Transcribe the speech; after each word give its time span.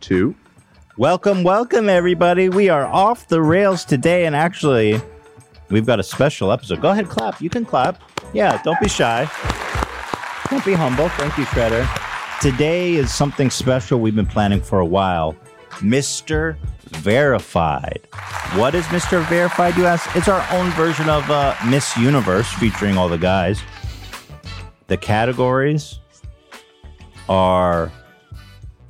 Two. 0.00 0.34
Welcome, 0.96 1.42
welcome, 1.42 1.88
everybody. 1.88 2.48
We 2.48 2.68
are 2.68 2.86
off 2.86 3.28
the 3.28 3.42
rails 3.42 3.84
today, 3.84 4.26
and 4.26 4.36
actually, 4.36 5.00
we've 5.70 5.86
got 5.86 5.98
a 5.98 6.04
special 6.04 6.52
episode. 6.52 6.80
Go 6.80 6.90
ahead, 6.90 7.08
clap. 7.08 7.40
You 7.40 7.50
can 7.50 7.64
clap. 7.64 8.00
Yeah, 8.32 8.60
don't 8.62 8.78
be 8.80 8.88
shy. 8.88 9.28
Don't 10.50 10.64
be 10.64 10.74
humble. 10.74 11.08
Thank 11.10 11.36
you, 11.36 11.44
Shredder. 11.46 11.88
Today 12.40 12.94
is 12.94 13.12
something 13.12 13.50
special 13.50 14.00
we've 14.00 14.14
been 14.14 14.26
planning 14.26 14.60
for 14.60 14.78
a 14.78 14.86
while 14.86 15.34
Mr. 15.80 16.56
Verified. 16.90 18.06
What 18.54 18.74
is 18.74 18.84
Mr. 18.86 19.24
Verified, 19.24 19.76
you 19.76 19.86
ask? 19.86 20.14
It's 20.14 20.28
our 20.28 20.46
own 20.52 20.70
version 20.72 21.08
of 21.08 21.28
uh, 21.30 21.56
Miss 21.66 21.96
Universe 21.96 22.52
featuring 22.52 22.96
all 22.96 23.08
the 23.08 23.18
guys. 23.18 23.60
The 24.86 24.96
categories 24.96 25.98
are 27.28 27.90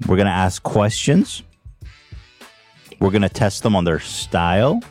we're 0.07 0.17
going 0.17 0.27
to 0.27 0.33
ask 0.33 0.63
questions, 0.63 1.43
we're 3.01 3.11
going 3.11 3.23
to 3.23 3.29
test 3.29 3.63
them 3.63 3.77
on 3.77 3.85
their 3.85 4.01
style, 4.01 4.83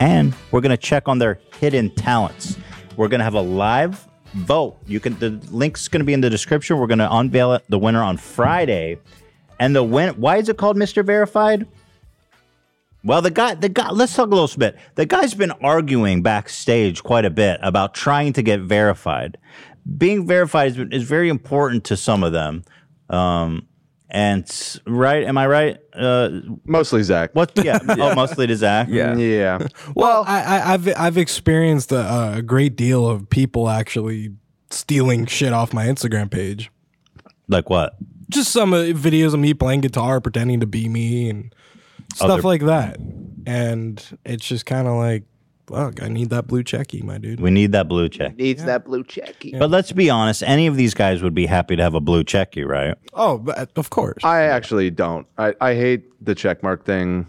and 0.00 0.34
we're 0.50 0.60
going 0.60 0.70
to 0.70 0.76
check 0.76 1.08
on 1.08 1.18
their 1.18 1.38
hidden 1.60 1.94
talents. 1.94 2.56
We're 2.96 3.08
going 3.08 3.20
to 3.20 3.24
have 3.24 3.34
a 3.34 3.40
live 3.40 4.06
vote. 4.34 4.76
You 4.86 5.00
can 5.00 5.18
the 5.18 5.30
link's 5.50 5.88
going 5.88 6.00
to 6.00 6.04
be 6.04 6.12
in 6.12 6.20
the 6.20 6.30
description. 6.30 6.78
We're 6.78 6.86
going 6.86 6.98
to 6.98 7.12
unveil 7.12 7.54
it, 7.54 7.64
the 7.68 7.78
winner 7.78 8.02
on 8.02 8.16
Friday. 8.16 8.98
And 9.60 9.74
the 9.74 9.82
win 9.82 10.14
why 10.14 10.38
is 10.38 10.48
it 10.48 10.56
called 10.56 10.76
Mr. 10.76 11.04
Verified? 11.04 11.66
Well, 13.04 13.20
the 13.20 13.30
guy, 13.30 13.54
the 13.54 13.68
guy, 13.68 13.90
let's 13.90 14.14
talk 14.14 14.28
a 14.28 14.34
little 14.34 14.58
bit. 14.58 14.76
The 14.94 15.04
guy's 15.04 15.34
been 15.34 15.50
arguing 15.50 16.22
backstage 16.22 17.02
quite 17.02 17.26
a 17.26 17.30
bit 17.30 17.60
about 17.62 17.94
trying 17.94 18.32
to 18.32 18.42
get 18.42 18.60
verified. 18.60 19.36
Being 19.98 20.26
verified 20.26 20.68
is, 20.68 20.78
is 20.90 21.02
very 21.02 21.28
important 21.28 21.84
to 21.84 21.98
some 21.98 22.24
of 22.24 22.32
them. 22.32 22.64
Um, 23.10 23.68
and 24.14 24.80
right, 24.86 25.24
am 25.24 25.36
I 25.36 25.46
right? 25.46 25.78
Uh, 25.92 26.30
Mostly 26.64 27.02
Zach. 27.02 27.34
what? 27.34 27.50
Yeah. 27.62 27.78
Oh, 27.88 28.14
mostly 28.14 28.46
to 28.46 28.56
Zach. 28.56 28.86
Yeah. 28.88 29.16
Yeah. 29.16 29.66
Well, 29.94 30.24
I, 30.26 30.42
I, 30.42 30.72
I've 30.74 30.88
I've 30.96 31.18
experienced 31.18 31.90
a, 31.92 32.36
a 32.36 32.42
great 32.42 32.76
deal 32.76 33.06
of 33.06 33.28
people 33.28 33.68
actually 33.68 34.30
stealing 34.70 35.26
shit 35.26 35.52
off 35.52 35.72
my 35.74 35.86
Instagram 35.86 36.30
page. 36.30 36.70
Like 37.48 37.68
what? 37.68 37.96
Just 38.30 38.52
some 38.52 38.72
uh, 38.72 38.78
videos 38.94 39.34
of 39.34 39.40
me 39.40 39.52
playing 39.52 39.80
guitar, 39.82 40.20
pretending 40.20 40.60
to 40.60 40.66
be 40.66 40.88
me, 40.88 41.28
and 41.28 41.54
stuff 42.14 42.30
Other- 42.30 42.42
like 42.42 42.62
that. 42.62 42.98
And 43.46 44.02
it's 44.24 44.46
just 44.48 44.64
kind 44.64 44.88
of 44.88 44.94
like, 44.94 45.24
fuck, 45.66 46.02
I 46.02 46.08
need 46.08 46.30
that 46.30 46.46
blue 46.46 46.62
checky, 46.62 47.02
my 47.02 47.18
dude. 47.18 47.40
We 47.40 47.50
need 47.50 47.72
that 47.72 47.88
blue 47.88 48.08
check. 48.08 48.36
Needs 48.36 48.64
that 48.64 48.84
blue 48.84 49.04
checky. 49.04 49.58
But 49.58 49.70
let's 49.70 49.92
be 49.92 50.10
honest, 50.10 50.42
any 50.42 50.66
of 50.66 50.76
these 50.76 50.94
guys 50.94 51.22
would 51.22 51.34
be 51.34 51.46
happy 51.46 51.76
to 51.76 51.82
have 51.82 51.94
a 51.94 52.00
blue 52.00 52.24
checky, 52.24 52.66
right? 52.66 52.96
Oh, 53.12 53.38
but 53.38 53.70
of 53.76 53.90
course. 53.90 54.22
I 54.24 54.42
actually 54.42 54.90
don't. 54.90 55.26
I, 55.38 55.54
I 55.60 55.74
hate 55.74 56.04
the 56.24 56.34
check 56.34 56.62
mark 56.62 56.84
thing. 56.84 57.28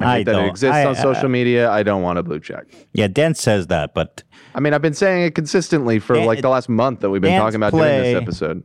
I 0.00 0.04
I 0.04 0.16
hate 0.18 0.24
that 0.24 0.32
don't. 0.32 0.44
it 0.44 0.48
exists 0.50 0.74
I- 0.74 0.84
on 0.84 0.94
social 0.94 1.26
uh, 1.26 1.28
media. 1.28 1.70
I 1.70 1.82
don't 1.82 2.02
want 2.02 2.18
a 2.18 2.22
blue 2.22 2.40
check. 2.40 2.66
Yeah, 2.92 3.08
Dan 3.08 3.34
says 3.34 3.68
that, 3.68 3.94
but 3.94 4.22
I 4.54 4.60
mean, 4.60 4.74
I've 4.74 4.82
been 4.82 4.94
saying 4.94 5.24
it 5.24 5.34
consistently 5.34 5.98
for 5.98 6.16
Dan- 6.16 6.26
like 6.26 6.42
the 6.42 6.48
last 6.50 6.68
month 6.68 7.00
that 7.00 7.10
we've 7.10 7.22
been 7.22 7.32
Dan's 7.32 7.42
talking 7.42 7.56
about 7.56 7.72
doing 7.72 7.82
play- 7.82 8.12
this 8.14 8.22
episode. 8.22 8.62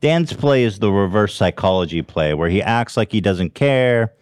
Dan's 0.00 0.32
play 0.32 0.64
is 0.64 0.78
the 0.78 0.90
reverse 0.90 1.34
psychology 1.34 2.00
play 2.00 2.32
where 2.32 2.48
he 2.48 2.62
acts 2.62 2.96
like 2.96 3.12
he 3.12 3.20
doesn't 3.20 3.54
care 3.54 4.14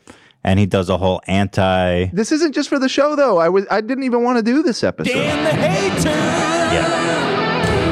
and 0.45 0.59
he 0.59 0.67
does 0.67 0.89
a 0.89 0.97
whole 0.97 1.21
anti. 1.27 2.07
This 2.07 2.33
isn't 2.33 2.55
just 2.55 2.69
for 2.69 2.79
the 2.79 2.89
show, 2.89 3.17
though. 3.17 3.39
I 3.39 3.49
was 3.49 3.67
I 3.71 3.81
didn't 3.81 4.05
even 4.05 4.23
want 4.23 4.39
to 4.39 4.43
do 4.43 4.63
this 4.63 4.83
episode. 4.85 5.15
Yeah. 5.15 6.69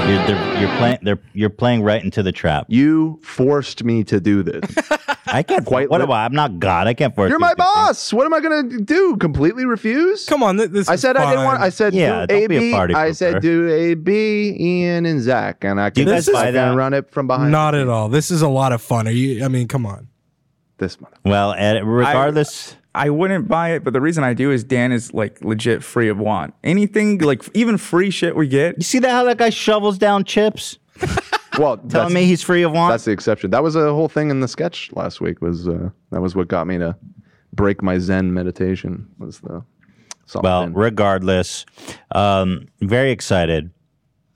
You're, 0.08 0.26
they're- 0.26 0.46
you're 0.60 0.76
playing. 0.78 0.98
They're 1.02 1.18
you're 1.34 1.50
playing 1.50 1.82
right 1.82 2.02
into 2.02 2.22
the 2.22 2.30
trap. 2.32 2.66
You 2.68 3.18
forced 3.22 3.82
me 3.84 4.04
to 4.04 4.20
do 4.20 4.42
this. 4.44 4.62
I 5.26 5.42
can't. 5.42 5.66
Quite 5.66 5.90
what 5.90 6.00
lit- 6.00 6.08
am 6.08 6.12
I? 6.12 6.24
I'm 6.24 6.32
not 6.32 6.60
God. 6.60 6.86
I 6.86 6.94
can't 6.94 7.14
force. 7.14 7.28
You're 7.28 7.40
my 7.40 7.50
to 7.50 7.56
do 7.56 7.62
things. 7.62 7.74
boss. 7.74 8.12
What 8.12 8.24
am 8.24 8.32
I 8.32 8.40
gonna 8.40 8.78
do? 8.78 9.16
Completely 9.16 9.64
refuse? 9.66 10.24
Come 10.26 10.44
on, 10.44 10.56
th- 10.58 10.70
this. 10.70 10.88
I 10.88 10.94
is 10.94 11.00
said 11.00 11.16
I 11.16 11.28
didn't 11.30 11.44
want. 11.44 11.60
I 11.60 11.70
said 11.70 11.92
Yeah, 11.92 12.24
do 12.24 12.34
don't 12.34 12.44
A 12.44 12.46
be 12.46 12.56
a 12.56 12.60
B. 12.60 12.70
party 12.72 12.94
I 12.94 13.10
pooper. 13.10 13.16
said 13.16 13.42
do 13.42 13.68
A 13.68 13.94
B, 13.94 14.56
Ian 14.58 15.06
and 15.06 15.20
Zach, 15.20 15.64
and 15.64 15.80
I 15.80 15.90
Do 15.90 16.02
can 16.02 16.08
you 16.08 16.14
guys 16.14 16.28
buy 16.28 16.44
can 16.46 16.54
that? 16.54 16.76
run 16.76 16.94
it 16.94 17.10
from 17.10 17.26
behind. 17.26 17.50
Not 17.50 17.74
at 17.74 17.88
all. 17.88 18.08
This 18.08 18.30
is 18.30 18.42
a 18.42 18.48
lot 18.48 18.72
of 18.72 18.80
fun. 18.80 19.08
Are 19.08 19.10
you? 19.10 19.44
I 19.44 19.48
mean, 19.48 19.66
come 19.66 19.84
on. 19.84 20.06
This 20.78 21.00
month. 21.00 21.14
Well, 21.25 21.54
regardless, 21.84 22.76
I 22.94 23.10
wouldn't 23.10 23.48
buy 23.48 23.70
it, 23.72 23.84
but 23.84 23.92
the 23.92 24.00
reason 24.00 24.25
I 24.25 24.34
do 24.34 24.50
is 24.50 24.64
Dan 24.64 24.92
is 24.92 25.12
like 25.14 25.42
legit 25.44 25.82
free 25.82 26.09
of 26.09 26.19
want. 26.19 26.54
Anything 26.64 27.19
like 27.19 27.44
even 27.54 27.76
free 27.78 28.10
shit 28.10 28.37
we 28.37 28.48
get. 28.48 28.76
you 28.78 28.82
see 28.84 28.98
that 29.00 29.10
how 29.10 29.25
that 29.25 29.38
guy 29.38 29.50
shovels 29.50 29.98
down 29.98 30.25
chips, 30.25 30.78
Well, 31.59 31.78
telling 31.78 32.12
me 32.14 32.25
he's 32.26 32.42
free 32.42 32.62
of 32.62 32.72
want. 32.72 32.92
that's 32.92 33.04
the 33.04 33.12
exception. 33.12 33.50
That 33.50 33.62
was 33.62 33.76
a 33.76 33.92
whole 33.92 34.09
thing 34.09 34.31
in 34.31 34.41
the 34.41 34.48
sketch 34.48 34.91
last 34.92 35.20
week. 35.20 35.41
Was 35.41 35.69
uh, 35.69 35.91
that 36.10 36.20
was 36.20 36.34
what 36.37 36.48
got 36.48 36.66
me 36.66 36.78
to 36.78 36.97
break 37.53 37.82
my 37.82 37.98
Zen 37.98 38.34
meditation? 38.34 39.08
Was 39.19 39.41
the 39.41 39.62
Well, 40.43 40.62
something. 40.62 40.75
regardless, 40.75 41.64
um, 42.12 42.69
very 42.81 43.10
excited 43.10 43.70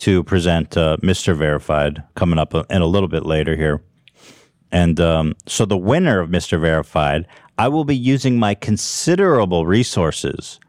to 0.00 0.24
present 0.24 0.76
uh, 0.78 0.96
Mr. 1.02 1.36
Verified 1.36 2.02
coming 2.14 2.38
up 2.38 2.54
in 2.54 2.80
a 2.80 2.86
little 2.86 3.08
bit 3.08 3.26
later 3.26 3.54
here. 3.56 3.82
And 4.72 5.00
um, 5.00 5.34
so, 5.46 5.64
the 5.64 5.76
winner 5.76 6.20
of 6.20 6.30
Mr. 6.30 6.60
Verified, 6.60 7.26
I 7.58 7.68
will 7.68 7.84
be 7.84 7.96
using 7.96 8.38
my 8.38 8.54
considerable 8.54 9.66
resources, 9.66 10.60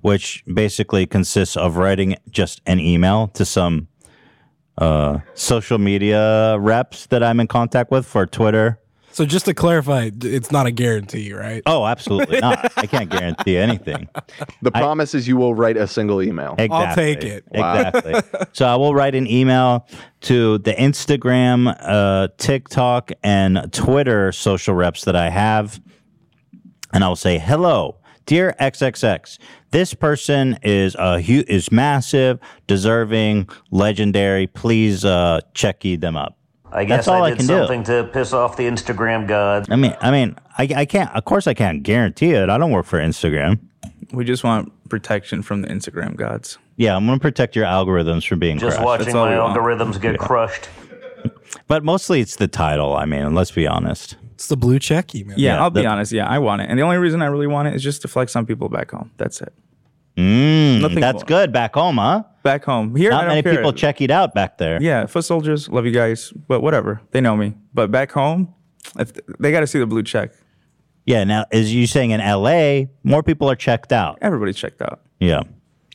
which 0.00 0.44
basically 0.52 1.06
consists 1.06 1.56
of 1.56 1.76
writing 1.76 2.16
just 2.30 2.62
an 2.66 2.78
email 2.80 3.28
to 3.28 3.44
some 3.44 3.88
uh, 4.78 5.18
social 5.34 5.78
media 5.78 6.56
reps 6.58 7.06
that 7.06 7.22
I'm 7.22 7.40
in 7.40 7.48
contact 7.48 7.90
with 7.90 8.06
for 8.06 8.26
Twitter. 8.26 8.78
So 9.18 9.26
just 9.26 9.46
to 9.46 9.54
clarify, 9.54 10.10
it's 10.22 10.52
not 10.52 10.66
a 10.66 10.70
guarantee, 10.70 11.32
right? 11.32 11.60
Oh, 11.66 11.84
absolutely 11.84 12.38
not. 12.38 12.72
I 12.78 12.86
can't 12.86 13.10
guarantee 13.18 13.56
anything. 13.56 14.08
the 14.62 14.70
promise 14.70 15.12
is 15.12 15.26
you 15.26 15.36
will 15.36 15.56
write 15.56 15.76
a 15.76 15.88
single 15.88 16.22
email. 16.22 16.54
I'll 16.56 16.94
take 16.94 17.24
it. 17.24 17.42
Exactly. 17.50 18.14
so 18.52 18.64
I 18.64 18.76
will 18.76 18.94
write 18.94 19.16
an 19.16 19.26
email 19.26 19.88
to 20.20 20.58
the 20.58 20.72
Instagram, 20.74 21.76
uh, 21.80 22.28
TikTok, 22.38 23.10
and 23.24 23.72
Twitter 23.72 24.30
social 24.30 24.76
reps 24.76 25.04
that 25.06 25.16
I 25.16 25.30
have, 25.30 25.80
and 26.92 27.02
I 27.02 27.08
will 27.08 27.16
say, 27.16 27.38
"Hello, 27.38 27.96
dear 28.24 28.54
XXX. 28.60 29.38
This 29.72 29.94
person 29.94 30.60
is 30.62 30.94
a 30.96 31.20
hu- 31.20 31.42
is 31.48 31.72
massive, 31.72 32.38
deserving, 32.68 33.48
legendary. 33.72 34.46
Please 34.46 35.04
uh, 35.04 35.40
check 35.54 35.80
them 35.80 36.16
up." 36.16 36.37
I 36.72 36.84
guess 36.84 36.98
That's 37.06 37.08
all 37.08 37.22
I 37.24 37.28
I 37.28 37.30
did 37.30 37.38
can 37.38 37.46
do. 37.46 37.58
something 37.58 37.84
to 37.84 38.04
piss 38.12 38.32
off 38.32 38.56
the 38.56 38.64
Instagram 38.64 39.26
gods. 39.26 39.68
I 39.70 39.76
mean, 39.76 39.96
I 40.00 40.10
mean, 40.10 40.36
I, 40.58 40.68
I 40.76 40.84
can't. 40.84 41.10
Of 41.14 41.24
course, 41.24 41.46
I 41.46 41.54
can't 41.54 41.82
guarantee 41.82 42.32
it. 42.32 42.48
I 42.50 42.58
don't 42.58 42.70
work 42.72 42.86
for 42.86 42.98
Instagram. 42.98 43.58
We 44.12 44.24
just 44.24 44.44
want 44.44 44.72
protection 44.88 45.42
from 45.42 45.62
the 45.62 45.68
Instagram 45.68 46.16
gods. 46.16 46.58
Yeah, 46.76 46.94
I'm 46.96 47.06
going 47.06 47.18
to 47.18 47.22
protect 47.22 47.56
your 47.56 47.64
algorithms 47.66 48.26
from 48.26 48.38
being 48.38 48.58
Just 48.58 48.76
crushed. 48.76 48.84
watching 48.86 49.16
all 49.16 49.26
my 49.26 49.32
we 49.34 49.38
want. 49.38 49.56
algorithms 49.58 50.00
get 50.00 50.18
crushed. 50.18 50.68
But 51.66 51.82
mostly, 51.84 52.20
it's 52.20 52.36
the 52.36 52.48
title. 52.48 52.94
I 52.96 53.04
mean, 53.04 53.34
let's 53.34 53.50
be 53.50 53.66
honest. 53.66 54.16
It's 54.34 54.46
the 54.46 54.56
blue 54.56 54.78
check 54.78 55.12
man. 55.14 55.24
Yeah, 55.30 55.54
Yeah, 55.56 55.62
I'll 55.62 55.70
be 55.70 55.84
honest. 55.84 56.12
Yeah, 56.12 56.28
I 56.28 56.38
want 56.38 56.62
it, 56.62 56.70
and 56.70 56.78
the 56.78 56.82
only 56.84 56.98
reason 56.98 57.20
I 57.22 57.26
really 57.26 57.46
want 57.48 57.68
it 57.68 57.74
is 57.74 57.82
just 57.82 58.02
to 58.02 58.08
flex 58.08 58.36
on 58.36 58.46
people 58.46 58.68
back 58.68 58.90
home. 58.92 59.10
That's 59.16 59.40
it. 59.40 59.52
Mm, 60.18 60.80
Nothing 60.80 61.00
that's 61.00 61.16
more. 61.22 61.24
good 61.26 61.52
back 61.52 61.74
home, 61.74 61.96
huh? 61.98 62.24
Back 62.42 62.64
home 62.64 62.96
here, 62.96 63.10
I 63.12 63.14
Not 63.14 63.20
don't 63.22 63.28
many 63.30 63.42
care. 63.42 63.54
people 63.56 63.72
check 63.72 64.00
it 64.00 64.10
out 64.10 64.34
back 64.34 64.58
there. 64.58 64.82
Yeah, 64.82 65.06
foot 65.06 65.24
soldiers, 65.24 65.68
love 65.68 65.86
you 65.86 65.92
guys, 65.92 66.32
but 66.48 66.60
whatever. 66.60 67.00
They 67.12 67.20
know 67.20 67.36
me. 67.36 67.54
But 67.72 67.90
back 67.90 68.10
home, 68.10 68.52
if 68.98 69.12
they 69.38 69.52
got 69.52 69.60
to 69.60 69.66
see 69.66 69.78
the 69.78 69.86
blue 69.86 70.02
check. 70.02 70.32
Yeah. 71.06 71.24
Now, 71.24 71.44
as 71.52 71.72
you 71.74 71.86
saying 71.86 72.10
in 72.10 72.20
L.A., 72.20 72.88
more 73.04 73.22
people 73.22 73.48
are 73.50 73.56
checked 73.56 73.92
out. 73.92 74.18
Everybody's 74.20 74.56
checked 74.56 74.82
out. 74.82 75.00
Yeah. 75.20 75.42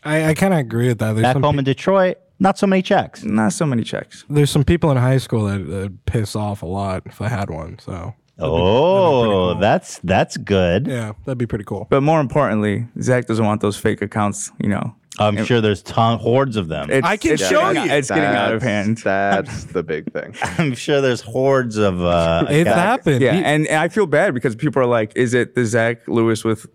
I, 0.04 0.30
I 0.30 0.34
kind 0.34 0.54
of 0.54 0.60
agree 0.60 0.88
with 0.88 1.00
that. 1.00 1.14
There's 1.14 1.22
Back 1.22 1.34
some, 1.34 1.44
home 1.44 1.60
in 1.60 1.66
Detroit, 1.66 2.18
not 2.40 2.58
so 2.58 2.66
many 2.68 2.82
checks. 2.82 3.24
Not 3.24 3.54
so 3.54 3.66
many 3.66 3.84
checks. 3.84 4.26
there's 4.30 4.50
some 4.50 4.64
people 4.64 4.90
in 4.92 4.98
high 4.98 5.18
school 5.18 5.46
that 5.46 5.60
that 5.70 6.06
piss 6.06 6.36
off 6.36 6.62
a 6.62 6.66
lot 6.66 7.04
if 7.06 7.22
I 7.22 7.28
had 7.30 7.50
one. 7.50 7.78
So 7.80 8.14
Oh, 8.40 9.60
that's 9.60 10.00
that's 10.04 10.38
good. 10.38 10.88
yeah, 10.88 11.14
that'd 11.26 11.38
be 11.38 11.46
pretty 11.46 11.66
cool. 11.66 11.88
But 11.90 12.02
more 12.02 12.20
importantly, 12.20 12.88
Zach 13.02 13.26
doesn't 13.28 13.46
want 13.46 13.62
those 13.62 13.78
fake 13.78 14.02
accounts, 14.02 14.52
you 14.60 14.70
know, 14.70 14.96
I'm 15.20 15.44
sure 15.46 15.62
there's 15.62 15.84
ton 15.84 16.18
hordes 16.20 16.56
of 16.58 16.68
them. 16.68 16.90
I 17.04 17.18
can 17.18 17.34
it's 17.34 17.48
show 17.48 17.72
getting- 17.74 17.90
you. 17.90 17.96
It's 17.98 18.10
getting 18.10 18.24
out 18.24 18.54
of 18.56 18.62
That's- 18.62 18.86
hand. 18.88 18.98
That's 19.04 19.66
the 19.66 19.84
big 19.84 20.12
thing. 20.12 20.34
I'm 20.58 20.74
sure 20.74 21.02
there's 21.02 21.22
hordes 21.22 21.78
of. 21.78 22.02
Uh, 22.02 22.46
It's 22.50 22.62
accounts. 22.62 22.80
happened. 22.80 23.22
Yeah, 23.22 23.36
You- 23.36 23.44
and, 23.44 23.68
and 23.68 23.78
I 23.80 23.90
feel 23.90 24.08
bad 24.08 24.34
because 24.34 24.56
people 24.56 24.82
are 24.82 24.88
like, 24.88 25.12
"Is 25.16 25.34
it 25.36 25.54
the 25.56 25.66
Zach 25.66 26.08
Louis 26.08 26.44
with 26.44 26.66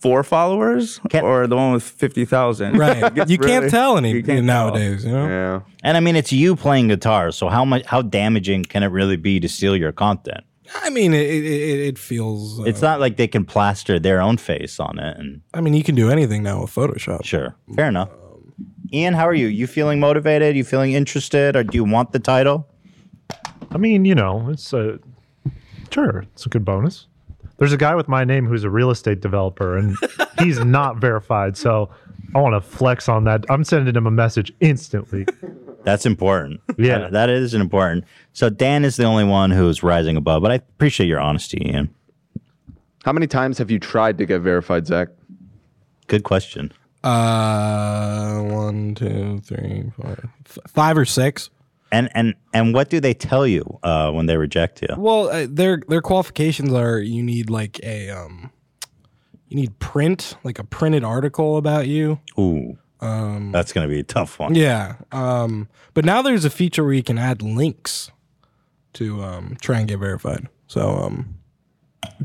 four 0.00 0.24
followers 0.24 0.98
Can't- 1.10 1.24
or 1.24 1.46
the 1.46 1.56
one 1.56 1.72
with 1.74 1.82
fifty 1.82 2.24
thousand? 2.24 2.78
right. 2.78 3.14
You 3.28 3.36
can't 3.36 3.68
tell 3.70 3.98
any 3.98 4.12
you 4.12 4.22
can't 4.22 4.46
tell. 4.46 4.68
nowadays. 4.70 5.04
You 5.04 5.12
know. 5.12 5.26
Yeah. 5.28 5.60
And 5.84 5.98
I 5.98 6.00
mean, 6.00 6.16
it's 6.16 6.32
you 6.32 6.56
playing 6.56 6.88
guitar. 6.88 7.30
So 7.30 7.50
how 7.50 7.64
much? 7.66 7.84
How 7.84 8.00
damaging 8.00 8.64
can 8.64 8.82
it 8.82 8.86
really 8.88 9.16
be 9.16 9.38
to 9.40 9.48
steal 9.50 9.76
your 9.76 9.92
content? 9.92 10.44
I 10.74 10.90
mean, 10.90 11.12
it 11.14 11.26
it, 11.28 11.44
it, 11.44 11.80
it 11.88 11.98
feels. 11.98 12.60
Uh, 12.60 12.64
It's 12.64 12.82
not 12.82 13.00
like 13.00 13.16
they 13.16 13.28
can 13.28 13.44
plaster 13.44 13.98
their 13.98 14.20
own 14.20 14.36
face 14.38 14.80
on 14.80 14.98
it. 14.98 15.16
And 15.18 15.42
I 15.54 15.60
mean, 15.60 15.74
you 15.74 15.82
can 15.82 15.94
do 15.94 16.10
anything 16.10 16.42
now 16.42 16.62
with 16.62 16.74
Photoshop. 16.74 17.24
sure, 17.24 17.54
fair 17.74 17.88
enough. 17.88 18.10
Ian, 18.92 19.14
how 19.14 19.26
are 19.26 19.34
you? 19.34 19.46
You 19.46 19.66
feeling 19.66 20.00
motivated? 20.00 20.54
You 20.56 20.64
feeling 20.64 20.92
interested, 20.92 21.56
or 21.56 21.64
do 21.64 21.76
you 21.76 21.84
want 21.84 22.12
the 22.12 22.18
title? 22.18 22.68
I 23.70 23.78
mean, 23.78 24.04
you 24.04 24.14
know, 24.14 24.48
it's 24.50 24.72
a 24.72 24.98
sure, 25.90 26.24
it's 26.34 26.44
a 26.46 26.48
good 26.48 26.64
bonus. 26.64 27.06
There's 27.58 27.72
a 27.72 27.76
guy 27.78 27.94
with 27.94 28.08
my 28.08 28.24
name 28.24 28.46
who's 28.46 28.64
a 28.64 28.70
real 28.70 28.90
estate 28.90 29.20
developer, 29.20 29.76
and 29.76 29.96
he's 30.40 30.58
not 30.64 30.96
verified. 30.98 31.56
So 31.56 31.90
I 32.34 32.40
want 32.40 32.54
to 32.54 32.60
flex 32.60 33.08
on 33.08 33.24
that. 33.24 33.44
I'm 33.48 33.64
sending 33.64 33.94
him 33.94 34.06
a 34.06 34.10
message 34.10 34.52
instantly. 34.60 35.26
That's 35.84 36.06
important. 36.06 36.60
Yeah. 36.78 36.98
That- 36.98 37.12
that 37.12 37.30
is 37.30 37.54
important. 37.54 38.04
So 38.32 38.48
Dan 38.50 38.84
is 38.84 38.96
the 38.96 39.04
only 39.04 39.24
one 39.24 39.50
who's 39.50 39.82
rising 39.82 40.16
above, 40.16 40.42
but 40.42 40.50
I 40.50 40.54
appreciate 40.56 41.06
your 41.08 41.20
honesty, 41.20 41.62
Ian. 41.66 41.94
How 43.04 43.12
many 43.12 43.26
times 43.26 43.58
have 43.58 43.70
you 43.70 43.78
tried 43.80 44.16
to 44.18 44.26
get 44.26 44.40
verified, 44.40 44.86
Zach? 44.86 45.08
Good 46.06 46.22
question. 46.24 46.72
Uh, 47.02 48.40
one, 48.42 48.94
two, 48.94 49.40
three, 49.44 49.90
four, 49.96 50.30
f- 50.46 50.58
five 50.68 50.96
or 50.96 51.04
six. 51.04 51.50
And 51.90 52.08
and 52.14 52.34
and 52.54 52.72
what 52.72 52.88
do 52.88 53.00
they 53.00 53.12
tell 53.12 53.46
you 53.46 53.78
uh, 53.82 54.10
when 54.12 54.26
they 54.26 54.36
reject 54.38 54.80
you? 54.82 54.88
Well, 54.96 55.28
uh, 55.28 55.46
their 55.50 55.82
their 55.88 56.00
qualifications 56.00 56.72
are 56.72 56.98
you 57.00 57.22
need 57.22 57.50
like 57.50 57.80
a 57.82 58.08
um, 58.08 58.50
you 59.48 59.56
need 59.56 59.78
print 59.78 60.36
like 60.42 60.58
a 60.58 60.64
printed 60.64 61.04
article 61.04 61.58
about 61.58 61.88
you. 61.88 62.18
Ooh, 62.38 62.78
that's 63.02 63.72
gonna 63.72 63.88
be 63.88 63.98
a 64.00 64.04
tough 64.04 64.38
one. 64.38 64.54
Yeah. 64.54 64.94
Um, 65.10 65.68
but 65.94 66.04
now 66.04 66.22
there's 66.22 66.44
a 66.44 66.50
feature 66.50 66.84
where 66.84 66.92
you 66.92 67.02
can 67.02 67.18
add 67.18 67.42
links 67.42 68.10
to 68.94 69.22
um 69.22 69.56
try 69.60 69.78
and 69.80 69.88
get 69.88 69.98
verified. 69.98 70.48
So 70.66 70.88
um, 70.90 71.34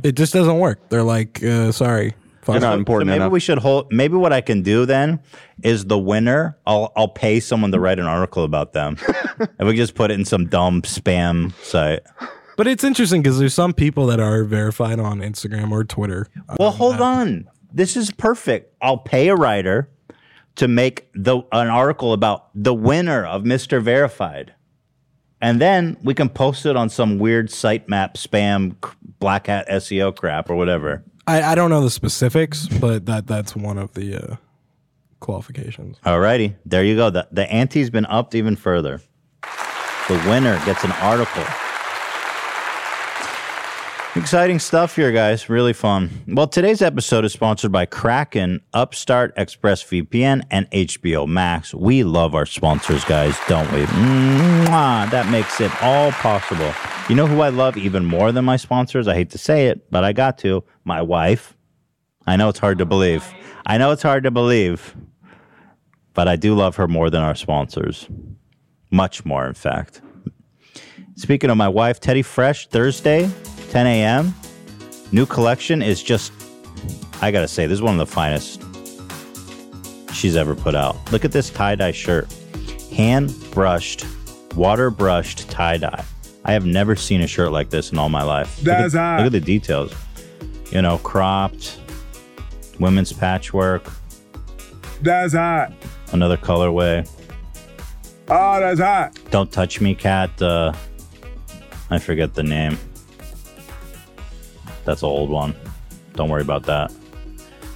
it 0.03 0.13
just 0.15 0.33
doesn't 0.33 0.59
work. 0.59 0.89
They're 0.89 1.03
like, 1.03 1.43
uh, 1.43 1.71
sorry. 1.71 2.13
You're 2.47 2.61
not 2.61 2.71
So 2.75 2.77
important 2.77 3.07
maybe 3.09 3.17
enough. 3.17 3.33
we 3.33 3.41
should 3.41 3.57
hold. 3.57 3.91
Maybe 3.91 4.15
what 4.15 4.31
I 4.31 4.39
can 4.39 4.61
do 4.61 4.85
then 4.85 5.19
is 5.63 5.83
the 5.85 5.97
winner. 5.97 6.57
I'll 6.65 6.93
I'll 6.95 7.09
pay 7.09 7.41
someone 7.41 7.73
to 7.73 7.79
write 7.79 7.99
an 7.99 8.05
article 8.05 8.45
about 8.45 8.71
them, 8.71 8.95
and 9.59 9.67
we 9.67 9.73
can 9.73 9.75
just 9.77 9.95
put 9.95 10.11
it 10.11 10.13
in 10.13 10.23
some 10.23 10.45
dumb 10.47 10.81
spam 10.83 11.51
site. 11.61 12.03
But 12.55 12.67
it's 12.67 12.85
interesting 12.85 13.21
because 13.21 13.37
there's 13.37 13.53
some 13.53 13.73
people 13.73 14.05
that 14.07 14.21
are 14.21 14.45
verified 14.45 14.97
on 14.97 15.19
Instagram 15.19 15.71
or 15.71 15.83
Twitter. 15.83 16.27
Well, 16.57 16.71
hold 16.71 17.01
on. 17.01 17.49
This 17.73 17.97
is 17.97 18.11
perfect. 18.11 18.73
I'll 18.81 18.97
pay 18.97 19.27
a 19.27 19.35
writer 19.35 19.89
to 20.57 20.67
make 20.67 21.07
the 21.13 21.37
an 21.51 21.69
article 21.69 22.13
about 22.13 22.49
the 22.53 22.73
winner 22.73 23.25
of 23.25 23.43
Mr. 23.43 23.81
Verified. 23.81 24.53
And 25.39 25.61
then 25.61 25.97
we 26.03 26.13
can 26.13 26.29
post 26.29 26.65
it 26.65 26.75
on 26.75 26.89
some 26.89 27.19
weird 27.19 27.49
sitemap 27.49 28.15
spam 28.15 28.75
black 29.19 29.47
hat 29.47 29.67
SEO 29.69 30.15
crap 30.15 30.49
or 30.49 30.55
whatever. 30.55 31.03
I, 31.27 31.41
I 31.43 31.55
don't 31.55 31.69
know 31.69 31.81
the 31.81 31.91
specifics, 31.91 32.67
but 32.67 33.05
that 33.05 33.27
that's 33.27 33.55
one 33.55 33.77
of 33.77 33.93
the 33.93 34.15
uh, 34.15 34.35
qualifications. 35.19 35.97
Alrighty, 36.05 36.55
there 36.65 36.83
you 36.83 36.95
go. 36.95 37.09
The 37.09 37.27
the 37.31 37.51
ante's 37.51 37.89
been 37.89 38.05
upped 38.07 38.33
even 38.33 38.55
further. 38.55 39.01
The 40.07 40.15
winner 40.27 40.57
gets 40.65 40.83
an 40.83 40.91
article. 40.93 41.43
Exciting 44.17 44.59
stuff 44.59 44.95
here, 44.95 45.11
guys. 45.11 45.47
Really 45.47 45.73
fun. 45.73 46.09
Well, 46.27 46.47
today's 46.47 46.81
episode 46.81 47.23
is 47.23 47.33
sponsored 47.33 47.71
by 47.71 47.85
Kraken, 47.85 48.61
Upstart, 48.73 49.35
ExpressVPN, 49.37 50.43
and 50.51 50.69
HBO 50.71 51.27
Max. 51.27 51.73
We 51.73 52.03
love 52.03 52.35
our 52.35 52.45
sponsors, 52.45 53.05
guys, 53.05 53.37
don't 53.47 53.71
we? 53.71 53.83
Mwah, 53.83 55.09
that 55.11 55.29
makes 55.29 55.61
it 55.61 55.71
all 55.81 56.11
possible. 56.11 56.73
You 57.07 57.15
know 57.15 57.27
who 57.27 57.41
I 57.41 57.49
love 57.49 57.77
even 57.77 58.05
more 58.05 58.31
than 58.31 58.43
my 58.43 58.57
sponsors? 58.57 59.07
I 59.07 59.13
hate 59.13 59.29
to 59.29 59.37
say 59.37 59.67
it, 59.67 59.89
but 59.91 60.03
I 60.03 60.11
got 60.13 60.37
to. 60.39 60.63
My 60.83 61.01
wife. 61.01 61.55
I 62.25 62.35
know 62.35 62.49
it's 62.49 62.59
hard 62.59 62.79
to 62.79 62.85
believe. 62.85 63.25
I 63.65 63.77
know 63.77 63.91
it's 63.91 64.03
hard 64.03 64.23
to 64.23 64.31
believe 64.31 64.95
but 66.17 66.27
I 66.27 66.35
do 66.35 66.55
love 66.55 66.77
her 66.77 66.87
more 66.87 67.11
than 67.11 67.21
our 67.21 67.35
sponsors. 67.35 68.09
Much 68.89 69.23
more, 69.23 69.45
in 69.45 69.53
fact. 69.53 70.01
Speaking 71.15 71.51
of 71.51 71.57
my 71.57 71.67
wife, 71.67 71.99
Teddy 71.99 72.23
Fresh, 72.23 72.69
Thursday, 72.69 73.29
10 73.69 73.87
a.m. 73.87 74.33
New 75.11 75.25
collection 75.25 75.81
is 75.81 76.01
just, 76.03 76.31
I 77.21 77.31
gotta 77.31 77.47
say, 77.47 77.65
this 77.65 77.75
is 77.75 77.81
one 77.81 77.99
of 77.99 77.99
the 77.99 78.11
finest 78.13 78.63
she's 80.13 80.35
ever 80.35 80.55
put 80.55 80.75
out. 80.75 80.95
Look 81.11 81.25
at 81.25 81.31
this 81.31 81.49
tie 81.49 81.75
dye 81.75 81.91
shirt. 81.91 82.31
Hand 82.95 83.33
brushed, 83.51 84.05
water 84.55 84.89
brushed 84.89 85.49
tie 85.49 85.77
dye. 85.77 86.03
I 86.45 86.53
have 86.53 86.65
never 86.65 86.95
seen 86.95 87.21
a 87.21 87.27
shirt 87.27 87.51
like 87.51 87.69
this 87.69 87.91
in 87.91 87.97
all 87.97 88.09
my 88.09 88.23
life. 88.23 88.57
Look 88.63 88.73
at- 88.73 88.91
That's. 88.91 88.93
Look 89.21 89.27
at 89.27 89.31
the 89.31 89.39
details. 89.41 89.93
You 90.71 90.81
know, 90.81 90.97
cropped, 90.99 91.79
women's 92.79 93.13
patchwork, 93.13 93.89
That's 95.01 95.33
hot. 95.33 95.71
another 96.11 96.35
colorway. 96.37 97.09
Oh, 98.29 98.59
that's 98.59 98.79
hot. 98.81 99.17
Don't 99.31 99.49
touch 99.51 99.79
me, 99.79 99.95
cat. 99.95 100.41
Uh, 100.41 100.73
I 101.89 101.99
forget 101.99 102.33
the 102.33 102.43
name. 102.43 102.77
That's 104.87 105.03
an 105.03 105.09
old 105.09 105.29
one. 105.29 105.53
Don't 106.13 106.29
worry 106.29 106.41
about 106.41 106.63
that. 106.63 106.93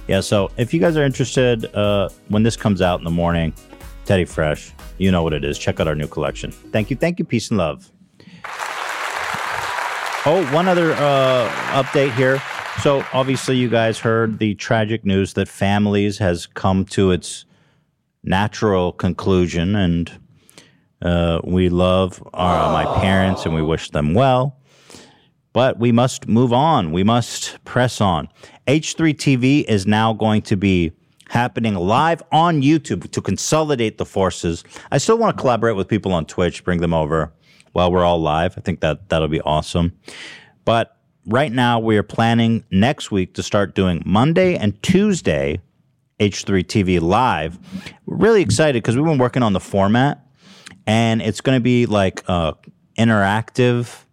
Yeah, 0.08 0.20
so 0.20 0.50
if 0.56 0.72
you 0.72 0.80
guys 0.80 0.96
are 0.96 1.04
interested, 1.04 1.66
uh, 1.76 2.08
when 2.28 2.42
this 2.42 2.56
comes 2.56 2.80
out 2.80 3.00
in 3.00 3.04
the 3.04 3.10
morning, 3.10 3.52
Teddy 4.06 4.24
Fresh, 4.24 4.72
you 4.96 5.10
know 5.10 5.22
what 5.22 5.34
it 5.34 5.44
is. 5.44 5.58
Check 5.58 5.78
out 5.78 5.86
our 5.86 5.94
new 5.94 6.08
collection. 6.08 6.50
Thank 6.50 6.88
you, 6.88 6.96
thank 6.96 7.18
you, 7.18 7.26
peace 7.26 7.50
and 7.50 7.58
love. 7.58 7.92
Oh, 10.24 10.48
one 10.52 10.68
other 10.68 10.92
uh, 10.94 11.50
update 11.72 12.14
here. 12.14 12.42
So 12.80 13.04
obviously, 13.12 13.58
you 13.58 13.68
guys 13.68 13.98
heard 13.98 14.38
the 14.38 14.54
tragic 14.54 15.04
news 15.04 15.34
that 15.34 15.48
families 15.48 16.16
has 16.16 16.46
come 16.46 16.86
to 16.86 17.10
its 17.10 17.44
natural 18.24 18.92
conclusion, 18.92 19.76
and 19.76 20.10
uh, 21.02 21.42
we 21.44 21.68
love 21.68 22.26
our, 22.32 22.72
my 22.72 23.00
parents 23.00 23.44
and 23.44 23.54
we 23.54 23.60
wish 23.60 23.90
them 23.90 24.14
well. 24.14 24.56
But 25.52 25.78
we 25.78 25.92
must 25.92 26.28
move 26.28 26.52
on. 26.52 26.92
We 26.92 27.04
must 27.04 27.62
press 27.64 28.00
on. 28.00 28.28
H3 28.66 29.14
TV 29.14 29.64
is 29.64 29.86
now 29.86 30.12
going 30.12 30.42
to 30.42 30.56
be 30.56 30.92
happening 31.28 31.74
live 31.74 32.22
on 32.30 32.62
YouTube 32.62 33.10
to 33.10 33.20
consolidate 33.20 33.98
the 33.98 34.04
forces. 34.04 34.64
I 34.90 34.98
still 34.98 35.18
want 35.18 35.36
to 35.36 35.40
collaborate 35.40 35.76
with 35.76 35.88
people 35.88 36.12
on 36.12 36.26
Twitch, 36.26 36.62
bring 36.64 36.80
them 36.80 36.92
over 36.94 37.32
while 37.72 37.90
we're 37.90 38.04
all 38.04 38.20
live. 38.20 38.54
I 38.56 38.60
think 38.60 38.80
that 38.80 39.08
that'll 39.08 39.28
be 39.28 39.40
awesome. 39.40 39.98
But 40.64 40.96
right 41.26 41.50
now, 41.50 41.78
we 41.80 41.96
are 41.96 42.02
planning 42.02 42.64
next 42.70 43.10
week 43.10 43.34
to 43.34 43.42
start 43.42 43.74
doing 43.74 44.02
Monday 44.04 44.56
and 44.56 44.80
Tuesday 44.82 45.60
H3 46.20 46.64
TV 46.64 47.00
live. 47.00 47.58
We're 48.06 48.16
really 48.16 48.42
excited 48.42 48.82
because 48.82 48.96
we've 48.96 49.04
been 49.04 49.18
working 49.18 49.42
on 49.42 49.54
the 49.54 49.60
format, 49.60 50.24
and 50.86 51.20
it's 51.20 51.40
going 51.40 51.56
to 51.56 51.62
be 51.62 51.86
like 51.86 52.22
uh, 52.28 52.52
interactive 52.98 54.04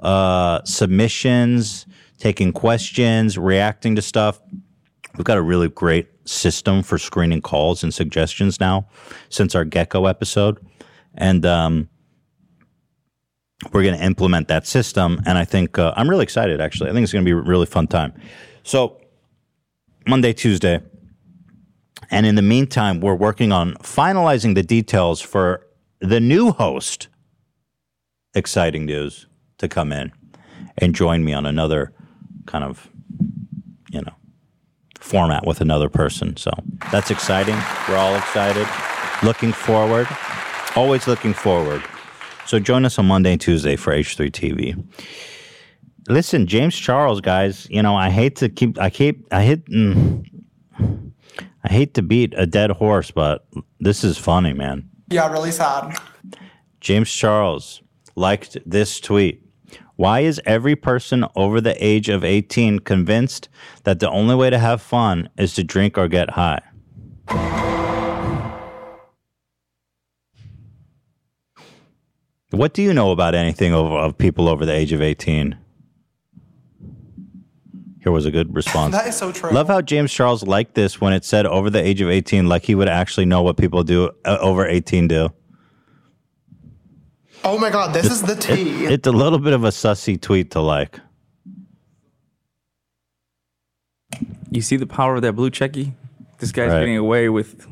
uh, 0.00 0.62
submissions, 0.64 1.86
taking 2.18 2.52
questions, 2.52 3.38
reacting 3.38 3.96
to 3.96 4.02
stuff. 4.02 4.40
We've 5.16 5.24
got 5.24 5.38
a 5.38 5.42
really 5.42 5.68
great 5.68 6.08
system 6.28 6.82
for 6.82 6.98
screening 6.98 7.40
calls 7.40 7.82
and 7.82 7.92
suggestions 7.92 8.60
now 8.60 8.88
since 9.30 9.54
our 9.54 9.64
Gecko 9.64 10.06
episode. 10.06 10.64
And 11.14 11.44
um, 11.44 11.88
we're 13.72 13.82
going 13.82 13.98
to 13.98 14.04
implement 14.04 14.48
that 14.48 14.66
system. 14.66 15.20
And 15.26 15.36
I 15.36 15.44
think 15.44 15.78
uh, 15.78 15.92
I'm 15.96 16.08
really 16.08 16.22
excited, 16.22 16.60
actually. 16.60 16.90
I 16.90 16.92
think 16.92 17.04
it's 17.04 17.12
going 17.12 17.24
to 17.24 17.28
be 17.28 17.32
a 17.32 17.42
really 17.42 17.66
fun 17.66 17.86
time. 17.86 18.12
So, 18.62 19.00
Monday, 20.06 20.32
Tuesday. 20.32 20.80
And 22.10 22.24
in 22.24 22.36
the 22.36 22.42
meantime, 22.42 23.00
we're 23.00 23.14
working 23.14 23.52
on 23.52 23.74
finalizing 23.74 24.54
the 24.54 24.62
details 24.62 25.20
for 25.20 25.66
the 26.00 26.20
new 26.20 26.52
host. 26.52 27.08
Exciting 28.34 28.86
news 28.86 29.27
to 29.58 29.68
come 29.68 29.92
in 29.92 30.12
and 30.78 30.94
join 30.94 31.24
me 31.24 31.32
on 31.32 31.46
another 31.46 31.92
kind 32.46 32.64
of, 32.64 32.88
you 33.90 34.00
know, 34.00 34.12
format 34.98 35.46
with 35.46 35.60
another 35.60 35.88
person. 35.88 36.36
So 36.36 36.50
that's 36.90 37.10
exciting. 37.10 37.56
We're 37.88 37.96
all 37.96 38.14
excited. 38.16 38.66
Looking 39.22 39.52
forward. 39.52 40.06
Always 40.76 41.06
looking 41.06 41.34
forward. 41.34 41.82
So 42.46 42.58
join 42.58 42.84
us 42.84 42.98
on 42.98 43.06
Monday 43.06 43.32
and 43.32 43.40
Tuesday 43.40 43.76
for 43.76 43.92
H3 43.92 44.30
TV. 44.30 44.82
Listen, 46.08 46.46
James 46.46 46.74
Charles, 46.74 47.20
guys, 47.20 47.68
you 47.68 47.82
know, 47.82 47.94
I 47.94 48.08
hate 48.08 48.36
to 48.36 48.48
keep, 48.48 48.78
I 48.80 48.88
keep, 48.88 49.26
I 49.30 49.42
hit, 49.42 49.66
mm, 49.66 50.24
I 51.64 51.68
I 51.68 51.72
hate 51.72 51.94
to 51.94 52.02
beat 52.02 52.32
a 52.36 52.46
dead 52.46 52.70
horse, 52.70 53.10
but 53.10 53.46
this 53.80 54.02
is 54.02 54.16
funny, 54.16 54.54
man. 54.54 54.88
Yeah, 55.10 55.30
really 55.30 55.50
sad. 55.50 55.98
James 56.80 57.10
Charles 57.10 57.82
liked 58.16 58.56
this 58.64 59.00
tweet. 59.00 59.42
Why 59.98 60.20
is 60.20 60.40
every 60.46 60.76
person 60.76 61.24
over 61.34 61.60
the 61.60 61.74
age 61.84 62.08
of 62.08 62.22
18 62.22 62.78
convinced 62.78 63.48
that 63.82 63.98
the 63.98 64.08
only 64.08 64.36
way 64.36 64.48
to 64.48 64.56
have 64.56 64.80
fun 64.80 65.28
is 65.36 65.54
to 65.54 65.64
drink 65.64 65.98
or 65.98 66.06
get 66.06 66.30
high? 66.30 66.60
What 72.50 72.74
do 72.74 72.80
you 72.80 72.94
know 72.94 73.10
about 73.10 73.34
anything 73.34 73.74
of, 73.74 73.90
of 73.90 74.16
people 74.16 74.48
over 74.48 74.64
the 74.64 74.72
age 74.72 74.92
of 74.92 75.02
18? 75.02 75.58
Here 78.00 78.12
was 78.12 78.24
a 78.24 78.30
good 78.30 78.54
response. 78.54 78.92
That 78.92 79.08
is 79.08 79.16
so 79.16 79.32
true. 79.32 79.50
Love 79.50 79.66
how 79.66 79.80
James 79.80 80.12
Charles 80.12 80.44
liked 80.44 80.76
this 80.76 81.00
when 81.00 81.12
it 81.12 81.24
said 81.24 81.44
over 81.44 81.70
the 81.70 81.82
age 81.82 82.00
of 82.00 82.08
18, 82.08 82.48
like 82.48 82.62
he 82.62 82.76
would 82.76 82.88
actually 82.88 83.26
know 83.26 83.42
what 83.42 83.56
people 83.56 83.82
do 83.82 84.12
uh, 84.24 84.38
over 84.40 84.64
18 84.64 85.08
do. 85.08 85.30
Oh 87.44 87.58
my 87.58 87.70
god, 87.70 87.94
this 87.94 88.06
is 88.10 88.22
the 88.22 88.34
tea. 88.36 88.84
It's 88.86 89.06
a 89.06 89.12
little 89.12 89.38
bit 89.38 89.52
of 89.52 89.64
a 89.64 89.68
sussy 89.68 90.20
tweet 90.20 90.50
to 90.52 90.60
like. 90.60 90.98
You 94.50 94.62
see 94.62 94.76
the 94.76 94.86
power 94.86 95.14
of 95.16 95.22
that 95.22 95.32
blue 95.34 95.50
checky? 95.50 95.92
This 96.38 96.52
guy's 96.52 96.70
Right. 96.70 96.80
getting 96.80 96.96
away 96.96 97.28
with. 97.28 97.66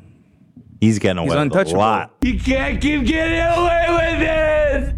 He's 0.81 0.99
getting 0.99 1.19
away 1.19 1.27
He's 1.27 1.31
with 1.31 1.39
a 1.39 1.43
untouchable. 1.43 1.79
lot. 1.81 2.15
You 2.23 2.39
can't 2.39 2.81
keep 2.81 3.05
getting 3.07 3.41
away 3.41 3.87
with 3.89 4.23
it. 4.29 4.95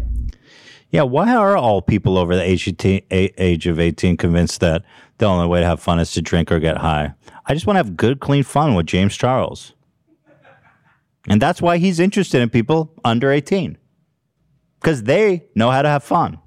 Yeah, 0.91 1.03
why 1.03 1.33
are 1.35 1.55
all 1.55 1.81
people 1.81 2.17
over 2.17 2.35
the 2.35 2.41
age 2.43 2.67
of 2.67 2.73
18, 2.73 3.01
age 3.37 3.67
of 3.67 3.79
18 3.79 4.17
convinced 4.17 4.59
that 4.59 4.83
the 5.19 5.25
only 5.25 5.47
way 5.47 5.61
to 5.61 5.65
have 5.65 5.79
fun 5.79 5.99
is 5.99 6.11
to 6.13 6.21
drink 6.21 6.51
or 6.51 6.59
get 6.59 6.77
high? 6.77 7.13
I 7.45 7.53
just 7.53 7.65
want 7.65 7.75
to 7.75 7.83
have 7.83 7.95
good, 7.95 8.19
clean 8.19 8.43
fun 8.43 8.75
with 8.75 8.85
James 8.87 9.15
Charles. 9.15 9.73
And 11.27 11.41
that's 11.41 11.61
why 11.61 11.77
he's 11.77 11.99
interested 11.99 12.41
in 12.41 12.49
people 12.49 12.91
under 13.05 13.31
18. 13.31 13.77
Because 14.79 15.03
they 15.03 15.45
know 15.55 15.71
how 15.71 15.81
to 15.81 15.89
have 15.89 16.03
fun. 16.03 16.39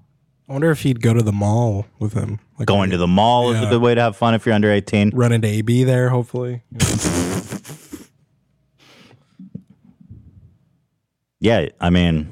I 0.49 0.53
wonder 0.53 0.71
if 0.71 0.83
he'd 0.83 1.01
go 1.03 1.15
to 1.15 1.23
the 1.23 1.33
mall 1.33 1.87
with 1.99 2.15
him. 2.15 2.41
Like 2.59 2.67
Going 2.67 2.91
to 2.91 2.97
the 2.97 3.07
mall 3.07 3.51
is 3.53 3.59
a 3.61 3.65
Yeah. 3.65 3.71
good 3.71 3.83
way 3.83 3.95
to 3.95 4.01
have 4.01 4.17
fun 4.17 4.35
if 4.35 4.45
you're 4.47 4.55
under 4.55 4.71
18. 4.73 5.11
run 5.15 5.33
into 5.33 5.49
AB 5.49 5.85
there, 5.85 6.09
hopefully. 6.11 6.62
Yeah, 11.41 11.67
I 11.81 11.91
mean, 11.91 12.29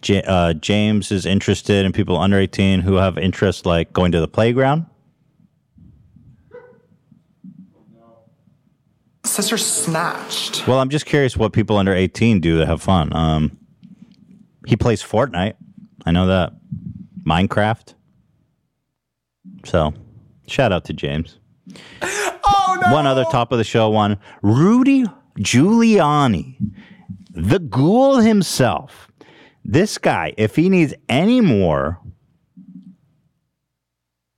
J- 0.00 0.22
uh, 0.22 0.52
James 0.54 1.10
is 1.10 1.26
interested 1.26 1.84
in 1.84 1.90
people 1.92 2.16
under 2.16 2.38
18 2.38 2.80
who 2.82 2.94
have 2.94 3.18
interests 3.18 3.66
like 3.66 3.92
going 3.92 4.12
to 4.12 4.20
the 4.20 4.28
playground. 4.28 4.86
Sister 9.24 9.58
snatched. 9.58 10.68
Well, 10.68 10.78
I'm 10.78 10.88
just 10.88 11.04
curious 11.04 11.36
what 11.36 11.52
people 11.52 11.76
under 11.78 11.92
18 11.92 12.38
do 12.40 12.60
to 12.60 12.66
have 12.66 12.80
fun. 12.80 13.12
Um, 13.14 13.58
he 14.66 14.76
plays 14.76 15.02
Fortnite. 15.02 15.54
I 16.04 16.10
know 16.10 16.26
that. 16.26 16.52
Minecraft. 17.24 17.94
So, 19.64 19.94
shout 20.46 20.72
out 20.72 20.84
to 20.86 20.92
James. 20.92 21.38
Oh 22.48 22.78
no! 22.80 22.92
One 22.92 23.06
other 23.08 23.24
top 23.24 23.50
of 23.50 23.58
the 23.58 23.64
show 23.64 23.90
one. 23.90 24.18
Rudy 24.40 25.04
Giuliani, 25.40 26.56
the 27.30 27.58
ghoul 27.58 28.18
himself. 28.18 29.10
This 29.64 29.98
guy, 29.98 30.32
if 30.36 30.54
he 30.54 30.68
needs 30.68 30.94
any 31.08 31.40
more 31.40 32.00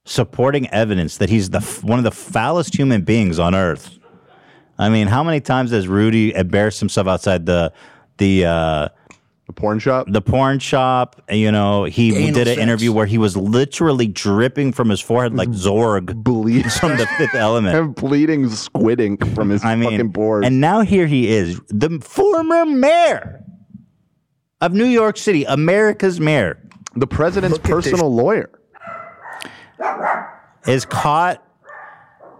supporting 0.08 0.68
evidence 0.70 1.18
that 1.18 1.28
he's 1.28 1.50
the 1.50 1.60
one 1.82 1.98
of 1.98 2.04
the 2.04 2.10
foulest 2.10 2.74
human 2.74 3.02
beings 3.02 3.38
on 3.38 3.54
earth. 3.54 3.98
I 4.78 4.88
mean, 4.88 5.06
how 5.08 5.22
many 5.22 5.40
times 5.40 5.70
has 5.72 5.86
Rudy 5.86 6.34
embarrassed 6.34 6.80
himself 6.80 7.06
outside 7.06 7.44
the 7.46 7.72
the 8.16 8.46
uh, 8.46 8.88
The 9.48 9.52
porn 9.54 9.78
shop. 9.78 10.06
the 10.10 10.20
porn 10.20 10.58
shop? 10.60 11.22
You 11.30 11.50
know, 11.50 11.84
he 11.84 12.14
Anal 12.14 12.34
did 12.34 12.48
an 12.48 12.54
sex. 12.56 12.60
interview 12.62 12.92
where 12.92 13.06
he 13.06 13.16
was 13.18 13.34
literally 13.36 14.06
dripping 14.06 14.72
from 14.72 14.90
his 14.90 15.00
forehead 15.00 15.34
like 15.34 15.48
Zorg 15.48 16.14
Bleed 16.22 16.70
from 16.80 16.96
the 16.98 17.06
Fifth 17.18 17.34
Element. 17.34 17.74
and 17.76 17.94
bleeding 17.94 18.48
squid 18.50 19.00
ink 19.00 19.26
from 19.34 19.48
his 19.48 19.64
I 19.64 19.74
mean, 19.74 19.90
fucking 19.90 20.12
pores. 20.12 20.44
and 20.46 20.60
now 20.60 20.82
here 20.82 21.06
he 21.06 21.28
is, 21.28 21.60
the 21.68 21.98
former 22.00 22.66
mayor 22.66 23.42
of 24.60 24.74
New 24.74 24.84
York 24.84 25.16
City, 25.16 25.44
America's 25.44 26.20
mayor, 26.20 26.58
the 26.94 27.06
president's 27.06 27.56
Look 27.56 27.64
personal 27.64 28.14
lawyer. 28.14 28.50
is 30.66 30.84
caught 30.84 31.42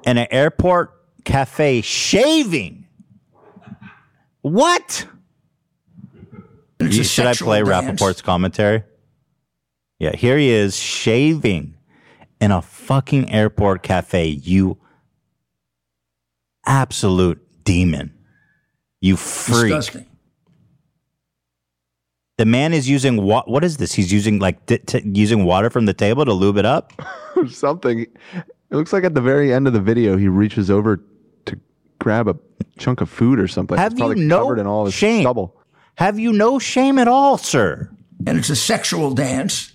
in 0.05 0.19
an 0.19 0.27
airport 0.31 0.93
cafe 1.25 1.81
shaving. 1.81 2.87
What? 4.43 5.07
It's 6.89 6.97
a 6.97 6.99
You- 6.99 7.05
should 7.05 7.27
I 7.27 7.35
play 7.35 7.63
dance. 7.63 7.69
Rapaport's 8.01 8.23
commentary? 8.23 8.83
Yeah, 9.99 10.15
here 10.15 10.39
he 10.39 10.49
is 10.51 10.77
shaving 10.77 11.75
in 12.41 12.51
a 12.53 12.63
fucking 12.63 13.31
airport 13.31 13.83
cafe. 13.83 14.29
You 14.29 14.79
absolute 16.67 17.41
demon. 17.65 18.13
You 19.01 19.17
freak. 19.17 19.73
Disgusting. 19.75 20.07
The 22.37 22.45
man 22.47 22.73
is 22.73 22.89
using 22.89 23.23
what? 23.25 23.49
What 23.49 23.65
is 23.65 23.79
this? 23.79 23.93
He's 23.95 24.13
using 24.13 24.39
like 24.39 24.65
di- 24.67 24.79
t- 24.79 25.03
using 25.05 25.45
water 25.45 25.71
from 25.71 25.87
the 25.87 25.95
table 25.95 26.25
to 26.25 26.33
lube 26.33 26.57
it 26.57 26.65
up. 26.67 26.93
something. 27.49 28.01
It 28.03 28.75
looks 28.77 28.93
like 28.93 29.03
at 29.03 29.15
the 29.15 29.21
very 29.21 29.53
end 29.53 29.67
of 29.67 29.73
the 29.73 29.81
video, 29.81 30.17
he 30.17 30.29
reaches 30.29 30.71
over 30.71 31.03
to 31.47 31.59
grab 31.99 32.29
a 32.29 32.37
chunk 32.79 33.01
of 33.01 33.11
food 33.11 33.41
or 33.41 33.49
something. 33.49 33.77
Have 33.77 33.93
it's 33.93 34.01
probably 34.01 34.21
you 34.21 34.29
no 34.29 34.43
covered 34.43 34.61
in 34.61 34.67
all 34.69 34.85
his 34.85 34.95
shame? 34.95 35.23
stubble. 35.23 35.58
Have 35.99 36.17
you 36.17 36.33
no 36.33 36.61
shame 36.61 36.97
at 36.97 37.09
all, 37.09 37.39
sir? 37.39 37.91
And 38.25 38.39
it's 38.39 38.51
a 38.51 38.55
sexual 38.55 39.15
dance. 39.15 39.73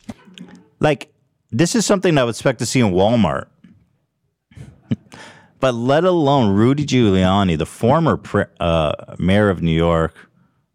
Like 0.80 1.13
this 1.51 1.75
is 1.75 1.86
something 1.86 2.18
I 2.18 2.24
would 2.24 2.30
expect 2.30 2.60
to 2.60 2.65
see 2.65 2.80
in 2.80 2.94
Walmart. 2.94 3.48
but 5.60 5.75
let 5.75 6.06
alone 6.06 6.56
Rudy 6.56 6.86
Giuliani, 6.86 7.58
the 7.58 7.65
former 7.65 8.15
pre- 8.15 8.46
uh, 8.62 9.15
mayor 9.20 9.50
of 9.50 9.62
New 9.62 9.75
York, 9.75 10.15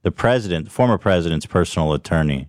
the 0.02 0.10
president, 0.10 0.66
the 0.66 0.70
former 0.70 0.98
president's 0.98 1.46
personal 1.46 1.94
attorney, 1.94 2.46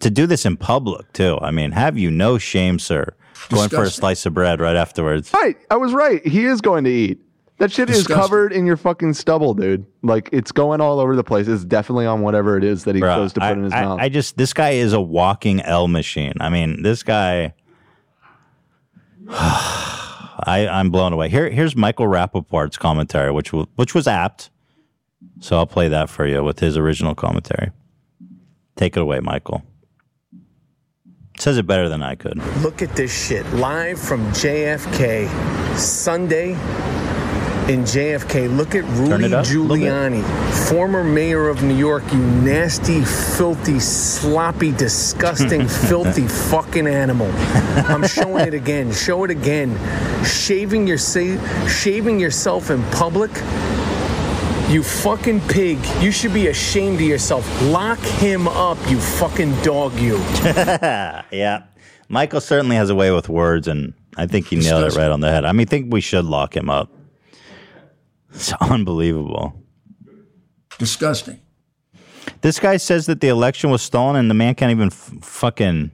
to 0.00 0.10
do 0.10 0.26
this 0.26 0.44
in 0.44 0.56
public 0.56 1.12
too. 1.12 1.38
I 1.40 1.52
mean, 1.52 1.70
have 1.70 1.96
you 1.96 2.10
no 2.10 2.38
shame, 2.38 2.80
sir? 2.80 3.14
Going 3.50 3.68
for 3.68 3.84
a 3.84 3.90
slice 3.90 4.26
of 4.26 4.34
bread 4.34 4.60
right 4.60 4.74
afterwards. 4.74 5.32
Right, 5.32 5.56
I 5.70 5.76
was 5.76 5.92
right. 5.92 6.26
He 6.26 6.46
is 6.46 6.60
going 6.60 6.82
to 6.84 6.90
eat. 6.90 7.20
That 7.62 7.70
shit 7.70 7.90
is 7.90 8.08
covered 8.08 8.52
in 8.52 8.66
your 8.66 8.76
fucking 8.76 9.14
stubble, 9.14 9.54
dude. 9.54 9.86
Like 10.02 10.28
it's 10.32 10.50
going 10.50 10.80
all 10.80 10.98
over 10.98 11.14
the 11.14 11.22
place. 11.22 11.46
It's 11.46 11.64
definitely 11.64 12.06
on 12.06 12.20
whatever 12.20 12.56
it 12.56 12.64
is 12.64 12.82
that 12.82 12.96
he 12.96 13.00
Bruh, 13.00 13.14
goes 13.14 13.32
to 13.34 13.38
put 13.40 13.46
I, 13.46 13.52
in 13.52 13.62
his 13.62 13.72
I- 13.72 13.82
mouth. 13.82 14.00
I 14.00 14.08
just 14.08 14.36
this 14.36 14.52
guy 14.52 14.70
is 14.70 14.92
a 14.92 15.00
walking 15.00 15.60
L 15.60 15.86
machine. 15.86 16.32
I 16.40 16.48
mean, 16.48 16.82
this 16.82 17.04
guy. 17.04 17.54
I, 19.28 20.66
I'm 20.68 20.90
blown 20.90 21.12
away. 21.12 21.28
Here, 21.28 21.48
here's 21.50 21.76
Michael 21.76 22.06
Rapaport's 22.06 22.76
commentary, 22.76 23.30
which 23.30 23.52
w- 23.52 23.68
which 23.76 23.94
was 23.94 24.08
apt. 24.08 24.50
So 25.38 25.56
I'll 25.56 25.64
play 25.64 25.86
that 25.86 26.10
for 26.10 26.26
you 26.26 26.42
with 26.42 26.58
his 26.58 26.76
original 26.76 27.14
commentary. 27.14 27.70
Take 28.74 28.96
it 28.96 29.00
away, 29.00 29.20
Michael. 29.20 29.62
Says 31.38 31.58
it 31.58 31.66
better 31.68 31.88
than 31.88 32.02
I 32.02 32.16
could. 32.16 32.38
Look 32.60 32.82
at 32.82 32.96
this 32.96 33.14
shit. 33.26 33.46
Live 33.52 34.00
from 34.00 34.26
JFK. 34.32 35.28
Sunday 35.78 36.56
in 37.68 37.82
JFK. 37.82 38.54
Look 38.54 38.74
at 38.74 38.84
Rudy 38.84 39.26
it 39.26 39.32
up 39.32 39.46
a 39.46 39.48
little 39.48 39.76
bit. 39.76 39.84
Giuliani, 39.84 40.68
former 40.68 41.04
mayor 41.04 41.48
of 41.48 41.62
New 41.62 41.76
York, 41.76 42.02
you 42.12 42.18
nasty, 42.18 43.02
filthy, 43.04 43.78
sloppy, 43.78 44.72
disgusting, 44.72 45.68
filthy 45.88 46.26
fucking 46.26 46.86
animal. 46.86 47.30
I'm 47.88 48.06
showing 48.06 48.46
it 48.46 48.54
again. 48.54 48.92
Show 48.92 49.24
it 49.24 49.30
again. 49.30 49.76
Shaving 50.24 50.86
your 50.86 50.98
shaving 50.98 52.18
yourself 52.18 52.70
in 52.70 52.82
public. 52.90 53.30
You 54.68 54.82
fucking 54.82 55.40
pig. 55.48 55.78
You 56.00 56.10
should 56.10 56.32
be 56.32 56.46
ashamed 56.46 56.96
of 56.96 57.02
yourself. 57.02 57.46
Lock 57.62 57.98
him 57.98 58.48
up, 58.48 58.78
you 58.90 58.98
fucking 58.98 59.54
dog 59.62 59.94
you. 59.98 60.16
Yeah, 61.30 61.62
Michael 62.08 62.40
certainly 62.40 62.76
has 62.76 62.90
a 62.90 62.94
way 62.94 63.10
with 63.10 63.28
words, 63.28 63.68
and 63.68 63.94
I 64.16 64.26
think 64.26 64.46
he 64.46 64.56
nailed 64.56 64.84
it 64.84 64.96
right 64.96 65.10
on 65.10 65.20
the 65.20 65.30
head. 65.30 65.44
I 65.44 65.52
mean, 65.52 65.66
I 65.66 65.70
think 65.70 65.92
we 65.92 66.00
should 66.00 66.24
lock 66.24 66.56
him 66.56 66.68
up. 66.68 66.90
It's 68.34 68.52
unbelievable. 68.60 69.54
Disgusting. 70.78 71.40
This 72.40 72.58
guy 72.58 72.76
says 72.76 73.06
that 73.06 73.20
the 73.20 73.28
election 73.28 73.70
was 73.70 73.82
stolen, 73.82 74.16
and 74.16 74.30
the 74.30 74.34
man 74.34 74.54
can't 74.54 74.70
even 74.70 74.88
f- 74.88 75.12
fucking. 75.22 75.90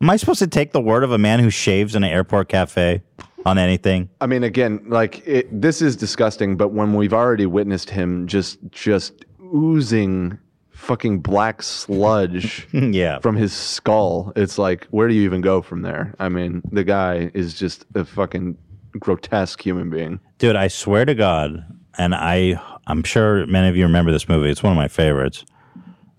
Am 0.00 0.10
I 0.10 0.16
supposed 0.16 0.40
to 0.40 0.46
take 0.46 0.72
the 0.72 0.80
word 0.80 1.04
of 1.04 1.12
a 1.12 1.18
man 1.18 1.40
who 1.40 1.50
shaves 1.50 1.94
in 1.94 2.04
an 2.04 2.10
airport 2.10 2.48
cafe 2.48 3.02
on 3.46 3.58
anything? 3.58 4.08
I 4.20 4.26
mean, 4.26 4.42
again, 4.42 4.84
like 4.86 5.26
it, 5.26 5.48
this 5.60 5.80
is 5.80 5.96
disgusting. 5.96 6.56
But 6.56 6.68
when 6.68 6.94
we've 6.94 7.14
already 7.14 7.46
witnessed 7.46 7.90
him 7.90 8.26
just 8.26 8.58
just 8.70 9.24
oozing 9.54 10.38
fucking 10.72 11.20
black 11.20 11.62
sludge 11.62 12.66
yeah. 12.72 13.18
from 13.20 13.36
his 13.36 13.52
skull, 13.52 14.32
it's 14.36 14.58
like, 14.58 14.86
where 14.90 15.08
do 15.08 15.14
you 15.14 15.22
even 15.22 15.40
go 15.40 15.62
from 15.62 15.82
there? 15.82 16.14
I 16.18 16.28
mean, 16.28 16.62
the 16.72 16.84
guy 16.84 17.30
is 17.32 17.54
just 17.54 17.86
a 17.94 18.04
fucking 18.04 18.58
grotesque 18.98 19.60
human 19.64 19.90
being. 19.90 20.20
Dude, 20.38 20.56
I 20.56 20.68
swear 20.68 21.04
to 21.04 21.14
God, 21.14 21.64
and 21.98 22.14
I 22.14 22.60
I'm 22.86 23.02
sure 23.02 23.46
many 23.46 23.68
of 23.68 23.76
you 23.76 23.84
remember 23.84 24.12
this 24.12 24.28
movie. 24.28 24.50
It's 24.50 24.62
one 24.62 24.72
of 24.72 24.76
my 24.76 24.88
favorites. 24.88 25.44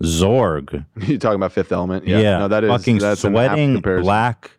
Zorg. 0.03 0.86
You 1.08 1.17
talking 1.17 1.36
about 1.36 1.53
Fifth 1.53 1.72
Element? 1.72 2.05
Yeah, 2.08 2.39
no, 2.39 2.48
that 2.50 2.63
is 2.63 2.70
fucking 2.70 2.98
that's 3.00 3.24
an 3.24 3.36
apt 3.36 3.48
sweating 3.50 3.74
comparison. 3.75 4.03
black 4.03 4.51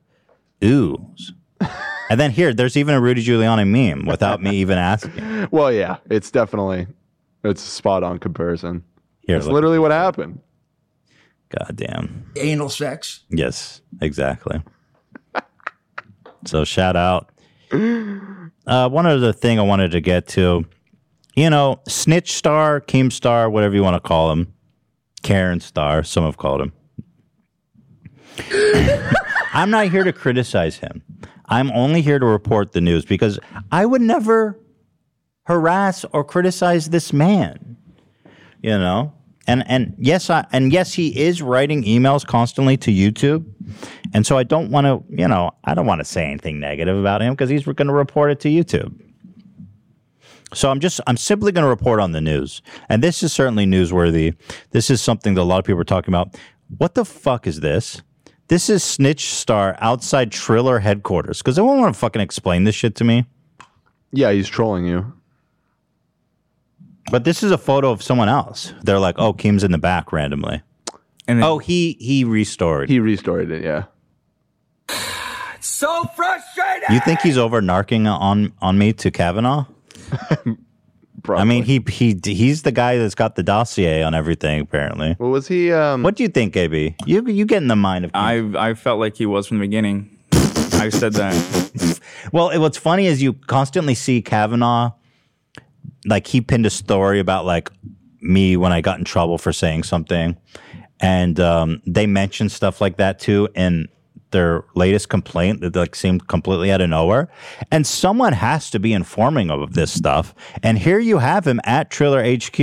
ooze. 0.64 1.32
and 2.10 2.18
then 2.20 2.30
here, 2.30 2.54
there's 2.54 2.76
even 2.76 2.94
a 2.94 3.00
Rudy 3.00 3.22
Giuliani 3.24 3.66
meme 3.68 4.06
without 4.06 4.42
me 4.42 4.56
even 4.56 4.78
asking. 4.78 5.48
Well, 5.50 5.70
yeah, 5.72 5.98
it's 6.10 6.30
definitely 6.30 6.86
it's 7.44 7.62
a 7.62 7.70
spot 7.70 8.02
on 8.02 8.18
comparison. 8.18 8.82
Here, 9.20 9.36
It's 9.36 9.46
look. 9.46 9.54
literally 9.54 9.78
what 9.78 9.90
happened. 9.92 10.40
God 11.50 11.72
damn. 11.76 12.30
Anal 12.36 12.68
sex. 12.68 13.24
Yes, 13.30 13.80
exactly. 14.00 14.62
so 16.44 16.64
shout 16.64 16.96
out. 16.96 17.30
Uh, 17.72 18.88
one 18.88 19.06
other 19.06 19.32
thing 19.32 19.58
I 19.58 19.62
wanted 19.62 19.92
to 19.92 20.00
get 20.00 20.26
to, 20.28 20.64
you 21.34 21.50
know, 21.50 21.80
Snitch 21.86 22.32
Star, 22.32 22.80
Keemstar, 22.80 23.50
whatever 23.50 23.74
you 23.74 23.82
want 23.82 23.94
to 23.94 24.06
call 24.06 24.32
him, 24.32 24.52
Karen 25.22 25.60
Star, 25.60 26.02
some 26.02 26.24
have 26.24 26.36
called 26.36 26.60
him. 26.62 26.72
I'm 29.52 29.70
not 29.70 29.88
here 29.88 30.04
to 30.04 30.12
criticize 30.12 30.76
him. 30.76 31.02
I'm 31.46 31.70
only 31.72 32.02
here 32.02 32.18
to 32.18 32.26
report 32.26 32.72
the 32.72 32.80
news 32.80 33.04
because 33.04 33.38
I 33.70 33.86
would 33.86 34.02
never 34.02 34.58
harass 35.44 36.04
or 36.12 36.24
criticize 36.24 36.90
this 36.90 37.12
man. 37.12 37.76
You 38.62 38.78
know? 38.78 39.12
And 39.46 39.64
and 39.68 39.94
yes, 39.98 40.28
I 40.30 40.46
and 40.52 40.72
yes, 40.72 40.92
he 40.92 41.18
is 41.18 41.40
writing 41.40 41.84
emails 41.84 42.26
constantly 42.26 42.76
to 42.78 42.90
YouTube. 42.90 43.44
And 44.12 44.26
so 44.26 44.38
I 44.38 44.42
don't 44.42 44.70
want 44.70 44.86
to, 44.86 45.04
you 45.08 45.28
know, 45.28 45.50
I 45.64 45.74
don't 45.74 45.86
want 45.86 46.00
to 46.00 46.04
say 46.04 46.24
anything 46.24 46.58
negative 46.60 46.96
about 46.96 47.22
him 47.22 47.34
because 47.34 47.50
he's 47.50 47.64
going 47.64 47.86
to 47.86 47.92
report 47.92 48.30
it 48.30 48.40
to 48.40 48.48
YouTube. 48.48 49.00
So 50.54 50.70
I'm 50.70 50.80
just 50.80 51.00
I'm 51.06 51.16
simply 51.16 51.52
going 51.52 51.64
to 51.64 51.68
report 51.68 52.00
on 52.00 52.12
the 52.12 52.20
news. 52.20 52.62
And 52.88 53.02
this 53.02 53.22
is 53.22 53.32
certainly 53.32 53.66
newsworthy. 53.66 54.34
This 54.70 54.90
is 54.90 55.00
something 55.00 55.34
that 55.34 55.42
a 55.42 55.44
lot 55.44 55.58
of 55.58 55.64
people 55.64 55.80
are 55.80 55.84
talking 55.84 56.12
about. 56.12 56.36
What 56.78 56.94
the 56.94 57.04
fuck 57.04 57.46
is 57.46 57.60
this? 57.60 58.02
This 58.48 58.70
is 58.70 58.84
Snitch 58.84 59.26
Star 59.26 59.76
outside 59.80 60.30
Triller 60.30 60.78
headquarters. 60.78 61.38
Because 61.38 61.56
they 61.56 61.62
won't 61.62 61.80
want 61.80 61.94
to 61.94 61.98
fucking 61.98 62.22
explain 62.22 62.64
this 62.64 62.74
shit 62.74 62.94
to 62.96 63.04
me. 63.04 63.26
Yeah, 64.12 64.32
he's 64.32 64.48
trolling 64.48 64.86
you. 64.86 65.12
But 67.10 67.24
this 67.24 67.42
is 67.42 67.50
a 67.52 67.58
photo 67.58 67.90
of 67.90 68.02
someone 68.02 68.28
else. 68.28 68.72
They're 68.82 68.98
like, 68.98 69.14
oh, 69.18 69.32
Kim's 69.32 69.62
in 69.64 69.70
the 69.72 69.78
back 69.78 70.12
randomly. 70.12 70.62
And 71.28 71.42
oh, 71.42 71.58
he 71.58 71.96
he 72.00 72.24
restored. 72.24 72.88
He 72.88 73.00
restored 73.00 73.50
it. 73.50 73.62
Yeah. 73.64 73.84
So 75.60 76.04
frustrated. 76.14 76.88
You 76.90 77.00
think 77.00 77.20
he's 77.20 77.36
over 77.38 77.60
narking 77.60 78.08
on 78.08 78.52
on 78.62 78.78
me 78.78 78.92
to 78.94 79.10
Kavanaugh? 79.10 79.66
I 81.28 81.42
mean, 81.44 81.64
he 81.64 81.82
he 81.88 82.16
he's 82.24 82.62
the 82.62 82.70
guy 82.70 82.98
that's 82.98 83.16
got 83.16 83.34
the 83.34 83.42
dossier 83.42 84.02
on 84.02 84.14
everything. 84.14 84.60
Apparently. 84.60 85.16
Well, 85.18 85.30
was 85.30 85.48
he? 85.48 85.72
Um, 85.72 86.04
what 86.04 86.14
do 86.14 86.22
you 86.22 86.28
think, 86.28 86.56
AB? 86.56 86.94
You 87.04 87.26
you 87.26 87.44
get 87.44 87.62
in 87.62 87.68
the 87.68 87.74
mind 87.76 88.04
of? 88.04 88.12
I 88.14 88.36
I 88.56 88.74
felt 88.74 89.00
like 89.00 89.16
he 89.16 89.26
was 89.26 89.48
from 89.48 89.58
the 89.58 89.62
beginning. 89.64 90.10
I 90.32 90.88
said 90.90 91.14
that. 91.14 92.00
Well, 92.32 92.50
it- 92.50 92.58
what's 92.58 92.76
funny 92.78 93.06
is 93.06 93.22
you 93.22 93.34
constantly 93.34 93.94
see 93.94 94.20
Kavanaugh, 94.20 94.90
like 96.06 96.26
he 96.26 96.40
pinned 96.40 96.66
a 96.66 96.70
story 96.70 97.18
about 97.20 97.44
like 97.44 97.70
me 98.20 98.56
when 98.56 98.72
I 98.72 98.80
got 98.80 98.98
in 98.98 99.04
trouble 99.04 99.38
for 99.38 99.52
saying 99.52 99.82
something, 99.84 100.36
and 101.00 101.38
um, 101.40 101.82
they 101.86 102.06
mentioned 102.06 102.52
stuff 102.52 102.80
like 102.80 102.96
that 102.96 103.18
too 103.18 103.48
in 103.54 103.88
their 104.32 104.64
latest 104.74 105.08
complaint 105.08 105.60
that 105.60 105.76
like 105.76 105.94
seemed 105.94 106.26
completely 106.26 106.72
out 106.72 106.80
of 106.80 106.90
nowhere. 106.90 107.28
And 107.70 107.86
someone 107.86 108.32
has 108.32 108.70
to 108.70 108.78
be 108.80 108.92
informing 108.92 109.50
of 109.50 109.74
this 109.74 109.92
stuff. 109.92 110.34
And 110.62 110.78
here 110.78 110.98
you 110.98 111.18
have 111.18 111.46
him 111.46 111.60
at 111.64 111.90
Triller 111.90 112.22
HQ. 112.24 112.58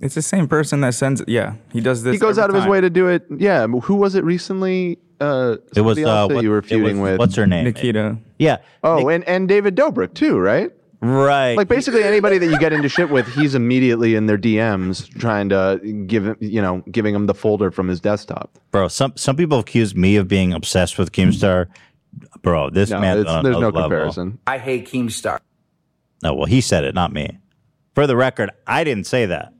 It's 0.00 0.14
the 0.14 0.22
same 0.22 0.46
person 0.48 0.80
that 0.82 0.94
sends. 0.94 1.22
Yeah, 1.26 1.54
he 1.72 1.80
does 1.80 2.02
this. 2.04 2.12
he 2.14 2.18
goes 2.18 2.38
every 2.38 2.44
out 2.44 2.50
of 2.50 2.56
his 2.56 2.66
way 2.70 2.80
to 2.80 2.88
do 2.88 3.08
it. 3.08 3.26
Yeah. 3.36 3.66
Who 3.66 3.96
was 3.96 4.14
it 4.14 4.24
recently? 4.24 4.98
Uh, 5.20 5.56
It 5.74 5.80
was 5.80 5.96
somebody 5.98 6.02
else 6.04 6.10
uh, 6.10 6.28
that 6.28 6.34
what- 6.36 6.44
you 6.44 6.50
were 6.50 6.58
it 6.58 6.62
was- 6.64 6.68
feuding 6.70 7.00
with. 7.00 7.18
What's 7.18 7.34
her 7.34 7.46
name? 7.46 7.64
Nikita. 7.64 8.18
Yeah. 8.38 8.58
Oh, 8.84 9.08
and 9.08 9.24
and 9.24 9.48
David 9.48 9.76
Dobrik 9.76 10.14
too, 10.14 10.38
right? 10.38 10.70
Right. 11.00 11.54
Like 11.56 11.68
basically 11.68 12.02
anybody 12.02 12.38
that 12.38 12.46
you 12.46 12.58
get 12.58 12.72
into 12.72 12.88
shit 12.88 13.08
with, 13.08 13.26
he's 13.28 13.54
immediately 13.54 14.16
in 14.16 14.26
their 14.26 14.38
DMs 14.38 15.08
trying 15.20 15.48
to 15.50 15.78
give 16.06 16.26
him, 16.26 16.36
you 16.40 16.60
know, 16.60 16.82
giving 16.90 17.14
him 17.14 17.26
the 17.26 17.34
folder 17.34 17.70
from 17.70 17.86
his 17.86 18.00
desktop. 18.00 18.58
Bro, 18.72 18.88
some 18.88 19.12
some 19.16 19.36
people 19.36 19.60
accuse 19.60 19.94
me 19.94 20.16
of 20.16 20.26
being 20.26 20.52
obsessed 20.52 20.98
with 20.98 21.12
Keemstar. 21.12 21.66
Bro, 22.42 22.70
this 22.70 22.90
No, 22.90 23.00
man. 23.00 23.18
it's- 23.18 23.32
on 23.32 23.44
there's 23.44 23.56
a 23.56 23.60
no 23.60 23.66
level. 23.68 23.82
comparison. 23.82 24.38
I 24.46 24.58
hate 24.58 24.88
Keemstar. 24.88 25.38
No, 26.22 26.34
well, 26.34 26.46
he 26.46 26.60
said 26.60 26.82
it, 26.82 26.94
not 26.96 27.12
me. 27.12 27.38
For 27.94 28.06
the 28.08 28.16
record, 28.16 28.50
I 28.66 28.82
didn't 28.82 29.04
say 29.04 29.26
that. 29.26 29.52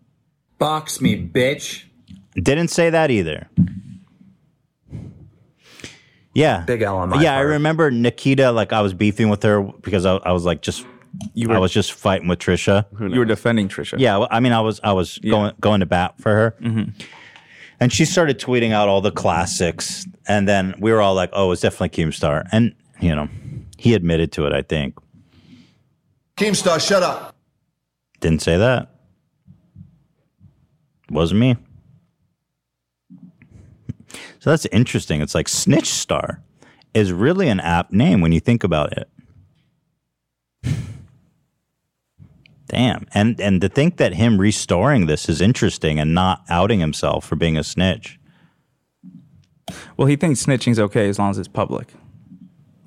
Box 0.59 1.01
me, 1.01 1.17
bitch. 1.25 1.85
Didn't 2.35 2.69
say 2.69 2.91
that 2.91 3.13
either. 3.13 3.49
Yeah. 6.35 6.65
Big 6.67 6.83
L 6.83 6.97
on 6.99 7.11
my 7.11 7.23
yeah, 7.23 7.37
I 7.37 7.41
remember 7.41 7.91
Nikita. 7.91 8.53
Like 8.53 8.73
I 8.73 8.81
was 8.81 8.95
beefing 8.95 9.29
with 9.29 9.43
her 9.43 9.63
because 9.63 10.07
I, 10.07 10.17
I 10.17 10.33
was 10.33 10.45
like 10.45 10.63
just 10.63 10.85
You 11.35 11.51
I 11.53 11.59
was 11.59 11.73
just 11.73 11.93
fighting 11.93 12.29
with 12.29 12.39
Trisha. 12.39 12.87
You 13.01 13.19
were 13.19 13.25
defending 13.25 13.69
Trisha. 13.69 13.99
Yeah, 13.99 14.19
well, 14.19 14.29
I 14.31 14.41
mean, 14.41 14.53
I 14.53 14.61
was 14.61 14.81
I 14.85 14.93
was 14.93 15.19
going 15.19 15.53
going 15.61 15.81
to 15.81 15.87
bat 15.87 16.15
for 16.21 16.33
her, 16.35 16.57
Mm-hmm. 16.61 16.91
and 17.81 17.93
she 17.93 18.05
started 18.05 18.39
tweeting 18.39 18.73
out 18.73 18.89
all 18.89 19.01
the 19.01 19.11
classics, 19.13 20.07
and 20.27 20.47
then 20.49 20.75
we 20.79 20.93
were 20.93 21.01
all 21.01 21.15
like, 21.15 21.31
"Oh, 21.33 21.51
it's 21.53 21.63
definitely 21.63 21.91
Keemstar," 22.05 22.47
and 22.53 22.75
you 23.01 23.15
know, 23.15 23.29
he 23.79 23.95
admitted 23.95 24.33
to 24.33 24.47
it. 24.47 24.53
I 24.53 24.63
think 24.63 24.97
Keemstar, 26.37 26.85
shut 26.87 27.03
up. 27.03 27.35
didn't 28.21 28.43
say 28.43 28.57
that. 28.57 28.91
Wasn't 31.11 31.41
me. 31.41 31.57
So 34.41 34.51
that's 34.51 34.67
interesting. 34.67 35.21
It's 35.21 35.35
like 35.35 35.49
Snitch 35.49 35.89
Star 35.89 36.43
is 36.95 37.13
really 37.13 37.49
an 37.49 37.61
apt 37.61 37.93
name 37.93 38.21
when 38.21 38.33
you 38.33 38.41
think 38.41 38.63
about 38.65 38.97
it. 38.97 39.09
Damn. 42.69 43.07
And 43.15 43.41
and 43.41 43.61
to 43.63 43.69
think 43.69 43.97
that 43.97 44.15
him 44.15 44.39
restoring 44.39 45.07
this 45.07 45.29
is 45.29 45.41
interesting 45.41 45.99
and 45.99 46.15
not 46.15 46.45
outing 46.49 46.81
himself 46.81 47.25
for 47.25 47.35
being 47.35 47.57
a 47.57 47.65
snitch. 47.65 48.19
Well, 49.97 50.07
he 50.07 50.17
thinks 50.17 50.45
snitching's 50.45 50.79
okay 50.79 51.09
as 51.09 51.19
long 51.19 51.31
as 51.31 51.39
it's 51.39 51.49
public. 51.49 51.93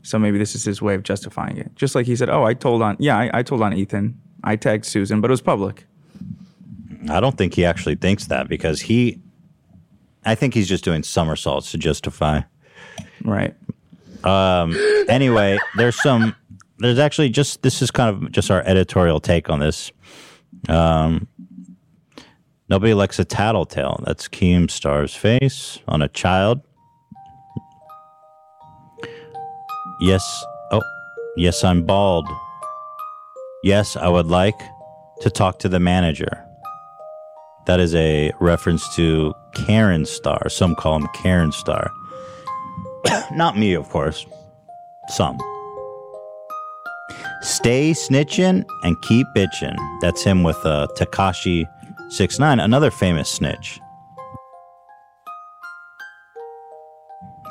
So 0.04 0.18
maybe 0.18 0.38
this 0.38 0.56
is 0.56 0.64
his 0.64 0.82
way 0.82 0.96
of 0.96 1.04
justifying 1.04 1.58
it. 1.58 1.76
Just 1.76 1.94
like 1.96 2.06
he 2.06 2.16
said, 2.16 2.30
"Oh, 2.30 2.44
I 2.44 2.54
told 2.54 2.82
on, 2.82 2.96
yeah, 3.00 3.18
I, 3.18 3.40
I 3.40 3.44
told 3.44 3.62
on 3.62 3.74
Ethan. 3.74 4.20
I 4.44 4.56
tagged 4.56 4.86
Susan, 4.86 5.22
but 5.22 5.30
it 5.30 5.34
was 5.34 5.42
public." 5.42 5.86
I 7.10 7.20
don't 7.20 7.38
think 7.38 7.56
he 7.56 7.66
actually 7.66 7.96
thinks 7.96 8.28
that 8.28 8.48
because 8.48 8.82
he 8.82 9.20
I 10.24 10.36
think 10.36 10.54
he's 10.54 10.68
just 10.68 10.84
doing 10.84 11.02
somersaults 11.04 11.72
to 11.72 11.78
justify. 11.78 12.42
Right. 13.24 13.56
Um 14.24 14.76
anyway, 15.10 15.58
there's 15.78 16.00
some 16.02 16.36
there's 16.82 17.00
actually 17.00 17.30
just 17.30 17.62
this 17.62 17.82
is 17.82 17.92
kind 17.92 18.10
of 18.24 18.32
just 18.32 18.52
our 18.52 18.62
editorial 18.62 19.20
take 19.20 19.50
on 19.50 19.60
this. 19.60 19.92
Um 20.68 21.28
Nobody 22.72 22.94
likes 22.94 23.20
a 23.20 23.26
tattletale. 23.26 24.02
That's 24.06 24.30
Keemstar's 24.30 25.14
face 25.14 25.80
on 25.90 26.02
a 26.02 26.08
child. 26.08 26.62
Yes. 30.00 30.46
Oh, 30.72 30.82
yes, 31.36 31.66
I'm 31.66 31.86
bald. 31.86 32.30
Yes, 33.62 33.98
I 33.98 34.08
would 34.08 34.28
like 34.28 34.58
to 35.20 35.30
talk 35.30 35.60
to 35.60 35.68
the 35.68 35.82
manager. 35.82 36.46
That 37.66 37.82
is 37.82 37.94
a 37.94 38.32
reference 38.40 38.96
to 38.96 39.34
Karen 39.54 40.06
Star. 40.06 40.48
Some 40.48 40.74
call 40.74 40.96
him 40.96 41.10
Karen 41.14 41.52
Star. 41.52 41.92
Not 43.34 43.58
me, 43.58 43.74
of 43.74 43.90
course. 43.90 44.26
Some. 45.10 45.38
Stay 47.42 47.92
snitching 47.92 48.64
and 48.84 49.02
keep 49.02 49.26
bitching. 49.36 49.76
That's 50.02 50.24
him 50.24 50.44
with 50.44 50.64
uh, 50.66 50.88
Tekashi 50.96 51.66
69, 52.10 52.60
another 52.60 52.92
famous 52.92 53.30
snitch. 53.30 53.80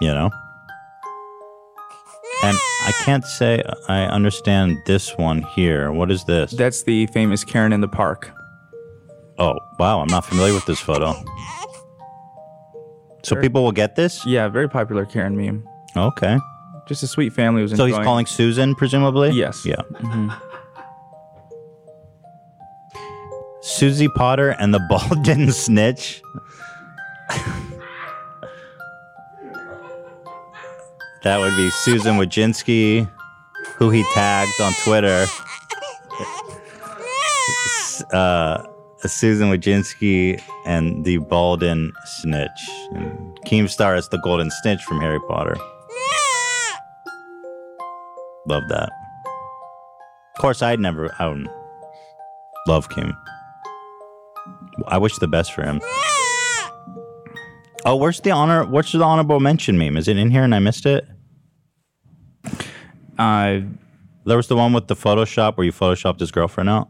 You 0.01 0.09
know? 0.09 0.31
And 2.43 2.57
I 2.87 2.93
can't 3.05 3.25
say 3.25 3.63
I 3.89 4.05
understand 4.05 4.79
this 4.87 5.19
one 5.19 5.43
here. 5.43 5.93
What 5.93 6.11
is 6.11 6.25
this? 6.25 6.53
That's 6.53 6.85
the 6.85 7.07
famous 7.09 7.45
Karen 7.45 7.73
in 7.73 7.81
the 7.81 7.89
park. 7.89 8.31
Oh, 9.39 9.59
wow. 9.79 10.01
I'm 10.01 10.09
not 10.09 10.25
familiar 10.25 10.55
with 10.55 10.67
this 10.67 10.79
photo. 10.81 11.15
So 13.23 13.37
people 13.37 13.63
will 13.63 13.73
get 13.73 13.97
this? 13.97 14.25
Yeah, 14.25 14.49
very 14.49 14.69
popular 14.69 15.05
Karen 15.05 15.37
meme. 15.37 15.69
Okay. 15.97 16.39
Just 16.91 17.05
a 17.05 17.07
sweet 17.07 17.33
family 17.33 17.63
was 17.63 17.71
So 17.77 17.87
he's 17.87 17.95
calling 17.99 18.27
Susan, 18.27 18.75
presumably? 18.75 19.31
Yes. 19.31 19.65
Yeah. 19.65 19.77
Mhm. 19.93 20.37
Susie 23.63 24.09
Potter 24.09 24.57
and 24.59 24.75
the 24.75 24.81
Baldwin 24.89 25.53
Snitch. 25.53 26.21
that 31.23 31.39
would 31.39 31.57
be 31.57 31.71
Susan 31.71 32.17
Wojcicki. 32.17 33.09
who 33.77 33.91
he 33.91 34.03
tagged 34.15 34.61
on 34.61 34.73
Twitter. 34.85 35.27
Uh, 38.13 38.65
Susan 39.07 39.49
Wojcicki 39.51 40.43
and 40.67 41.05
the 41.05 41.19
Balden 41.19 41.93
Snitch. 42.05 42.69
And 42.95 43.39
Keemstar 43.47 43.97
is 43.97 44.09
the 44.09 44.19
Golden 44.19 44.51
Snitch 44.51 44.83
from 44.83 45.01
Harry 45.01 45.21
Potter. 45.29 45.57
Love 48.47 48.69
that. 48.69 48.91
Of 50.37 50.41
course, 50.41 50.63
I'd 50.63 50.81
never. 50.81 51.15
I 51.19 51.25
don't 51.25 51.49
love 52.67 52.89
Kim. 52.89 53.17
I 54.87 54.99
wish 54.99 55.17
the 55.19 55.29
best 55.29 55.53
for 55.53 55.63
him. 55.63 55.81
Oh, 57.85 57.97
where's 57.97 58.21
the 58.21 58.31
honor? 58.31 58.65
What's 58.65 58.93
the 58.93 59.03
honorable 59.03 59.41
mention 59.41 59.79
meme? 59.79 59.97
Is 59.97 60.09
it 60.09 60.17
in 60.17 60.31
here 60.31 60.45
and 60.45 60.55
I 60.55 60.59
missed 60.59 60.87
it? 60.87 61.07
Uh, 63.19 63.61
there 64.25 64.37
was 64.37 64.49
the 64.49 64.57
one 64.57 64.73
with 64.73 64.89
the 64.89 64.97
Photoshop 64.97 65.57
where 65.57 65.65
you 65.65 65.73
photoshopped 65.73 66.21
his 66.21 66.31
girlfriend 66.31 66.69
out. 66.69 66.89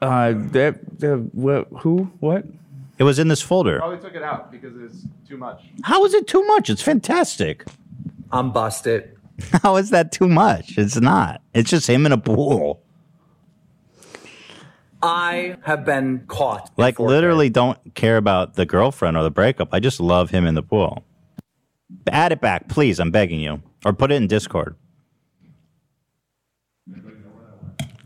Uh, 0.00 0.32
that 0.52 0.98
the 0.98 1.16
what? 1.32 1.68
Who? 1.80 2.10
What? 2.20 2.44
It 2.98 3.04
was 3.04 3.18
in 3.18 3.28
this 3.28 3.42
folder. 3.42 3.78
Probably 3.78 3.98
took 3.98 4.14
it 4.14 4.22
out 4.22 4.50
because 4.50 4.74
it's 4.76 5.04
too 5.26 5.36
much. 5.36 5.62
How 5.82 6.04
is 6.04 6.14
it 6.14 6.26
too 6.26 6.44
much? 6.46 6.70
It's 6.70 6.82
fantastic. 6.82 7.64
I'm 8.30 8.52
busted. 8.52 9.16
How 9.62 9.76
is 9.76 9.90
that 9.90 10.12
too 10.12 10.28
much? 10.28 10.76
It's 10.78 11.00
not. 11.00 11.42
It's 11.54 11.70
just 11.70 11.88
him 11.88 12.06
in 12.06 12.12
a 12.12 12.18
pool. 12.18 12.82
I 15.02 15.56
have 15.62 15.84
been 15.84 16.24
caught. 16.26 16.70
Like 16.76 17.00
literally 17.00 17.48
don't 17.48 17.94
care 17.94 18.16
about 18.16 18.54
the 18.54 18.66
girlfriend 18.66 19.16
or 19.16 19.22
the 19.22 19.30
breakup. 19.30 19.70
I 19.72 19.80
just 19.80 19.98
love 19.98 20.30
him 20.30 20.46
in 20.46 20.54
the 20.54 20.62
pool. 20.62 21.04
Add 22.08 22.32
it 22.32 22.40
back, 22.40 22.68
please. 22.68 23.00
I'm 23.00 23.10
begging 23.10 23.40
you. 23.40 23.62
Or 23.84 23.92
put 23.92 24.12
it 24.12 24.16
in 24.16 24.26
Discord. 24.26 24.76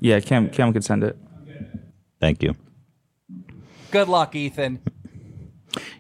Yeah, 0.01 0.21
Cam 0.21 0.51
Cam 0.51 0.73
could 0.73 0.85
send 0.85 1.03
it. 1.03 1.17
Thank 2.21 2.43
you. 2.43 2.55
Good 3.91 4.09
luck, 4.09 4.35
Ethan. 4.35 4.81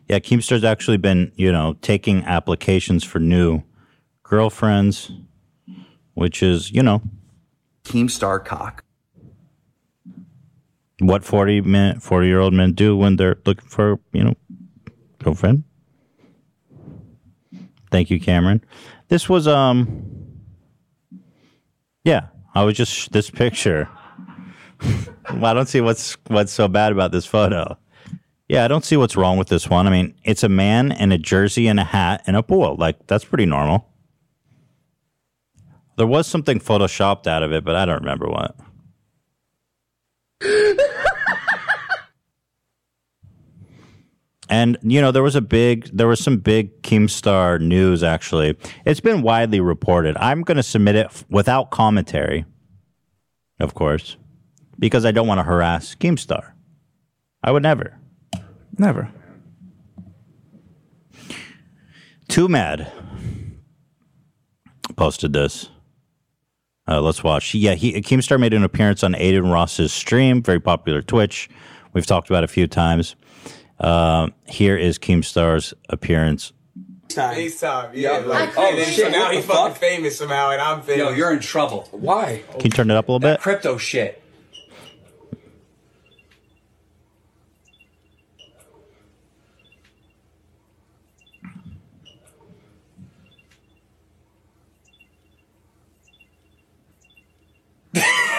Yeah, 0.08 0.18
Keemstar's 0.18 0.64
actually 0.64 0.98
been, 0.98 1.32
you 1.36 1.50
know, 1.50 1.76
taking 1.80 2.22
applications 2.24 3.04
for 3.04 3.18
new 3.18 3.62
girlfriends, 4.24 5.12
which 6.14 6.42
is, 6.42 6.72
you 6.72 6.82
know, 6.82 7.00
Keemstar 7.84 8.44
cock. 8.44 8.82
what 11.00 11.22
40 11.24 11.60
men 11.60 12.00
40 12.00 12.26
year 12.26 12.40
old 12.40 12.52
men 12.54 12.72
do 12.72 12.96
when 12.96 13.16
they're 13.16 13.36
looking 13.46 13.68
for, 13.68 14.00
you 14.12 14.24
know, 14.24 14.34
girlfriend. 15.22 15.64
Thank 17.90 18.10
you, 18.10 18.18
Cameron. 18.18 18.64
This 19.08 19.28
was 19.28 19.46
um 19.46 20.04
Yeah, 22.04 22.28
I 22.54 22.64
was 22.64 22.76
just 22.76 23.12
this 23.12 23.30
picture. 23.30 23.88
well, 25.34 25.46
I 25.46 25.54
don't 25.54 25.68
see 25.68 25.80
what's 25.80 26.16
what's 26.28 26.52
so 26.52 26.66
bad 26.68 26.92
about 26.92 27.12
this 27.12 27.26
photo. 27.26 27.78
Yeah, 28.48 28.64
I 28.64 28.68
don't 28.68 28.84
see 28.84 28.96
what's 28.96 29.16
wrong 29.16 29.38
with 29.38 29.48
this 29.48 29.70
one. 29.70 29.86
I 29.86 29.90
mean, 29.90 30.14
it's 30.22 30.42
a 30.42 30.48
man 30.50 30.92
in 30.92 31.12
a 31.12 31.18
jersey 31.18 31.66
and 31.66 31.80
a 31.80 31.84
hat 31.84 32.22
and 32.26 32.36
a 32.36 32.42
pool. 32.42 32.76
Like 32.76 33.06
that's 33.06 33.24
pretty 33.24 33.46
normal. 33.46 33.88
There 35.96 36.06
was 36.06 36.26
something 36.26 36.58
photoshopped 36.58 37.26
out 37.26 37.42
of 37.42 37.52
it, 37.52 37.64
but 37.64 37.76
I 37.76 37.84
don't 37.84 38.00
remember 38.00 38.28
what. 38.28 38.56
And 44.50 44.76
you 44.82 45.00
know, 45.00 45.10
there 45.10 45.22
was 45.22 45.36
a 45.36 45.40
big, 45.40 45.86
there 45.86 46.06
was 46.06 46.20
some 46.20 46.36
big 46.36 46.82
Keemstar 46.82 47.60
news. 47.60 48.02
Actually, 48.02 48.56
it's 48.84 49.00
been 49.00 49.22
widely 49.22 49.58
reported. 49.60 50.16
I'm 50.18 50.42
going 50.42 50.58
to 50.58 50.62
submit 50.62 50.96
it 50.96 51.06
f- 51.06 51.24
without 51.30 51.70
commentary, 51.70 52.44
of 53.58 53.74
course, 53.74 54.16
because 54.78 55.04
I 55.06 55.12
don't 55.12 55.26
want 55.26 55.38
to 55.38 55.44
harass 55.44 55.94
Keemstar. 55.94 56.52
I 57.42 57.52
would 57.52 57.62
never, 57.62 57.98
never. 58.76 59.10
Too 62.28 62.48
mad. 62.48 62.92
Posted 64.96 65.32
this. 65.32 65.70
Uh, 66.86 67.00
let's 67.00 67.24
watch. 67.24 67.54
Yeah, 67.54 67.74
he 67.74 67.94
Keemstar 67.94 68.38
made 68.38 68.52
an 68.52 68.62
appearance 68.62 69.02
on 69.02 69.14
Adin 69.14 69.50
Ross's 69.50 69.92
stream, 69.92 70.42
very 70.42 70.60
popular 70.60 71.00
Twitch. 71.02 71.48
We've 71.92 72.06
talked 72.06 72.28
about 72.28 72.42
it 72.42 72.50
a 72.50 72.52
few 72.52 72.66
times. 72.66 73.16
Uh, 73.78 74.28
here 74.46 74.76
is 74.76 74.98
Keemstar's 74.98 75.72
appearance. 75.88 76.52
FaceTime, 77.08 77.90
yeah. 77.94 78.18
Yeah, 78.18 78.26
like, 78.26 78.58
oh, 78.58 78.76
and 78.76 78.86
shit, 78.86 79.04
so 79.04 79.10
now 79.10 79.26
what 79.26 79.34
he 79.34 79.42
fucking 79.42 79.72
fuck? 79.72 79.76
famous 79.76 80.18
somehow, 80.18 80.50
and 80.50 80.60
I'm 80.60 80.82
famous. 80.82 80.98
Yo, 80.98 81.10
you're 81.10 81.32
in 81.32 81.38
trouble. 81.40 81.88
Why? 81.92 82.42
Can 82.52 82.64
you 82.64 82.70
turn 82.70 82.90
it 82.90 82.96
up 82.96 83.08
a 83.08 83.12
little 83.12 83.20
bit? 83.20 83.40
Crypto 83.40 83.76
shit. 83.76 84.20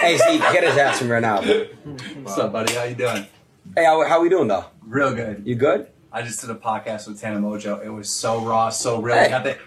Hey, 0.00 0.16
Zeke, 0.18 0.40
get 0.52 0.64
his 0.64 0.76
ass 0.76 0.98
from 0.98 1.08
right 1.10 1.20
now. 1.22 1.42
What's 1.42 2.38
up, 2.38 2.52
buddy? 2.52 2.74
How 2.74 2.84
you 2.84 2.94
doing? 2.94 3.26
Hey, 3.74 3.84
how, 3.84 4.06
how 4.06 4.20
we 4.20 4.28
doing 4.28 4.46
though? 4.48 4.64
Real 4.86 5.14
good. 5.14 5.42
You 5.46 5.54
good? 5.56 5.88
I 6.12 6.22
just 6.22 6.40
did 6.40 6.50
a 6.50 6.54
podcast 6.54 7.08
with 7.08 7.20
Tana 7.20 7.40
Mongeau. 7.40 7.84
It 7.84 7.88
was 7.90 8.08
so 8.08 8.40
raw, 8.40 8.68
so 8.70 9.00
real. 9.00 9.16
Hey. 9.16 9.28
Got 9.30 9.44
the- 9.44 9.58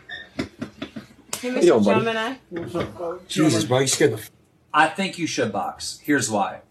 Yo, 1.42 1.50
Hey, 1.52 1.52
Mr. 1.52 1.86
buddy. 1.86 2.00
Gemini. 2.06 3.18
Jesus, 3.28 3.64
bro, 3.66 3.80
you 3.80 3.88
scared 3.88 4.12
the. 4.14 4.18
F- 4.18 4.32
I 4.74 4.88
think 4.88 5.18
you 5.18 5.26
should 5.28 5.52
box. 5.52 6.00
Here's 6.04 6.30
why. 6.30 6.62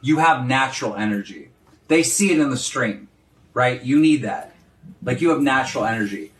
You 0.00 0.18
have 0.18 0.46
natural 0.46 0.94
energy. 0.94 1.50
They 1.88 2.02
see 2.02 2.30
it 2.32 2.38
in 2.38 2.50
the 2.50 2.56
stream, 2.56 3.08
right? 3.54 3.82
You 3.82 3.98
need 4.00 4.22
that. 4.22 4.54
Like 5.02 5.20
you 5.20 5.30
have 5.30 5.40
natural 5.40 5.84
energy. 5.84 6.32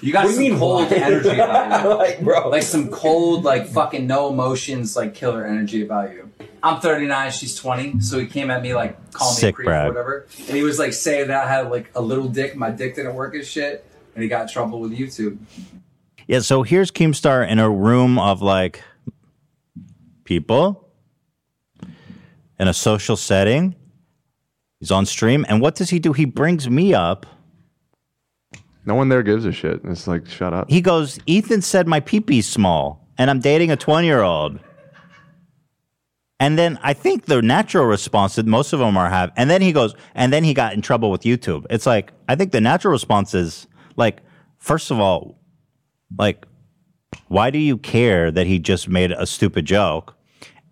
You 0.00 0.12
got 0.12 0.24
What 0.24 0.30
do 0.30 0.34
some 0.34 0.42
you 0.44 0.50
mean, 0.50 0.58
cold 0.58 0.90
why? 0.90 0.96
energy 0.96 1.28
about 1.30 1.82
you. 1.84 1.94
Like, 1.94 2.20
bro. 2.20 2.48
Like 2.48 2.62
some 2.62 2.88
cold, 2.90 3.44
like 3.44 3.66
fucking 3.68 4.06
no 4.06 4.28
emotions, 4.30 4.96
like 4.96 5.14
killer 5.14 5.44
energy 5.46 5.82
about 5.84 6.12
you. 6.12 6.30
I'm 6.62 6.80
39, 6.80 7.30
she's 7.32 7.56
20, 7.56 8.00
so 8.00 8.20
he 8.20 8.26
came 8.26 8.48
at 8.50 8.62
me 8.62 8.74
like 8.74 8.96
calling 9.12 9.32
me 9.32 9.36
a 9.38 9.40
Sick 9.40 9.54
creep 9.56 9.66
brag. 9.66 9.86
or 9.86 9.88
whatever. 9.88 10.26
And 10.46 10.56
he 10.56 10.62
was 10.62 10.78
like 10.78 10.92
saying 10.92 11.28
that 11.28 11.44
I 11.44 11.48
had 11.48 11.70
like 11.70 11.90
a 11.96 12.00
little 12.00 12.28
dick, 12.28 12.54
my 12.56 12.70
dick 12.70 12.94
didn't 12.94 13.14
work 13.14 13.34
as 13.34 13.48
shit, 13.48 13.84
and 14.14 14.22
he 14.22 14.28
got 14.28 14.42
in 14.42 14.48
trouble 14.48 14.78
with 14.80 14.92
YouTube. 14.96 15.38
Yeah, 16.28 16.38
so 16.38 16.62
here's 16.62 16.92
Keemstar 16.92 17.48
in 17.48 17.58
a 17.58 17.68
room 17.68 18.18
of 18.18 18.40
like 18.42 18.82
people 20.24 20.88
in 22.60 22.68
a 22.68 22.74
social 22.74 23.16
setting. 23.16 23.74
He's 24.78 24.90
on 24.92 25.06
stream, 25.06 25.44
and 25.48 25.60
what 25.60 25.74
does 25.74 25.90
he 25.90 25.98
do? 25.98 26.12
He 26.12 26.24
brings 26.24 26.68
me 26.70 26.94
up. 26.94 27.26
No 28.84 28.94
one 28.94 29.08
there 29.08 29.22
gives 29.22 29.44
a 29.44 29.52
shit. 29.52 29.80
It's 29.84 30.06
like, 30.06 30.26
shut 30.26 30.52
up. 30.52 30.70
He 30.70 30.80
goes, 30.80 31.18
Ethan 31.26 31.62
said 31.62 31.86
my 31.86 32.00
pee-pee's 32.00 32.48
small, 32.48 33.06
and 33.16 33.30
I'm 33.30 33.40
dating 33.40 33.70
a 33.70 33.76
20 33.76 34.06
year 34.06 34.22
old. 34.22 34.58
And 36.40 36.58
then 36.58 36.76
I 36.82 36.92
think 36.92 37.26
the 37.26 37.40
natural 37.40 37.84
response 37.84 38.34
that 38.34 38.46
most 38.46 38.72
of 38.72 38.80
them 38.80 38.96
are 38.96 39.08
have, 39.08 39.30
and 39.36 39.48
then 39.48 39.62
he 39.62 39.72
goes, 39.72 39.94
and 40.16 40.32
then 40.32 40.42
he 40.42 40.54
got 40.54 40.72
in 40.72 40.82
trouble 40.82 41.08
with 41.08 41.20
YouTube. 41.20 41.66
It's 41.70 41.86
like 41.86 42.12
I 42.28 42.34
think 42.34 42.50
the 42.50 42.60
natural 42.60 42.90
response 42.90 43.32
is 43.32 43.68
like, 43.94 44.22
first 44.58 44.90
of 44.90 44.98
all, 44.98 45.38
like, 46.18 46.44
why 47.28 47.50
do 47.50 47.58
you 47.58 47.78
care 47.78 48.32
that 48.32 48.48
he 48.48 48.58
just 48.58 48.88
made 48.88 49.12
a 49.12 49.24
stupid 49.24 49.66
joke? 49.66 50.16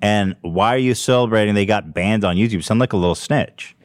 And 0.03 0.35
why 0.40 0.75
are 0.75 0.79
you 0.79 0.94
celebrating 0.94 1.55
they 1.55 1.66
got 1.66 1.94
banned 1.94 2.25
on 2.25 2.35
YouTube? 2.35 2.53
You 2.53 2.62
sound 2.62 2.81
like 2.81 2.92
a 2.92 2.96
little 2.96 3.14
snitch. 3.14 3.77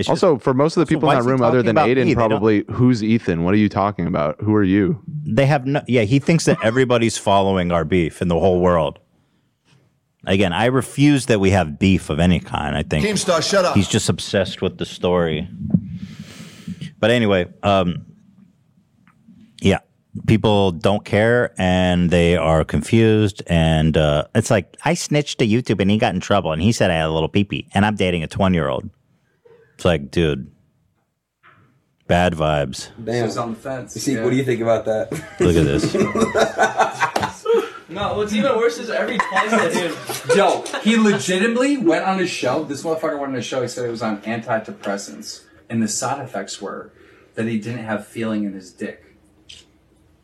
It's 0.00 0.08
just- 0.08 0.24
also, 0.24 0.38
for 0.38 0.52
most 0.54 0.76
of 0.76 0.80
the 0.80 0.86
people 0.86 1.06
why 1.06 1.18
in 1.18 1.24
that 1.24 1.30
room, 1.30 1.42
other 1.42 1.62
than 1.62 1.70
about 1.70 1.86
me? 1.86 1.92
Adin, 1.92 2.14
probably, 2.14 2.64
who's 2.70 3.04
Ethan? 3.04 3.44
What 3.44 3.54
are 3.54 3.58
you 3.58 3.68
talking 3.68 4.06
about? 4.06 4.40
Who 4.40 4.54
are 4.54 4.64
you? 4.64 5.00
they 5.32 5.46
have 5.46 5.64
no 5.66 5.80
yeah 5.86 6.02
he 6.02 6.18
thinks 6.18 6.44
that 6.46 6.58
everybody's 6.64 7.16
following 7.16 7.70
our 7.70 7.84
beef 7.84 8.20
in 8.20 8.26
the 8.28 8.38
whole 8.40 8.60
world 8.60 8.98
again 10.26 10.52
i 10.52 10.64
refuse 10.66 11.26
that 11.26 11.38
we 11.38 11.50
have 11.50 11.78
beef 11.78 12.10
of 12.10 12.18
any 12.18 12.40
kind 12.40 12.76
i 12.76 12.82
think 12.82 13.04
Keemstar, 13.06 13.48
shut 13.48 13.64
up. 13.64 13.76
he's 13.76 13.86
just 13.86 14.08
obsessed 14.08 14.60
with 14.60 14.78
the 14.78 14.86
story 14.86 15.48
but 16.98 17.10
anyway 17.10 17.46
um 17.62 18.04
yeah 19.60 19.78
people 20.26 20.72
don't 20.72 21.04
care 21.04 21.54
and 21.58 22.10
they 22.10 22.36
are 22.36 22.64
confused 22.64 23.42
and 23.46 23.96
uh 23.96 24.24
it's 24.34 24.50
like 24.50 24.76
i 24.84 24.94
snitched 24.94 25.38
to 25.38 25.46
youtube 25.46 25.80
and 25.80 25.90
he 25.90 25.96
got 25.98 26.14
in 26.14 26.20
trouble 26.20 26.50
and 26.50 26.60
he 26.62 26.72
said 26.72 26.90
i 26.90 26.94
had 26.94 27.06
a 27.06 27.12
little 27.12 27.28
pee-pee 27.28 27.68
and 27.72 27.86
i'm 27.86 27.94
dating 27.94 28.22
a 28.24 28.26
20 28.26 28.56
year 28.56 28.68
old 28.68 28.88
it's 29.80 29.86
like 29.86 30.10
dude 30.10 30.50
bad 32.06 32.34
vibes 32.34 32.88
Damn. 32.96 33.04
This 33.06 33.30
is 33.30 33.38
on 33.38 33.52
the 33.52 33.56
fence. 33.56 33.94
See, 33.94 34.12
yeah. 34.12 34.22
what 34.22 34.28
do 34.28 34.36
you 34.36 34.44
think 34.44 34.60
about 34.60 34.84
that? 34.84 35.10
look 35.40 35.56
at 35.56 35.64
this 35.64 35.94
No, 37.88 38.14
what's 38.14 38.34
even 38.34 38.56
worse 38.58 38.76
is 38.76 38.90
every 38.90 39.16
twice 39.16 39.50
that 39.50 39.72
dude. 39.72 40.36
Yo, 40.36 40.64
he 40.82 40.96
legitimately 40.96 41.78
went 41.78 42.04
on 42.04 42.18
his 42.18 42.28
show. 42.28 42.62
This 42.62 42.82
motherfucker 42.82 43.18
went 43.18 43.30
on 43.30 43.34
his 43.34 43.46
show. 43.46 43.62
He 43.62 43.68
said 43.68 43.86
it 43.86 43.90
was 43.90 44.02
on 44.02 44.20
antidepressants, 44.20 45.44
and 45.68 45.82
the 45.82 45.88
side 45.88 46.22
effects 46.22 46.60
were 46.60 46.92
that 47.34 47.46
he 47.46 47.58
didn't 47.58 47.84
have 47.84 48.06
feeling 48.06 48.44
in 48.44 48.52
his 48.52 48.70
dick. 48.70 49.16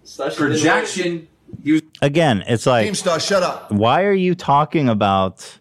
Such 0.05 0.37
a 0.37 0.39
good 0.39 0.51
Projection. 0.51 1.27
Again, 2.03 2.45
it's 2.47 2.67
like 2.67 2.89
Keemstar, 2.89 3.27
shut 3.27 3.43
up. 3.43 3.73
why 3.73 4.05
are 4.05 4.13
you 4.13 4.37
talking 4.37 4.89
about 4.89 5.59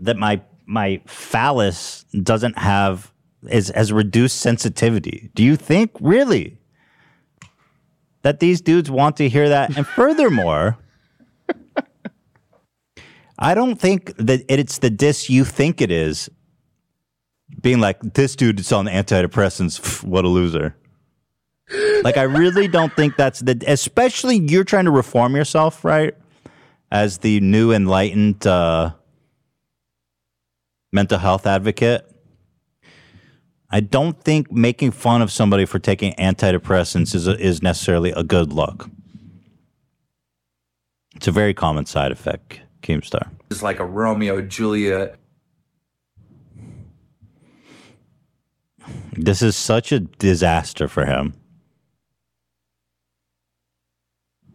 that 0.00 0.18
my 0.18 0.42
my 0.66 1.00
phallus 1.06 2.04
doesn't 2.22 2.58
have 2.58 3.12
is 3.48 3.72
has 3.74 3.92
reduced 3.92 4.40
sensitivity? 4.40 5.30
Do 5.34 5.42
you 5.42 5.56
think 5.56 5.90
really 6.00 6.58
that 8.22 8.40
these 8.40 8.60
dudes 8.60 8.90
want 8.90 9.16
to 9.16 9.28
hear 9.28 9.48
that? 9.48 9.76
And 9.76 9.86
furthermore, 9.86 10.78
I 13.38 13.54
don't 13.54 13.76
think 13.76 14.16
that 14.16 14.44
it's 14.48 14.78
the 14.78 14.90
diss 14.90 15.28
you 15.28 15.44
think 15.44 15.80
it 15.80 15.90
is. 15.90 16.30
Being 17.60 17.80
like 17.80 18.00
this 18.00 18.34
dude 18.34 18.60
is 18.60 18.72
on 18.72 18.86
antidepressants, 18.86 20.02
what 20.02 20.24
a 20.24 20.28
loser. 20.28 20.74
Like 22.02 22.16
I 22.16 22.22
really 22.22 22.68
don't 22.68 22.94
think 22.94 23.16
that's 23.16 23.40
the 23.40 23.62
especially 23.66 24.36
you're 24.36 24.64
trying 24.64 24.86
to 24.86 24.90
reform 24.90 25.36
yourself, 25.36 25.84
right? 25.84 26.14
As 26.90 27.18
the 27.18 27.40
new 27.40 27.72
enlightened 27.72 28.46
uh 28.46 28.92
mental 30.92 31.18
health 31.18 31.46
advocate. 31.46 32.08
I 33.70 33.80
don't 33.80 34.22
think 34.22 34.52
making 34.52 34.90
fun 34.90 35.22
of 35.22 35.32
somebody 35.32 35.64
for 35.64 35.78
taking 35.78 36.12
antidepressants 36.14 37.14
is 37.14 37.26
is 37.26 37.62
necessarily 37.62 38.10
a 38.10 38.22
good 38.22 38.52
look. 38.52 38.90
It's 41.16 41.26
a 41.26 41.32
very 41.32 41.54
common 41.54 41.86
side 41.86 42.12
effect, 42.12 42.60
Keemstar. 42.82 43.30
It's 43.50 43.62
like 43.62 43.78
a 43.78 43.84
Romeo 43.84 44.42
Juliet. 44.42 45.16
This 49.12 49.40
is 49.40 49.56
such 49.56 49.92
a 49.92 50.00
disaster 50.00 50.88
for 50.88 51.06
him. 51.06 51.34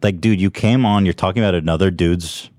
Like, 0.02 0.20
dude, 0.20 0.40
you 0.40 0.50
came 0.50 0.84
on, 0.84 1.04
you're 1.04 1.14
talking 1.14 1.42
about 1.42 1.54
another 1.54 1.90
dude's 1.90 2.50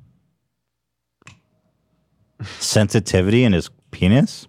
sensitivity 2.59 3.43
in 3.43 3.53
his 3.53 3.69
penis? 3.91 4.47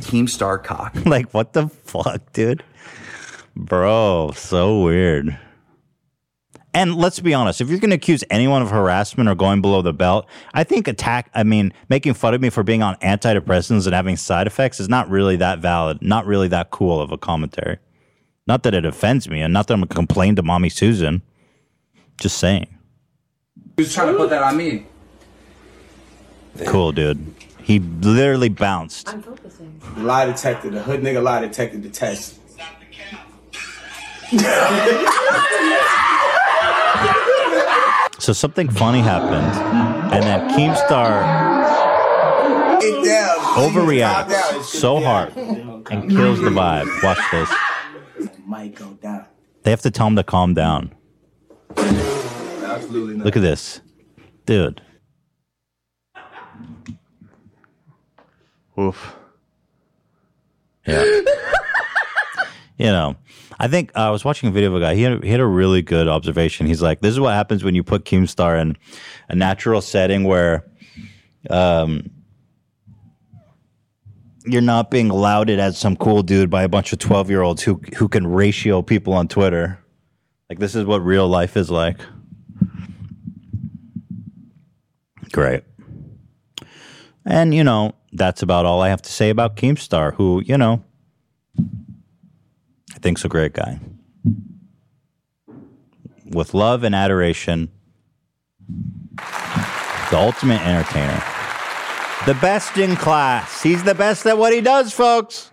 Keemstar 0.00 0.62
cock. 0.62 0.94
like, 1.06 1.32
what 1.32 1.52
the 1.52 1.68
fuck, 1.68 2.32
dude? 2.32 2.62
Bro, 3.56 4.32
so 4.36 4.82
weird. 4.82 5.38
And 6.72 6.94
let's 6.94 7.18
be 7.18 7.34
honest, 7.34 7.60
if 7.60 7.68
you're 7.68 7.80
going 7.80 7.90
to 7.90 7.96
accuse 7.96 8.22
anyone 8.30 8.62
of 8.62 8.70
harassment 8.70 9.28
or 9.28 9.34
going 9.34 9.60
below 9.60 9.82
the 9.82 9.92
belt, 9.92 10.26
I 10.54 10.62
think 10.62 10.86
attack, 10.86 11.28
I 11.34 11.42
mean, 11.42 11.72
making 11.88 12.14
fun 12.14 12.32
of 12.32 12.40
me 12.40 12.48
for 12.48 12.62
being 12.62 12.82
on 12.82 12.94
antidepressants 12.96 13.86
and 13.86 13.94
having 13.94 14.16
side 14.16 14.46
effects 14.46 14.78
is 14.78 14.88
not 14.88 15.10
really 15.10 15.36
that 15.36 15.58
valid, 15.58 16.00
not 16.00 16.26
really 16.26 16.46
that 16.48 16.70
cool 16.70 17.00
of 17.00 17.10
a 17.10 17.18
commentary. 17.18 17.78
Not 18.46 18.62
that 18.62 18.74
it 18.74 18.84
offends 18.84 19.28
me, 19.28 19.40
and 19.40 19.52
not 19.52 19.66
that 19.66 19.74
I'm 19.74 19.80
going 19.80 19.88
to 19.88 19.94
complain 19.94 20.36
to 20.36 20.42
Mommy 20.42 20.68
Susan. 20.68 21.22
Just 22.20 22.38
saying. 22.38 22.66
Who's 23.76 23.94
trying 23.94 24.12
to 24.12 24.18
put 24.18 24.30
that 24.30 24.42
on 24.42 24.56
me? 24.56 24.86
Cool, 26.66 26.92
dude. 26.92 27.34
He 27.62 27.78
literally 27.78 28.48
bounced. 28.48 29.08
I'm 29.08 29.22
focusing. 29.22 29.80
Lie 29.96 30.26
detector, 30.26 30.70
the 30.70 30.82
hood 30.82 31.02
nigga 31.02 31.22
lie 31.22 31.40
detector 31.40 31.78
detects. 31.78 32.38
So 38.18 38.32
something 38.32 38.68
funny 38.68 39.00
happened, 39.00 39.56
and 40.12 40.22
then 40.22 40.50
Keemstar 40.50 41.24
overreacts 43.56 44.62
so 44.64 45.00
hard 45.00 45.34
and 45.36 46.10
kills 46.10 46.40
the 46.40 46.50
vibe. 46.50 46.86
Watch 47.02 47.18
this. 47.30 47.50
Might 48.46 48.74
go 48.74 48.90
down. 49.02 49.24
They 49.62 49.70
have 49.70 49.82
to 49.82 49.90
tell 49.90 50.06
him 50.06 50.16
to 50.16 50.22
calm 50.22 50.54
down. 50.54 50.94
Absolutely 51.76 53.16
not. 53.16 53.24
Look 53.24 53.36
at 53.36 53.42
this, 53.42 53.80
dude. 54.46 54.82
Oof. 58.80 59.16
Yeah. 60.86 61.04
you 62.78 62.86
know, 62.86 63.16
I 63.58 63.68
think 63.68 63.92
uh, 63.94 64.08
I 64.08 64.10
was 64.10 64.24
watching 64.24 64.48
a 64.48 64.52
video 64.52 64.70
of 64.70 64.76
a 64.76 64.80
guy. 64.80 64.94
He 64.94 65.02
had, 65.02 65.22
he 65.22 65.30
had 65.30 65.40
a 65.40 65.46
really 65.46 65.82
good 65.82 66.08
observation. 66.08 66.66
He's 66.66 66.80
like, 66.80 67.00
"This 67.00 67.12
is 67.12 67.20
what 67.20 67.34
happens 67.34 67.62
when 67.62 67.74
you 67.74 67.82
put 67.82 68.04
Keemstar 68.04 68.60
in 68.60 68.76
a 69.28 69.34
natural 69.34 69.82
setting 69.82 70.24
where, 70.24 70.64
um, 71.50 72.10
you're 74.46 74.62
not 74.62 74.90
being 74.90 75.08
lauded 75.08 75.60
as 75.60 75.76
some 75.76 75.96
cool 75.96 76.22
dude 76.22 76.48
by 76.48 76.62
a 76.62 76.68
bunch 76.68 76.94
of 76.94 76.98
twelve 76.98 77.28
year 77.28 77.42
olds 77.42 77.62
who 77.62 77.80
who 77.96 78.08
can 78.08 78.26
ratio 78.26 78.80
people 78.80 79.12
on 79.12 79.28
Twitter. 79.28 79.78
Like 80.48 80.58
this 80.58 80.74
is 80.74 80.86
what 80.86 81.04
real 81.04 81.28
life 81.28 81.56
is 81.56 81.70
like." 81.70 82.00
Great. 85.32 85.62
And, 87.24 87.54
you 87.54 87.62
know, 87.62 87.94
that's 88.12 88.42
about 88.42 88.66
all 88.66 88.80
I 88.80 88.88
have 88.88 89.02
to 89.02 89.12
say 89.12 89.30
about 89.30 89.56
Keemstar, 89.56 90.14
who, 90.14 90.42
you 90.44 90.58
know, 90.58 90.82
I 91.58 92.98
think's 93.00 93.24
a 93.24 93.28
great 93.28 93.52
guy. 93.52 93.80
With 96.24 96.54
love 96.54 96.84
and 96.84 96.94
adoration, 96.94 97.70
the 100.10 100.18
ultimate 100.18 100.60
entertainer. 100.66 101.22
The 102.26 102.34
best 102.34 102.76
in 102.76 102.96
class. 102.96 103.62
He's 103.62 103.82
the 103.82 103.94
best 103.94 104.26
at 104.26 104.36
what 104.36 104.52
he 104.52 104.60
does, 104.60 104.92
folks. 104.92 105.50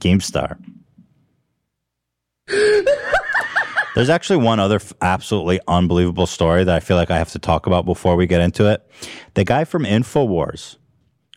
Keemstar. 0.00 0.58
There's 3.94 4.10
actually 4.10 4.38
one 4.38 4.58
other 4.58 4.76
f- 4.76 4.92
absolutely 5.00 5.60
unbelievable 5.68 6.26
story 6.26 6.64
that 6.64 6.74
I 6.74 6.80
feel 6.80 6.96
like 6.96 7.12
I 7.12 7.18
have 7.18 7.30
to 7.30 7.38
talk 7.38 7.66
about 7.66 7.86
before 7.86 8.16
we 8.16 8.26
get 8.26 8.40
into 8.40 8.68
it. 8.70 8.84
The 9.34 9.44
guy 9.44 9.64
from 9.64 9.84
InfoWars 9.84 10.78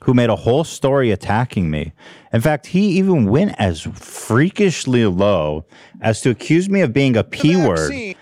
who 0.08 0.13
made 0.13 0.30
a 0.30 0.36
whole 0.38 0.63
story 0.63 1.12
attacking 1.12 1.70
me. 1.70 1.91
In 2.32 2.39
fact, 2.39 2.67
he 2.67 2.98
even 2.98 3.30
went 3.30 3.54
as 3.60 3.82
freakishly 3.82 5.06
low 5.06 5.65
as 6.00 6.22
to 6.22 6.30
accuse 6.30 6.70
me 6.70 6.80
of 6.80 6.93
being 6.93 7.17
a 7.17 7.26
P 7.26 7.58
word 7.58 8.15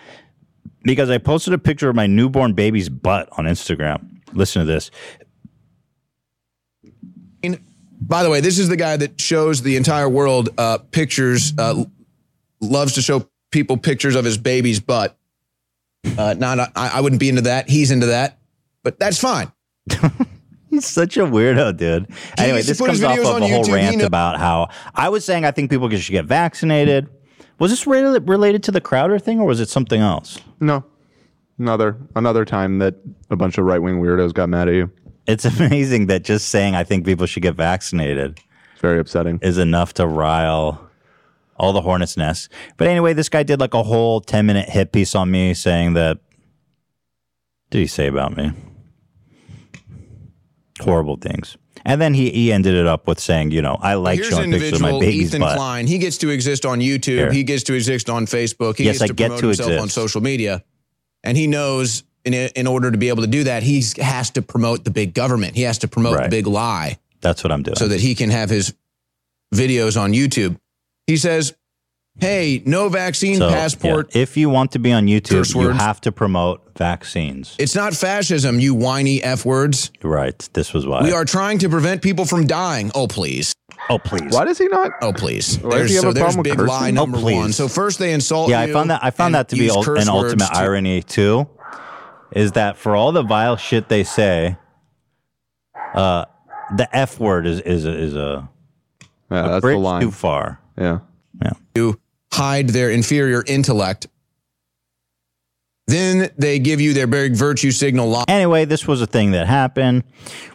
because 0.82 1.12
I 1.12 1.20
posted 1.20 1.54
a 1.54 1.60
picture 1.60 1.88
of 1.88 1.96
my 1.96 2.08
newborn 2.08 2.54
baby's 2.54 2.90
butt 2.90 3.30
on 3.34 3.46
Instagram. 3.46 4.20
Listen 4.34 4.62
to 4.62 4.66
this. 4.66 4.90
By 8.02 8.24
the 8.24 8.32
way, 8.32 8.42
this 8.42 8.58
is 8.58 8.68
the 8.68 8.78
guy 8.78 8.98
that 8.98 9.22
shows 9.22 9.62
the 9.62 9.76
entire 9.76 10.10
world 10.10 10.50
uh, 10.58 10.80
pictures, 10.80 11.54
uh, 11.56 11.84
loves 12.62 12.94
to 12.94 13.02
show 13.04 13.30
people 13.52 13.78
pictures 13.78 14.16
of 14.16 14.26
his 14.26 14.40
baby's 14.40 14.80
butt. 14.80 15.16
Uh, 16.18 16.34
not, 16.36 16.60
I, 16.60 16.94
I 16.96 17.02
wouldn't 17.02 17.20
be 17.20 17.30
into 17.30 17.42
that. 17.44 17.70
He's 17.70 17.92
into 17.92 18.08
that, 18.08 18.40
but 18.82 18.98
that's 18.98 19.20
fine. 19.20 19.52
He's 20.76 20.86
such 21.02 21.18
a 21.18 21.22
weirdo, 21.22 21.78
dude. 21.78 22.08
Anyway, 22.38 22.62
this 22.62 22.80
comes 22.80 23.02
off 23.04 23.18
of 23.18 23.26
a 23.26 23.28
whole 23.28 23.40
YouTube. 23.40 23.74
Rant 23.74 24.02
about 24.02 24.40
how 24.40 24.70
I 24.94 25.10
was 25.10 25.24
saying 25.26 25.46
I 25.46 25.52
think 25.52 25.70
people 25.70 25.90
should 25.90 26.12
get 26.12 26.26
vaccinated. 26.26 27.08
Was 27.60 27.72
this 27.72 27.88
related 27.88 28.64
to 28.64 28.72
the 28.72 28.82
Crowder 28.82 29.18
thing, 29.18 29.40
or 29.40 29.46
was 29.46 29.62
it 29.62 29.70
something 29.70 30.02
else? 30.02 30.40
No, 30.60 30.84
another 31.58 31.98
another 32.16 32.44
time 32.44 32.80
that 32.80 32.96
a 33.30 33.36
bunch 33.36 33.58
of 33.58 33.66
right 33.66 33.82
wing 33.82 34.02
weirdos 34.02 34.34
got 34.34 34.50
mad 34.50 34.68
at 34.68 34.74
you. 34.74 34.92
It's 35.26 35.46
amazing 35.60 36.08
that 36.08 36.24
just 36.24 36.50
saying 36.50 36.76
I 36.76 36.84
think 36.84 37.06
people 37.06 37.26
should 37.26 37.44
get 37.44 37.56
vaccinated 37.56 38.40
It's 38.74 38.82
very 38.82 39.00
upsetting. 39.00 39.40
is 39.42 39.58
enough 39.58 39.94
to 39.96 40.06
rile 40.06 40.82
all 41.58 41.72
the 41.72 41.82
hornets' 41.82 42.18
nests. 42.18 42.50
But 42.76 42.88
anyway, 42.88 43.14
this 43.14 43.30
guy 43.30 43.44
did 43.44 43.62
like 43.62 43.74
a 43.74 43.84
whole 43.84 44.20
10 44.20 44.46
minute 44.46 44.68
hit 44.70 44.92
piece 44.92 45.16
on 45.16 45.32
me 45.32 45.54
saying 45.54 45.94
that. 45.94 46.18
What 46.18 47.72
did 47.72 47.80
he 47.80 47.88
say 47.88 48.08
about 48.08 48.36
me? 48.38 48.52
Horrible 50.82 51.18
things. 51.18 51.58
And 51.86 52.02
then 52.02 52.14
he, 52.14 52.32
he 52.32 52.52
ended 52.52 52.74
it 52.74 52.88
up 52.88 53.08
with 53.08 53.20
saying, 53.20 53.52
you 53.52 53.62
know, 53.62 53.78
I 53.80 53.94
like 53.94 54.18
Here's 54.18 54.30
showing 54.30 54.52
pictures 54.52 54.74
of 54.74 54.82
my 54.82 54.92
baby's 55.00 55.28
Ethan 55.30 55.42
butt. 55.42 55.56
Klein. 55.56 55.88
He 55.88 55.98
gets 56.00 56.18
to 56.20 56.30
exist 56.30 56.66
on 56.66 56.80
YouTube. 56.80 57.18
Here. 57.18 57.32
He 57.32 57.44
gets 57.44 57.64
to 57.64 57.74
exist 57.74 58.10
on 58.10 58.26
Facebook. 58.26 58.78
He 58.78 58.86
Yes, 58.86 58.96
gets 58.96 59.04
I 59.04 59.08
to 59.08 59.14
get 59.14 59.28
promote 59.28 59.40
to 59.42 59.48
himself 59.48 59.82
on 59.82 59.90
social 59.90 60.22
media. 60.22 60.64
And 61.24 61.38
he 61.38 61.48
knows 61.48 62.04
in, 62.24 62.34
in 62.34 62.68
order 62.68 62.92
to 62.92 62.98
be 62.98 63.10
able 63.10 63.22
to 63.22 63.28
do 63.28 63.44
that, 63.46 63.62
he 63.64 63.84
has 64.00 64.32
to 64.32 64.42
promote 64.42 64.84
the 64.84 64.92
big 64.92 65.14
government. 65.14 65.56
He 65.56 65.62
has 65.64 65.78
to 65.80 65.88
promote 65.88 66.22
the 66.22 66.30
big 66.30 66.48
lie 66.48 66.98
That's 67.22 67.44
what 67.44 67.52
I'm 67.52 67.62
doing. 67.64 67.76
so 67.76 67.88
that 67.88 68.00
he 68.02 68.16
can 68.16 68.32
have 68.32 68.50
his 68.50 68.74
videos 69.54 70.00
on 70.00 70.12
YouTube. 70.12 70.58
He 71.08 71.18
says, 71.18 71.54
Hey, 72.20 72.64
no 72.66 72.88
vaccine 72.88 73.36
So, 73.38 73.50
passport. 73.50 74.16
yeah, 74.16 74.22
if 74.22 74.38
you 74.38 74.50
want 74.50 74.72
to 74.72 74.80
be 74.80 74.94
on 74.94 75.06
YouTube, 75.08 75.54
you 75.54 75.70
have 75.70 76.00
to 76.02 76.12
promote 76.14 76.62
vaccines. 76.78 77.56
It's 77.60 77.76
not 77.76 77.94
fascism, 77.94 78.60
you 78.60 78.74
whiny 78.74 79.22
F 79.22 79.46
words. 79.46 79.92
Right. 80.02 80.38
This 80.54 80.74
was 80.74 80.88
why. 80.88 81.04
We 81.04 81.12
are 81.12 81.26
trying 81.26 81.60
to 81.60 81.70
prevent 81.70 82.02
people 82.02 82.24
from 82.26 82.48
dying. 82.48 82.90
Oh, 82.96 83.08
please. 83.08 83.54
Oh, 83.90 84.00
please. 84.00 84.32
Why 84.34 84.46
does 84.46 84.58
he 84.58 84.68
not? 84.70 84.92
Oh, 85.02 85.12
please. 85.12 85.60
Why 85.60 85.80
does 85.80 85.90
he 85.90 85.96
have 85.96 86.04
so 86.04 86.10
a 86.10 86.14
there's 86.14 86.38
big 86.38 86.54
cursing? 86.56 86.68
lie 86.68 86.88
Oh, 86.90 86.92
number 86.92 87.18
please. 87.20 87.36
one. 87.36 87.52
So 87.54 87.68
first 87.68 88.00
they 88.00 88.14
insult 88.14 88.50
yeah, 88.50 88.62
I 88.62 88.72
found 88.72 88.90
that 88.92 89.04
I 89.04 89.12
found 89.12 89.36
that 89.36 89.50
to 89.50 89.56
be 89.58 89.70
ul- 89.70 89.84
an 89.98 90.08
ultimate 90.08 90.48
to- 90.48 90.56
irony 90.58 91.02
too. 91.04 91.48
Is 92.32 92.54
that 92.54 92.78
for 92.78 92.96
all 92.96 93.12
the 93.12 93.24
vile 93.24 93.58
shit 93.58 93.90
they 93.90 94.04
say, 94.06 94.56
uh, 95.94 96.26
the 96.76 96.88
F 96.96 97.20
word 97.20 97.46
is 97.46 97.60
is 97.60 97.86
a, 97.86 97.92
is 97.94 98.16
a, 98.16 98.50
Yeah, 99.30 99.46
a 99.46 99.50
that's 99.50 99.66
the 99.66 99.78
line. 99.78 100.02
too 100.02 100.12
far. 100.12 100.60
Yeah. 100.78 101.00
to 101.76 102.00
hide 102.36 102.70
their 102.70 102.90
inferior 102.90 103.44
intellect. 103.48 104.08
Then 105.88 106.30
they 106.38 106.60
give 106.60 106.82
you 106.82 106.94
their 106.94 107.08
big 107.08 107.34
virtue 107.34 107.72
signal 107.72 108.10
live. 108.10 108.26
Anyway, 108.28 108.66
this 108.66 108.88
was 108.88 109.02
a 109.02 109.08
thing 109.08 109.32
that 109.32 109.48
happened. 109.48 110.04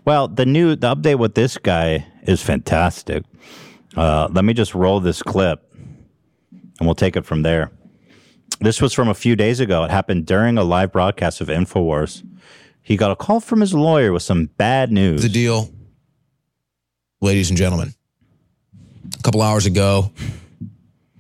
Well, 0.04 0.28
the 0.28 0.44
new 0.44 0.76
the 0.76 0.94
update 0.94 1.18
with 1.18 1.34
this 1.34 1.56
guy 1.56 2.06
is 2.24 2.42
fantastic. 2.42 3.24
Uh, 3.96 4.28
let 4.30 4.44
me 4.44 4.52
just 4.52 4.74
roll 4.74 5.00
this 5.00 5.22
clip, 5.22 5.64
and 5.72 6.82
we'll 6.82 6.94
take 6.94 7.16
it 7.16 7.24
from 7.24 7.42
there. 7.42 7.70
This 8.60 8.82
was 8.82 8.92
from 8.92 9.08
a 9.08 9.14
few 9.14 9.36
days 9.36 9.60
ago. 9.60 9.84
It 9.84 9.90
happened 9.90 10.26
during 10.26 10.58
a 10.58 10.64
live 10.64 10.92
broadcast 10.92 11.40
of 11.40 11.48
Infowars. 11.48 12.26
He 12.82 12.96
got 12.96 13.10
a 13.10 13.16
call 13.16 13.40
from 13.40 13.60
his 13.60 13.72
lawyer 13.72 14.12
with 14.12 14.22
some 14.22 14.46
bad 14.56 14.90
news. 14.90 15.22
The 15.22 15.28
deal, 15.28 15.70
ladies 17.20 17.50
and 17.50 17.56
gentlemen. 17.56 17.94
A 19.18 19.22
couple 19.22 19.42
hours 19.42 19.66
ago, 19.66 20.10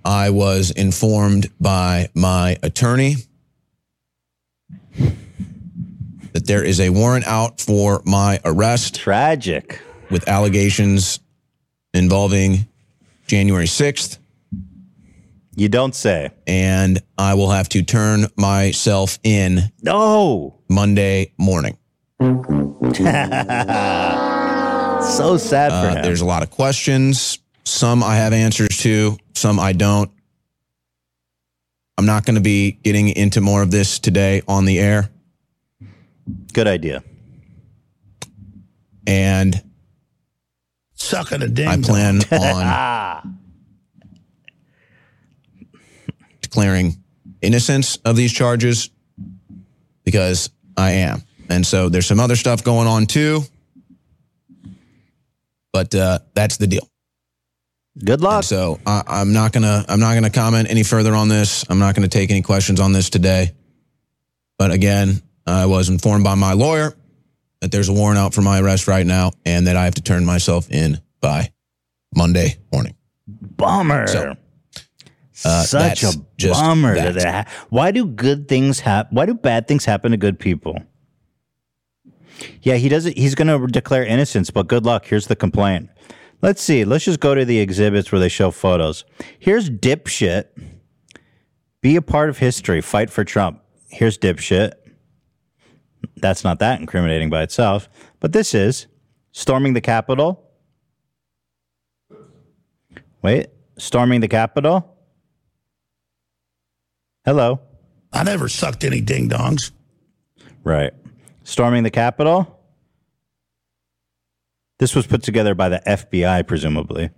I 0.04 0.30
was 0.30 0.70
informed 0.70 1.50
by 1.60 2.08
my 2.14 2.56
attorney 2.62 3.16
that 6.32 6.46
there 6.46 6.64
is 6.64 6.80
a 6.80 6.90
warrant 6.90 7.26
out 7.26 7.60
for 7.60 8.02
my 8.04 8.40
arrest. 8.44 8.94
Tragic. 8.94 9.80
With 10.10 10.28
allegations 10.28 11.20
involving 11.92 12.66
January 13.26 13.66
6th. 13.66 14.18
You 15.56 15.68
don't 15.68 15.94
say. 15.94 16.30
And 16.46 17.02
I 17.18 17.34
will 17.34 17.50
have 17.50 17.68
to 17.70 17.82
turn 17.82 18.26
myself 18.36 19.18
in. 19.22 19.70
No. 19.82 20.58
Monday 20.68 21.32
morning. 21.36 21.76
so 22.20 22.26
sad 25.38 25.70
for 25.70 25.98
Uh. 25.98 26.02
There's 26.02 26.20
a 26.20 26.26
lot 26.26 26.42
of 26.42 26.50
questions. 26.50 27.38
Some 27.64 28.02
I 28.02 28.16
have 28.16 28.32
answers 28.32 28.78
to, 28.78 29.16
some 29.34 29.60
I 29.60 29.72
don't. 29.72 30.10
I'm 31.98 32.06
not 32.06 32.24
going 32.24 32.36
to 32.36 32.40
be 32.40 32.72
getting 32.72 33.08
into 33.08 33.40
more 33.40 33.62
of 33.62 33.70
this 33.70 33.98
today 33.98 34.42
on 34.48 34.64
the 34.64 34.78
air. 34.78 35.10
Good 36.52 36.66
idea. 36.66 37.04
And 39.06 39.62
Sucking 40.94 41.42
a 41.42 41.48
ding. 41.48 41.68
I 41.68 41.80
plan 41.80 42.20
on 42.30 43.40
declaring 46.40 47.02
innocence 47.42 47.96
of 48.04 48.16
these 48.16 48.32
charges 48.32 48.90
because 50.04 50.50
I 50.76 50.90
am. 50.92 51.22
And 51.48 51.66
so 51.66 51.88
there's 51.88 52.06
some 52.06 52.20
other 52.20 52.36
stuff 52.36 52.62
going 52.62 52.86
on 52.86 53.06
too. 53.06 53.42
But 55.72 55.94
uh, 55.94 56.18
that's 56.34 56.56
the 56.56 56.66
deal. 56.66 56.88
Good 57.98 58.20
luck. 58.20 58.44
so 58.44 58.78
I, 58.86 59.02
I'm 59.06 59.32
not 59.32 59.52
gonna 59.52 59.84
I'm 59.88 60.00
not 60.00 60.14
gonna 60.14 60.30
comment 60.30 60.70
any 60.70 60.82
further 60.82 61.14
on 61.14 61.28
this. 61.28 61.64
I'm 61.68 61.78
not 61.78 61.94
gonna 61.94 62.08
take 62.08 62.30
any 62.30 62.42
questions 62.42 62.80
on 62.80 62.92
this 62.92 63.10
today. 63.10 63.52
But 64.58 64.70
again, 64.70 65.22
I 65.46 65.66
was 65.66 65.88
informed 65.88 66.24
by 66.24 66.34
my 66.34 66.52
lawyer 66.52 66.94
that 67.60 67.72
there's 67.72 67.88
a 67.88 67.92
warrant 67.92 68.18
out 68.18 68.34
for 68.34 68.42
my 68.42 68.60
arrest 68.60 68.88
right 68.88 69.06
now, 69.06 69.32
and 69.44 69.66
that 69.66 69.76
I 69.76 69.84
have 69.84 69.94
to 69.96 70.02
turn 70.02 70.24
myself 70.24 70.70
in 70.70 71.00
by 71.20 71.52
Monday 72.14 72.56
morning. 72.72 72.94
Bummer. 73.26 74.06
So, 74.06 74.36
uh, 75.44 75.62
Such 75.62 76.02
a 76.02 76.12
bummer. 76.38 76.94
that. 76.94 77.14
That. 77.14 77.48
why 77.68 77.90
do 77.90 78.06
good 78.06 78.48
things 78.48 78.80
happen? 78.80 79.14
Why 79.14 79.26
do 79.26 79.34
bad 79.34 79.68
things 79.68 79.84
happen 79.84 80.10
to 80.10 80.16
good 80.16 80.38
people? 80.38 80.78
Yeah, 82.62 82.76
he 82.76 82.88
doesn't. 82.88 83.16
He's 83.16 83.34
going 83.34 83.48
to 83.48 83.66
declare 83.66 84.04
innocence, 84.04 84.50
but 84.50 84.66
good 84.66 84.84
luck. 84.84 85.04
Here's 85.04 85.26
the 85.26 85.36
complaint. 85.36 85.90
Let's 86.42 86.62
see. 86.62 86.84
Let's 86.84 87.04
just 87.04 87.20
go 87.20 87.34
to 87.34 87.44
the 87.44 87.58
exhibits 87.58 88.10
where 88.10 88.18
they 88.18 88.28
show 88.28 88.50
photos. 88.50 89.04
Here's 89.38 89.68
dipshit. 89.68 90.46
Be 91.82 91.96
a 91.96 92.02
part 92.02 92.28
of 92.28 92.38
history. 92.38 92.80
Fight 92.80 93.10
for 93.10 93.24
Trump. 93.24 93.62
Here's 93.88 94.16
dipshit. 94.16 94.72
That's 96.16 96.44
not 96.44 96.58
that 96.60 96.80
incriminating 96.80 97.30
by 97.30 97.42
itself, 97.42 97.88
but 98.20 98.32
this 98.32 98.54
is 98.54 98.86
storming 99.32 99.74
the 99.74 99.80
Capitol. 99.80 100.46
Wait, 103.22 103.48
storming 103.78 104.20
the 104.20 104.28
Capitol. 104.28 104.96
Hello. 107.24 107.60
I 108.12 108.24
never 108.24 108.48
sucked 108.48 108.82
any 108.84 109.00
ding 109.00 109.28
dongs. 109.28 109.72
Right. 110.64 110.92
Storming 111.44 111.82
the 111.82 111.90
Capitol. 111.90 112.59
This 114.80 114.94
was 114.94 115.06
put 115.06 115.22
together 115.22 115.54
by 115.54 115.68
the 115.68 115.82
FBI, 115.86 116.46
presumably. 116.46 117.10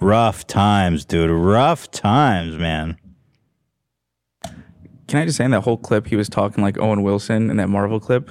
Rough 0.00 0.46
times, 0.46 1.04
dude. 1.04 1.28
Rough 1.28 1.90
times, 1.90 2.56
man. 2.56 2.96
Can 5.08 5.18
I 5.18 5.24
just 5.24 5.36
say 5.36 5.44
in 5.44 5.50
that 5.50 5.62
whole 5.62 5.76
clip 5.76 6.06
he 6.06 6.14
was 6.14 6.28
talking 6.28 6.62
like 6.62 6.78
Owen 6.78 7.02
Wilson 7.02 7.50
in 7.50 7.56
that 7.56 7.68
Marvel 7.68 7.98
clip? 7.98 8.30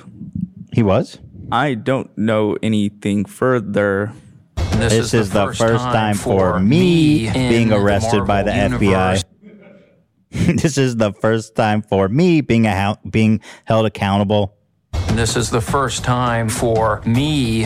He 0.71 0.81
was? 0.81 1.19
I 1.51 1.73
don't 1.73 2.17
know 2.17 2.55
anything 2.63 3.25
further. 3.25 4.13
This, 4.55 5.13
is, 5.13 5.31
the 5.31 5.47
first, 5.47 5.83
time, 5.83 6.15
for 6.15 6.61
me 6.61 7.29
being 7.33 7.73
arrested 7.73 8.25
by 8.25 8.43
the 8.43 8.51
FBI. 8.51 9.21
this 10.61 10.77
is 10.77 10.95
the 10.95 11.11
first 11.11 11.55
time 11.55 11.81
for 11.81 12.07
me 12.07 12.39
being 12.39 12.65
a 12.67 12.97
being 13.09 13.41
held 13.65 13.85
accountable. 13.85 14.55
This 15.09 15.35
is 15.35 15.49
the 15.49 15.59
first 15.59 16.05
time 16.05 16.47
for 16.47 17.01
me. 17.01 17.65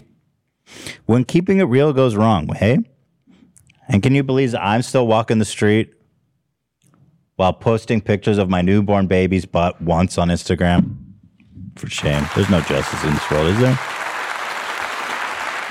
When 1.06 1.24
keeping 1.26 1.60
it 1.60 1.63
real 1.63 1.93
goes 1.93 2.15
wrong, 2.15 2.48
hey? 2.56 2.80
And 3.88 4.02
can 4.02 4.15
you 4.15 4.24
believe 4.24 4.56
I'm 4.56 4.82
still 4.82 5.08
walking 5.08 5.39
the 5.39 5.46
street 5.46 5.93
while 7.36 7.54
posting 7.54 8.02
pictures 8.02 8.38
of 8.38 8.50
my 8.50 8.62
newborn 8.62 9.08
baby's 9.08 9.46
butt 9.46 9.82
once 9.82 10.17
on 10.17 10.30
Instagram? 10.30 10.96
For 11.76 11.89
shame. 11.89 12.26
There's 12.36 12.50
no 12.50 12.62
justice 12.62 13.04
in 13.04 13.13
this 13.13 13.32
world, 13.32 13.48
is 13.48 13.60
there? 13.60 13.78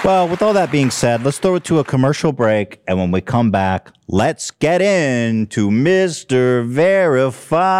Well, 0.04 0.28
with 0.28 0.42
all 0.42 0.52
that 0.54 0.72
being 0.72 0.90
said, 0.90 1.24
let's 1.24 1.38
throw 1.38 1.54
it 1.54 1.62
to 1.64 1.78
a 1.78 1.84
commercial 1.84 2.32
break. 2.32 2.80
And 2.88 2.98
when 2.98 3.12
we 3.12 3.20
come 3.20 3.52
back, 3.52 3.92
let's 4.08 4.50
get 4.50 4.82
into 4.82 5.70
Mr. 5.70 6.66
Verified. 6.66 7.70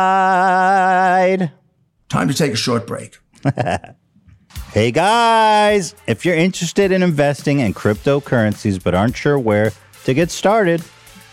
Time 2.09 2.29
to 2.29 2.35
take 2.35 2.53
a 2.53 2.57
short 2.57 2.87
break. 2.87 3.19
Hey 4.73 4.91
guys, 4.91 5.95
if 6.07 6.25
you're 6.25 6.35
interested 6.35 6.93
in 6.93 7.03
investing 7.03 7.61
in 7.61 7.75
cryptocurrencies 7.75 8.83
but 8.83 8.95
aren't 8.95 9.17
sure 9.17 9.39
where 9.39 9.73
to 10.05 10.15
get 10.15 10.31
started, 10.31 10.83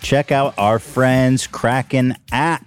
check 0.01 0.31
out 0.31 0.53
our 0.57 0.77
friends 0.77 1.47
Kraken 1.47 2.17
app. 2.33 2.65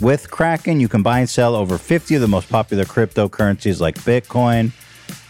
With 0.00 0.30
Kraken, 0.30 0.80
you 0.80 0.88
can 0.88 1.02
buy 1.02 1.20
and 1.20 1.30
sell 1.30 1.54
over 1.54 1.78
50 1.78 2.16
of 2.16 2.20
the 2.20 2.28
most 2.28 2.50
popular 2.50 2.84
cryptocurrencies 2.84 3.80
like 3.80 3.94
Bitcoin, 4.00 4.72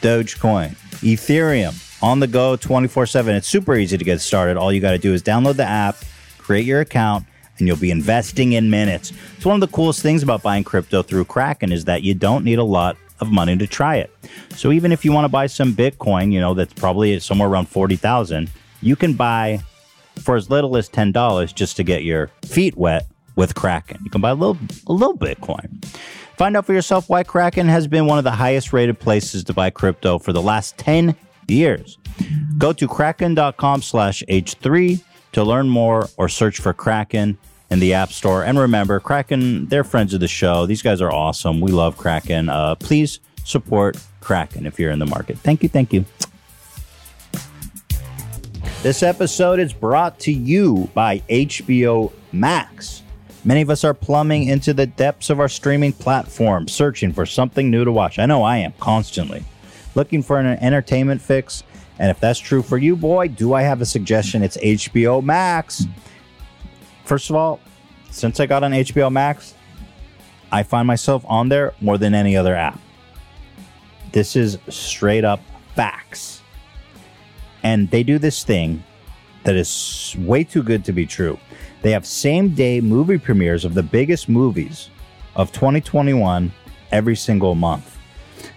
Dogecoin, 0.02 0.70
Ethereum, 1.00 2.02
on 2.02 2.18
the 2.18 2.26
go 2.26 2.56
24 2.56 3.06
7. 3.06 3.36
It's 3.36 3.46
super 3.46 3.76
easy 3.76 3.96
to 3.96 4.04
get 4.04 4.20
started. 4.20 4.56
All 4.56 4.72
you 4.72 4.80
got 4.80 4.90
to 4.90 4.98
do 4.98 5.14
is 5.14 5.22
download 5.22 5.54
the 5.54 5.64
app, 5.64 5.96
create 6.38 6.64
your 6.64 6.80
account, 6.80 7.24
and 7.58 7.68
you'll 7.68 7.76
be 7.76 7.92
investing 7.92 8.54
in 8.54 8.68
minutes. 8.68 9.12
It's 9.36 9.46
one 9.46 9.54
of 9.54 9.60
the 9.60 9.74
coolest 9.74 10.02
things 10.02 10.24
about 10.24 10.42
buying 10.42 10.64
crypto 10.64 11.02
through 11.02 11.26
Kraken 11.26 11.70
is 11.70 11.84
that 11.84 12.02
you 12.02 12.14
don't 12.14 12.44
need 12.44 12.58
a 12.58 12.64
lot 12.64 12.96
of 13.20 13.30
money 13.30 13.56
to 13.56 13.66
try 13.66 13.96
it. 13.96 14.12
So 14.54 14.72
even 14.72 14.92
if 14.92 15.04
you 15.04 15.12
want 15.12 15.24
to 15.24 15.28
buy 15.28 15.46
some 15.46 15.74
Bitcoin, 15.74 16.32
you 16.32 16.40
know, 16.40 16.54
that's 16.54 16.72
probably 16.72 17.18
somewhere 17.20 17.48
around 17.48 17.68
40,000, 17.68 18.50
you 18.82 18.96
can 18.96 19.14
buy 19.14 19.60
for 20.18 20.36
as 20.36 20.50
little 20.50 20.76
as 20.76 20.88
$10 20.88 21.54
just 21.54 21.76
to 21.76 21.84
get 21.84 22.04
your 22.04 22.28
feet 22.44 22.76
wet 22.76 23.06
with 23.36 23.54
Kraken. 23.54 23.98
You 24.02 24.10
can 24.10 24.20
buy 24.20 24.30
a 24.30 24.34
little 24.34 24.58
a 24.86 24.92
little 24.92 25.16
Bitcoin. 25.16 25.84
Find 26.36 26.56
out 26.56 26.66
for 26.66 26.74
yourself 26.74 27.08
why 27.08 27.22
Kraken 27.22 27.68
has 27.68 27.86
been 27.86 28.06
one 28.06 28.18
of 28.18 28.24
the 28.24 28.30
highest 28.30 28.72
rated 28.72 28.98
places 28.98 29.44
to 29.44 29.54
buy 29.54 29.70
crypto 29.70 30.18
for 30.18 30.32
the 30.32 30.42
last 30.42 30.76
10 30.78 31.16
years. 31.48 31.98
Go 32.58 32.72
to 32.72 32.86
kraken.com 32.86 33.82
slash 33.82 34.22
H3 34.28 35.02
to 35.32 35.44
learn 35.44 35.68
more 35.68 36.08
or 36.16 36.28
search 36.28 36.60
for 36.60 36.72
Kraken 36.72 37.38
in 37.70 37.80
the 37.80 37.94
App 37.94 38.10
Store. 38.12 38.44
And 38.44 38.58
remember, 38.58 39.00
Kraken, 39.00 39.66
they're 39.66 39.84
friends 39.84 40.14
of 40.14 40.20
the 40.20 40.28
show. 40.28 40.66
These 40.66 40.82
guys 40.82 41.00
are 41.00 41.12
awesome. 41.12 41.60
We 41.60 41.72
love 41.72 41.96
Kraken. 41.96 42.48
Uh, 42.48 42.74
please 42.76 43.20
support 43.44 43.98
Kraken 44.20 44.66
if 44.66 44.78
you're 44.78 44.90
in 44.90 44.98
the 44.98 45.06
market. 45.06 45.38
Thank 45.38 45.62
you. 45.62 45.68
Thank 45.68 45.92
you. 45.92 46.04
This 48.82 49.02
episode 49.02 49.58
is 49.58 49.72
brought 49.72 50.18
to 50.20 50.32
you 50.32 50.88
by 50.94 51.18
HBO 51.28 52.12
Max. 52.32 53.02
Many 53.44 53.62
of 53.62 53.70
us 53.70 53.84
are 53.84 53.94
plumbing 53.94 54.44
into 54.44 54.74
the 54.74 54.86
depths 54.86 55.30
of 55.30 55.40
our 55.40 55.48
streaming 55.48 55.92
platform, 55.92 56.68
searching 56.68 57.12
for 57.12 57.26
something 57.26 57.70
new 57.70 57.84
to 57.84 57.92
watch. 57.92 58.18
I 58.18 58.26
know 58.26 58.42
I 58.42 58.58
am 58.58 58.72
constantly 58.78 59.44
looking 59.96 60.22
for 60.22 60.38
an 60.38 60.46
entertainment 60.46 61.20
fix. 61.20 61.64
And 61.98 62.10
if 62.10 62.20
that's 62.20 62.38
true 62.38 62.62
for 62.62 62.76
you, 62.76 62.94
boy, 62.94 63.28
do 63.28 63.54
I 63.54 63.62
have 63.62 63.80
a 63.80 63.86
suggestion? 63.86 64.42
It's 64.42 64.56
HBO 64.58 65.22
Max. 65.22 65.86
First 67.06 67.30
of 67.30 67.36
all, 67.36 67.60
since 68.10 68.40
I 68.40 68.46
got 68.46 68.64
on 68.64 68.72
HBO 68.72 69.12
Max, 69.12 69.54
I 70.50 70.64
find 70.64 70.88
myself 70.88 71.24
on 71.28 71.48
there 71.48 71.72
more 71.80 71.98
than 71.98 72.14
any 72.14 72.36
other 72.36 72.56
app. 72.56 72.80
This 74.10 74.34
is 74.34 74.58
straight 74.68 75.24
up 75.24 75.40
facts. 75.76 76.42
And 77.62 77.88
they 77.90 78.02
do 78.02 78.18
this 78.18 78.42
thing 78.42 78.82
that 79.44 79.54
is 79.54 80.16
way 80.18 80.42
too 80.42 80.64
good 80.64 80.84
to 80.84 80.92
be 80.92 81.06
true. 81.06 81.38
They 81.82 81.92
have 81.92 82.04
same 82.04 82.56
day 82.56 82.80
movie 82.80 83.18
premieres 83.18 83.64
of 83.64 83.74
the 83.74 83.84
biggest 83.84 84.28
movies 84.28 84.90
of 85.36 85.52
2021 85.52 86.52
every 86.90 87.14
single 87.14 87.54
month. 87.54 87.98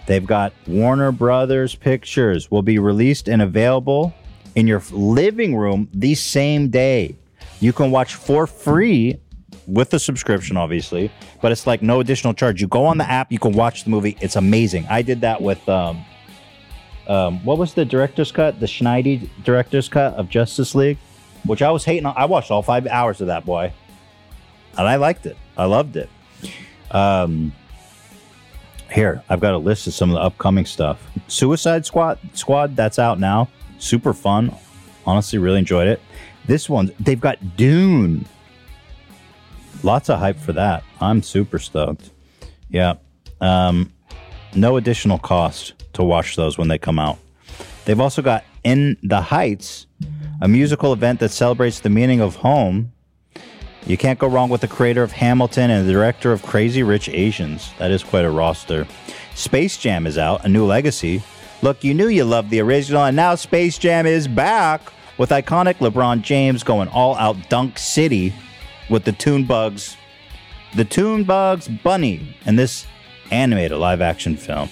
They've 0.06 0.26
got 0.26 0.52
Warner 0.66 1.12
Brothers 1.12 1.76
pictures 1.76 2.50
will 2.50 2.62
be 2.62 2.80
released 2.80 3.28
and 3.28 3.42
available 3.42 4.12
in 4.56 4.66
your 4.66 4.82
living 4.90 5.54
room 5.54 5.88
the 5.94 6.16
same 6.16 6.68
day. 6.68 7.14
You 7.60 7.72
can 7.72 7.90
watch 7.90 8.14
for 8.14 8.46
free 8.46 9.20
with 9.66 9.90
the 9.90 9.98
subscription, 9.98 10.56
obviously, 10.56 11.12
but 11.40 11.52
it's 11.52 11.66
like 11.66 11.82
no 11.82 12.00
additional 12.00 12.34
charge. 12.34 12.60
You 12.60 12.68
go 12.68 12.86
on 12.86 12.98
the 12.98 13.08
app, 13.08 13.30
you 13.30 13.38
can 13.38 13.52
watch 13.52 13.84
the 13.84 13.90
movie. 13.90 14.16
It's 14.20 14.36
amazing. 14.36 14.86
I 14.88 15.02
did 15.02 15.20
that 15.20 15.40
with 15.40 15.66
um, 15.68 16.04
um, 17.06 17.44
what 17.44 17.58
was 17.58 17.74
the 17.74 17.84
director's 17.84 18.32
cut? 18.32 18.60
The 18.60 18.66
Schneidi 18.66 19.28
director's 19.44 19.88
cut 19.88 20.14
of 20.14 20.28
Justice 20.28 20.74
League, 20.74 20.98
which 21.44 21.62
I 21.62 21.70
was 21.70 21.84
hating 21.84 22.06
on. 22.06 22.14
I 22.16 22.24
watched 22.24 22.50
all 22.50 22.62
five 22.62 22.86
hours 22.86 23.20
of 23.20 23.26
that 23.28 23.44
boy, 23.44 23.72
and 24.78 24.88
I 24.88 24.96
liked 24.96 25.26
it. 25.26 25.36
I 25.56 25.64
loved 25.66 25.96
it. 25.96 26.08
Um, 26.90 27.52
here, 28.90 29.22
I've 29.28 29.40
got 29.40 29.54
a 29.54 29.58
list 29.58 29.86
of 29.86 29.94
some 29.94 30.10
of 30.10 30.14
the 30.14 30.20
upcoming 30.20 30.64
stuff. 30.64 31.00
Suicide 31.28 31.86
Squad, 31.86 32.18
Squad, 32.32 32.74
that's 32.74 32.98
out 32.98 33.20
now. 33.20 33.48
Super 33.78 34.12
fun. 34.12 34.54
Honestly, 35.06 35.38
really 35.38 35.58
enjoyed 35.58 35.88
it. 35.88 36.00
This 36.46 36.68
one, 36.68 36.92
they've 36.98 37.20
got 37.20 37.56
Dune. 37.56 38.26
Lots 39.82 40.10
of 40.10 40.18
hype 40.18 40.38
for 40.38 40.52
that. 40.52 40.82
I'm 41.00 41.22
super 41.22 41.58
stoked. 41.58 42.10
Yeah. 42.68 42.94
Um, 43.40 43.92
no 44.54 44.76
additional 44.76 45.18
cost 45.18 45.74
to 45.94 46.02
watch 46.02 46.36
those 46.36 46.58
when 46.58 46.68
they 46.68 46.78
come 46.78 46.98
out. 46.98 47.18
They've 47.84 48.00
also 48.00 48.22
got 48.22 48.44
In 48.64 48.96
the 49.02 49.20
Heights, 49.20 49.86
a 50.40 50.48
musical 50.48 50.92
event 50.92 51.20
that 51.20 51.30
celebrates 51.30 51.80
the 51.80 51.90
meaning 51.90 52.20
of 52.20 52.36
home. 52.36 52.92
You 53.86 53.96
can't 53.96 54.18
go 54.18 54.26
wrong 54.26 54.50
with 54.50 54.60
the 54.60 54.68
creator 54.68 55.02
of 55.02 55.12
Hamilton 55.12 55.70
and 55.70 55.88
the 55.88 55.92
director 55.92 56.32
of 56.32 56.42
Crazy 56.42 56.82
Rich 56.82 57.08
Asians. 57.08 57.72
That 57.78 57.90
is 57.90 58.02
quite 58.02 58.24
a 58.24 58.30
roster. 58.30 58.86
Space 59.34 59.78
Jam 59.78 60.06
is 60.06 60.18
out, 60.18 60.44
a 60.44 60.48
new 60.48 60.66
legacy. 60.66 61.22
Look, 61.62 61.82
you 61.82 61.94
knew 61.94 62.08
you 62.08 62.24
loved 62.24 62.50
the 62.50 62.60
original, 62.60 63.04
and 63.04 63.16
now 63.16 63.34
Space 63.34 63.78
Jam 63.78 64.06
is 64.06 64.28
back 64.28 64.92
with 65.20 65.28
iconic 65.28 65.74
LeBron 65.80 66.22
James 66.22 66.62
going 66.62 66.88
all 66.88 67.14
out 67.16 67.36
Dunk 67.50 67.78
City 67.78 68.32
with 68.88 69.04
the 69.04 69.12
Toon 69.12 69.44
Bugs, 69.44 69.98
the 70.74 70.84
Toon 70.86 71.24
Bugs 71.24 71.68
Bunny, 71.68 72.34
and 72.46 72.58
this 72.58 72.86
animated 73.30 73.76
live 73.76 74.00
action 74.00 74.34
film. 74.34 74.70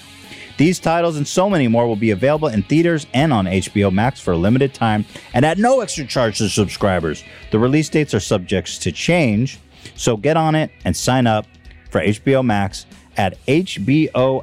These 0.57 0.79
titles 0.79 1.17
and 1.17 1.27
so 1.27 1.51
many 1.51 1.67
more 1.67 1.85
will 1.85 1.95
be 1.95 2.09
available 2.09 2.47
in 2.47 2.63
theaters 2.63 3.05
and 3.13 3.31
on 3.31 3.45
HBO 3.45 3.93
Max 3.93 4.19
for 4.19 4.31
a 4.31 4.37
limited 4.37 4.73
time 4.73 5.05
and 5.35 5.45
at 5.45 5.59
no 5.59 5.81
extra 5.81 6.03
charge 6.03 6.39
to 6.39 6.49
subscribers. 6.49 7.23
The 7.51 7.59
release 7.59 7.87
dates 7.87 8.15
are 8.15 8.19
subject 8.19 8.81
to 8.81 8.91
change, 8.91 9.59
so 9.95 10.17
get 10.17 10.35
on 10.35 10.55
it 10.55 10.71
and 10.83 10.97
sign 10.97 11.27
up 11.27 11.45
for 11.91 12.01
HBO 12.01 12.43
Max 12.43 12.87
at 13.17 13.37
hbom.ax 13.45 14.41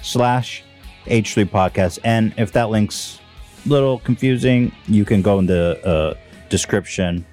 slash 0.00 0.62
H3 1.06 1.44
podcast. 1.44 1.98
And 2.04 2.32
if 2.36 2.52
that 2.52 2.70
link's 2.70 3.18
little 3.66 3.98
confusing, 3.98 4.72
you 4.86 5.04
can 5.04 5.22
go 5.22 5.38
in 5.38 5.46
the 5.46 5.80
uh, 5.86 6.14
description. 6.48 7.24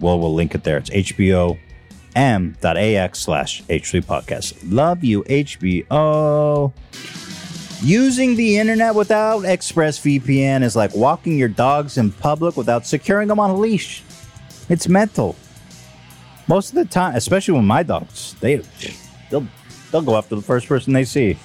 Well, 0.00 0.18
we'll 0.18 0.34
link 0.34 0.54
it 0.54 0.64
there. 0.64 0.78
It's 0.78 0.90
HBO 0.90 1.58
m.ax 2.14 3.18
slash 3.18 3.62
H3 3.64 4.04
podcast. 4.04 4.56
Love 4.64 5.02
you, 5.02 5.22
HBO. 5.24 6.72
Using 7.82 8.36
the 8.36 8.58
internet 8.58 8.94
without 8.94 9.42
ExpressVPN 9.42 10.62
is 10.62 10.76
like 10.76 10.94
walking 10.94 11.36
your 11.36 11.48
dogs 11.48 11.98
in 11.98 12.12
public 12.12 12.56
without 12.56 12.86
securing 12.86 13.28
them 13.28 13.40
on 13.40 13.50
a 13.50 13.54
leash. 13.54 14.02
It's 14.68 14.88
mental. 14.88 15.36
Most 16.46 16.70
of 16.70 16.76
the 16.76 16.84
time, 16.84 17.14
especially 17.14 17.54
with 17.54 17.64
my 17.64 17.82
dogs, 17.82 18.36
they 18.40 18.62
they'll 19.30 19.46
they'll 19.90 20.02
go 20.02 20.16
after 20.16 20.34
the 20.34 20.42
first 20.42 20.66
person 20.66 20.92
they 20.92 21.04
see. 21.04 21.38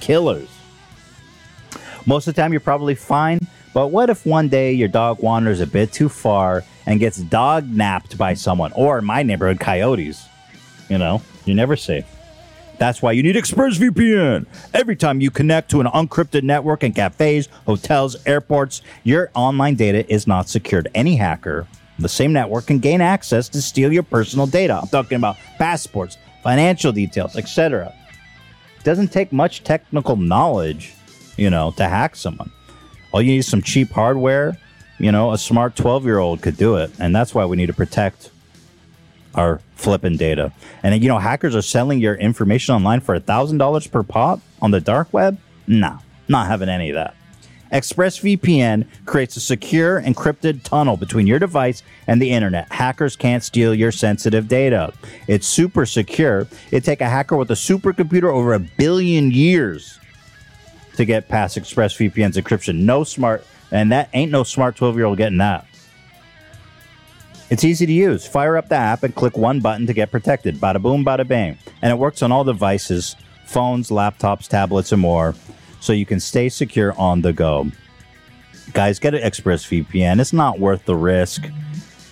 Killers. 0.00 0.48
Most 2.06 2.28
of 2.28 2.34
the 2.34 2.40
time, 2.40 2.52
you're 2.52 2.60
probably 2.60 2.94
fine. 2.94 3.40
But 3.76 3.88
what 3.88 4.08
if 4.08 4.24
one 4.24 4.48
day 4.48 4.72
your 4.72 4.88
dog 4.88 5.22
wanders 5.22 5.60
a 5.60 5.66
bit 5.66 5.92
too 5.92 6.08
far 6.08 6.64
and 6.86 6.98
gets 6.98 7.18
dog 7.18 7.68
napped 7.68 8.16
by 8.16 8.32
someone, 8.32 8.72
or 8.72 8.98
in 8.98 9.04
my 9.04 9.22
neighborhood, 9.22 9.60
coyotes? 9.60 10.26
You 10.88 10.96
know, 10.96 11.20
you're 11.44 11.56
never 11.56 11.76
safe. 11.76 12.06
That's 12.78 13.02
why 13.02 13.12
you 13.12 13.22
need 13.22 13.36
ExpressVPN. 13.36 14.46
Every 14.72 14.96
time 14.96 15.20
you 15.20 15.30
connect 15.30 15.70
to 15.72 15.82
an 15.82 15.88
unencrypted 15.88 16.42
network 16.42 16.84
in 16.84 16.94
cafes, 16.94 17.50
hotels, 17.66 18.16
airports, 18.24 18.80
your 19.04 19.30
online 19.34 19.74
data 19.74 20.10
is 20.10 20.26
not 20.26 20.48
secured. 20.48 20.88
Any 20.94 21.14
hacker, 21.14 21.66
the 21.98 22.08
same 22.08 22.32
network 22.32 22.68
can 22.68 22.78
gain 22.78 23.02
access 23.02 23.46
to 23.50 23.60
steal 23.60 23.92
your 23.92 24.04
personal 24.04 24.46
data. 24.46 24.80
I'm 24.80 24.88
talking 24.88 25.16
about 25.16 25.36
passports, 25.58 26.16
financial 26.42 26.92
details, 26.92 27.36
etc. 27.36 27.92
It 28.78 28.84
doesn't 28.84 29.12
take 29.12 29.34
much 29.34 29.64
technical 29.64 30.16
knowledge, 30.16 30.94
you 31.36 31.50
know, 31.50 31.72
to 31.72 31.86
hack 31.86 32.16
someone. 32.16 32.50
All 33.16 33.22
you 33.22 33.32
need 33.32 33.38
is 33.38 33.46
some 33.46 33.62
cheap 33.62 33.92
hardware. 33.92 34.58
You 34.98 35.10
know, 35.10 35.32
a 35.32 35.38
smart 35.38 35.74
12 35.74 36.04
year 36.04 36.18
old 36.18 36.42
could 36.42 36.58
do 36.58 36.76
it. 36.76 36.90
And 36.98 37.16
that's 37.16 37.34
why 37.34 37.46
we 37.46 37.56
need 37.56 37.68
to 37.68 37.72
protect 37.72 38.30
our 39.34 39.62
flipping 39.74 40.18
data. 40.18 40.52
And, 40.82 41.02
you 41.02 41.08
know, 41.08 41.18
hackers 41.18 41.56
are 41.56 41.62
selling 41.62 41.98
your 41.98 42.14
information 42.16 42.74
online 42.74 43.00
for 43.00 43.18
$1,000 43.18 43.90
per 43.90 44.02
pop 44.02 44.42
on 44.60 44.70
the 44.70 44.82
dark 44.82 45.10
web? 45.14 45.38
Nah, 45.66 46.00
not 46.28 46.48
having 46.48 46.68
any 46.68 46.90
of 46.90 46.96
that. 46.96 47.14
ExpressVPN 47.72 48.86
creates 49.06 49.34
a 49.38 49.40
secure, 49.40 50.02
encrypted 50.02 50.62
tunnel 50.62 50.98
between 50.98 51.26
your 51.26 51.38
device 51.38 51.82
and 52.06 52.20
the 52.20 52.30
internet. 52.30 52.70
Hackers 52.70 53.16
can't 53.16 53.42
steal 53.42 53.74
your 53.74 53.92
sensitive 53.92 54.46
data. 54.46 54.92
It's 55.26 55.46
super 55.46 55.86
secure. 55.86 56.48
It'd 56.70 56.84
take 56.84 57.00
a 57.00 57.08
hacker 57.08 57.38
with 57.38 57.50
a 57.50 57.54
supercomputer 57.54 58.30
over 58.30 58.52
a 58.52 58.58
billion 58.58 59.30
years 59.30 60.00
to 60.96 61.04
get 61.04 61.28
past 61.28 61.56
ExpressVPN's 61.56 62.36
encryption. 62.36 62.80
No 62.80 63.04
smart, 63.04 63.46
and 63.70 63.92
that 63.92 64.08
ain't 64.12 64.32
no 64.32 64.42
smart 64.42 64.76
12 64.76 64.96
year 64.96 65.06
old 65.06 65.18
getting 65.18 65.38
that. 65.38 65.66
It's 67.48 67.62
easy 67.62 67.86
to 67.86 67.92
use. 67.92 68.26
Fire 68.26 68.56
up 68.56 68.68
the 68.68 68.74
app 68.74 69.04
and 69.04 69.14
click 69.14 69.36
one 69.36 69.60
button 69.60 69.86
to 69.86 69.92
get 69.92 70.10
protected. 70.10 70.56
Bada 70.56 70.82
boom, 70.82 71.04
bada 71.04 71.26
bang. 71.26 71.56
And 71.80 71.92
it 71.92 71.98
works 71.98 72.22
on 72.22 72.32
all 72.32 72.44
devices 72.44 73.14
phones, 73.44 73.90
laptops, 73.90 74.48
tablets, 74.48 74.90
and 74.90 75.00
more, 75.00 75.34
so 75.78 75.92
you 75.92 76.04
can 76.04 76.18
stay 76.18 76.48
secure 76.48 76.92
on 76.98 77.22
the 77.22 77.32
go. 77.32 77.70
Guys, 78.72 78.98
get 78.98 79.14
an 79.14 79.22
ExpressVPN. 79.22 80.20
It's 80.20 80.32
not 80.32 80.58
worth 80.58 80.84
the 80.84 80.96
risk. 80.96 81.48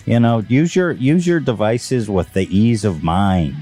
You 0.07 0.21
know, 0.21 0.39
use 0.49 0.77
your 0.77 0.93
use 0.93 1.27
your 1.27 1.41
devices 1.41 2.09
with 2.09 2.33
the 2.33 2.47
ease 2.57 2.85
of 2.85 3.03
mind. 3.03 3.57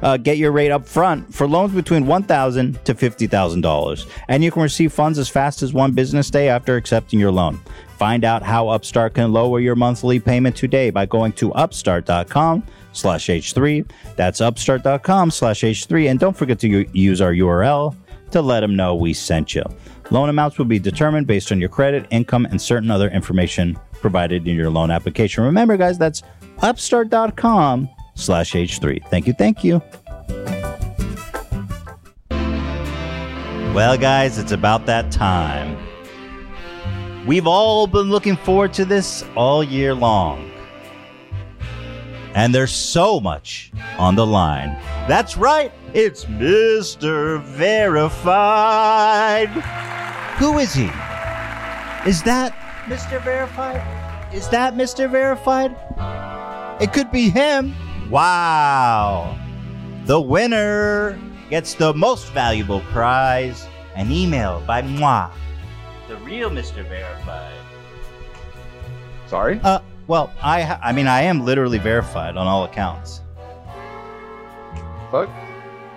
Uh, 0.00 0.16
get 0.16 0.36
your 0.36 0.52
rate 0.52 0.70
up 0.70 0.86
front 0.86 1.34
for 1.34 1.48
loans 1.48 1.72
between 1.72 2.04
$1,000 2.04 2.84
to 2.84 2.94
$50,000. 2.94 4.06
And 4.28 4.44
you 4.44 4.52
can 4.52 4.62
receive 4.62 4.92
funds 4.92 5.18
as 5.18 5.28
fast 5.28 5.62
as 5.64 5.72
one 5.72 5.90
business 5.90 6.30
day 6.30 6.48
after 6.48 6.76
accepting 6.76 7.18
your 7.18 7.32
loan. 7.32 7.58
Find 7.98 8.22
out 8.22 8.44
how 8.44 8.68
Upstart 8.68 9.14
can 9.14 9.32
lower 9.32 9.58
your 9.58 9.74
monthly 9.74 10.20
payment 10.20 10.54
today 10.54 10.90
by 10.90 11.06
going 11.06 11.32
to 11.32 11.52
upstart.com 11.54 12.62
slash 12.96 13.26
H3. 13.26 13.88
That's 14.16 14.40
upstart.com 14.40 15.30
slash 15.30 15.60
H3. 15.60 16.10
And 16.10 16.18
don't 16.18 16.36
forget 16.36 16.58
to 16.60 16.68
u- 16.68 16.90
use 16.92 17.20
our 17.20 17.32
URL 17.32 17.94
to 18.30 18.42
let 18.42 18.60
them 18.60 18.74
know 18.74 18.94
we 18.94 19.12
sent 19.12 19.54
you. 19.54 19.62
Loan 20.10 20.28
amounts 20.28 20.58
will 20.58 20.64
be 20.64 20.78
determined 20.78 21.26
based 21.26 21.52
on 21.52 21.60
your 21.60 21.68
credit, 21.68 22.06
income, 22.10 22.46
and 22.46 22.60
certain 22.60 22.90
other 22.90 23.08
information 23.10 23.78
provided 23.92 24.46
in 24.46 24.56
your 24.56 24.70
loan 24.70 24.90
application. 24.90 25.44
Remember, 25.44 25.76
guys, 25.76 25.98
that's 25.98 26.22
upstart.com 26.62 27.88
slash 28.14 28.52
H3. 28.52 29.06
Thank 29.08 29.26
you. 29.26 29.32
Thank 29.32 29.64
you. 29.64 29.82
Well, 33.74 33.98
guys, 33.98 34.38
it's 34.38 34.52
about 34.52 34.86
that 34.86 35.10
time. 35.10 35.76
We've 37.26 37.46
all 37.46 37.86
been 37.86 38.08
looking 38.08 38.36
forward 38.36 38.72
to 38.74 38.84
this 38.84 39.24
all 39.34 39.62
year 39.62 39.94
long. 39.94 40.45
And 42.36 42.54
there's 42.54 42.70
so 42.70 43.18
much 43.18 43.72
on 43.98 44.14
the 44.14 44.26
line. 44.26 44.76
That's 45.08 45.38
right, 45.38 45.72
it's 45.94 46.26
Mr. 46.26 47.42
Verified. 47.42 49.48
Who 50.38 50.58
is 50.58 50.74
he? 50.74 50.90
Is 52.06 52.22
that 52.24 52.52
Mr. 52.84 53.24
Verified? 53.24 53.80
Is 54.34 54.50
that 54.50 54.74
Mr. 54.74 55.10
Verified? 55.10 55.74
It 56.80 56.92
could 56.92 57.10
be 57.10 57.30
him. 57.30 57.74
Wow. 58.10 59.38
The 60.04 60.20
winner 60.20 61.18
gets 61.48 61.72
the 61.72 61.94
most 61.94 62.30
valuable 62.32 62.82
prize 62.92 63.66
an 63.94 64.12
email 64.12 64.62
by 64.66 64.82
moi, 64.82 65.30
the 66.06 66.18
real 66.18 66.50
Mr. 66.50 66.86
Verified. 66.86 67.54
Sorry? 69.26 69.58
Uh, 69.64 69.80
well, 70.06 70.32
I 70.42 70.62
ha- 70.62 70.80
I 70.82 70.92
mean 70.92 71.06
I 71.06 71.22
am 71.22 71.44
literally 71.44 71.78
verified 71.78 72.36
on 72.36 72.46
all 72.46 72.64
accounts. 72.64 73.20
Fuck. 75.10 75.28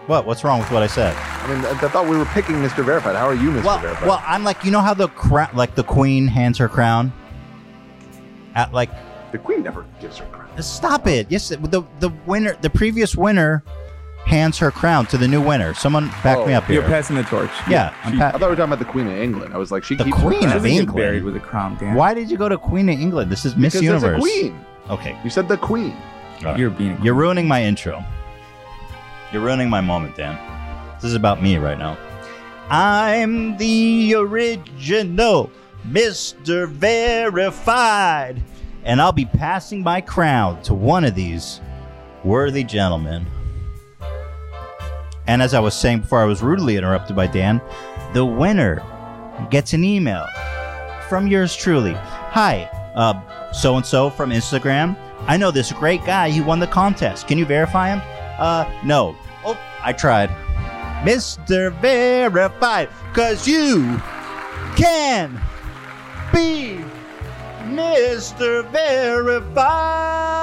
What? 0.08 0.26
What's 0.26 0.44
wrong 0.44 0.60
with 0.60 0.72
what 0.72 0.82
I 0.82 0.88
said? 0.88 1.16
I 1.16 1.54
mean, 1.54 1.66
I, 1.66 1.72
I 1.72 1.88
thought 1.90 2.08
we 2.08 2.18
were 2.18 2.26
picking 2.26 2.56
Mr. 2.56 2.84
Verified. 2.84 3.16
How 3.16 3.28
are 3.28 3.34
you, 3.36 3.52
Mr. 3.52 3.64
Well, 3.64 3.80
Verified? 3.80 4.08
well, 4.08 4.24
I'm 4.26 4.44
like 4.44 4.64
you 4.64 4.72
know 4.72 4.82
how 4.82 4.94
the 4.94 5.08
crown, 5.10 5.50
like 5.54 5.76
the 5.76 5.84
queen 5.84 6.28
hands 6.28 6.58
her 6.58 6.68
crown. 6.70 7.12
At 8.56 8.74
like 8.74 8.90
the 9.32 9.38
queen 9.38 9.62
never 9.64 9.86
gives 10.02 10.18
her 10.18 10.26
crown. 10.28 10.50
Stop 10.62 11.08
it! 11.08 11.28
Yes, 11.30 11.50
the 11.50 11.84
the 12.00 12.10
winner, 12.26 12.56
the 12.62 12.70
previous 12.70 13.16
winner, 13.16 13.64
hands 14.26 14.58
her 14.60 14.70
crown 14.72 15.06
to 15.08 15.18
the 15.18 15.28
new 15.28 15.42
winner. 15.42 15.74
Someone 15.74 16.08
back 16.24 16.38
oh. 16.38 16.46
me 16.46 16.54
up 16.54 16.66
here. 16.66 16.76
You're 16.76 16.84
passing 16.90 17.16
the 17.16 17.24
torch. 17.24 17.50
Yeah, 17.68 17.90
She- 18.04 18.10
I'm 18.12 18.18
pa- 18.18 18.28
I 18.28 18.32
thought 18.34 18.42
we 18.42 18.48
were 18.48 18.56
talking 18.56 18.74
about 18.74 18.80
the 18.80 18.86
Queen 18.86 19.08
of 19.08 19.18
England. 19.18 19.54
I 19.54 19.58
was 19.58 19.72
like, 19.72 19.84
she 19.84 19.96
the 19.96 20.04
keeps 20.04 20.18
Queen 20.18 20.44
her 20.50 20.56
of 20.58 20.62
crown. 20.62 20.66
England. 20.74 20.96
buried 20.98 21.24
with 21.24 21.36
a 21.36 21.40
crown, 21.40 21.78
Dan. 21.78 21.96
Why 21.96 22.14
did 22.14 22.30
you 22.30 22.38
go 22.38 22.48
to 22.48 22.58
Queen 22.58 22.90
of 22.90 23.00
England? 23.00 23.32
This 23.32 23.46
is 23.46 23.56
Miss 23.56 23.74
Because 23.74 23.88
there's 23.88 24.04
a 24.04 24.06
Universe. 24.08 24.22
queen. 24.22 24.66
Okay, 24.90 25.18
You 25.24 25.30
said 25.30 25.48
the 25.48 25.58
queen. 25.58 25.96
You're 26.58 26.70
being. 26.70 26.98
You're 27.04 27.16
ruining 27.16 27.48
my 27.48 27.64
intro. 27.64 28.04
You're 29.34 29.42
ruining 29.42 29.70
my 29.70 29.82
moment, 29.82 30.16
Dan. 30.16 30.38
This 30.96 31.04
is 31.06 31.16
about 31.16 31.42
me 31.44 31.58
right 31.58 31.78
now. 31.78 31.98
I'm 32.70 33.58
the 33.58 34.16
original 34.16 35.52
Mr. 35.88 36.68
Verified, 36.68 38.42
and 38.84 39.02
I'll 39.02 39.12
be 39.12 39.26
passing 39.26 39.82
my 39.84 40.02
crown 40.02 40.62
to 40.64 40.74
one 40.74 41.04
of 41.04 41.16
these 41.16 41.62
worthy 42.24 42.64
gentlemen. 42.64 43.26
And 45.30 45.44
as 45.44 45.54
I 45.54 45.60
was 45.60 45.76
saying 45.76 46.00
before, 46.00 46.22
I 46.22 46.26
was 46.26 46.42
rudely 46.42 46.76
interrupted 46.76 47.16
by 47.16 47.28
Dan. 47.28 47.62
The 48.14 48.26
winner 48.26 48.82
gets 49.52 49.74
an 49.74 49.84
email 49.84 50.26
from 51.08 51.28
yours 51.28 51.56
truly. 51.56 51.94
Hi, 51.94 52.68
so 53.54 53.76
and 53.76 53.86
so 53.86 54.10
from 54.10 54.32
Instagram. 54.32 54.98
I 55.28 55.38
know 55.38 55.52
this 55.52 55.72
great 55.72 56.04
guy. 56.04 56.32
He 56.32 56.42
won 56.42 56.60
the 56.60 56.66
contest. 56.66 57.28
Can 57.28 57.38
you 57.38 57.46
verify 57.46 57.96
him? 57.96 58.02
Uh, 58.40 58.66
no. 58.84 59.16
Oh, 59.46 59.56
I 59.84 59.94
tried. 59.94 60.32
Mr. 61.06 61.80
Verified, 61.80 62.90
cause 63.14 63.48
you 63.48 64.02
can 64.76 65.40
be 66.34 66.84
Mr. 67.66 68.68
Verified. 68.72 70.39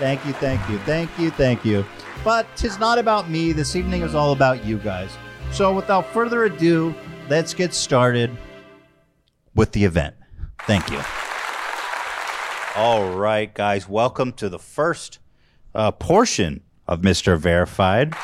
Thank 0.00 0.24
you, 0.24 0.32
thank 0.32 0.66
you, 0.70 0.78
thank 0.78 1.18
you, 1.18 1.30
thank 1.30 1.62
you. 1.62 1.84
But 2.24 2.46
tis 2.56 2.78
not 2.78 2.98
about 2.98 3.28
me. 3.28 3.52
This 3.52 3.76
evening 3.76 4.00
is 4.00 4.14
all 4.14 4.32
about 4.32 4.64
you 4.64 4.78
guys. 4.78 5.10
So 5.52 5.74
without 5.74 6.06
further 6.06 6.44
ado, 6.44 6.94
let's 7.28 7.52
get 7.52 7.74
started 7.74 8.34
with 9.54 9.72
the 9.72 9.84
event. 9.84 10.14
Thank 10.60 10.90
you. 10.90 11.02
All 12.76 13.14
right, 13.14 13.52
guys, 13.52 13.90
welcome 13.90 14.32
to 14.34 14.48
the 14.48 14.58
first 14.58 15.18
uh, 15.74 15.90
portion 15.90 16.62
of 16.88 17.02
Mr. 17.02 17.36
Verified. 17.36 18.14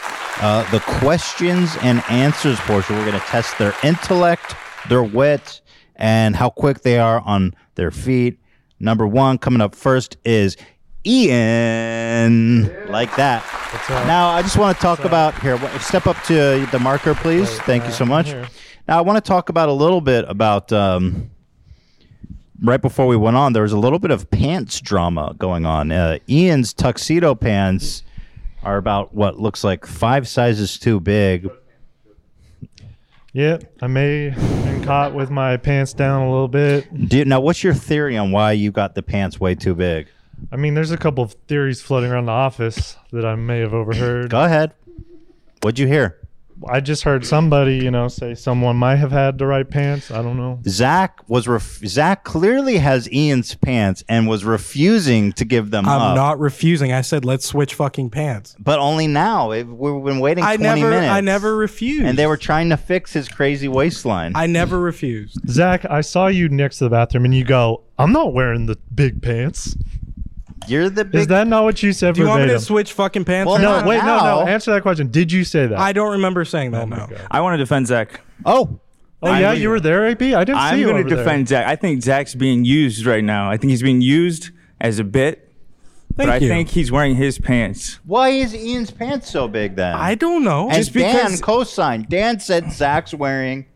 Uh, 0.40 0.68
the 0.70 0.80
questions 0.80 1.76
and 1.82 2.02
answers 2.08 2.58
portion. 2.60 2.96
We're 2.96 3.04
going 3.04 3.20
to 3.20 3.26
test 3.26 3.58
their 3.58 3.74
intellect, 3.82 4.56
their 4.88 5.02
wit, 5.02 5.60
and 5.94 6.36
how 6.36 6.48
quick 6.48 6.80
they 6.80 6.98
are 6.98 7.20
on 7.20 7.54
their 7.74 7.90
feet. 7.90 8.40
Number 8.80 9.06
one, 9.06 9.36
coming 9.36 9.60
up 9.60 9.74
first 9.74 10.16
is 10.24 10.56
Ian. 11.06 12.64
Like 12.90 13.14
that. 13.16 13.44
Now, 14.06 14.28
I 14.28 14.42
just 14.42 14.56
want 14.56 14.76
to 14.76 14.82
talk 14.82 15.04
about 15.04 15.38
here. 15.40 15.58
Step 15.78 16.06
up 16.06 16.20
to 16.24 16.66
the 16.72 16.78
marker, 16.78 17.14
please. 17.14 17.58
Thank 17.60 17.84
you 17.84 17.92
so 17.92 18.04
much. 18.04 18.32
Now, 18.88 18.98
I 18.98 19.00
want 19.00 19.22
to 19.22 19.26
talk 19.26 19.48
about 19.48 19.68
a 19.68 19.72
little 19.72 20.00
bit 20.00 20.24
about. 20.28 20.72
Um, 20.72 21.30
right 22.62 22.80
before 22.80 23.06
we 23.06 23.16
went 23.16 23.36
on, 23.36 23.52
there 23.52 23.62
was 23.62 23.72
a 23.72 23.78
little 23.78 23.98
bit 23.98 24.10
of 24.10 24.30
pants 24.30 24.80
drama 24.80 25.34
going 25.38 25.66
on. 25.66 25.92
Uh, 25.92 26.18
Ian's 26.28 26.72
tuxedo 26.72 27.34
pants 27.34 28.02
are 28.62 28.76
about 28.76 29.14
what 29.14 29.38
looks 29.38 29.62
like 29.62 29.86
five 29.86 30.26
sizes 30.26 30.78
too 30.78 31.00
big. 31.00 31.50
Yep, 33.32 33.64
I 33.82 33.86
may 33.86 34.30
have 34.30 34.64
been 34.64 34.82
caught 34.82 35.14
with 35.14 35.30
my 35.30 35.58
pants 35.58 35.92
down 35.92 36.22
a 36.22 36.30
little 36.30 36.48
bit. 36.48 37.08
Do, 37.08 37.24
now, 37.26 37.40
what's 37.40 37.62
your 37.62 37.74
theory 37.74 38.16
on 38.16 38.32
why 38.32 38.52
you 38.52 38.72
got 38.72 38.94
the 38.94 39.02
pants 39.02 39.38
way 39.38 39.54
too 39.54 39.74
big? 39.74 40.08
I 40.52 40.56
mean, 40.56 40.74
there's 40.74 40.90
a 40.90 40.96
couple 40.98 41.24
of 41.24 41.32
theories 41.48 41.80
floating 41.82 42.10
around 42.10 42.26
the 42.26 42.32
office 42.32 42.96
that 43.12 43.24
I 43.24 43.34
may 43.34 43.60
have 43.60 43.74
overheard. 43.74 44.30
Go 44.30 44.42
ahead. 44.44 44.72
What'd 45.62 45.78
you 45.78 45.86
hear? 45.86 46.18
I 46.66 46.80
just 46.80 47.02
heard 47.02 47.26
somebody, 47.26 47.76
you 47.76 47.90
know, 47.90 48.08
say 48.08 48.34
someone 48.34 48.76
might 48.76 48.96
have 48.96 49.12
had 49.12 49.36
the 49.36 49.44
right 49.44 49.68
pants. 49.68 50.10
I 50.10 50.22
don't 50.22 50.38
know. 50.38 50.60
Zach 50.66 51.20
was 51.28 51.46
ref- 51.46 51.80
Zach 51.86 52.24
clearly 52.24 52.78
has 52.78 53.12
Ian's 53.12 53.54
pants 53.56 54.02
and 54.08 54.26
was 54.26 54.42
refusing 54.42 55.32
to 55.34 55.44
give 55.44 55.70
them 55.70 55.86
I'm 55.86 56.00
up. 56.00 56.16
not 56.16 56.38
refusing. 56.40 56.92
I 56.94 57.02
said 57.02 57.26
let's 57.26 57.44
switch 57.44 57.74
fucking 57.74 58.08
pants. 58.08 58.56
but 58.58 58.78
only 58.78 59.06
now. 59.06 59.50
It- 59.50 59.66
We've 59.66 60.02
been 60.02 60.18
waiting 60.18 60.44
I 60.44 60.56
20 60.56 60.80
never, 60.80 60.90
minutes. 60.90 61.10
I 61.10 61.20
never 61.20 61.54
refused. 61.56 62.06
And 62.06 62.16
they 62.16 62.26
were 62.26 62.38
trying 62.38 62.70
to 62.70 62.78
fix 62.78 63.12
his 63.12 63.28
crazy 63.28 63.68
waistline. 63.68 64.32
I 64.34 64.46
never 64.46 64.80
refused. 64.80 65.38
Zach, 65.50 65.84
I 65.84 66.00
saw 66.00 66.28
you 66.28 66.48
next 66.48 66.78
to 66.78 66.84
the 66.84 66.90
bathroom 66.90 67.26
and 67.26 67.34
you 67.34 67.44
go, 67.44 67.82
I'm 67.98 68.12
not 68.12 68.32
wearing 68.32 68.64
the 68.64 68.78
big 68.94 69.20
pants. 69.20 69.76
You're 70.68 70.90
the 70.90 71.04
big. 71.04 71.20
Is 71.22 71.26
that 71.28 71.46
not 71.46 71.64
what 71.64 71.82
you 71.82 71.92
said 71.92 72.14
Do 72.14 72.22
you 72.22 72.26
want 72.28 72.40
me 72.40 72.46
to 72.46 72.52
verbatim? 72.54 72.64
switch 72.66 72.92
fucking 72.92 73.24
pants? 73.24 73.48
Well, 73.48 73.58
no, 73.58 73.70
not? 73.78 73.86
wait, 73.86 73.98
no, 73.98 74.18
no. 74.42 74.46
Answer 74.46 74.72
that 74.74 74.82
question. 74.82 75.08
Did 75.10 75.30
you 75.32 75.44
say 75.44 75.66
that? 75.66 75.78
I 75.78 75.92
don't 75.92 76.12
remember 76.12 76.44
saying 76.44 76.70
that. 76.72 76.82
Oh 76.82 76.86
no. 76.86 77.08
I 77.30 77.40
want 77.40 77.54
to 77.54 77.58
defend 77.58 77.86
Zach. 77.86 78.20
oh, 78.44 78.80
oh, 79.22 79.28
yeah, 79.38 79.50
I'm- 79.50 79.60
you 79.60 79.68
were 79.70 79.80
there, 79.80 80.06
AP? 80.08 80.22
I 80.22 80.44
didn't 80.44 80.46
see 80.46 80.50
you. 80.52 80.56
I'm 80.58 80.78
you 80.78 80.84
going 80.86 80.96
over 81.00 81.08
to 81.08 81.14
there. 81.16 81.24
defend 81.24 81.48
Zach. 81.48 81.66
I 81.66 81.76
think 81.76 82.02
Zach's 82.02 82.34
being 82.34 82.64
used 82.64 83.06
right 83.06 83.24
now. 83.24 83.50
I 83.50 83.56
think 83.56 83.70
he's 83.70 83.82
being 83.82 84.00
used 84.00 84.50
as 84.80 84.98
a 84.98 85.04
bit, 85.04 85.52
Thank 86.16 86.16
but 86.16 86.28
I 86.28 86.36
you. 86.36 86.48
think 86.48 86.68
he's 86.68 86.92
wearing 86.92 87.14
his 87.16 87.38
pants. 87.38 87.98
why 88.04 88.28
is 88.30 88.54
Ian's 88.54 88.90
pants 88.90 89.30
so 89.30 89.48
big 89.48 89.76
then? 89.76 89.94
I 89.94 90.14
don't 90.14 90.44
know. 90.44 90.68
and 90.68 90.76
just 90.76 90.92
Dan 90.92 91.14
because- 91.14 91.40
co-signed. 91.40 92.08
Dan 92.08 92.40
said 92.40 92.72
Zach's 92.72 93.14
wearing 93.14 93.66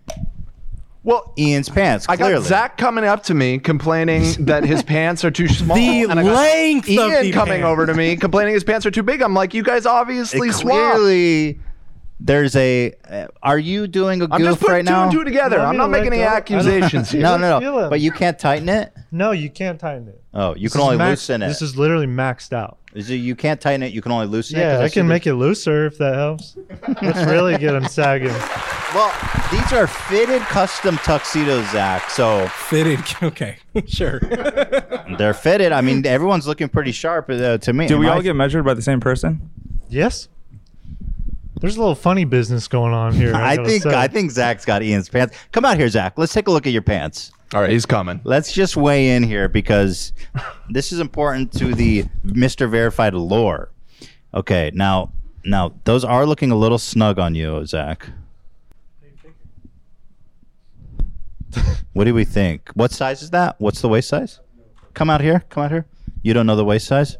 Well, 1.03 1.33
Ian's 1.39 1.69
pants. 1.71 2.05
I 2.09 2.17
Clearly, 2.17 2.35
got 2.35 2.43
Zach 2.45 2.77
coming 2.77 3.05
up 3.05 3.23
to 3.25 3.35
me 3.35 3.59
complaining 3.59 4.23
that 4.45 4.65
his 4.65 4.83
pants 4.83 5.25
are 5.25 5.31
too 5.31 5.49
small. 5.49 5.77
The 5.77 6.03
and 6.03 6.21
I 6.21 6.23
got 6.23 6.35
length 6.35 6.85
of 6.89 6.91
Ian 6.91 7.23
the 7.23 7.33
coming 7.33 7.61
pants. 7.63 7.65
over 7.73 7.87
to 7.87 7.95
me 7.95 8.17
complaining 8.17 8.53
his 8.55 8.65
pants 8.65 8.85
are 8.85 8.91
too 8.91 9.03
big. 9.03 9.23
I'm 9.23 9.33
like, 9.35 9.55
you 9.55 9.63
guys 9.63 9.87
obviously 9.87 10.49
It 10.49 10.53
swapped. 10.53 10.97
clearly. 10.97 11.59
There's 12.23 12.55
a. 12.55 12.93
Uh, 13.09 13.29
are 13.43 13.59
you 13.59 13.87
doing 13.87 14.21
a 14.21 14.29
I'm 14.31 14.43
just 14.43 14.61
putting 14.61 14.75
right 14.75 14.85
two 14.85 14.91
now? 14.93 15.03
and 15.05 15.13
two 15.13 15.25
together. 15.25 15.57
You 15.57 15.63
want 15.63 15.71
I'm 15.71 15.77
not 15.79 15.85
to 15.87 15.91
making 16.05 16.11
let 16.11 16.17
any 16.19 16.23
go? 16.23 16.29
I 16.29 16.63
don't- 16.63 16.73
accusations 16.83 17.11
here. 17.13 17.23
No, 17.23 17.39
no, 17.39 17.61
Feel 17.61 17.73
no. 17.73 17.87
it. 17.87 17.89
But 17.89 18.01
you 18.01 18.13
can't 18.13 18.39
tighten 18.39 18.69
it. 18.69 18.93
No, 19.11 19.31
you 19.31 19.49
can't 19.49 19.81
tighten 19.81 20.07
it. 20.09 20.23
Oh, 20.35 20.55
you 20.55 20.65
This 20.65 20.73
can 20.73 20.83
only 20.83 20.99
max- 20.99 21.13
loosen 21.31 21.41
it. 21.43 21.49
This 21.49 21.63
is 21.63 21.79
literally 21.79 22.07
maxed 22.07 22.53
out. 22.53 22.77
Is 22.93 23.09
it 23.09 23.15
you 23.17 23.35
can't 23.35 23.59
tighten 23.59 23.83
it? 23.83 23.95
You 23.95 24.03
can 24.03 24.13
only 24.13 24.27
loosen 24.27 24.59
it. 24.59 24.61
Yeah, 24.61 24.73
'Cause 24.75 24.81
I 24.83 24.89
see 24.89 24.93
can 24.95 25.07
the- 25.07 25.15
make 25.15 25.27
it 25.27 25.33
looser 25.35 25.87
if 25.87 25.97
that 25.97 26.15
helps. 26.15 26.59
Let's 27.01 27.25
really 27.25 27.57
get 27.57 27.73
them 27.73 27.87
sagging. 27.89 28.35
Well, 28.95 29.13
these 29.53 29.73
are 29.73 29.87
fitted 29.87 30.43
custom 30.43 30.97
tuxedos, 30.99 31.71
Zach. 31.71 32.11
So 32.11 32.49
Fitted. 32.49 33.01
Okay, 33.23 33.57
sure. 33.87 34.19
they're 35.19 35.35
fitted. 35.35 35.71
I 35.73 35.81
mean, 35.81 36.05
everyone's 36.07 36.47
looking 36.47 36.69
pretty 36.69 36.91
sharp 36.93 37.31
uh, 37.31 37.59
to 37.59 37.73
me. 37.73 37.87
Do 37.87 37.99
we 37.99 38.07
Am 38.07 38.13
all 38.13 38.19
I- 38.19 38.23
get 38.23 38.35
measured 38.35 38.65
by 38.65 38.75
the 38.75 38.83
same 38.83 38.99
person? 38.99 39.49
Yes. 39.89 40.29
There's 41.61 41.77
a 41.77 41.81
little 41.81 41.95
funny 41.95 42.25
business 42.25 42.67
going 42.69 42.93
on 42.93 43.13
here. 43.15 43.35
I, 43.35 43.41
I 43.53 43.57
gotta 43.57 43.69
think 43.69 43.83
say. 43.83 43.95
I 43.95 44.09
think 44.09 44.31
Zach's 44.31 44.65
got 44.65 44.83
Ian's 44.83 45.09
pants. 45.09 45.37
Come 45.53 45.65
out 45.65 45.77
here, 45.77 45.89
Zach. 45.89 46.15
Let's 46.17 46.33
take 46.33 46.49
a 46.49 46.51
look 46.51 46.67
at 46.67 46.73
your 46.73 46.83
pants. 46.83 47.33
All 47.55 47.61
right, 47.61 47.71
he's 47.71 47.85
coming. 47.87 48.21
Let's 48.25 48.53
just 48.53 48.77
weigh 48.77 49.11
in 49.11 49.23
here 49.25 49.49
because 49.49 50.13
this 50.71 50.91
is 50.93 51.01
important 51.01 51.53
to 51.59 51.75
the 51.75 52.05
Mr. 52.25 52.69
Verified 52.71 53.13
lore. 53.15 53.71
Okay, 54.33 54.71
now 54.75 55.13
now 55.45 55.75
those 55.85 56.05
are 56.05 56.25
looking 56.25 56.51
a 56.51 56.57
little 56.57 56.79
snug 56.79 57.19
on 57.19 57.35
you, 57.35 57.67
Zach. 57.67 58.09
what 61.93 62.05
do 62.05 62.15
we 62.15 62.25
think? 62.25 62.71
What 62.75 62.93
size 62.93 63.23
is 63.23 63.31
that? 63.31 63.57
What's 63.59 63.81
the 63.81 63.89
waist 63.89 64.09
size? 64.09 64.41
Come 64.95 65.11
out 65.11 65.21
here. 65.21 65.45
Come 65.49 65.65
out 65.65 65.71
here. 65.71 65.87
You 66.23 66.35
don't 66.35 66.47
know 66.47 66.57
the 66.57 66.65
waist 66.65 66.87
size? 66.87 67.17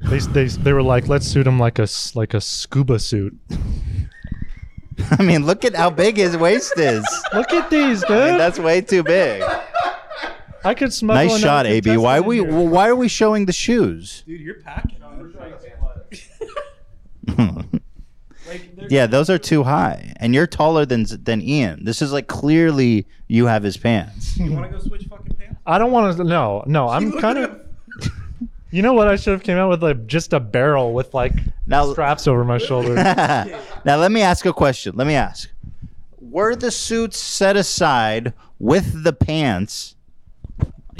They, 0.00 0.18
they, 0.18 0.44
they 0.46 0.72
were 0.72 0.82
like, 0.82 1.08
let's 1.08 1.26
suit 1.26 1.46
him 1.46 1.58
like 1.58 1.78
a 1.78 1.82
s- 1.82 2.14
like 2.14 2.34
a 2.34 2.40
scuba 2.40 2.98
suit. 2.98 3.38
I 5.18 5.22
mean, 5.22 5.44
look 5.46 5.64
at 5.64 5.74
how 5.74 5.90
big 5.90 6.16
his 6.16 6.36
waist 6.36 6.78
is. 6.78 7.06
Look 7.34 7.52
at 7.52 7.68
these, 7.68 8.00
dude. 8.00 8.10
I 8.16 8.30
mean, 8.30 8.38
that's 8.38 8.58
way 8.58 8.80
too 8.80 9.02
big. 9.02 9.42
I 10.64 10.72
could 10.72 10.90
smuggle. 10.90 11.28
Nice 11.28 11.38
shot, 11.38 11.66
AB. 11.66 11.98
Why 11.98 12.16
contestant 12.20 12.26
we 12.26 12.38
in 12.40 12.50
here. 12.50 12.68
why 12.70 12.88
are 12.88 12.96
we 12.96 13.08
showing 13.08 13.44
the 13.44 13.52
shoes? 13.52 14.24
Dude, 14.26 14.40
you're 14.40 14.62
packing. 14.62 14.96
Yeah, 18.88 19.06
those 19.06 19.30
are 19.30 19.38
too 19.38 19.62
high, 19.64 20.12
and 20.16 20.34
you're 20.34 20.46
taller 20.46 20.84
than 20.86 21.06
than 21.24 21.40
Ian. 21.42 21.84
This 21.84 22.02
is 22.02 22.12
like 22.12 22.26
clearly 22.26 23.06
you 23.28 23.46
have 23.46 23.62
his 23.62 23.76
pants. 23.76 24.36
You 24.38 24.52
want 24.52 24.70
to 24.70 24.78
go 24.78 24.82
switch 24.82 25.06
fucking 25.08 25.34
pants? 25.34 25.60
I 25.66 25.78
don't 25.78 25.92
want 25.92 26.16
to. 26.16 26.24
No, 26.24 26.62
no. 26.66 26.88
I'm 26.94 27.12
kind 27.20 27.38
of. 27.38 27.60
You 28.72 28.82
know 28.82 28.92
what? 28.94 29.08
I 29.08 29.16
should 29.16 29.30
have 29.32 29.42
came 29.44 29.56
out 29.56 29.70
with 29.70 29.82
like 29.82 30.06
just 30.06 30.32
a 30.32 30.40
barrel 30.40 30.92
with 30.92 31.14
like 31.14 31.32
Now- 31.66 31.90
straps 31.92 32.26
over 32.26 32.44
my 32.44 32.58
shoulder. 32.58 32.94
now 33.84 33.96
let 33.96 34.10
me 34.12 34.20
ask 34.22 34.44
a 34.44 34.52
question. 34.52 34.96
Let 34.96 35.06
me 35.06 35.14
ask: 35.14 35.48
Were 36.20 36.54
the 36.54 36.70
suits 36.70 37.16
set 37.16 37.56
aside 37.56 38.34
with 38.58 39.04
the 39.04 39.12
pants? 39.12 39.95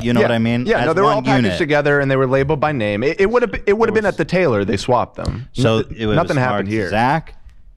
You 0.00 0.12
know 0.12 0.20
Yeah. 0.20 0.26
what 0.28 0.32
I 0.34 0.38
mean? 0.38 0.66
Yeah, 0.66 0.84
no, 0.84 0.92
they 0.92 1.00
were 1.00 1.08
all 1.08 1.16
one 1.16 1.24
packaged 1.24 1.44
unit. 1.44 1.58
together 1.58 2.00
and 2.00 2.10
they 2.10 2.16
were 2.16 2.26
labeled 2.26 2.60
by 2.60 2.72
name. 2.72 3.02
It, 3.02 3.20
it 3.20 3.30
would 3.30 3.42
have 3.42 3.54
it 3.66 3.76
would 3.78 3.88
have 3.88 3.94
been 3.94 4.06
at 4.06 4.16
the 4.16 4.24
tailor. 4.24 4.64
They 4.64 4.76
swapped 4.76 5.16
them. 5.16 5.48
So 5.52 5.78
Nothing- 5.78 5.96
it 5.96 6.06
was 6.06 6.16
nothing 6.16 6.36
happened 6.36 6.68
here. 6.68 6.88
Zach 6.90 7.34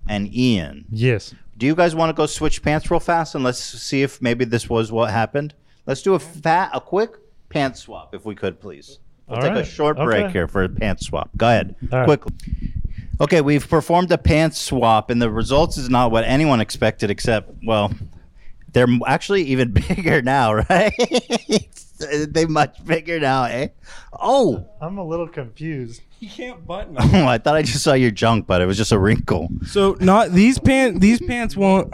and 0.07 0.34
Ian. 0.34 0.86
Yes. 0.91 1.34
Do 1.57 1.65
you 1.65 1.76
guys 1.76 1.93
want 1.95 2.09
to 2.09 2.13
go 2.13 2.26
switch 2.26 2.61
pants 2.61 2.89
real 2.89 2.99
fast 2.99 3.36
and 3.36 3.43
let's 3.43 3.59
see 3.59 4.01
if 4.01 4.22
maybe 4.22 4.45
this 4.45 4.70
was 4.70 4.91
what 4.91 5.11
happened? 5.11 5.53
Let's 5.86 6.01
do 6.01 6.13
a 6.13 6.20
fat, 6.20 6.72
a 6.74 6.80
quick 6.82 7.11
pants 7.49 7.82
swap 7.82 8.13
if 8.15 8.26
we 8.26 8.36
could, 8.36 8.59
please. 8.61 8.99
We'll 9.28 9.38
All 9.38 9.41
take 9.43 9.51
a 9.51 9.55
right. 9.55 9.67
short 9.67 9.97
break 9.97 10.24
Okay. 10.26 10.34
here 10.34 10.47
for 10.47 10.63
a 10.63 10.70
pants 10.70 11.05
swap. 11.07 11.30
Go 11.38 11.47
ahead, 11.47 11.76
All 11.91 11.99
right. 11.99 12.05
quickly. 12.05 12.34
Okay, 13.22 13.41
we've 13.41 13.67
performed 13.70 14.11
a 14.11 14.17
pants 14.17 14.57
swap, 14.59 15.09
and 15.09 15.22
the 15.22 15.30
results 15.30 15.78
is 15.78 15.89
not 15.89 16.09
what 16.11 16.24
anyone 16.24 16.61
expected, 16.61 17.09
except 17.11 17.51
well, 17.65 17.91
they're 18.72 18.88
actually 19.05 19.43
even 19.43 19.72
bigger 19.88 20.22
now, 20.22 20.53
right? 20.53 20.93
they 22.30 22.45
much 22.45 22.84
bigger 22.86 23.20
now, 23.20 23.43
eh? 23.45 23.68
Oh, 24.20 24.66
I'm 24.82 24.97
a 24.97 25.04
little 25.06 25.28
confused. 25.28 26.02
You 26.20 26.30
can't 26.30 26.66
button. 26.66 26.95
oh, 27.00 27.26
I 27.28 27.38
thought 27.38 27.56
I 27.56 27.62
just 27.62 27.84
saw 27.84 27.93
your 27.93 28.12
junk, 28.12 28.45
but 28.47 28.62
it 28.62 28.66
was 28.66 28.78
just 28.78 28.91
a 28.91 29.00
wrinkle. 29.00 29.50
So 29.68 29.95
not 30.00 30.32
these 30.32 30.60
pants. 30.60 31.00
These 31.00 31.22
pants 31.22 31.56
won't. 31.56 31.93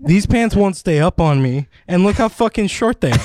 These 0.00 0.26
pants 0.26 0.54
won't 0.56 0.76
stay 0.76 1.00
up 1.00 1.20
on 1.20 1.42
me. 1.42 1.66
And 1.86 2.04
look 2.04 2.16
how 2.16 2.28
fucking 2.28 2.68
short 2.68 3.00
they 3.00 3.10
are. 3.12 3.18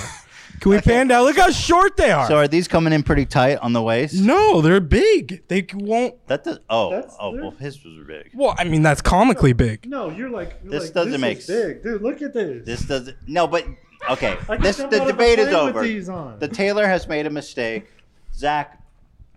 Can 0.60 0.72
we 0.72 0.80
pan 0.82 1.08
down? 1.08 1.24
Look 1.26 1.38
how 1.38 1.50
short 1.52 1.98
they 1.98 2.10
are. 2.12 2.28
So 2.28 2.38
are 2.38 2.48
these 2.48 2.68
coming 2.68 2.94
in 2.94 3.04
pretty 3.04 3.26
tight 3.26 3.58
on 3.58 3.74
the 3.74 3.82
waist? 3.82 4.16
no, 4.16 4.62
they're 4.62 4.80
big. 4.80 5.48
They 5.48 5.66
won't. 5.74 6.16
That 6.28 6.44
does. 6.44 6.60
Oh, 6.70 6.89
That's- 6.91 7.16
oh, 7.20 7.32
they're- 7.34 7.41
well, 7.41 7.52
his 7.52 7.84
was 7.84 8.06
big. 8.08 8.32
Well, 8.34 8.56
I 8.58 8.64
mean 8.64 8.82
that's 8.82 9.02
comically 9.02 9.54
big. 9.54 9.88
No, 9.88 10.10
you're 10.10 10.30
like. 10.30 10.60
You're 10.64 10.72
This 10.74 10.84
like, 10.86 10.94
doesn't 10.94 11.12
this 11.12 11.22
make 11.22 11.38
is 11.39 11.48
big, 11.48 11.84
dude. 11.84 12.02
Look 12.02 12.22
at 12.22 12.34
this. 12.34 12.66
This 12.66 12.82
doesn't. 12.88 13.18
No, 13.28 13.46
but 13.48 13.66
okay. 14.10 14.38
This 14.60 14.78
the 14.78 14.86
out 14.86 14.93
of 14.93 15.01
a 15.01 15.06
debate 15.12 15.39
is 15.39 15.54
over. 15.54 16.38
The 16.39 16.47
tailor 16.47 16.88
has 16.88 17.08
made 17.08 17.26
a 17.26 17.30
mistake. 17.30 17.88
Zach, 18.34 18.82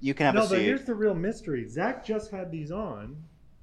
you 0.00 0.14
can 0.14 0.26
have 0.26 0.36
a 0.36 0.38
seat. 0.38 0.42
no, 0.42 0.46
a 0.46 0.48
but 0.50 0.56
seat. 0.58 0.64
here's 0.64 0.84
the 0.84 0.94
real 0.94 1.14
mystery. 1.14 1.68
Zach 1.68 2.04
just 2.04 2.30
had 2.30 2.50
these 2.50 2.70
on. 2.70 3.16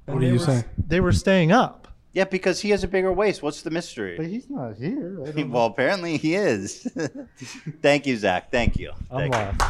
What 0.06 0.14
and 0.16 0.22
do 0.22 0.28
you 0.28 0.34
were- 0.34 0.40
say? 0.40 0.64
They 0.88 1.00
were 1.00 1.12
staying 1.14 1.52
up. 1.52 1.88
Yeah, 2.14 2.26
because 2.26 2.62
he 2.62 2.70
has 2.70 2.84
a 2.84 2.88
bigger 2.88 3.12
waist. 3.12 3.42
What's 3.42 3.64
the 3.64 3.72
mystery? 3.72 4.16
But 4.18 4.28
he's 4.28 4.48
not 4.48 4.76
here. 4.76 5.18
I 5.26 5.32
don't 5.32 5.50
well, 5.52 5.66
apparently 5.66 6.18
he 6.18 6.36
is. 6.36 6.88
Thank 7.82 8.06
you, 8.06 8.16
Zach. 8.18 8.52
Thank 8.52 8.78
you. 8.78 8.92
I'm 9.10 9.32
Thank 9.32 9.34
you. 9.34 9.66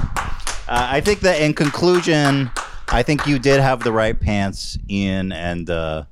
Uh, 0.68 0.88
I 0.92 1.00
think 1.00 1.22
that 1.22 1.40
in 1.42 1.54
conclusion, 1.54 2.52
I 2.90 3.02
think 3.02 3.26
you 3.28 3.40
did 3.40 3.62
have 3.62 3.82
the 3.82 3.94
right 3.94 4.20
pants, 4.20 4.78
Ian, 4.90 5.32
and 5.32 5.70
uh, 5.70 6.04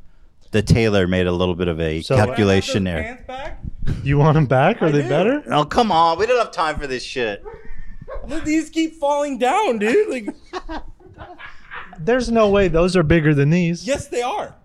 the 0.51 0.61
tailor 0.61 1.05
made 1.05 1.27
a 1.27 1.31
little 1.33 1.55
bit 1.55 1.67
of 1.67 1.81
a 1.81 2.01
So- 2.01 2.15
calculation 2.15 2.85
there. 2.85 3.25
You 4.03 4.17
want 4.17 4.35
them 4.35 4.45
back? 4.45 4.81
Are 4.81 4.91
they 4.91 5.07
better? 5.07 5.43
Oh, 5.47 5.65
come 5.65 5.91
on. 5.91 6.17
We 6.19 6.25
don't 6.25 6.37
have 6.37 6.51
time 6.51 6.77
for 6.77 6.87
this 6.87 7.03
shit. 7.03 7.43
These 8.43 8.69
keep 8.69 8.95
falling 8.95 9.37
down, 9.37 9.79
dude. 9.79 10.09
Like, 10.09 10.35
There's 11.99 12.31
no 12.31 12.49
way 12.49 12.67
those 12.67 12.95
are 12.95 13.03
bigger 13.03 13.33
than 13.33 13.49
these. 13.49 13.85
yes, 13.85 14.07
they 14.07 14.21
are. 14.21 14.55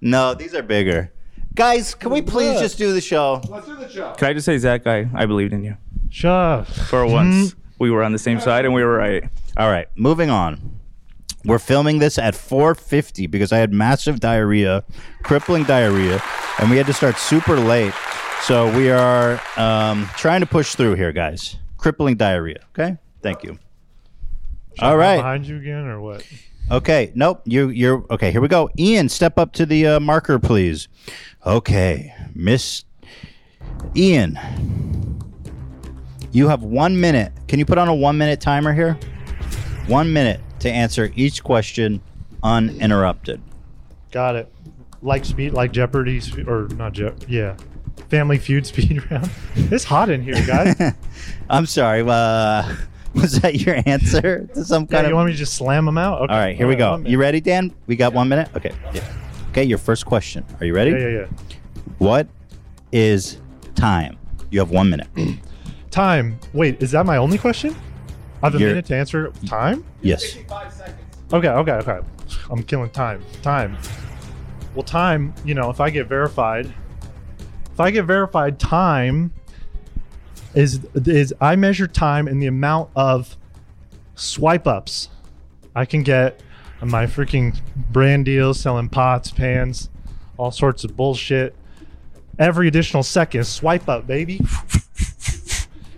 No, 0.00 0.34
these 0.34 0.54
are 0.54 0.62
bigger. 0.62 1.12
Guys, 1.54 1.94
can 1.94 2.10
we 2.10 2.22
please 2.22 2.54
Look. 2.54 2.62
just 2.62 2.78
do 2.78 2.92
the 2.92 3.00
show? 3.00 3.40
Let's 3.48 3.66
do 3.66 3.74
the 3.74 3.88
show. 3.88 4.14
Can 4.14 4.28
I 4.28 4.32
just 4.32 4.46
say, 4.46 4.58
Zach, 4.58 4.86
I, 4.86 5.08
I 5.12 5.26
believed 5.26 5.52
in 5.52 5.64
you. 5.64 5.76
Shut 6.10 6.30
up. 6.30 6.66
For 6.68 7.04
mm-hmm. 7.04 7.12
once, 7.12 7.56
we 7.78 7.90
were 7.90 8.04
on 8.04 8.12
the 8.12 8.18
same 8.18 8.38
side 8.38 8.64
and 8.64 8.72
we 8.72 8.84
were 8.84 8.96
right. 8.96 9.28
All 9.56 9.68
right, 9.68 9.88
moving 9.96 10.30
on. 10.30 10.78
We're 11.44 11.58
filming 11.58 11.98
this 11.98 12.18
at 12.18 12.34
4:50 12.34 13.30
because 13.30 13.52
I 13.52 13.58
had 13.58 13.72
massive 13.72 14.20
diarrhea, 14.20 14.84
crippling 15.22 15.64
diarrhea, 15.64 16.22
and 16.58 16.70
we 16.70 16.76
had 16.76 16.86
to 16.86 16.92
start 16.92 17.16
super 17.16 17.56
late. 17.56 17.94
So 18.42 18.74
we 18.76 18.90
are 18.90 19.40
um, 19.56 20.08
trying 20.16 20.40
to 20.40 20.46
push 20.46 20.74
through 20.74 20.94
here, 20.94 21.12
guys. 21.12 21.56
Crippling 21.76 22.16
diarrhea. 22.16 22.60
Okay, 22.70 22.96
thank 23.22 23.42
you. 23.42 23.58
All 24.80 24.96
right. 24.96 25.16
Behind 25.16 25.46
you 25.46 25.58
again 25.58 25.86
or 25.86 26.00
what? 26.00 26.24
Okay. 26.70 27.12
Nope. 27.14 27.42
You. 27.44 27.68
You're 27.68 28.04
okay. 28.10 28.30
Here 28.30 28.40
we 28.40 28.48
go. 28.48 28.70
Ian, 28.78 29.08
step 29.08 29.38
up 29.38 29.52
to 29.54 29.66
the 29.66 29.86
uh, 29.86 30.00
marker, 30.00 30.38
please. 30.38 30.88
Okay, 31.44 32.14
Miss 32.34 32.84
Ian. 33.96 34.38
You 36.32 36.48
have 36.48 36.62
one 36.62 37.00
minute. 37.00 37.32
Can 37.48 37.58
you 37.58 37.66
put 37.66 37.78
on 37.78 37.88
a 37.88 37.94
one 37.94 38.18
minute 38.18 38.40
timer 38.40 38.72
here? 38.72 38.98
One 39.86 40.12
minute 40.12 40.40
to 40.60 40.70
answer 40.70 41.10
each 41.16 41.42
question 41.42 42.00
uninterrupted. 42.42 43.40
Got 44.10 44.36
it. 44.36 44.52
Like 45.00 45.24
speed, 45.24 45.52
like 45.52 45.72
Jeopardy, 45.72 46.20
spe- 46.20 46.46
or 46.46 46.68
not 46.74 46.92
Jeopardy. 46.92 47.26
Yeah. 47.28 47.56
Family 48.08 48.38
Feud 48.38 48.66
speed 48.66 49.02
round. 49.10 49.30
It's 49.54 49.84
hot 49.84 50.08
in 50.10 50.22
here, 50.22 50.44
guys. 50.46 50.94
I'm 51.50 51.66
sorry. 51.66 52.02
Uh, 52.02 52.74
was 53.14 53.40
that 53.40 53.56
your 53.56 53.80
answer 53.86 54.46
to 54.54 54.64
some 54.64 54.84
yeah, 54.84 54.88
kind 54.98 55.06
you 55.08 55.12
of? 55.12 55.16
want 55.16 55.26
me 55.26 55.32
to 55.32 55.38
just 55.38 55.54
slam 55.54 55.84
them 55.84 55.98
out? 55.98 56.22
Okay. 56.22 56.32
All 56.32 56.38
right, 56.38 56.56
here 56.56 56.66
we 56.68 56.76
go. 56.76 56.96
You 56.98 57.18
ready, 57.18 57.40
Dan? 57.40 57.74
We 57.86 57.96
got 57.96 58.12
one 58.12 58.28
minute. 58.28 58.48
Okay. 58.56 58.72
Yeah. 58.92 59.04
Okay. 59.50 59.64
Your 59.64 59.78
first 59.78 60.06
question. 60.06 60.44
Are 60.60 60.66
you 60.66 60.74
ready? 60.74 60.90
Yeah, 60.92 60.98
yeah, 60.98 61.08
yeah. 61.08 61.26
What 61.98 62.28
is 62.92 63.38
time? 63.74 64.18
You 64.50 64.60
have 64.60 64.70
one 64.70 64.88
minute. 64.90 65.08
Time. 65.90 66.38
Wait, 66.52 66.80
is 66.82 66.90
that 66.92 67.06
my 67.06 67.16
only 67.16 67.38
question? 67.38 67.74
I 68.42 68.46
have 68.46 68.54
a 68.54 68.58
You're- 68.58 68.72
minute 68.72 68.84
to 68.86 68.94
answer 68.94 69.32
time? 69.46 69.84
Yes. 70.02 70.36
Okay, 71.32 71.48
okay, 71.48 71.72
okay. 71.72 71.98
I'm 72.50 72.62
killing 72.62 72.90
time. 72.90 73.24
Time. 73.42 73.76
Well, 74.74 74.84
time, 74.84 75.34
you 75.44 75.54
know, 75.54 75.70
if 75.70 75.80
I 75.80 75.88
get 75.90 76.06
verified, 76.06 76.72
if 77.78 77.82
I 77.82 77.92
get 77.92 78.06
verified, 78.06 78.58
time 78.58 79.32
is 80.52 80.80
is 80.96 81.32
I 81.40 81.54
measure 81.54 81.86
time 81.86 82.26
in 82.26 82.40
the 82.40 82.48
amount 82.48 82.90
of 82.96 83.36
swipe 84.16 84.66
ups 84.66 85.10
I 85.76 85.84
can 85.84 86.02
get 86.02 86.42
on 86.82 86.90
my 86.90 87.06
freaking 87.06 87.56
brand 87.76 88.24
deals 88.24 88.58
selling 88.58 88.88
pots, 88.88 89.30
pans, 89.30 89.90
all 90.38 90.50
sorts 90.50 90.82
of 90.82 90.96
bullshit. 90.96 91.54
Every 92.36 92.66
additional 92.66 93.04
second, 93.04 93.44
swipe 93.44 93.88
up, 93.88 94.08
baby. 94.08 94.40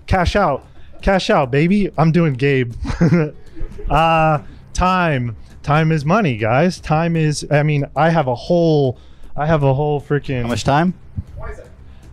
Cash 0.06 0.36
out. 0.36 0.66
Cash 1.00 1.30
out, 1.30 1.50
baby. 1.50 1.90
I'm 1.96 2.12
doing 2.12 2.34
Gabe. 2.34 2.74
uh 3.90 4.42
time. 4.74 5.34
Time 5.62 5.92
is 5.92 6.04
money, 6.04 6.36
guys. 6.36 6.78
Time 6.78 7.16
is 7.16 7.46
I 7.50 7.62
mean, 7.62 7.86
I 7.96 8.10
have 8.10 8.26
a 8.26 8.34
whole 8.34 8.98
I 9.34 9.46
have 9.46 9.62
a 9.62 9.72
whole 9.72 9.98
freaking 9.98 10.42
How 10.42 10.48
much 10.48 10.64
time? 10.64 10.92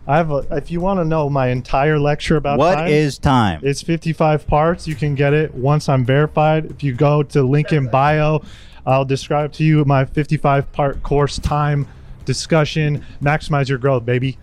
I 0.08 0.16
have 0.16 0.30
a 0.30 0.46
if 0.52 0.70
you 0.70 0.80
want 0.80 1.00
to 1.00 1.04
know 1.04 1.28
my 1.28 1.48
entire 1.48 1.98
lecture 1.98 2.36
about 2.36 2.58
What 2.58 2.76
time, 2.76 2.88
is 2.88 3.18
time? 3.18 3.60
it's 3.62 3.82
55 3.82 4.46
parts. 4.46 4.88
You 4.88 4.94
can 4.94 5.14
get 5.14 5.34
it 5.34 5.54
once 5.54 5.86
I'm 5.88 6.04
verified. 6.04 6.64
If 6.70 6.82
you 6.82 6.94
go 6.94 7.22
to 7.22 7.42
link 7.42 7.72
in 7.72 7.88
bio, 7.88 8.42
I'll 8.86 9.04
describe 9.04 9.52
to 9.52 9.64
you 9.64 9.84
my 9.84 10.06
55 10.06 10.72
part 10.72 11.02
course 11.02 11.38
time 11.38 11.86
discussion. 12.24 13.04
Maximize 13.22 13.68
your 13.68 13.76
growth, 13.76 14.06
baby. 14.06 14.38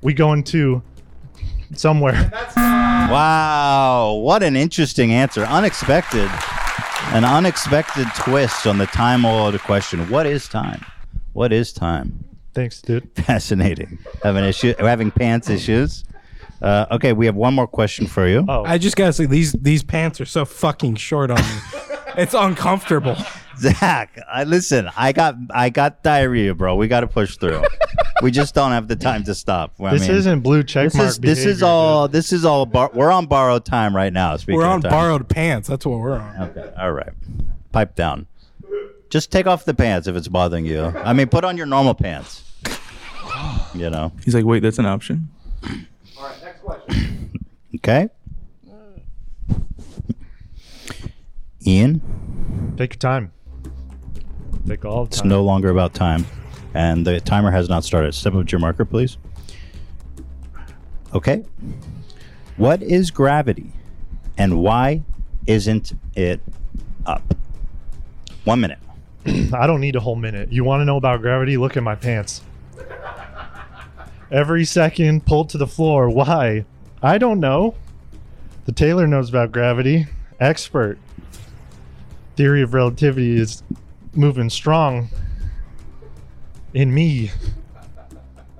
We 0.00 0.14
going 0.14 0.44
to 0.44 0.82
somewhere. 1.74 2.30
Wow, 2.56 4.14
what 4.22 4.42
an 4.42 4.56
interesting 4.56 5.12
answer. 5.12 5.42
Unexpected. 5.44 6.30
An 7.08 7.24
unexpected 7.24 8.06
twist 8.16 8.66
on 8.66 8.78
the 8.78 8.86
time-old 8.86 9.58
question. 9.60 10.08
What 10.08 10.24
is 10.26 10.48
time? 10.48 10.82
What 11.34 11.52
is 11.52 11.72
time? 11.72 12.24
Thanks, 12.54 12.80
dude. 12.82 13.10
Fascinating. 13.16 13.98
Having 14.22 14.44
issue, 14.44 14.74
having 14.78 15.10
pants 15.10 15.48
issues. 15.48 16.04
Uh, 16.60 16.86
okay, 16.92 17.12
we 17.12 17.26
have 17.26 17.34
one 17.34 17.54
more 17.54 17.66
question 17.66 18.06
for 18.06 18.28
you. 18.28 18.44
Oh, 18.48 18.64
I 18.64 18.78
just 18.78 18.94
gotta 18.94 19.12
say 19.12 19.26
these 19.26 19.52
these 19.52 19.82
pants 19.82 20.20
are 20.20 20.24
so 20.24 20.44
fucking 20.44 20.94
short 20.94 21.30
on 21.30 21.38
me. 21.38 21.60
it's 22.16 22.34
uncomfortable. 22.34 23.16
Zach, 23.58 24.18
I 24.32 24.44
listen. 24.44 24.88
I 24.96 25.12
got 25.12 25.34
I 25.50 25.70
got 25.70 26.02
diarrhea, 26.02 26.54
bro. 26.54 26.76
We 26.76 26.88
got 26.88 27.00
to 27.00 27.06
push 27.06 27.36
through. 27.36 27.62
we 28.22 28.30
just 28.30 28.54
don't 28.54 28.70
have 28.70 28.88
the 28.88 28.96
time 28.96 29.24
to 29.24 29.34
stop. 29.34 29.74
I 29.80 29.92
This 29.92 30.08
isn't 30.08 30.40
blue 30.40 30.62
check 30.62 30.86
this 30.86 30.94
mark 30.94 31.08
is 31.08 31.18
this 31.18 31.38
is 31.40 31.44
behavior, 31.44 31.66
all 31.66 32.08
this 32.08 32.32
is 32.32 32.44
all 32.44 32.64
bar- 32.66 32.90
we're 32.94 33.10
on 33.10 33.26
borrowed 33.26 33.64
time 33.64 33.94
right 33.94 34.12
now. 34.12 34.36
Speaking 34.36 34.58
we're 34.58 34.66
of 34.66 34.72
on 34.72 34.82
time. 34.82 34.90
borrowed 34.90 35.28
pants. 35.28 35.68
That's 35.68 35.84
what 35.84 35.98
we're 35.98 36.18
on. 36.18 36.50
Okay, 36.50 36.72
all 36.78 36.92
right. 36.92 37.12
Pipe 37.72 37.94
down. 37.94 38.26
Just 39.10 39.30
take 39.30 39.46
off 39.46 39.64
the 39.64 39.74
pants 39.74 40.06
if 40.08 40.16
it's 40.16 40.28
bothering 40.28 40.64
you. 40.64 40.84
I 40.84 41.12
mean, 41.12 41.28
put 41.28 41.44
on 41.44 41.56
your 41.56 41.66
normal 41.66 41.94
pants. 41.94 42.41
You 43.74 43.90
know. 43.90 44.12
He's 44.24 44.34
like, 44.34 44.44
wait, 44.44 44.60
that's 44.60 44.78
an 44.78 44.86
option. 44.86 45.28
All 45.64 45.70
right, 46.24 46.42
next 46.42 46.60
question. 46.60 47.32
okay. 47.76 48.08
Ian, 51.66 52.00
Take 52.76 52.94
your 52.94 52.98
time. 52.98 53.32
Take 54.66 54.84
all 54.84 55.04
the 55.04 55.08
it's 55.10 55.20
time. 55.20 55.28
no 55.28 55.42
longer 55.44 55.70
about 55.70 55.94
time, 55.94 56.26
and 56.74 57.06
the 57.06 57.20
timer 57.20 57.50
has 57.52 57.68
not 57.68 57.84
started. 57.84 58.14
Step 58.14 58.34
up 58.34 58.46
to 58.46 58.50
your 58.50 58.60
marker, 58.60 58.84
please. 58.84 59.16
Okay. 61.14 61.44
What 62.56 62.82
is 62.82 63.10
gravity, 63.10 63.72
and 64.36 64.60
why 64.60 65.02
isn't 65.46 65.92
it 66.16 66.40
up? 67.06 67.34
One 68.44 68.60
minute. 68.60 68.78
I 69.26 69.66
don't 69.68 69.80
need 69.80 69.94
a 69.94 70.00
whole 70.00 70.16
minute. 70.16 70.52
You 70.52 70.64
want 70.64 70.80
to 70.80 70.84
know 70.84 70.96
about 70.96 71.20
gravity? 71.20 71.56
Look 71.56 71.76
at 71.76 71.82
my 71.84 71.94
pants. 71.94 72.42
Every 74.32 74.64
second 74.64 75.26
pulled 75.26 75.50
to 75.50 75.58
the 75.58 75.66
floor. 75.66 76.08
Why? 76.08 76.64
I 77.02 77.18
don't 77.18 77.38
know. 77.38 77.74
The 78.64 78.72
tailor 78.72 79.06
knows 79.06 79.28
about 79.28 79.52
gravity. 79.52 80.06
Expert. 80.40 80.98
Theory 82.36 82.62
of 82.62 82.72
relativity 82.72 83.36
is 83.38 83.62
moving 84.14 84.48
strong 84.48 85.10
in 86.72 86.94
me. 86.94 87.30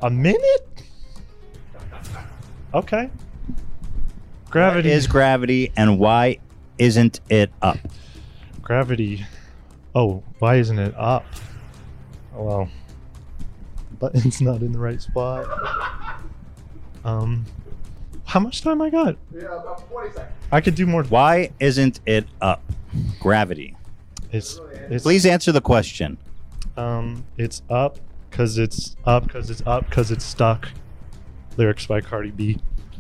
A 0.03 0.11
minute? 0.11 0.83
Okay. 2.75 3.09
Gravity 4.51 4.91
What 4.91 4.97
is 4.97 5.07
gravity, 5.07 5.73
and 5.75 5.99
why 5.99 6.39
isn't 6.77 7.21
it 7.31 7.51
up? 7.63 7.79
Gravity. 8.61 9.25
Oh, 9.95 10.23
why 10.39 10.57
isn't 10.57 10.79
it 10.79 10.95
up? 10.97 11.25
Oh, 12.37 12.43
well, 12.45 12.69
button's 14.03 14.41
not 14.41 14.63
in 14.63 14.73
the 14.73 14.79
right 14.81 15.01
spot. 15.01 15.47
Um, 17.05 17.47
how 18.25 18.41
much 18.41 18.61
time 18.63 18.83
I 18.83 18.91
got? 18.91 19.17
Yeah, 19.33 19.45
about 19.45 19.89
20 19.91 20.13
seconds. 20.13 20.33
I 20.51 20.61
could 20.61 20.75
do 20.75 20.87
more. 20.87 21.05
Why 21.05 21.53
isn't 21.61 22.01
it 22.05 22.27
up? 22.41 22.63
Gravity. 23.21 23.77
It's, 24.33 24.61
it's 24.91 25.05
Please 25.05 25.25
answer 25.25 25.53
the 25.53 25.61
question. 25.61 26.19
Um, 26.77 27.25
it's 27.39 27.63
up 27.71 27.99
because 28.29 28.59
it's 28.59 28.97
up 29.05 29.25
because 29.25 29.51
it's 29.51 29.63
up 29.67 29.89
because 29.89 30.11
it's 30.11 30.25
stuck. 30.25 30.69
Lyrics 31.57 31.87
by 31.87 32.01
Cardi 32.01 32.31
B. 32.33 32.59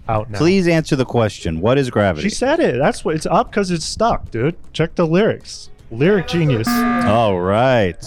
Out 0.08 0.30
now. 0.30 0.38
Please 0.38 0.68
answer 0.68 0.94
the 0.94 1.04
question. 1.04 1.60
What 1.60 1.78
is 1.78 1.90
gravity? 1.90 2.28
She 2.28 2.34
said 2.34 2.60
it. 2.60 2.76
That's 2.78 3.04
what 3.04 3.14
it's 3.16 3.26
up 3.26 3.50
because 3.50 3.70
it's 3.70 3.84
stuck, 3.84 4.30
dude. 4.30 4.56
Check 4.72 4.94
the 4.94 5.06
lyrics. 5.06 5.70
Lyric 5.90 6.28
genius. 6.28 6.68
All 6.68 7.40
right. 7.40 8.04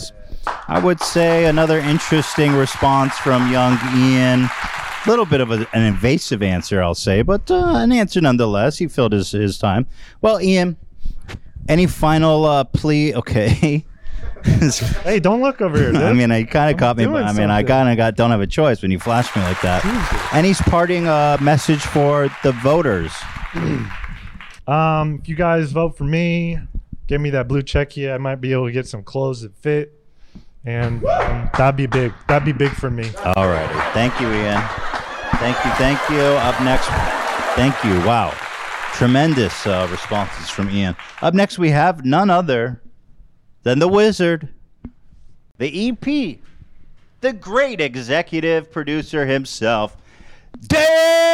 I 0.48 0.80
would 0.84 1.00
say 1.00 1.46
another 1.46 1.80
interesting 1.80 2.54
response 2.54 3.18
from 3.18 3.52
young 3.52 3.78
Ian. 3.96 4.43
A 4.43 5.10
little 5.10 5.26
bit 5.26 5.41
of 5.41 5.52
a, 5.52 5.68
an 5.74 5.84
invasive 5.84 6.41
answer, 6.41 6.82
I'll 6.82 6.96
say, 6.96 7.22
but 7.22 7.50
uh, 7.52 7.74
an 7.76 7.91
answer 7.91 8.22
nonetheless. 8.22 8.78
He 8.78 8.88
filled 8.88 9.12
his, 9.14 9.32
his 9.32 9.58
time. 9.60 9.86
Well, 10.22 10.41
Ian, 10.41 10.78
any 11.70 11.86
final 11.88 12.46
uh, 12.46 12.64
plea? 12.64 13.14
Okay. 13.26 13.86
hey, 15.04 15.20
don't 15.20 15.41
look 15.41 15.60
over 15.60 15.76
here. 15.76 15.91
Dude. 15.91 16.02
I 16.04 16.14
mean, 16.14 16.30
I 16.32 16.43
kind 16.43 16.72
of 16.72 16.80
caught 16.80 16.98
me. 16.98 17.06
doing 17.06 17.16
I 17.24 17.34
mean, 17.34 17.50
I 17.50 17.62
something. 17.62 17.68
kind 17.68 17.89
of 17.89 17.98
got 17.98 18.16
don't 18.16 18.30
have 18.30 18.41
a 18.41 18.48
choice 18.48 18.82
when 18.84 18.91
you 18.91 19.00
flash 19.00 19.36
me 19.36 19.41
like 19.41 19.60
that. 19.62 19.84
Any 20.34 20.54
parting 20.54 21.08
uh, 21.08 21.38
message 21.41 21.82
for 21.82 22.30
the 22.43 22.52
voters? 22.52 23.12
Um, 24.68 25.20
if 25.22 25.30
you 25.30 25.36
guys 25.36 25.72
vote 25.72 25.96
for 25.98 26.06
me, 26.06 26.58
give 27.08 27.22
me 27.22 27.30
that 27.32 27.48
blue 27.48 27.62
checky. 27.62 28.12
I 28.14 28.18
might 28.18 28.41
be 28.41 28.52
able 28.52 28.66
to 28.66 28.72
get 28.72 28.88
some 28.88 29.04
clothes 29.04 29.41
that 29.41 29.56
fit, 29.58 29.93
and 30.66 31.05
um, 31.05 31.49
that'd 31.57 31.76
be 31.76 31.86
big. 31.86 32.13
That'd 32.28 32.45
be 32.45 32.51
big 32.51 32.72
for 32.72 32.89
me. 32.89 33.09
All 33.24 33.47
righty. 33.47 33.74
Thank 33.93 34.20
you, 34.20 34.28
Ian. 34.32 34.61
Thank 35.38 35.63
you. 35.66 35.72
Thank 35.72 36.09
you. 36.09 36.22
Up 36.22 36.59
next, 36.63 36.88
thank 37.55 37.76
you. 37.84 37.93
Wow. 38.07 38.34
Tremendous 38.93 39.68
uh, 39.68 39.88
responses 39.91 40.49
from 40.49 40.70
Ian. 40.70 40.95
Up 41.22 41.34
next, 41.34 41.59
we 41.59 41.70
have 41.70 42.05
none 42.05 42.30
other 42.30 42.82
than 43.63 43.80
the 43.80 43.89
wizard, 43.89 44.47
the 45.57 45.89
EP, 45.89 46.39
the 47.20 47.34
great 47.34 47.82
executive 47.82 48.72
producer 48.72 49.26
himself, 49.26 49.97
Dan. 50.61 51.26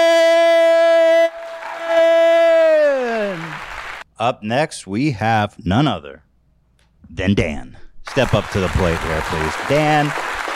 Up 4.17 4.41
next, 4.41 4.88
we 4.88 5.11
have 5.11 5.63
none 5.63 5.88
other 5.88 6.23
than 7.09 7.36
Dan. 7.36 7.77
Step 8.09 8.33
up 8.33 8.49
to 8.51 8.59
the 8.59 8.67
plate 8.69 8.99
here, 8.99 9.21
please. 9.27 9.53
Dan, 9.69 10.11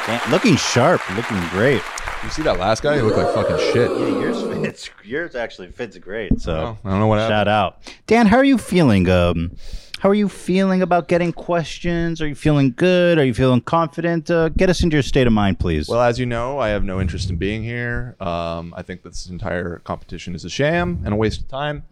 Dan 0.08 0.20
looking 0.30 0.56
sharp, 0.58 1.02
looking 1.16 1.40
great. 1.50 1.82
You 2.24 2.30
see 2.30 2.42
that 2.42 2.60
last 2.60 2.82
guy? 2.84 2.96
He 2.96 3.02
looked 3.02 3.18
like 3.18 3.34
fucking 3.34 3.58
shit. 3.72 3.90
Yeah, 3.92 4.08
yours 4.20 4.42
fits. 4.42 4.90
Yours 5.04 5.36
actually 5.36 5.72
fits 5.72 5.98
great. 5.98 6.42
So 6.42 6.54
Oh, 6.54 6.78
I 6.84 6.90
don't 6.90 7.00
know 7.00 7.08
what 7.08 7.20
shout 7.28 7.48
out, 7.48 7.82
Dan. 8.08 8.26
How 8.28 8.38
are 8.38 8.44
you 8.44 8.58
feeling? 8.58 9.08
Um, 9.10 9.56
how 10.00 10.10
are 10.10 10.14
you 10.16 10.28
feeling 10.28 10.82
about 10.82 11.08
getting 11.08 11.32
questions? 11.32 12.22
Are 12.22 12.28
you 12.28 12.36
feeling 12.36 12.74
good? 12.76 13.18
Are 13.18 13.24
you 13.24 13.34
feeling 13.34 13.62
confident? 13.62 14.30
Uh, 14.30 14.50
get 14.50 14.70
us 14.70 14.84
into 14.84 14.96
your 14.96 15.04
state 15.04 15.26
of 15.28 15.34
mind, 15.34 15.60
please. 15.60 15.88
Well, 15.88 16.02
as 16.02 16.20
you 16.20 16.26
know, 16.26 16.60
I 16.60 16.70
have 16.70 16.84
no 16.84 17.00
interest 17.00 17.30
in 17.30 17.38
being 17.38 17.64
here. 17.64 18.16
Um, 18.20 18.74
I 18.76 18.82
think 18.82 19.04
this 19.04 19.28
entire 19.28 19.80
competition 19.80 20.36
is 20.36 20.44
a 20.46 20.50
sham 20.50 21.02
and 21.06 21.14
a 21.14 21.18
waste 21.18 21.42
of 21.42 21.48
time. 21.48 21.84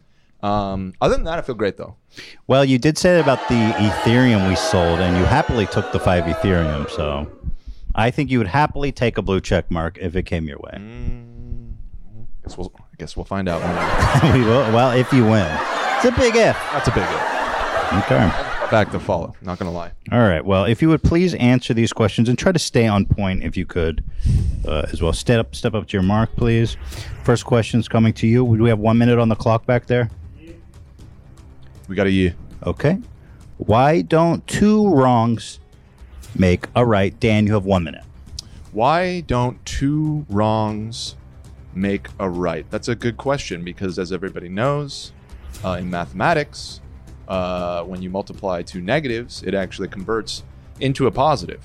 Um, 0.43 0.93
other 0.99 1.15
than 1.15 1.23
that, 1.23 1.39
I 1.39 1.41
feel 1.41 1.55
great 1.55 1.77
though. 1.77 1.95
Well, 2.47 2.65
you 2.65 2.77
did 2.77 2.97
say 2.97 3.19
about 3.19 3.47
the 3.47 3.55
Ethereum 3.55 4.47
we 4.47 4.55
sold, 4.55 4.99
and 4.99 5.17
you 5.17 5.23
happily 5.23 5.65
took 5.65 5.91
the 5.93 5.99
five 5.99 6.25
Ethereum. 6.25 6.89
So, 6.91 7.31
I 7.95 8.11
think 8.11 8.29
you 8.29 8.39
would 8.39 8.47
happily 8.47 8.91
take 8.91 9.17
a 9.17 9.21
blue 9.21 9.39
check 9.39 9.71
mark 9.71 9.97
if 9.99 10.15
it 10.15 10.23
came 10.23 10.47
your 10.47 10.59
way. 10.59 10.81
Guess 12.43 12.57
we'll, 12.57 12.73
I 12.77 12.95
guess 12.97 13.15
we'll 13.15 13.23
find 13.23 13.47
out. 13.47 13.61
we 14.33 14.41
will. 14.41 14.71
Well, 14.73 14.91
if 14.91 15.11
you 15.13 15.23
win, 15.23 15.47
it's 15.95 16.05
a 16.05 16.11
big 16.11 16.35
if. 16.35 16.57
That's 16.73 16.89
a 16.89 16.91
big 16.91 17.03
if. 17.03 18.03
Okay. 18.03 18.49
Back 18.69 18.91
to 18.91 18.99
follow. 18.99 19.33
Not 19.41 19.59
gonna 19.59 19.71
lie. 19.71 19.91
All 20.11 20.19
right. 20.19 20.43
Well, 20.43 20.65
if 20.65 20.81
you 20.81 20.89
would 20.89 21.03
please 21.03 21.35
answer 21.35 21.73
these 21.73 21.93
questions 21.93 22.27
and 22.27 22.37
try 22.37 22.51
to 22.51 22.59
stay 22.59 22.85
on 22.87 23.05
point, 23.05 23.43
if 23.43 23.55
you 23.55 23.65
could, 23.65 24.03
uh, 24.67 24.87
as 24.91 25.01
well. 25.01 25.13
Step 25.13 25.39
up, 25.39 25.55
step 25.55 25.73
up 25.73 25.87
to 25.87 25.93
your 25.93 26.01
mark, 26.01 26.35
please. 26.35 26.75
First 27.23 27.45
question's 27.45 27.87
coming 27.87 28.11
to 28.13 28.27
you. 28.27 28.43
Do 28.57 28.63
we 28.63 28.69
have 28.69 28.79
one 28.79 28.97
minute 28.97 29.19
on 29.19 29.29
the 29.29 29.35
clock 29.35 29.65
back 29.65 29.85
there? 29.85 30.09
We 31.87 31.95
got 31.95 32.07
a 32.07 32.11
year. 32.11 32.35
Okay. 32.65 32.99
Why 33.57 34.01
don't 34.01 34.45
two 34.47 34.87
wrongs 34.89 35.59
make 36.35 36.67
a 36.75 36.85
right? 36.85 37.17
Dan, 37.19 37.45
you 37.47 37.53
have 37.53 37.65
one 37.65 37.83
minute. 37.83 38.03
Why 38.71 39.21
don't 39.21 39.63
two 39.65 40.25
wrongs 40.29 41.15
make 41.75 42.07
a 42.19 42.29
right? 42.29 42.65
That's 42.69 42.87
a 42.87 42.95
good 42.95 43.17
question 43.17 43.63
because, 43.63 43.99
as 43.99 44.11
everybody 44.11 44.49
knows, 44.49 45.11
uh, 45.63 45.77
in 45.79 45.89
mathematics, 45.89 46.81
uh, 47.27 47.83
when 47.83 48.01
you 48.01 48.09
multiply 48.09 48.61
two 48.61 48.81
negatives, 48.81 49.43
it 49.43 49.53
actually 49.53 49.87
converts 49.87 50.43
into 50.79 51.07
a 51.07 51.11
positive. 51.11 51.61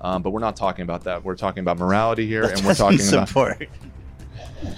Um, 0.00 0.22
but 0.22 0.30
we're 0.30 0.40
not 0.40 0.56
talking 0.56 0.82
about 0.82 1.04
that. 1.04 1.24
We're 1.24 1.34
talking 1.34 1.62
about 1.62 1.78
morality 1.78 2.26
here, 2.26 2.44
and 2.44 2.64
we're 2.64 2.74
talking 2.74 3.00
about. 3.00 3.28
support. 3.28 3.68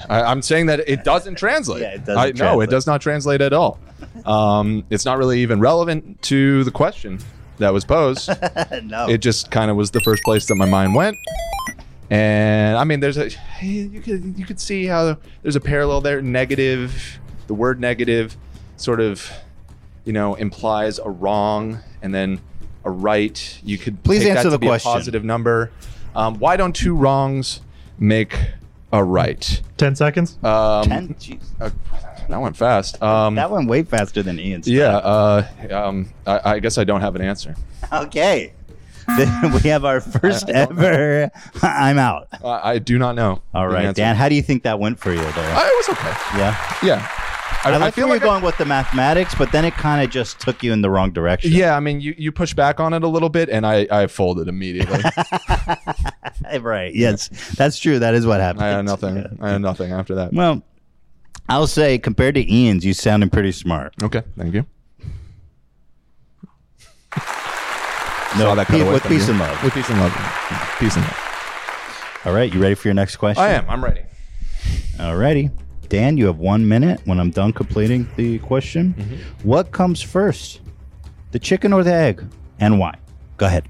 I, 0.08 0.22
I'm 0.22 0.42
saying 0.42 0.66
that 0.66 0.80
it 0.88 1.04
doesn't 1.04 1.36
translate. 1.36 1.82
Yeah, 1.82 1.94
it 1.94 2.04
doesn't 2.04 2.40
I, 2.40 2.44
No, 2.44 2.60
it 2.60 2.70
does 2.70 2.86
not 2.86 3.00
translate 3.00 3.40
at 3.40 3.52
all. 3.52 3.78
Um, 4.24 4.84
it's 4.90 5.04
not 5.04 5.18
really 5.18 5.40
even 5.40 5.60
relevant 5.60 6.22
to 6.22 6.64
the 6.64 6.70
question 6.70 7.18
that 7.58 7.72
was 7.72 7.84
posed. 7.84 8.28
no. 8.84 9.08
It 9.08 9.18
just 9.18 9.50
kind 9.50 9.70
of 9.70 9.76
was 9.76 9.90
the 9.90 10.00
first 10.00 10.22
place 10.22 10.46
that 10.46 10.56
my 10.56 10.66
mind 10.66 10.94
went. 10.94 11.16
And 12.10 12.76
I 12.76 12.84
mean, 12.84 13.00
there's 13.00 13.18
a 13.18 13.30
you 13.60 14.00
could 14.00 14.38
you 14.38 14.44
could 14.44 14.60
see 14.60 14.86
how 14.86 15.16
there's 15.42 15.56
a 15.56 15.60
parallel 15.60 16.00
there. 16.00 16.22
Negative, 16.22 17.18
the 17.48 17.54
word 17.54 17.80
negative, 17.80 18.36
sort 18.76 19.00
of, 19.00 19.28
you 20.04 20.12
know, 20.12 20.34
implies 20.36 21.00
a 21.00 21.10
wrong, 21.10 21.80
and 22.02 22.14
then 22.14 22.40
a 22.84 22.90
right. 22.90 23.58
You 23.64 23.76
could 23.76 24.04
Please 24.04 24.20
take 24.20 24.28
that 24.34 24.38
answer 24.38 24.46
to 24.46 24.50
the 24.50 24.58
be 24.58 24.66
a 24.66 24.70
question. 24.70 24.92
positive 24.92 25.24
number. 25.24 25.72
Um, 26.14 26.38
why 26.38 26.56
don't 26.56 26.74
two 26.74 26.94
wrongs 26.94 27.60
make 27.98 28.38
a 28.92 29.02
right? 29.02 29.60
Ten 29.76 29.96
seconds. 29.96 30.38
Um, 30.44 30.84
Ten? 30.84 31.14
Jeez. 31.14 31.42
uh, 31.60 31.70
that 32.28 32.40
went 32.40 32.56
fast. 32.56 33.02
Um, 33.02 33.34
that 33.36 33.50
went 33.50 33.68
way 33.68 33.82
faster 33.82 34.22
than 34.22 34.38
Ian's. 34.38 34.68
Yeah. 34.68 34.96
Uh, 34.96 35.46
um, 35.70 36.12
I, 36.26 36.52
I 36.52 36.58
guess 36.58 36.78
I 36.78 36.84
don't 36.84 37.00
have 37.00 37.16
an 37.16 37.22
answer. 37.22 37.54
Okay. 37.92 38.52
Then 39.16 39.52
we 39.52 39.60
have 39.68 39.84
our 39.84 40.00
first 40.00 40.48
I 40.54 40.60
ever. 40.60 41.30
I'm 41.62 41.98
out. 41.98 42.28
I, 42.44 42.72
I 42.72 42.78
do 42.78 42.98
not 42.98 43.14
know. 43.14 43.42
All 43.54 43.68
right. 43.68 43.94
Dan. 43.94 44.16
How 44.16 44.28
do 44.28 44.34
you 44.34 44.42
think 44.42 44.64
that 44.64 44.80
went 44.80 44.98
for 44.98 45.10
you 45.10 45.18
there? 45.18 45.56
I, 45.56 45.66
it 45.66 45.88
was 45.88 45.88
okay. 45.90 46.38
yeah. 46.38 46.76
Yeah. 46.82 47.08
I, 47.64 47.76
like 47.78 47.94
feel 47.94 48.06
you're 48.08 48.20
going 48.20 48.44
with 48.44 48.56
the 48.58 48.64
mathematics, 48.64 49.34
but 49.34 49.50
then 49.50 49.64
it 49.64 49.74
kind 49.74 50.04
of 50.04 50.08
just 50.08 50.38
took 50.38 50.62
you 50.62 50.72
in 50.72 50.82
the 50.82 50.90
wrong 50.90 51.10
direction. 51.10 51.50
Yeah, 51.50 51.76
I 51.76 51.80
mean, 51.80 52.00
you, 52.00 52.14
you 52.16 52.30
push 52.30 52.54
back 52.54 52.78
on 52.78 52.92
it 52.92 53.02
a 53.02 53.08
little 53.08 53.28
bit, 53.28 53.48
and 53.48 53.66
I, 53.66 53.88
I 53.90 54.06
folded 54.06 54.46
immediately. 54.46 55.00
right. 56.60 56.94
Yes, 56.94 57.28
that's 57.56 57.80
true. 57.80 57.98
That 57.98 58.14
is 58.14 58.24
what 58.24 58.40
happened. 58.40 58.64
I 58.64 58.68
had 58.68 58.84
nothing. 58.84 59.38
I 59.40 59.50
had 59.50 59.62
nothing 59.62 59.90
after 59.90 60.14
that. 60.16 60.32
Well, 60.32 60.62
I'll 61.48 61.66
say 61.66 61.98
compared 61.98 62.34
to 62.34 62.52
Ian's, 62.52 62.84
you 62.84 62.92
sounded 62.94 63.32
pretty 63.32 63.52
smart. 63.52 63.94
Okay, 64.02 64.22
thank 64.36 64.54
you. 64.54 64.66
No, 68.38 68.42
Saw 68.44 68.54
that 68.56 68.66
pe- 68.66 68.78
cut 68.78 68.82
away 68.82 68.92
with 68.94 69.02
peace 69.04 69.26
you. 69.26 69.30
and 69.32 69.40
love. 69.40 69.62
With 69.64 69.72
peace 69.72 69.88
and 69.88 69.98
love. 69.98 70.12
Peace 70.78 70.94
and 70.96 71.04
love. 71.04 72.20
All 72.26 72.32
right, 72.34 72.52
you 72.52 72.60
ready 72.60 72.74
for 72.74 72.88
your 72.88 72.94
next 72.94 73.16
question? 73.16 73.42
I 73.42 73.50
am. 73.50 73.64
I'm 73.70 73.82
ready. 73.82 74.02
All 75.00 75.16
righty. 75.16 75.50
Dan, 75.88 76.16
you 76.18 76.26
have 76.26 76.38
one 76.38 76.68
minute 76.68 77.00
when 77.06 77.18
I'm 77.20 77.30
done 77.30 77.52
completing 77.52 78.08
the 78.16 78.38
question. 78.40 78.94
Mm-hmm. 78.98 79.48
What 79.48 79.70
comes 79.72 80.02
first, 80.02 80.60
the 81.30 81.38
chicken 81.38 81.72
or 81.72 81.82
the 81.84 81.92
egg, 81.94 82.24
and 82.60 82.78
why? 82.78 82.96
Go 83.38 83.46
ahead. 83.46 83.68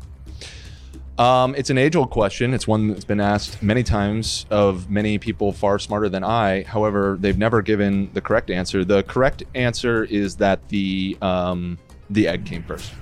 Um, 1.19 1.55
it's 1.55 1.71
an 1.71 1.79
age-old 1.79 2.11
question. 2.11 2.53
It's 2.53 2.69
one 2.69 2.89
that's 2.89 3.05
been 3.05 3.21
asked 3.21 3.63
many 3.63 3.83
times 3.83 4.45
of 4.51 4.91
many 4.91 5.17
people 5.19 5.51
far 5.53 5.79
smarter 5.79 6.11
than 6.11 6.23
I. 6.23 6.65
However, 6.65 7.17
they've 7.19 7.39
never 7.39 7.63
given 7.63 8.11
the 8.13 8.21
correct 8.21 8.51
answer. 8.51 8.85
The 8.85 9.03
correct 9.05 9.43
answer 9.55 10.05
is 10.05 10.37
that 10.37 10.69
the 10.69 11.17
um, 11.23 11.79
the 12.11 12.29
egg 12.29 12.45
came 12.45 12.63
first. 12.63 12.93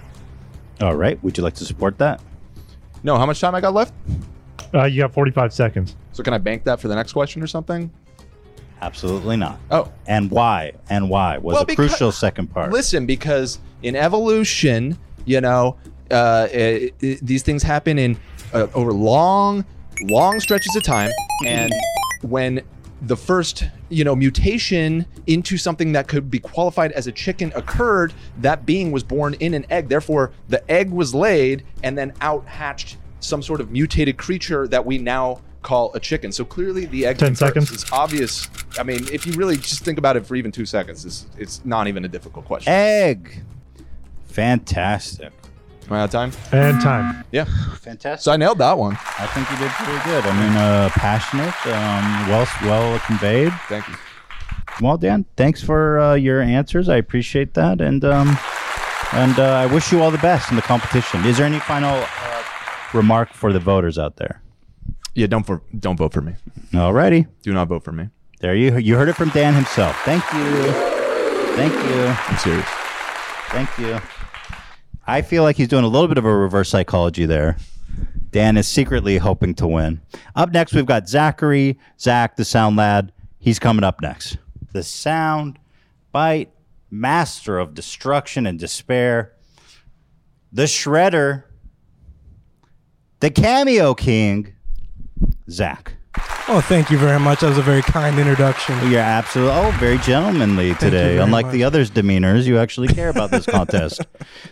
All 0.80 0.94
right. 0.94 1.22
Would 1.24 1.36
you 1.36 1.42
like 1.42 1.54
to 1.54 1.64
support 1.64 1.98
that? 1.98 2.20
No. 3.02 3.18
How 3.18 3.26
much 3.26 3.40
time 3.40 3.54
I 3.54 3.60
got 3.60 3.74
left? 3.74 3.92
Uh, 4.72 4.84
you 4.84 5.02
got 5.02 5.12
45 5.12 5.52
seconds. 5.52 5.96
So 6.12 6.22
can 6.22 6.32
I 6.34 6.38
bank 6.38 6.64
that 6.64 6.78
for 6.80 6.86
the 6.88 6.94
next 6.94 7.12
question 7.12 7.42
or 7.42 7.46
something? 7.48 7.90
Absolutely 8.80 9.36
not. 9.36 9.58
Oh. 9.70 9.90
And 10.06 10.30
why? 10.30 10.72
And 10.88 11.08
why 11.10 11.38
was 11.38 11.54
Well, 11.54 11.62
a 11.62 11.66
because- 11.66 11.88
crucial 11.90 12.12
second 12.12 12.48
part. 12.48 12.70
Listen, 12.70 13.06
because 13.06 13.58
in 13.82 13.96
evolution, 13.96 14.98
you 15.24 15.40
know, 15.40 15.76
uh, 16.10 16.48
it, 16.52 16.94
it- 17.00 17.26
these 17.26 17.42
things 17.42 17.62
happen 17.62 17.98
in 17.98 18.16
uh, 18.52 18.66
over 18.74 18.92
long, 18.92 19.64
long 20.02 20.40
stretches 20.40 20.74
of 20.76 20.82
time, 20.82 21.10
and 21.46 21.72
when 22.22 22.62
the 23.02 23.16
first, 23.16 23.64
you 23.90 24.02
know, 24.04 24.16
mutation 24.16 25.04
into 25.26 25.58
something 25.58 25.92
that 25.92 26.08
could 26.08 26.30
be 26.30 26.38
qualified 26.38 26.90
as 26.92 27.06
a 27.06 27.12
chicken 27.12 27.52
occurred, 27.54 28.14
that 28.38 28.64
being 28.64 28.92
was 28.92 29.02
born 29.02 29.34
in 29.40 29.52
an 29.52 29.66
egg. 29.68 29.88
Therefore, 29.88 30.30
the 30.48 30.68
egg 30.70 30.90
was 30.90 31.14
laid, 31.14 31.64
and 31.82 31.98
then 31.98 32.12
out 32.22 32.46
hatched 32.46 32.96
some 33.20 33.42
sort 33.42 33.60
of 33.60 33.70
mutated 33.70 34.16
creature 34.16 34.66
that 34.68 34.86
we 34.86 34.96
now 34.98 35.40
call 35.62 35.92
a 35.94 36.00
chicken. 36.00 36.30
So 36.32 36.44
clearly, 36.44 36.86
the 36.86 37.04
egg 37.06 37.18
10 37.18 37.34
seconds. 37.36 37.70
It's 37.72 37.90
obvious. 37.92 38.48
I 38.78 38.82
mean, 38.84 39.06
if 39.12 39.26
you 39.26 39.32
really 39.34 39.56
just 39.56 39.82
think 39.84 39.98
about 39.98 40.16
it 40.16 40.24
for 40.24 40.34
even 40.36 40.52
two 40.52 40.66
seconds, 40.66 41.04
it's, 41.04 41.26
it's 41.36 41.64
not 41.64 41.86
even 41.88 42.04
a 42.04 42.08
difficult 42.08 42.44
question. 42.46 42.72
Egg. 42.72 43.42
Fantastic. 44.28 45.32
Am 45.86 45.92
I 45.92 46.00
out 46.00 46.04
of 46.04 46.10
time? 46.10 46.32
And 46.52 46.80
time. 46.80 47.24
Yeah. 47.30 47.44
Fantastic. 47.76 48.24
So 48.24 48.32
I 48.32 48.36
nailed 48.36 48.58
that 48.58 48.78
one. 48.78 48.96
I 49.18 49.26
think 49.26 49.50
you 49.50 49.56
did 49.58 49.70
pretty 49.72 50.04
good. 50.04 50.24
I 50.24 50.32
mean, 50.40 50.56
uh, 50.56 50.88
passionate, 50.90 51.54
um, 51.66 52.28
well, 52.28 52.46
well 52.62 52.98
conveyed. 53.00 53.52
Thank 53.68 53.86
you. 53.88 53.94
Well, 54.80 54.96
Dan, 54.96 55.24
thanks 55.36 55.62
for 55.62 55.98
uh, 56.00 56.14
your 56.14 56.40
answers. 56.40 56.88
I 56.88 56.96
appreciate 56.96 57.54
that, 57.54 57.80
and 57.80 58.04
um, 58.04 58.36
and 59.12 59.38
uh, 59.38 59.44
I 59.44 59.66
wish 59.66 59.92
you 59.92 60.02
all 60.02 60.10
the 60.10 60.18
best 60.18 60.50
in 60.50 60.56
the 60.56 60.62
competition. 60.62 61.24
Is 61.24 61.36
there 61.36 61.46
any 61.46 61.60
final 61.60 61.94
uh, 61.94 62.42
remark 62.92 63.32
for 63.32 63.52
the 63.52 63.60
voters 63.60 63.98
out 63.98 64.16
there? 64.16 64.42
Yeah, 65.14 65.28
don't 65.28 65.44
for 65.44 65.62
don't 65.78 65.96
vote 65.96 66.12
for 66.12 66.22
me. 66.22 66.34
Alrighty. 66.72 67.28
Do 67.42 67.52
not 67.52 67.68
vote 67.68 67.84
for 67.84 67.92
me. 67.92 68.08
There 68.40 68.54
you 68.54 68.76
you 68.78 68.96
heard 68.96 69.08
it 69.08 69.14
from 69.14 69.28
Dan 69.30 69.54
himself. 69.54 69.96
Thank 70.00 70.24
you. 70.32 70.72
Thank 71.54 71.72
you. 71.72 72.06
I'm 72.06 72.38
serious. 72.38 72.68
Thank 73.50 73.78
you. 73.78 74.00
I 75.06 75.22
feel 75.22 75.42
like 75.42 75.56
he's 75.56 75.68
doing 75.68 75.84
a 75.84 75.88
little 75.88 76.08
bit 76.08 76.18
of 76.18 76.24
a 76.24 76.34
reverse 76.34 76.68
psychology 76.70 77.26
there. 77.26 77.56
Dan 78.30 78.56
is 78.56 78.66
secretly 78.66 79.18
hoping 79.18 79.54
to 79.56 79.66
win. 79.66 80.00
Up 80.34 80.50
next, 80.50 80.74
we've 80.74 80.86
got 80.86 81.08
Zachary, 81.08 81.78
Zach, 82.00 82.36
the 82.36 82.44
sound 82.44 82.76
lad. 82.76 83.12
He's 83.38 83.58
coming 83.58 83.84
up 83.84 84.00
next. 84.00 84.38
The 84.72 84.82
sound 84.82 85.58
bite, 86.10 86.50
master 86.90 87.58
of 87.58 87.74
destruction 87.74 88.46
and 88.46 88.58
despair. 88.58 89.34
The 90.52 90.64
shredder, 90.64 91.44
the 93.20 93.30
cameo 93.30 93.94
king, 93.94 94.54
Zach. 95.50 95.93
Oh, 96.46 96.60
thank 96.60 96.90
you 96.90 96.98
very 96.98 97.18
much. 97.18 97.40
That 97.40 97.48
was 97.48 97.58
a 97.58 97.62
very 97.62 97.80
kind 97.80 98.18
introduction. 98.18 98.90
You're 98.90 99.00
absolutely 99.00 99.54
oh, 99.54 99.70
very 99.80 99.96
gentlemanly 99.98 100.74
today. 100.74 101.16
Unlike 101.18 101.46
much. 101.46 101.52
the 101.52 101.64
others' 101.64 101.90
demeanors, 101.90 102.46
you 102.46 102.58
actually 102.58 102.88
care 102.88 103.08
about 103.08 103.30
this 103.30 103.46
contest. 103.58 104.02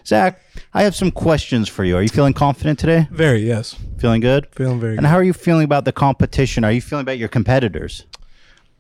Zach, 0.07 0.41
I 0.73 0.85
have 0.85 0.97
some 0.97 1.11
questions 1.11 1.69
for 1.69 1.85
you. 1.85 1.97
Are 1.97 2.03
you 2.03 2.09
feeling 2.09 2.33
confident 2.33 2.79
today? 2.79 3.09
Very, 3.11 3.47
yes. 3.47 3.77
Feeling 3.99 4.23
good? 4.23 4.49
Feeling 4.53 4.81
very 4.81 4.93
good. 4.95 4.99
And 5.01 5.05
good. 5.07 5.11
how 5.11 5.17
are 5.17 5.23
you 5.23 5.35
feeling 5.35 5.65
about 5.65 5.85
the 5.85 5.93
competition? 5.93 6.65
Are 6.65 6.73
you 6.73 6.81
feeling 6.81 7.03
about 7.03 7.19
your 7.19 7.29
competitors? 7.29 8.07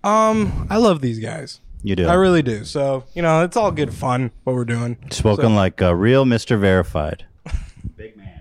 Um, 0.03 0.67
I 0.71 0.79
love 0.79 1.03
these 1.03 1.19
guys. 1.19 1.61
You 1.83 1.97
do. 1.97 2.07
I 2.07 2.15
really 2.15 2.43
do. 2.43 2.65
So, 2.65 3.05
you 3.15 3.23
know, 3.23 3.45
it's 3.45 3.57
all 3.57 3.71
good 3.73 3.93
fun 3.93 4.31
what 4.45 4.55
we're 4.55 4.65
doing. 4.65 4.97
Spoken 5.11 5.45
So- 5.47 5.55
like 5.55 5.81
a 5.81 5.95
real 5.95 6.25
Mr. 6.25 6.59
Verified. 6.59 7.27
Big 7.97 8.17
man. 8.17 8.32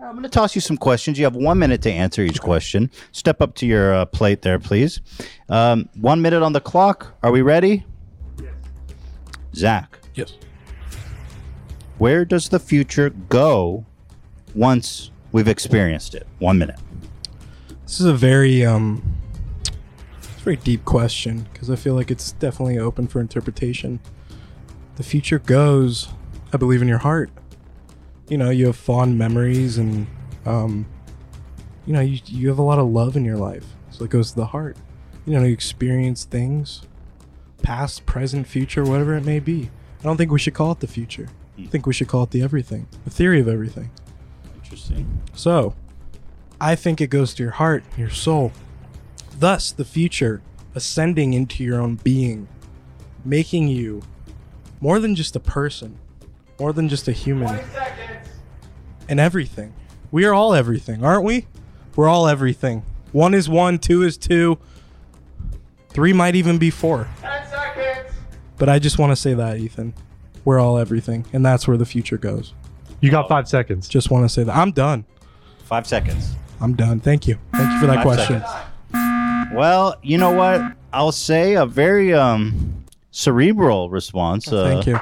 I'm 0.00 0.12
going 0.12 0.22
to 0.22 0.28
toss 0.28 0.54
you 0.54 0.60
some 0.60 0.76
questions. 0.76 1.18
You 1.18 1.24
have 1.24 1.34
one 1.34 1.58
minute 1.58 1.82
to 1.82 1.90
answer 1.90 2.22
each 2.22 2.40
question. 2.40 2.90
Step 3.10 3.42
up 3.42 3.54
to 3.56 3.66
your 3.66 3.94
uh, 3.94 4.04
plate 4.04 4.42
there, 4.42 4.60
please. 4.60 5.00
Um, 5.48 5.88
one 5.96 6.22
minute 6.22 6.42
on 6.42 6.52
the 6.52 6.60
clock. 6.60 7.16
Are 7.22 7.32
we 7.32 7.42
ready? 7.42 7.84
Yes. 8.40 8.52
Zach. 9.54 9.98
Yes. 10.14 10.34
Where 11.98 12.24
does 12.24 12.48
the 12.48 12.60
future 12.60 13.10
go 13.10 13.84
once 14.54 15.10
we've 15.32 15.48
experienced 15.48 16.14
it? 16.14 16.28
One 16.38 16.58
minute. 16.58 16.78
This 17.82 17.98
is 17.98 18.06
a 18.06 18.14
very 18.14 18.64
um 18.64 19.02
it's 20.18 20.28
a 20.28 20.44
very 20.44 20.56
deep 20.56 20.84
question 20.84 21.48
because 21.52 21.70
I 21.70 21.76
feel 21.76 21.94
like 21.94 22.10
it's 22.10 22.32
definitely 22.32 22.78
open 22.78 23.08
for 23.08 23.20
interpretation. 23.20 23.98
The 24.94 25.02
future 25.02 25.38
goes, 25.40 26.08
I 26.52 26.56
believe 26.56 26.82
in 26.82 26.88
your 26.88 26.98
heart. 26.98 27.30
You 28.28 28.38
know, 28.38 28.50
you 28.50 28.66
have 28.66 28.76
fond 28.76 29.18
memories 29.18 29.78
and 29.78 30.06
um 30.46 30.86
you 31.86 31.92
know, 31.92 32.00
you 32.00 32.20
you 32.26 32.48
have 32.48 32.58
a 32.58 32.62
lot 32.62 32.78
of 32.78 32.86
love 32.86 33.16
in 33.16 33.24
your 33.24 33.36
life. 33.38 33.64
So 33.90 34.04
it 34.04 34.10
goes 34.10 34.30
to 34.30 34.36
the 34.36 34.46
heart. 34.46 34.76
You 35.26 35.34
know, 35.34 35.44
you 35.44 35.52
experience 35.52 36.24
things 36.24 36.82
past, 37.62 38.06
present, 38.06 38.46
future, 38.46 38.84
whatever 38.84 39.14
it 39.16 39.24
may 39.24 39.40
be. 39.40 39.70
I 40.00 40.02
don't 40.04 40.16
think 40.16 40.30
we 40.30 40.38
should 40.38 40.54
call 40.54 40.72
it 40.72 40.80
the 40.80 40.86
future. 40.86 41.28
I 41.58 41.66
think 41.66 41.86
we 41.86 41.92
should 41.92 42.06
call 42.08 42.22
it 42.22 42.30
the 42.30 42.40
everything, 42.42 42.86
the 43.04 43.10
theory 43.10 43.40
of 43.40 43.48
everything. 43.48 43.90
Interesting. 44.62 45.20
So, 45.34 45.74
I 46.60 46.76
think 46.76 47.00
it 47.00 47.08
goes 47.08 47.34
to 47.34 47.42
your 47.42 47.52
heart, 47.52 47.82
your 47.96 48.10
soul. 48.10 48.52
Thus, 49.38 49.72
the 49.72 49.84
future 49.84 50.40
ascending 50.74 51.32
into 51.32 51.64
your 51.64 51.80
own 51.80 51.96
being, 51.96 52.46
making 53.24 53.68
you 53.68 54.02
more 54.80 55.00
than 55.00 55.16
just 55.16 55.34
a 55.34 55.40
person, 55.40 55.98
more 56.60 56.72
than 56.72 56.88
just 56.88 57.08
a 57.08 57.12
human, 57.12 57.58
and 59.08 59.18
everything. 59.20 59.74
We 60.10 60.24
are 60.24 60.34
all 60.34 60.54
everything, 60.54 61.04
aren't 61.04 61.24
we? 61.24 61.46
We're 61.96 62.08
all 62.08 62.28
everything. 62.28 62.82
One 63.12 63.34
is 63.34 63.48
one, 63.48 63.78
two 63.78 64.02
is 64.02 64.16
two, 64.16 64.58
three 65.90 66.12
might 66.12 66.34
even 66.36 66.58
be 66.58 66.70
four. 66.70 67.08
Ten 67.20 67.46
seconds. 67.48 68.14
But 68.56 68.68
I 68.68 68.78
just 68.78 68.98
want 68.98 69.12
to 69.12 69.16
say 69.16 69.34
that, 69.34 69.58
Ethan. 69.58 69.94
We're 70.44 70.58
all 70.60 70.78
everything, 70.78 71.26
and 71.32 71.44
that's 71.44 71.68
where 71.68 71.76
the 71.76 71.84
future 71.86 72.16
goes. 72.18 72.54
You 73.00 73.10
got 73.10 73.28
five 73.28 73.48
seconds. 73.48 73.88
Just 73.88 74.10
want 74.10 74.24
to 74.24 74.28
say 74.28 74.44
that. 74.44 74.56
I'm 74.56 74.72
done. 74.72 75.04
Five 75.64 75.86
seconds. 75.86 76.34
I'm 76.60 76.74
done. 76.74 77.00
Thank 77.00 77.28
you. 77.28 77.38
Thank 77.52 77.70
you 77.72 77.80
for 77.80 77.86
that 77.86 77.96
Five 77.96 78.02
question. 78.04 78.40
seconds. 78.40 79.54
Well, 79.54 79.96
you 80.02 80.18
know 80.18 80.32
what? 80.32 80.60
I'll 80.92 81.12
say 81.12 81.54
a 81.54 81.66
very 81.66 82.12
um 82.14 82.84
cerebral 83.10 83.90
response. 83.90 84.50
Uh, 84.50 84.64
Thank 84.64 84.86
you. 84.86 85.00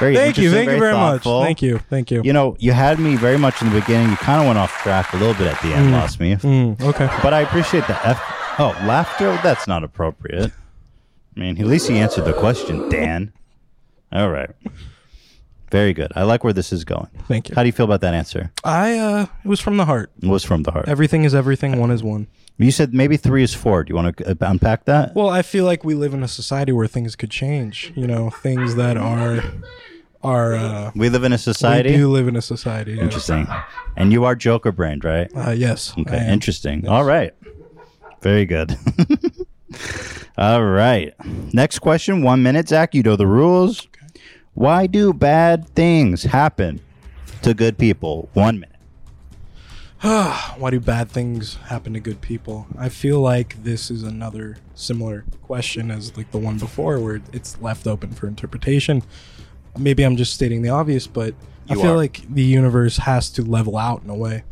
Very 0.00 0.16
Thank 0.16 0.38
you. 0.38 0.50
Thank 0.50 0.70
you 0.70 0.78
very 0.78 0.94
much. 0.94 1.22
Thank 1.24 1.60
you. 1.62 1.78
Thank 1.90 2.10
you. 2.10 2.22
You 2.24 2.32
know, 2.32 2.56
you 2.58 2.72
had 2.72 2.98
me 2.98 3.16
very 3.16 3.36
much 3.38 3.60
in 3.60 3.68
the 3.70 3.78
beginning. 3.80 4.08
You 4.10 4.16
kind 4.16 4.40
of 4.40 4.46
went 4.46 4.58
off 4.58 4.72
track 4.82 5.12
a 5.12 5.16
little 5.18 5.34
bit 5.34 5.46
at 5.46 5.60
the 5.60 5.68
end, 5.74 5.88
Mm. 5.88 5.92
lost 5.92 6.18
me. 6.18 6.36
Mm, 6.36 6.80
okay. 6.80 7.08
But 7.22 7.34
I 7.34 7.40
appreciate 7.40 7.86
the 7.86 7.98
F. 8.06 8.18
Oh, 8.58 8.70
laughter? 8.86 9.38
That's 9.42 9.66
not 9.68 9.84
appropriate. 9.84 10.52
I 11.36 11.40
mean, 11.40 11.58
at 11.60 11.66
least 11.66 11.88
he 11.88 11.98
answered 11.98 12.24
the 12.24 12.32
question, 12.32 12.88
Dan. 12.88 13.32
All 14.12 14.30
right. 14.30 14.50
Very 15.70 15.92
good. 15.92 16.10
I 16.16 16.24
like 16.24 16.42
where 16.42 16.52
this 16.52 16.72
is 16.72 16.84
going. 16.84 17.06
Thank 17.28 17.48
you. 17.48 17.54
How 17.54 17.62
do 17.62 17.68
you 17.68 17.72
feel 17.72 17.84
about 17.84 18.00
that 18.00 18.12
answer? 18.12 18.50
I 18.64 18.98
uh 18.98 19.26
it 19.44 19.48
was 19.48 19.60
from 19.60 19.76
the 19.76 19.84
heart. 19.84 20.10
It 20.20 20.26
was 20.28 20.42
from 20.44 20.64
the 20.64 20.72
heart. 20.72 20.88
Everything 20.88 21.22
is 21.24 21.32
everything, 21.34 21.78
one 21.78 21.92
is 21.92 22.02
one. 22.02 22.26
You 22.58 22.72
said 22.72 22.92
maybe 22.92 23.16
three 23.16 23.42
is 23.44 23.54
four. 23.54 23.84
Do 23.84 23.90
you 23.90 23.94
want 23.96 24.16
to 24.16 24.36
unpack 24.40 24.84
that? 24.86 25.14
Well, 25.14 25.30
I 25.30 25.42
feel 25.42 25.64
like 25.64 25.84
we 25.84 25.94
live 25.94 26.12
in 26.12 26.22
a 26.24 26.28
society 26.28 26.72
where 26.72 26.88
things 26.88 27.14
could 27.14 27.30
change. 27.30 27.92
You 27.94 28.06
know, 28.08 28.30
things 28.30 28.74
that 28.74 28.96
are 28.96 29.42
are. 30.22 30.54
Uh, 30.54 30.90
We 30.94 31.08
live 31.08 31.24
in 31.24 31.32
a 31.32 31.38
society. 31.38 31.90
We 31.92 31.96
do 31.96 32.10
live 32.10 32.28
in 32.28 32.36
a 32.36 32.42
society. 32.42 32.92
yes. 32.92 33.02
Interesting. 33.02 33.46
And 33.96 34.12
you 34.12 34.24
are 34.24 34.34
Joker 34.34 34.72
brained, 34.72 35.04
right? 35.04 35.30
Uh, 35.34 35.50
yes. 35.50 35.94
Okay. 35.98 36.16
I 36.16 36.24
am. 36.24 36.32
Interesting. 36.32 36.86
All 36.88 37.04
right. 37.04 37.32
Very 38.22 38.44
good. 38.44 38.76
All 40.38 40.62
right. 40.64 41.14
Next 41.54 41.78
question. 41.80 42.22
One 42.22 42.42
minute, 42.42 42.68
Zach. 42.68 42.94
You 42.94 43.02
know 43.02 43.16
the 43.16 43.26
rules. 43.26 43.86
Why 44.54 44.86
do 44.86 45.12
bad 45.12 45.68
things 45.70 46.24
happen 46.24 46.80
to 47.42 47.54
good 47.54 47.78
people? 47.78 48.28
One 48.34 48.60
minute. 48.60 48.68
Why 50.00 50.70
do 50.70 50.80
bad 50.80 51.10
things 51.10 51.56
happen 51.66 51.92
to 51.92 52.00
good 52.00 52.20
people? 52.20 52.66
I 52.78 52.88
feel 52.88 53.20
like 53.20 53.62
this 53.62 53.90
is 53.90 54.02
another 54.02 54.56
similar 54.74 55.24
question 55.42 55.90
as 55.90 56.16
like 56.16 56.30
the 56.30 56.38
one 56.38 56.58
before, 56.58 56.98
where 56.98 57.20
it's 57.32 57.60
left 57.60 57.86
open 57.86 58.12
for 58.12 58.26
interpretation. 58.26 59.02
Maybe 59.78 60.02
I'm 60.02 60.16
just 60.16 60.34
stating 60.34 60.62
the 60.62 60.70
obvious, 60.70 61.06
but 61.06 61.34
I 61.68 61.74
feel 61.74 61.92
are. 61.92 61.96
like 61.96 62.22
the 62.28 62.42
universe 62.42 62.96
has 62.98 63.30
to 63.30 63.42
level 63.42 63.76
out 63.76 64.02
in 64.02 64.10
a 64.10 64.14
way. 64.14 64.42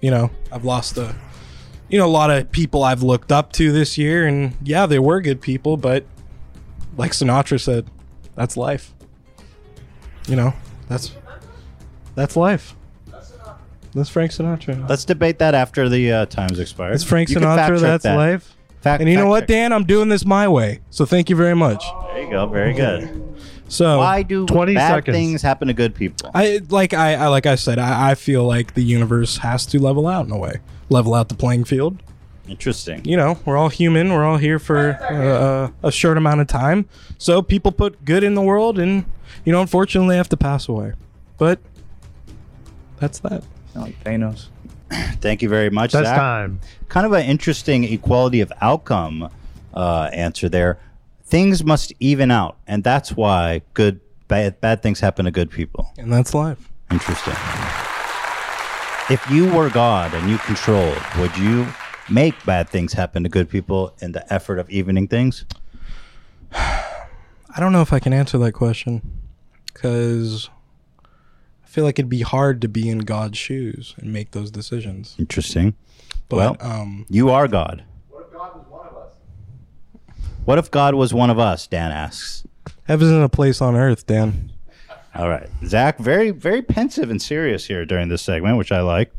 You 0.00 0.10
know, 0.10 0.30
I've 0.52 0.64
lost 0.64 0.98
a, 0.98 1.14
you 1.88 1.98
know, 1.98 2.06
a 2.06 2.08
lot 2.08 2.30
of 2.30 2.50
people 2.52 2.84
I've 2.84 3.02
looked 3.02 3.32
up 3.32 3.52
to 3.54 3.72
this 3.72 3.96
year, 3.96 4.26
and 4.26 4.52
yeah, 4.62 4.86
they 4.86 4.98
were 4.98 5.20
good 5.20 5.40
people, 5.40 5.76
but 5.76 6.04
like 6.96 7.12
Sinatra 7.12 7.60
said, 7.60 7.86
that's 8.34 8.56
life. 8.56 8.92
You 10.28 10.36
know, 10.36 10.52
that's 10.88 11.12
that's 12.14 12.36
life. 12.36 12.74
That's 13.94 14.10
Frank 14.10 14.30
Sinatra. 14.32 14.86
Let's 14.90 15.06
debate 15.06 15.38
that 15.38 15.54
after 15.54 15.88
the 15.88 16.12
uh, 16.12 16.26
times 16.26 16.58
expire. 16.58 16.92
It's 16.92 17.02
Frank 17.02 17.30
You 17.30 17.36
can 17.36 17.44
fact 17.44 17.72
Sinatra. 17.72 17.74
check 17.76 17.80
That's 17.80 18.02
that. 18.04 18.16
life. 18.16 18.54
Fact- 18.82 19.00
and 19.00 19.08
you 19.10 19.16
know 19.16 19.22
fact 19.22 19.30
what, 19.30 19.40
check. 19.40 19.48
Dan? 19.48 19.72
I'm 19.72 19.84
doing 19.84 20.10
this 20.10 20.26
my 20.26 20.46
way. 20.48 20.80
So 20.90 21.06
thank 21.06 21.30
you 21.30 21.36
very 21.36 21.56
much. 21.56 21.82
There 22.12 22.22
you 22.22 22.30
go. 22.30 22.46
Very 22.46 22.74
good. 22.74 23.22
So 23.68 23.98
Why 23.98 24.22
do 24.22 24.46
20 24.46 24.74
bad 24.74 24.88
seconds. 24.94 25.16
things 25.16 25.42
happen 25.42 25.68
to 25.68 25.74
good 25.74 25.94
people? 25.94 26.30
I 26.34 26.60
like 26.68 26.94
I, 26.94 27.14
I 27.14 27.28
like 27.28 27.46
I 27.46 27.56
said 27.56 27.78
I, 27.78 28.10
I 28.10 28.14
feel 28.14 28.44
like 28.44 28.74
the 28.74 28.82
universe 28.82 29.38
has 29.38 29.66
to 29.66 29.78
level 29.80 30.06
out 30.06 30.26
in 30.26 30.32
a 30.32 30.38
way, 30.38 30.60
level 30.88 31.14
out 31.14 31.28
the 31.28 31.34
playing 31.34 31.64
field. 31.64 32.00
Interesting. 32.48 33.04
You 33.04 33.16
know, 33.16 33.38
we're 33.44 33.56
all 33.56 33.68
human. 33.68 34.12
We're 34.12 34.24
all 34.24 34.36
here 34.36 34.60
for 34.60 34.92
uh, 35.02 35.70
a 35.82 35.90
short 35.90 36.16
amount 36.16 36.40
of 36.40 36.46
time. 36.46 36.88
So 37.18 37.42
people 37.42 37.72
put 37.72 38.04
good 38.04 38.22
in 38.22 38.34
the 38.34 38.42
world, 38.42 38.78
and 38.78 39.04
you 39.44 39.52
know, 39.52 39.60
unfortunately, 39.60 40.16
have 40.16 40.28
to 40.28 40.36
pass 40.36 40.68
away. 40.68 40.92
But 41.38 41.58
that's 42.98 43.18
that. 43.20 43.42
Like 43.74 44.02
Thanos. 44.04 44.46
Thank 45.20 45.42
you 45.42 45.48
very 45.48 45.70
much. 45.70 45.92
That's 45.92 46.06
Zach. 46.06 46.16
time. 46.16 46.60
Kind 46.88 47.04
of 47.04 47.12
an 47.12 47.24
interesting 47.26 47.82
equality 47.84 48.40
of 48.40 48.52
outcome 48.60 49.28
uh, 49.74 50.08
answer 50.12 50.48
there. 50.48 50.78
Things 51.26 51.64
must 51.64 51.92
even 51.98 52.30
out, 52.30 52.56
and 52.66 52.84
that's 52.84 53.12
why 53.12 53.62
good 53.74 54.00
bad 54.28 54.60
bad 54.60 54.82
things 54.82 55.00
happen 55.00 55.24
to 55.24 55.30
good 55.30 55.50
people. 55.50 55.92
And 55.98 56.12
that's 56.12 56.34
life. 56.34 56.70
Interesting. 56.90 57.34
If 59.08 59.24
you 59.30 59.52
were 59.52 59.70
God 59.70 60.14
and 60.14 60.30
you 60.30 60.38
controlled, 60.38 60.98
would 61.18 61.36
you 61.36 61.66
make 62.08 62.34
bad 62.44 62.68
things 62.68 62.92
happen 62.92 63.22
to 63.24 63.28
good 63.28 63.48
people 63.48 63.92
in 64.00 64.12
the 64.12 64.32
effort 64.32 64.58
of 64.58 64.70
evening 64.70 65.08
things? 65.08 65.44
I 66.52 67.60
don't 67.60 67.72
know 67.72 67.82
if 67.82 67.92
I 67.92 67.98
can 67.98 68.12
answer 68.12 68.38
that 68.38 68.52
question 68.52 69.02
because 69.66 70.50
I 71.02 71.66
feel 71.66 71.84
like 71.84 71.98
it'd 71.98 72.08
be 72.08 72.22
hard 72.22 72.60
to 72.60 72.68
be 72.68 72.88
in 72.88 73.00
God's 73.00 73.38
shoes 73.38 73.94
and 73.98 74.12
make 74.12 74.32
those 74.32 74.50
decisions. 74.50 75.16
Interesting. 75.18 75.74
But, 76.28 76.36
well, 76.36 76.56
um, 76.60 77.06
you 77.08 77.30
are 77.30 77.48
God. 77.48 77.84
What 80.46 80.58
if 80.58 80.70
God 80.70 80.94
was 80.94 81.12
one 81.12 81.28
of 81.28 81.38
us? 81.38 81.66
Dan 81.66 81.92
asks. 81.92 82.44
Heaven's 82.84 83.10
in 83.10 83.20
a 83.20 83.28
place 83.28 83.60
on 83.60 83.76
earth, 83.76 84.06
Dan. 84.06 84.52
All 85.14 85.28
right, 85.28 85.48
Zach, 85.64 85.98
very 85.98 86.30
very 86.30 86.62
pensive 86.62 87.10
and 87.10 87.20
serious 87.20 87.66
here 87.66 87.84
during 87.84 88.08
this 88.08 88.22
segment, 88.22 88.58
which 88.58 88.70
I 88.70 88.80
like. 88.80 89.12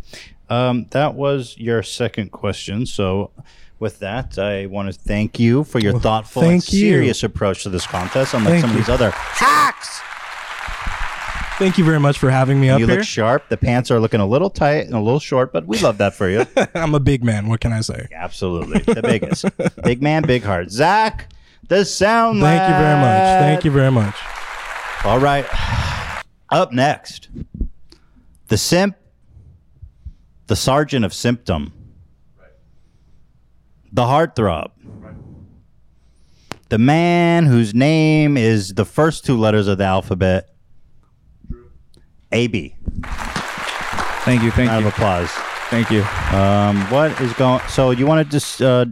Um, 0.50 0.86
that 0.92 1.16
was 1.16 1.56
your 1.58 1.84
second 1.84 2.32
question. 2.32 2.86
So, 2.86 3.32
with 3.80 4.00
that, 4.00 4.38
I 4.40 4.68
want 4.68 4.94
to 4.94 4.98
thank 4.98 5.40
you 5.40 5.64
for 5.64 5.80
your 5.80 5.94
Well, 5.94 6.02
thoughtful 6.02 6.44
and 6.44 6.54
you. 6.72 6.80
serious 6.80 7.24
approach 7.24 7.64
to 7.64 7.70
this 7.70 7.86
contest, 7.86 8.34
unlike 8.34 8.54
Thank 8.54 8.62
some 8.62 8.72
you. 8.72 8.80
of 8.80 8.86
these 8.86 8.94
other 8.94 9.10
hacks. 9.12 10.00
Thank 11.58 11.80
you 11.80 11.84
very 11.84 12.00
much 12.00 12.20
for 12.20 12.30
having 12.30 12.62
me 12.62 12.70
up 12.70 12.80
you 12.80 12.86
here. 12.86 12.96
You 12.96 13.00
look 13.00 13.08
sharp. 13.08 13.50
The 13.50 13.58
pants 13.58 13.90
are 13.90 14.00
looking 14.00 14.20
a 14.20 14.28
little 14.28 14.52
tight 14.52 14.86
and 14.86 14.94
a 14.94 15.00
little 15.00 15.20
short, 15.20 15.52
but 15.52 15.66
we 15.66 15.80
love 15.80 15.98
that 15.98 16.14
for 16.14 16.30
you. 16.30 16.46
I'm 16.76 16.94
a 16.94 17.00
big 17.00 17.24
man. 17.24 17.48
What 17.48 17.62
can 17.62 17.74
I 17.74 17.82
say? 17.82 18.08
Absolutely, 18.14 18.80
the 18.82 19.02
biggest, 19.02 19.46
big 19.84 20.04
man, 20.04 20.22
big 20.22 20.44
heart. 20.44 20.70
Zach, 20.70 21.32
the 21.68 21.84
sound. 21.84 22.42
Thank 22.42 22.70
you 22.70 22.76
very 22.78 23.00
much. 23.00 23.42
Thank 23.42 23.66
you 23.66 23.72
very 23.72 23.92
much. 23.92 24.16
All 25.04 25.20
right. 25.20 25.46
Up 26.50 26.72
next, 26.72 27.30
the 28.50 28.58
simp, 28.58 28.96
the 30.46 30.56
sergeant 30.56 31.06
of 31.06 31.14
symptom, 31.14 31.74
the 33.92 34.04
heartthrob, 34.04 34.72
the 36.70 36.78
man 36.78 37.48
whose 37.48 37.74
name 37.74 38.38
is 38.38 38.76
the 38.76 38.86
first 38.86 39.26
two 39.26 39.38
letters 39.38 39.68
of 39.68 39.80
the 39.80 39.86
alphabet, 39.86 40.50
AB. 42.32 42.76
Thank 44.24 44.44
you. 44.44 44.52
Thank 44.52 44.70
Round 44.70 44.82
you. 44.82 44.88
of 44.88 44.94
applause. 44.94 45.30
Thank 45.70 45.90
you. 45.90 46.04
Um, 46.38 46.82
what 46.92 47.20
is 47.22 47.34
going? 47.34 47.62
So 47.70 47.92
you 47.92 48.06
want 48.06 48.26
to 48.26 48.32
just 48.32 48.62
uh, 48.62 48.86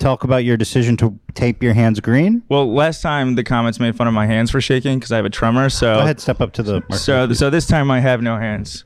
talk 0.00 0.24
about 0.24 0.38
your 0.44 0.56
decision 0.56 0.96
to 0.96 1.16
tape 1.34 1.62
your 1.62 1.74
hands 1.74 2.00
green? 2.00 2.42
Well, 2.48 2.72
last 2.72 3.02
time 3.02 3.36
the 3.36 3.44
comments 3.44 3.78
made 3.78 3.94
fun 3.94 4.08
of 4.08 4.14
my 4.14 4.26
hands 4.26 4.50
for 4.50 4.60
shaking 4.60 4.98
because 4.98 5.12
I 5.12 5.16
have 5.16 5.24
a 5.24 5.30
tremor. 5.30 5.68
So 5.70 5.94
Go 5.94 6.00
ahead, 6.00 6.20
step 6.20 6.40
up 6.40 6.52
to 6.54 6.62
the. 6.62 6.82
So 6.90 7.32
so 7.32 7.50
this 7.50 7.66
time 7.66 7.90
I 7.90 8.00
have 8.00 8.22
no 8.22 8.36
hands. 8.36 8.84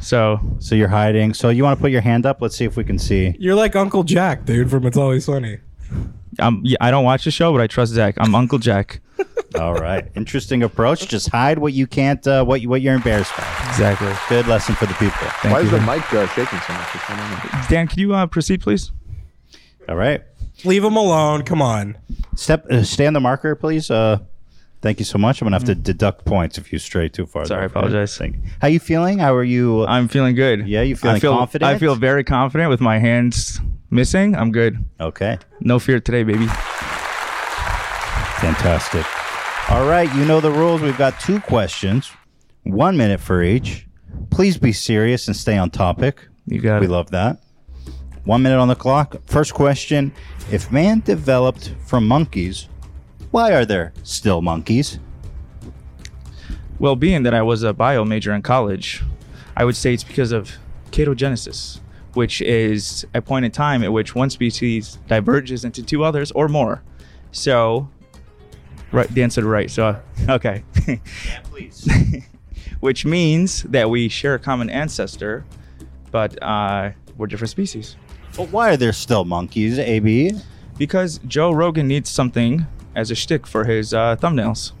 So 0.00 0.40
So 0.60 0.74
you're 0.74 0.88
hiding. 0.88 1.34
So 1.34 1.50
you 1.50 1.64
want 1.64 1.78
to 1.78 1.82
put 1.82 1.90
your 1.90 2.00
hand 2.00 2.24
up? 2.24 2.40
Let's 2.40 2.56
see 2.56 2.64
if 2.64 2.76
we 2.76 2.84
can 2.84 2.98
see. 2.98 3.36
You're 3.38 3.56
like 3.56 3.76
Uncle 3.76 4.04
Jack, 4.04 4.44
dude, 4.44 4.70
from 4.70 4.86
It's 4.86 4.96
Always 4.96 5.24
Sunny. 5.26 5.58
I'm 6.38 6.60
yeah, 6.64 6.76
I 6.80 6.90
don't 6.90 7.04
watch 7.04 7.24
the 7.24 7.30
show, 7.30 7.52
but 7.52 7.60
I 7.60 7.66
trust 7.66 7.92
Zach. 7.92 8.14
I'm 8.18 8.34
Uncle 8.34 8.58
Jack. 8.58 9.00
All 9.54 9.74
right, 9.74 10.06
interesting 10.14 10.62
approach. 10.62 11.08
Just 11.08 11.30
hide 11.30 11.58
what 11.58 11.72
you 11.72 11.86
can't, 11.86 12.24
uh, 12.26 12.44
what 12.44 12.60
you, 12.60 12.68
what 12.68 12.82
you're 12.82 12.94
embarrassed 12.94 13.32
by. 13.36 13.44
Exactly. 13.68 14.12
Good 14.28 14.46
lesson 14.46 14.74
for 14.74 14.86
the 14.86 14.92
people. 14.94 15.16
Thank 15.40 15.54
Why 15.54 15.60
is 15.62 15.70
the 15.70 15.80
mic 15.80 16.02
uh, 16.12 16.26
shaking 16.28 16.58
so 16.60 16.72
much? 16.74 16.94
What's 16.94 17.08
going? 17.08 17.64
Dan, 17.70 17.88
can 17.88 17.98
you 17.98 18.14
uh, 18.14 18.26
proceed, 18.26 18.60
please? 18.60 18.92
All 19.88 19.96
right, 19.96 20.22
Leave 20.64 20.84
him 20.84 20.96
alone. 20.96 21.42
Come 21.44 21.62
on. 21.62 21.96
step, 22.36 22.66
uh, 22.70 22.82
stay 22.82 23.06
on 23.06 23.14
the 23.14 23.20
marker, 23.20 23.54
please. 23.54 23.90
Uh, 23.90 24.18
thank 24.82 24.98
you 24.98 25.04
so 25.06 25.16
much. 25.16 25.40
I'm 25.40 25.46
gonna 25.46 25.56
have 25.56 25.64
to 25.64 25.74
deduct 25.74 26.26
points 26.26 26.58
if 26.58 26.70
you 26.72 26.78
stray 26.78 27.08
too 27.08 27.24
far. 27.26 27.44
Mm. 27.44 27.48
Sorry, 27.48 27.62
I 27.62 27.66
apologize. 27.66 28.18
Thank- 28.18 28.36
How 28.60 28.68
you 28.68 28.80
feeling? 28.80 29.18
How 29.18 29.34
are 29.34 29.44
you? 29.44 29.86
I'm 29.86 30.08
feeling 30.08 30.34
good. 30.34 30.68
Yeah, 30.68 30.82
you 30.82 30.94
feeling 30.94 31.16
I 31.16 31.20
feel, 31.20 31.32
confident? 31.34 31.70
I 31.70 31.78
feel 31.78 31.94
very 31.94 32.22
confident 32.22 32.68
with 32.68 32.80
my 32.82 32.98
hands 32.98 33.60
missing. 33.90 34.36
I'm 34.36 34.52
good. 34.52 34.84
Okay, 35.00 35.38
No 35.60 35.78
fear 35.78 36.00
today, 36.00 36.22
baby. 36.22 36.48
fantastic. 38.40 39.06
All 39.70 39.86
right, 39.86 40.12
you 40.14 40.24
know 40.24 40.40
the 40.40 40.50
rules. 40.50 40.80
We've 40.80 40.96
got 40.96 41.20
two 41.20 41.40
questions, 41.40 42.10
one 42.64 42.96
minute 42.96 43.20
for 43.20 43.42
each. 43.42 43.86
Please 44.30 44.56
be 44.56 44.72
serious 44.72 45.26
and 45.28 45.36
stay 45.36 45.58
on 45.58 45.70
topic. 45.70 46.26
You 46.46 46.60
got 46.60 46.80
We 46.80 46.86
it. 46.86 46.90
love 46.90 47.10
that. 47.10 47.40
One 48.24 48.42
minute 48.42 48.58
on 48.58 48.68
the 48.68 48.74
clock. 48.74 49.16
First 49.26 49.52
question 49.54 50.12
If 50.50 50.72
man 50.72 51.00
developed 51.00 51.74
from 51.86 52.06
monkeys, 52.08 52.68
why 53.30 53.52
are 53.52 53.66
there 53.66 53.92
still 54.02 54.40
monkeys? 54.40 54.98
Well, 56.78 56.96
being 56.96 57.22
that 57.24 57.34
I 57.34 57.42
was 57.42 57.62
a 57.62 57.74
bio 57.74 58.04
major 58.04 58.32
in 58.32 58.40
college, 58.42 59.02
I 59.56 59.64
would 59.64 59.76
say 59.76 59.92
it's 59.92 60.04
because 60.04 60.32
of 60.32 60.50
cladogenesis, 60.92 61.80
which 62.14 62.40
is 62.40 63.06
a 63.14 63.20
point 63.20 63.44
in 63.44 63.50
time 63.50 63.82
at 63.84 63.92
which 63.92 64.14
one 64.14 64.30
species 64.30 64.98
diverges 65.08 65.64
into 65.64 65.82
two 65.82 66.04
others 66.04 66.30
or 66.32 66.48
more. 66.48 66.82
So, 67.32 67.90
right, 68.92 69.12
Dan 69.12 69.30
said 69.30 69.44
right. 69.44 69.70
So, 69.70 70.00
okay. 70.28 70.62
please. 71.44 71.88
which 72.80 73.04
means 73.04 73.62
that 73.64 73.90
we 73.90 74.08
share 74.08 74.34
a 74.34 74.38
common 74.38 74.70
ancestor, 74.70 75.44
but 76.10 76.40
uh, 76.42 76.90
we're 77.16 77.26
different 77.26 77.50
species. 77.50 77.96
But 78.36 78.50
why 78.50 78.70
are 78.70 78.76
there 78.76 78.92
still 78.92 79.24
monkeys, 79.24 79.78
AB? 79.78 80.32
Because 80.76 81.18
Joe 81.26 81.50
Rogan 81.50 81.88
needs 81.88 82.08
something 82.08 82.66
as 82.94 83.10
a 83.10 83.14
shtick 83.14 83.46
for 83.46 83.64
his 83.64 83.92
uh, 83.92 84.16
thumbnails. 84.16 84.72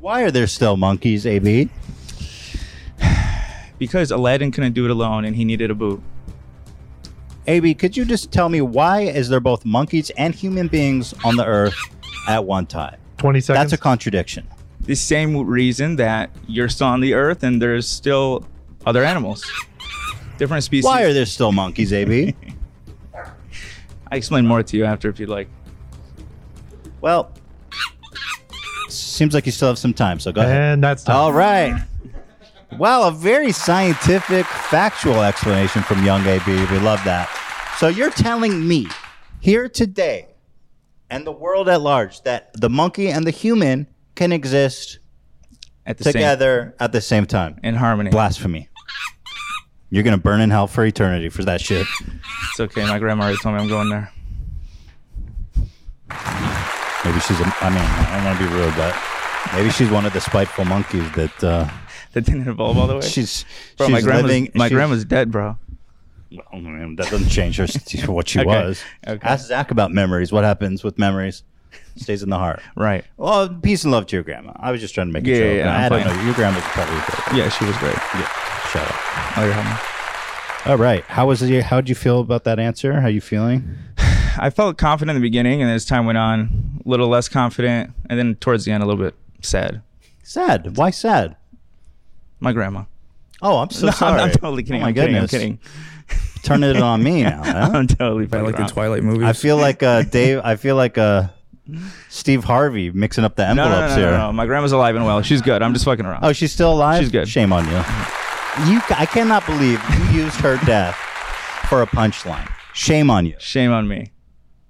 Why 0.00 0.22
are 0.22 0.30
there 0.30 0.46
still 0.46 0.76
monkeys, 0.76 1.26
AB? 1.26 1.70
Because 3.78 4.10
Aladdin 4.10 4.50
couldn't 4.50 4.72
do 4.72 4.86
it 4.86 4.90
alone 4.90 5.24
and 5.24 5.36
he 5.36 5.44
needed 5.44 5.70
a 5.70 5.74
boo. 5.74 6.02
AB, 7.46 7.74
could 7.74 7.96
you 7.96 8.04
just 8.04 8.32
tell 8.32 8.48
me 8.48 8.60
why 8.60 9.02
is 9.02 9.28
there 9.28 9.38
both 9.38 9.64
monkeys 9.64 10.10
and 10.18 10.34
human 10.34 10.66
beings 10.66 11.14
on 11.24 11.36
the 11.36 11.46
earth 11.46 11.76
at 12.28 12.44
one 12.44 12.66
time? 12.66 12.96
20 13.16 13.40
seconds. 13.40 13.58
That's 13.58 13.72
a 13.72 13.82
contradiction. 13.82 14.46
the 14.82 14.94
same 14.94 15.36
reason 15.46 15.96
that 15.96 16.30
you're 16.46 16.68
still 16.68 16.86
on 16.86 17.00
the 17.00 17.14
earth 17.14 17.42
and 17.42 17.60
there's 17.60 17.88
still 17.88 18.44
other 18.86 19.04
animals 19.04 19.44
different 20.38 20.64
species 20.64 20.84
Why 20.84 21.02
are 21.02 21.12
there 21.12 21.26
still 21.26 21.52
monkeys, 21.52 21.92
AB? 21.92 22.34
I 24.10 24.16
explain 24.16 24.46
more 24.46 24.62
to 24.62 24.76
you 24.76 24.84
after 24.84 25.10
if 25.10 25.20
you'd 25.20 25.28
like. 25.28 25.48
Well, 27.00 27.32
seems 28.88 29.34
like 29.34 29.44
you 29.44 29.52
still 29.52 29.68
have 29.68 29.78
some 29.78 29.92
time, 29.92 30.18
so 30.18 30.32
go 30.32 30.40
ahead. 30.40 30.56
And 30.56 30.82
that's 30.82 31.04
time. 31.04 31.16
All 31.16 31.32
right. 31.32 31.82
Well, 32.78 33.04
a 33.04 33.12
very 33.12 33.52
scientific, 33.52 34.46
factual 34.46 35.22
explanation 35.22 35.82
from 35.82 36.04
Young 36.04 36.24
AB. 36.26 36.46
We 36.46 36.78
love 36.78 37.02
that. 37.04 37.28
So 37.78 37.88
you're 37.88 38.10
telling 38.10 38.66
me 38.66 38.86
here 39.40 39.68
today 39.68 40.28
and 41.10 41.26
the 41.26 41.32
world 41.32 41.68
at 41.68 41.80
large 41.80 42.22
that 42.22 42.50
the 42.60 42.68
monkey 42.70 43.08
and 43.08 43.26
the 43.26 43.30
human 43.30 43.86
can 44.14 44.32
exist 44.32 44.98
At 45.86 45.98
the 45.98 46.04
same- 46.04 46.12
together 46.14 46.74
at 46.80 46.92
the 46.92 47.00
same 47.00 47.26
time 47.26 47.58
in 47.62 47.74
harmony. 47.74 48.10
Blasphemy. 48.10 48.68
You're 49.90 50.02
gonna 50.02 50.18
burn 50.18 50.40
in 50.40 50.50
hell 50.50 50.66
for 50.66 50.84
eternity 50.84 51.28
for 51.30 51.44
that 51.44 51.60
shit. 51.62 51.86
It's 52.50 52.60
okay. 52.60 52.84
My 52.86 52.98
grandma 52.98 53.24
already 53.24 53.38
told 53.42 53.54
me 53.54 53.62
I'm 53.62 53.68
going 53.68 53.88
there. 53.88 54.12
Maybe 57.04 57.20
she's. 57.20 57.40
A, 57.40 57.44
I 57.60 57.70
mean, 57.70 57.78
I 57.78 58.16
don't 58.16 58.24
want 58.24 58.38
to 58.38 58.48
be 58.48 58.52
rude, 58.54 58.74
but 58.76 58.94
maybe 59.54 59.70
she's 59.70 59.88
one 59.90 60.04
of 60.04 60.12
the 60.12 60.20
spiteful 60.20 60.64
monkeys 60.64 61.10
that. 61.12 61.44
Uh, 61.44 61.68
that 62.12 62.22
didn't 62.24 62.48
evolve 62.48 62.76
all 62.76 62.86
the 62.86 62.96
way. 62.96 63.00
She's. 63.00 63.44
Bro, 63.76 63.86
she's 63.86 63.92
my 63.92 64.00
grandma's 64.02 64.24
living, 64.30 64.50
my 64.54 64.66
she's- 64.68 64.74
grandma's 64.76 65.04
dead, 65.04 65.30
bro. 65.30 65.56
Well, 66.30 66.42
I 66.52 66.56
mean, 66.58 66.96
that 66.96 67.08
doesn't 67.10 67.28
change 67.30 67.56
her 67.56 67.66
what 68.12 68.28
she 68.28 68.40
Okay, 68.40 68.46
was. 68.46 68.82
okay. 69.06 69.26
Ask 69.26 69.46
Zach 69.48 69.70
about 69.70 69.92
memories. 69.92 70.30
What 70.32 70.44
happens 70.44 70.84
with 70.84 70.98
memories? 70.98 71.42
Stays 71.96 72.22
in 72.22 72.30
the 72.30 72.38
heart. 72.38 72.60
Right. 72.76 73.04
Well, 73.16 73.48
peace 73.48 73.82
and 73.84 73.92
love 73.92 74.06
to 74.06 74.16
your 74.16 74.22
grandma. 74.22 74.52
I 74.56 74.70
was 74.72 74.80
just 74.80 74.94
trying 74.94 75.08
to 75.08 75.12
make 75.12 75.26
a 75.26 75.30
Yeah, 75.30 75.36
joke. 75.38 75.44
yeah, 75.46 75.56
yeah, 75.56 75.84
I'm 75.84 75.90
don't 75.90 76.16
know. 76.16 76.22
Your 76.24 76.34
grandma's 76.34 76.62
probably 76.64 76.94
great. 76.94 77.38
Yeah, 77.38 77.48
she 77.50 77.64
was 77.64 77.76
great. 77.78 77.94
Yeah. 77.94 78.28
Shut 78.70 78.82
up. 78.82 79.38
Oh, 79.38 79.44
you're 79.44 79.52
having. 79.52 80.70
All 80.72 80.76
right. 80.78 81.02
How 81.04 81.26
was 81.26 81.42
it? 81.42 81.64
How 81.64 81.80
did 81.80 81.88
you 81.88 81.94
feel 81.94 82.20
about 82.20 82.44
that 82.44 82.58
answer? 82.58 82.92
How 83.00 83.06
are 83.06 83.10
you 83.10 83.20
feeling? 83.20 83.76
I 84.38 84.50
felt 84.50 84.76
confident 84.78 85.16
in 85.16 85.22
the 85.22 85.26
beginning, 85.26 85.62
and 85.62 85.70
as 85.70 85.84
time 85.84 86.04
went 86.06 86.18
on, 86.18 86.80
a 86.84 86.88
little 86.88 87.08
less 87.08 87.28
confident, 87.28 87.90
and 88.10 88.18
then 88.18 88.34
towards 88.36 88.64
the 88.64 88.72
end, 88.72 88.82
a 88.82 88.86
little 88.86 89.02
bit 89.02 89.14
sad. 89.42 89.82
Sad. 90.22 90.76
Why 90.76 90.90
sad? 90.90 91.36
My 92.40 92.52
grandma. 92.52 92.84
Oh, 93.42 93.58
I'm 93.58 93.70
so 93.70 93.82
No, 93.86 93.88
I'm- 93.88 93.96
sorry. 93.96 94.20
I'm 94.20 94.30
totally 94.32 94.62
kidding. 94.62 94.80
Oh 94.82 94.84
my 94.84 94.88
I'm 94.88 94.94
kidding, 94.94 95.16
I'm 95.16 95.22
goodness. 95.26 95.30
kidding. 95.30 95.58
Turning 96.42 96.70
it 96.70 96.82
on 96.82 97.02
me 97.02 97.22
now. 97.22 97.42
huh? 97.44 97.70
I'm 97.74 97.86
totally 97.86 98.28
I 98.32 98.40
like 98.40 98.56
the 98.56 98.64
Twilight 98.64 99.02
movies. 99.02 99.24
I 99.24 99.32
feel 99.32 99.56
like 99.56 99.82
uh, 99.82 100.02
Dave. 100.02 100.40
I 100.42 100.56
feel 100.56 100.76
like 100.76 100.96
uh, 100.96 101.28
Steve 102.08 102.44
Harvey 102.44 102.90
mixing 102.90 103.24
up 103.24 103.36
the 103.36 103.52
No, 103.52 103.64
no, 103.64 103.68
no, 103.68 103.74
envelopes 103.74 103.96
no, 103.96 104.02
here. 104.02 104.10
no, 104.12 104.26
no. 104.28 104.32
My 104.32 104.46
grandma's 104.46 104.72
alive 104.72 104.96
and 104.96 105.04
well. 105.04 105.20
She's 105.22 105.42
good. 105.42 105.62
I'm 105.62 105.72
just 105.72 105.84
fucking 105.84 106.06
around. 106.06 106.24
Oh, 106.24 106.32
she's 106.32 106.52
still 106.52 106.72
alive. 106.72 107.02
She's 107.02 107.10
good. 107.12 107.28
Shame 107.28 107.52
on 107.52 107.64
you. 107.66 107.76
You, 108.72 108.80
I 108.90 109.06
cannot 109.10 109.46
believe 109.46 109.80
you 109.92 110.22
used 110.22 110.36
her 110.40 110.56
death 110.64 110.96
for 111.68 111.82
a 111.82 111.86
punchline. 111.86 112.50
Shame 112.72 113.10
on 113.10 113.26
you. 113.26 113.34
Shame 113.38 113.70
on 113.72 113.86
me. 113.86 114.10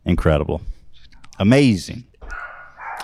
Incredible. 0.05 0.61
Amazing. 1.39 2.05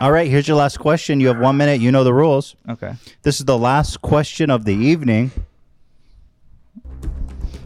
All 0.00 0.10
right, 0.10 0.28
here's 0.28 0.48
your 0.48 0.56
last 0.56 0.78
question. 0.80 1.20
You 1.20 1.28
have 1.28 1.38
one 1.38 1.56
minute. 1.56 1.80
You 1.80 1.92
know 1.92 2.02
the 2.02 2.12
rules. 2.12 2.56
Okay. 2.68 2.94
This 3.22 3.38
is 3.38 3.46
the 3.46 3.56
last 3.56 4.02
question 4.02 4.50
of 4.50 4.64
the 4.64 4.74
evening. 4.74 5.30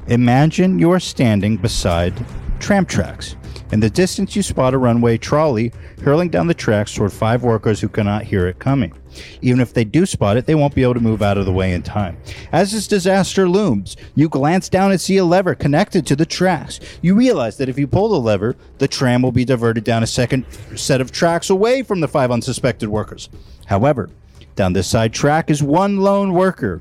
Imagine 0.08 0.78
you 0.78 0.90
are 0.90 1.00
standing 1.00 1.58
beside 1.58 2.14
tram 2.60 2.86
tracks. 2.86 3.36
In 3.72 3.80
the 3.80 3.90
distance, 3.90 4.34
you 4.34 4.42
spot 4.42 4.72
a 4.72 4.78
runway 4.78 5.18
trolley 5.18 5.70
hurling 6.02 6.30
down 6.30 6.46
the 6.46 6.54
tracks 6.54 6.94
toward 6.94 7.12
five 7.12 7.42
workers 7.42 7.78
who 7.78 7.90
cannot 7.90 8.22
hear 8.22 8.46
it 8.46 8.58
coming. 8.58 8.94
Even 9.42 9.60
if 9.60 9.74
they 9.74 9.84
do 9.84 10.06
spot 10.06 10.38
it, 10.38 10.46
they 10.46 10.54
won't 10.54 10.74
be 10.74 10.82
able 10.82 10.94
to 10.94 11.00
move 11.00 11.20
out 11.20 11.36
of 11.36 11.44
the 11.44 11.52
way 11.52 11.74
in 11.74 11.82
time. 11.82 12.16
As 12.52 12.72
this 12.72 12.86
disaster 12.86 13.46
looms, 13.46 13.98
you 14.14 14.30
glance 14.30 14.70
down 14.70 14.92
and 14.92 15.00
see 15.00 15.18
a 15.18 15.24
lever 15.26 15.54
connected 15.54 16.06
to 16.06 16.16
the 16.16 16.24
tracks. 16.24 16.80
You 17.02 17.14
realize 17.14 17.58
that 17.58 17.68
if 17.68 17.78
you 17.78 17.86
pull 17.86 18.08
the 18.08 18.18
lever, 18.18 18.56
the 18.78 18.88
tram 18.88 19.20
will 19.20 19.32
be 19.32 19.44
diverted 19.44 19.84
down 19.84 20.02
a 20.02 20.06
second 20.06 20.46
set 20.74 21.02
of 21.02 21.12
tracks 21.12 21.50
away 21.50 21.82
from 21.82 22.00
the 22.00 22.08
five 22.08 22.30
unsuspected 22.30 22.88
workers. 22.88 23.28
However, 23.66 24.08
down 24.54 24.72
this 24.72 24.86
side 24.86 25.12
track 25.12 25.50
is 25.50 25.62
one 25.62 25.98
lone 25.98 26.32
worker, 26.32 26.80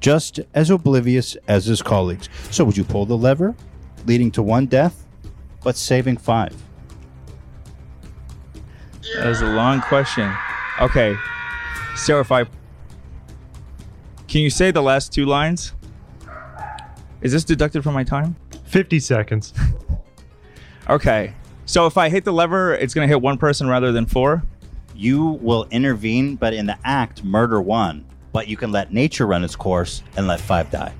just 0.00 0.40
as 0.54 0.70
oblivious 0.70 1.36
as 1.46 1.66
his 1.66 1.82
colleagues. 1.82 2.28
So, 2.50 2.64
would 2.64 2.76
you 2.76 2.84
pull 2.84 3.06
the 3.06 3.16
lever, 3.16 3.54
leading 4.06 4.30
to 4.32 4.42
one 4.42 4.66
death, 4.66 5.04
but 5.62 5.76
saving 5.76 6.16
five? 6.18 6.54
That 9.16 9.26
was 9.26 9.40
a 9.40 9.46
long 9.46 9.80
question. 9.80 10.32
Okay. 10.80 11.16
So 11.96 12.20
if 12.20 12.30
I 12.30 12.44
Can 14.28 14.42
you 14.42 14.50
say 14.50 14.70
the 14.70 14.82
last 14.82 15.12
two 15.12 15.26
lines? 15.26 15.72
Is 17.20 17.32
this 17.32 17.42
deducted 17.42 17.82
from 17.82 17.94
my 17.94 18.04
time? 18.04 18.36
50 18.64 19.00
seconds. 19.00 19.52
Okay. 20.90 21.34
So 21.66 21.84
if 21.84 21.98
I 21.98 22.08
hit 22.08 22.24
the 22.24 22.32
lever, 22.32 22.72
it's 22.72 22.94
going 22.94 23.06
to 23.06 23.12
hit 23.12 23.20
one 23.20 23.36
person 23.36 23.68
rather 23.68 23.92
than 23.92 24.06
four? 24.06 24.42
You 24.94 25.38
will 25.42 25.66
intervene, 25.70 26.36
but 26.36 26.54
in 26.54 26.64
the 26.64 26.78
act, 26.82 27.22
murder 27.22 27.60
one. 27.60 28.06
But 28.32 28.48
you 28.48 28.56
can 28.56 28.72
let 28.72 28.92
nature 28.92 29.26
run 29.26 29.44
its 29.44 29.56
course 29.56 30.02
and 30.16 30.26
let 30.26 30.40
five 30.40 30.70
die. 30.70 30.92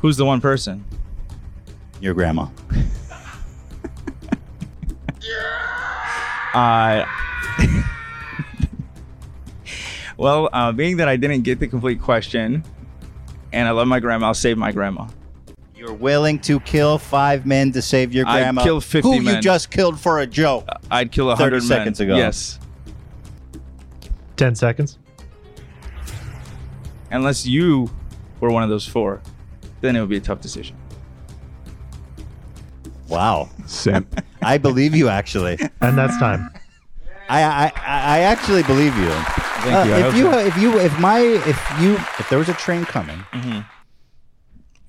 Who's 0.00 0.16
the 0.16 0.24
one 0.24 0.40
person? 0.40 0.84
Your 2.00 2.14
grandma. 2.14 2.48
Uh, 6.54 7.06
well, 10.16 10.50
uh, 10.52 10.70
being 10.72 10.98
that 10.98 11.08
I 11.08 11.16
didn't 11.16 11.42
get 11.42 11.60
the 11.60 11.66
complete 11.66 12.00
question, 12.00 12.62
and 13.52 13.66
I 13.66 13.70
love 13.70 13.88
my 13.88 14.00
grandma, 14.00 14.26
I'll 14.26 14.34
save 14.34 14.58
my 14.58 14.70
grandma. 14.70 15.08
You're 15.74 15.94
willing 15.94 16.38
to 16.40 16.60
kill 16.60 16.98
five 16.98 17.46
men 17.46 17.72
to 17.72 17.82
save 17.82 18.12
your 18.12 18.24
grandma. 18.24 18.38
I'd 18.38 18.42
grandma, 18.42 18.64
kill 18.64 18.80
50 18.80 19.08
who 19.08 19.20
you 19.22 19.40
just 19.40 19.70
killed 19.70 19.98
for 19.98 20.20
a 20.20 20.26
joke. 20.26 20.68
I'd 20.90 21.10
kill 21.10 21.30
a 21.30 21.36
hundred 21.36 21.62
men. 21.62 21.68
seconds 21.68 22.00
ago. 22.00 22.16
Yes, 22.16 22.58
10 24.36 24.54
seconds. 24.54 24.98
Unless 27.12 27.46
you 27.46 27.90
were 28.40 28.50
one 28.50 28.62
of 28.62 28.68
those 28.68 28.86
four, 28.86 29.20
then 29.80 29.96
it 29.96 30.00
would 30.00 30.08
be 30.08 30.16
a 30.16 30.20
tough 30.20 30.40
decision. 30.40 30.76
Wow. 33.08 33.50
Sam. 33.66 34.06
I 34.42 34.58
believe 34.58 34.94
you 34.94 35.08
actually. 35.08 35.58
And 35.80 35.96
that's 35.98 36.16
time. 36.18 36.50
I 37.28 37.42
I, 37.42 37.64
I 37.64 37.72
I 37.76 38.18
actually 38.20 38.62
believe 38.64 38.96
you. 38.96 39.10
Thank 39.64 39.86
you. 39.88 39.94
I 39.94 40.08
if 40.08 40.16
you 40.16 40.24
so. 40.32 40.38
if 40.38 40.56
you 40.58 40.78
if 40.78 40.98
my 40.98 41.20
if 41.20 41.80
you 41.80 41.94
if 42.18 42.28
there 42.28 42.38
was 42.38 42.48
a 42.48 42.54
train 42.54 42.84
coming, 42.84 43.18
Mhm. 43.32 43.64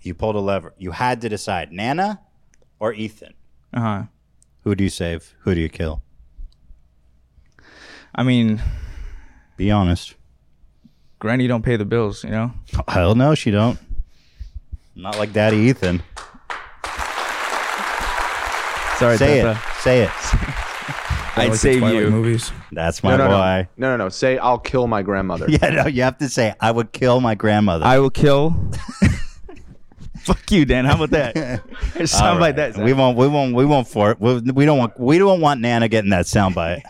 you 0.01 0.13
pulled 0.13 0.35
a 0.35 0.39
lever. 0.39 0.73
You 0.77 0.91
had 0.91 1.21
to 1.21 1.29
decide 1.29 1.71
Nana 1.71 2.21
or 2.79 2.93
Ethan. 2.93 3.33
Uh 3.73 3.79
huh. 3.81 4.03
Who 4.63 4.73
do 4.75 4.83
you 4.83 4.89
save? 4.89 5.35
Who 5.41 5.53
do 5.53 5.61
you 5.61 5.69
kill? 5.69 6.01
I 8.15 8.23
mean, 8.23 8.61
Be 9.57 9.69
honest. 9.69 10.15
Granny 11.23 11.47
don't 11.47 11.63
pay 11.63 11.77
the 11.77 11.85
bills, 11.85 12.25
you 12.25 12.31
know. 12.31 12.51
Hell 12.89 13.15
no, 13.15 13.33
she 13.33 13.49
don't. 13.49 13.79
Not 14.93 15.17
like 15.17 15.31
Daddy 15.31 15.55
Ethan. 15.55 16.03
Sorry, 18.97 19.15
say 19.15 19.41
Tata. 19.41 19.51
it. 19.51 19.79
Say 19.79 20.01
it. 20.01 20.09
I'd 21.37 21.55
save 21.55 21.81
you. 21.81 22.09
movies. 22.09 22.51
That's 22.73 23.01
my 23.05 23.11
no, 23.15 23.17
no, 23.19 23.27
boy. 23.29 23.69
No. 23.77 23.87
no, 23.87 23.97
no, 23.97 24.03
no. 24.03 24.09
Say, 24.09 24.37
I'll 24.37 24.59
kill 24.59 24.87
my 24.87 25.01
grandmother. 25.01 25.45
Yeah, 25.49 25.69
no, 25.69 25.87
you 25.87 26.01
have 26.03 26.17
to 26.17 26.27
say 26.27 26.55
I 26.59 26.71
would 26.71 26.91
kill 26.91 27.21
my 27.21 27.35
grandmother. 27.35 27.85
I 27.85 27.99
will 27.99 28.09
kill. 28.09 28.57
Fuck 30.17 30.51
you, 30.51 30.65
Dan. 30.65 30.83
How 30.83 30.95
about 31.01 31.11
that? 31.11 31.63
There's 31.93 32.11
sound 32.11 32.39
right. 32.39 32.47
like 32.47 32.57
that. 32.57 32.73
Zach. 32.73 32.83
We 32.83 32.91
won't. 32.91 33.17
We 33.17 33.29
won't. 33.29 33.55
We 33.55 33.65
won't 33.65 33.87
for 33.87 34.11
it. 34.11 34.19
We, 34.19 34.41
we 34.41 34.65
don't 34.65 34.77
want. 34.77 34.99
We 34.99 35.19
don't 35.19 35.39
want 35.39 35.61
Nana 35.61 35.87
getting 35.87 36.09
that 36.09 36.25
soundbite. 36.25 36.81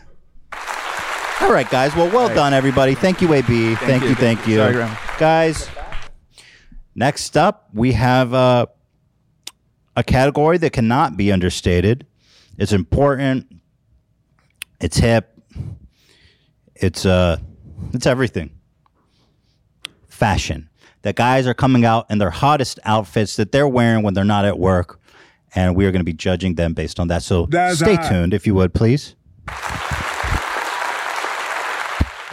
All 1.43 1.51
right, 1.51 1.69
guys. 1.69 1.93
Well, 1.93 2.09
well 2.09 2.33
done, 2.33 2.53
everybody. 2.53 2.95
Thank 2.95 3.19
you, 3.19 3.33
AB. 3.33 3.75
Thank, 3.75 4.03
you, 4.03 4.09
you. 4.09 4.15
thank 4.15 4.39
Thank 4.39 4.47
you. 4.47 4.55
Sorry, 4.55 5.19
guys. 5.19 5.69
Next 6.95 7.35
up, 7.35 7.67
we 7.73 7.91
have 7.91 8.33
uh, 8.33 8.67
a 9.97 10.05
category 10.05 10.57
that 10.59 10.71
cannot 10.71 11.17
be 11.17 11.33
understated. 11.33 12.07
It's 12.57 12.71
important. 12.71 13.53
It's 14.79 14.95
hip. 14.95 15.37
It's 16.75 17.05
uh, 17.05 17.37
it's 17.93 18.05
everything. 18.07 18.51
Fashion. 20.07 20.69
The 21.01 21.11
guys 21.11 21.45
are 21.45 21.53
coming 21.53 21.83
out 21.83 22.05
in 22.09 22.19
their 22.19 22.29
hottest 22.29 22.79
outfits 22.85 23.35
that 23.35 23.51
they're 23.51 23.67
wearing 23.67 24.01
when 24.01 24.13
they're 24.13 24.23
not 24.23 24.45
at 24.45 24.57
work, 24.57 25.01
and 25.53 25.75
we 25.75 25.85
are 25.85 25.91
going 25.91 25.99
to 25.99 26.05
be 26.05 26.13
judging 26.13 26.55
them 26.55 26.73
based 26.73 27.01
on 27.01 27.09
that. 27.09 27.21
So 27.21 27.47
That's 27.47 27.79
stay 27.79 27.97
right. 27.97 28.09
tuned, 28.09 28.33
if 28.33 28.47
you 28.47 28.55
would, 28.55 28.73
please. 28.73 29.15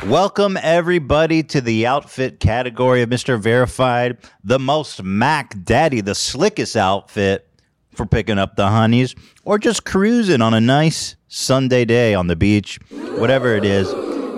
Welcome 0.06 0.56
everybody 0.62 1.42
to 1.42 1.60
the 1.60 1.86
outfit 1.86 2.40
category 2.40 3.02
of 3.02 3.10
Mr. 3.10 3.38
Verified, 3.38 4.16
the 4.42 4.58
most 4.58 5.02
Mac 5.02 5.62
Daddy, 5.62 6.00
the 6.00 6.14
slickest 6.14 6.74
outfit 6.74 7.46
for 7.92 8.06
picking 8.06 8.38
up 8.38 8.56
the 8.56 8.68
honeys 8.68 9.14
or 9.44 9.58
just 9.58 9.84
cruising 9.84 10.40
on 10.40 10.54
a 10.54 10.60
nice 10.60 11.16
Sunday 11.28 11.84
day 11.84 12.14
on 12.14 12.28
the 12.28 12.34
beach, 12.34 12.80
whatever 12.90 13.54
it 13.54 13.64
is, 13.64 13.92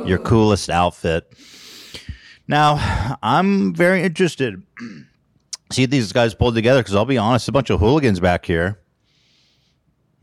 your 0.04 0.18
coolest 0.18 0.68
outfit. 0.68 1.32
Now, 2.48 3.16
I'm 3.22 3.72
very 3.72 4.02
interested. 4.02 4.60
See 5.70 5.86
these 5.86 6.12
guys 6.12 6.34
pulled 6.34 6.56
together 6.56 6.80
because 6.80 6.96
I'll 6.96 7.04
be 7.04 7.18
honest, 7.18 7.48
a 7.48 7.52
bunch 7.52 7.70
of 7.70 7.78
hooligans 7.78 8.18
back 8.18 8.44
here. 8.46 8.80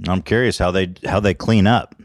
I'm 0.06 0.22
curious 0.22 0.58
how 0.58 0.72
they 0.72 0.94
how 1.06 1.22
they 1.22 1.34
clean 1.34 1.66
up. 1.66 1.96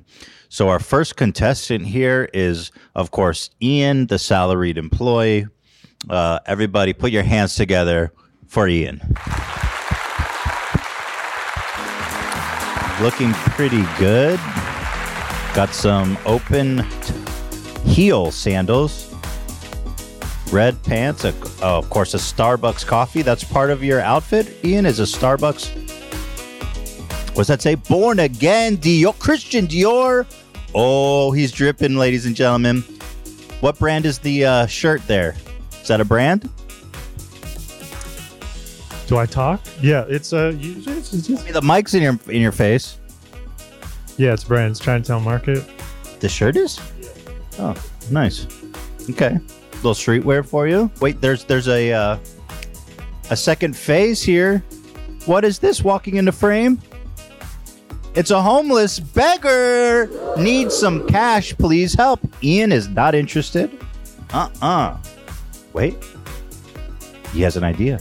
So 0.54 0.68
our 0.68 0.78
first 0.78 1.16
contestant 1.16 1.84
here 1.84 2.30
is, 2.32 2.70
of 2.94 3.10
course, 3.10 3.50
Ian, 3.60 4.06
the 4.06 4.20
salaried 4.20 4.78
employee. 4.78 5.48
Uh, 6.08 6.38
everybody, 6.46 6.92
put 6.92 7.10
your 7.10 7.24
hands 7.24 7.56
together 7.56 8.12
for 8.46 8.68
Ian. 8.68 9.00
Looking 13.02 13.32
pretty 13.50 13.82
good. 13.98 14.38
Got 15.56 15.70
some 15.72 16.16
open 16.24 16.86
heel 17.84 18.30
sandals, 18.30 19.12
red 20.52 20.80
pants, 20.84 21.24
a, 21.24 21.34
oh, 21.62 21.78
of 21.78 21.90
course, 21.90 22.14
a 22.14 22.18
Starbucks 22.18 22.86
coffee. 22.86 23.22
That's 23.22 23.42
part 23.42 23.70
of 23.70 23.82
your 23.82 24.00
outfit. 24.00 24.64
Ian 24.64 24.86
is 24.86 25.00
a 25.00 25.02
Starbucks 25.02 25.84
What's 27.34 27.48
that 27.48 27.60
say? 27.60 27.74
Born 27.74 28.20
again 28.20 28.76
Dior, 28.76 29.18
Christian 29.18 29.66
Dior. 29.66 30.24
Oh, 30.74 31.30
he's 31.32 31.52
dripping, 31.52 31.96
ladies 31.96 32.26
and 32.26 32.34
gentlemen. 32.34 32.82
What 33.60 33.78
brand 33.78 34.06
is 34.06 34.18
the 34.18 34.44
uh, 34.44 34.66
shirt 34.66 35.06
there? 35.06 35.36
Is 35.80 35.88
that 35.88 36.00
a 36.00 36.04
brand? 36.04 36.50
Do 39.06 39.18
I 39.18 39.26
talk? 39.26 39.60
Yeah, 39.80 40.04
it's 40.08 40.32
uh, 40.32 40.52
you- 40.58 40.76
it's, 40.78 41.12
it's, 41.14 41.28
it's- 41.30 41.52
The 41.52 41.62
mic's 41.62 41.94
in 41.94 42.02
your 42.02 42.18
in 42.28 42.40
your 42.40 42.52
face. 42.52 42.98
yeah, 44.16 44.32
it's 44.32 44.44
brands 44.44 44.80
Chinatown 44.80 45.22
Market. 45.22 45.62
The 46.20 46.28
shirt 46.28 46.56
is? 46.56 46.80
Oh, 47.58 47.74
nice. 48.10 48.46
Okay, 49.10 49.38
little 49.76 49.92
streetwear 49.94 50.44
for 50.44 50.66
you. 50.66 50.90
Wait, 51.00 51.20
there's 51.20 51.44
there's 51.44 51.68
a 51.68 51.92
uh, 51.92 52.16
a 53.30 53.36
second 53.36 53.76
phase 53.76 54.22
here. 54.22 54.58
What 55.26 55.44
is 55.44 55.58
this 55.58 55.82
walking 55.84 56.16
into 56.16 56.32
frame? 56.32 56.80
It's 58.14 58.30
a 58.30 58.40
homeless 58.40 59.00
beggar. 59.00 60.08
Needs 60.38 60.76
some 60.76 61.06
cash, 61.08 61.56
please 61.56 61.94
help. 61.94 62.20
Ian 62.42 62.70
is 62.70 62.88
not 62.88 63.14
interested. 63.14 63.76
Uh-uh. 64.32 64.96
Wait. 65.72 65.96
He 67.32 67.42
has 67.42 67.56
an 67.56 67.64
idea. 67.64 68.00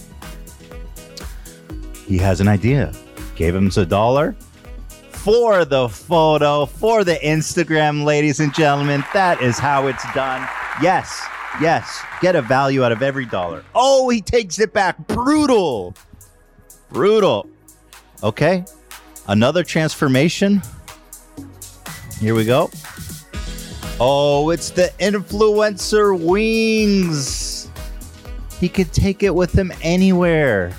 He 2.06 2.18
has 2.20 2.42
an 2.42 2.48
idea. 2.48 2.94
Gave 3.36 3.56
him 3.56 3.72
a 3.76 3.86
dollar 3.86 4.36
for 5.10 5.66
the 5.66 5.90
photo, 5.90 6.68
for 6.68 7.04
the 7.04 7.16
Instagram, 7.16 8.04
ladies 8.04 8.40
and 8.40 8.54
gentlemen. 8.54 9.04
That 9.14 9.42
is 9.42 9.58
how 9.58 9.88
it's 9.88 10.04
done. 10.14 10.48
Yes, 10.82 11.26
yes. 11.60 12.04
Get 12.22 12.36
a 12.36 12.42
value 12.42 12.84
out 12.84 12.92
of 12.92 13.02
every 13.02 13.26
dollar. 13.26 13.64
Oh, 13.74 14.10
he 14.10 14.22
takes 14.22 14.60
it 14.60 14.74
back. 14.74 15.08
Brutal. 15.08 15.96
Brutal. 16.90 17.50
Okay. 18.22 18.66
Another 19.28 19.64
transformation. 19.64 20.62
Here 22.20 22.36
we 22.36 22.46
go. 22.46 22.70
Oh, 24.00 24.50
it's 24.50 24.70
the 24.70 24.92
influencer 25.00 26.20
wings. 26.20 27.70
He 28.60 28.68
could 28.70 28.92
take 28.92 29.24
it 29.24 29.34
with 29.34 29.54
him 29.54 29.72
anywhere. 29.82 30.76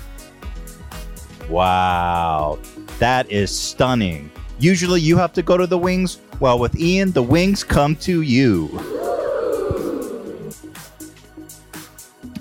Wow. 1.49 2.59
That 2.99 3.29
is 3.31 3.57
stunning. 3.57 4.31
Usually 4.59 5.01
you 5.01 5.17
have 5.17 5.33
to 5.33 5.41
go 5.41 5.57
to 5.57 5.67
the 5.67 5.77
wings. 5.77 6.19
Well, 6.39 6.59
with 6.59 6.79
Ian, 6.79 7.11
the 7.11 7.23
wings 7.23 7.63
come 7.63 7.95
to 7.97 8.21
you. 8.21 8.69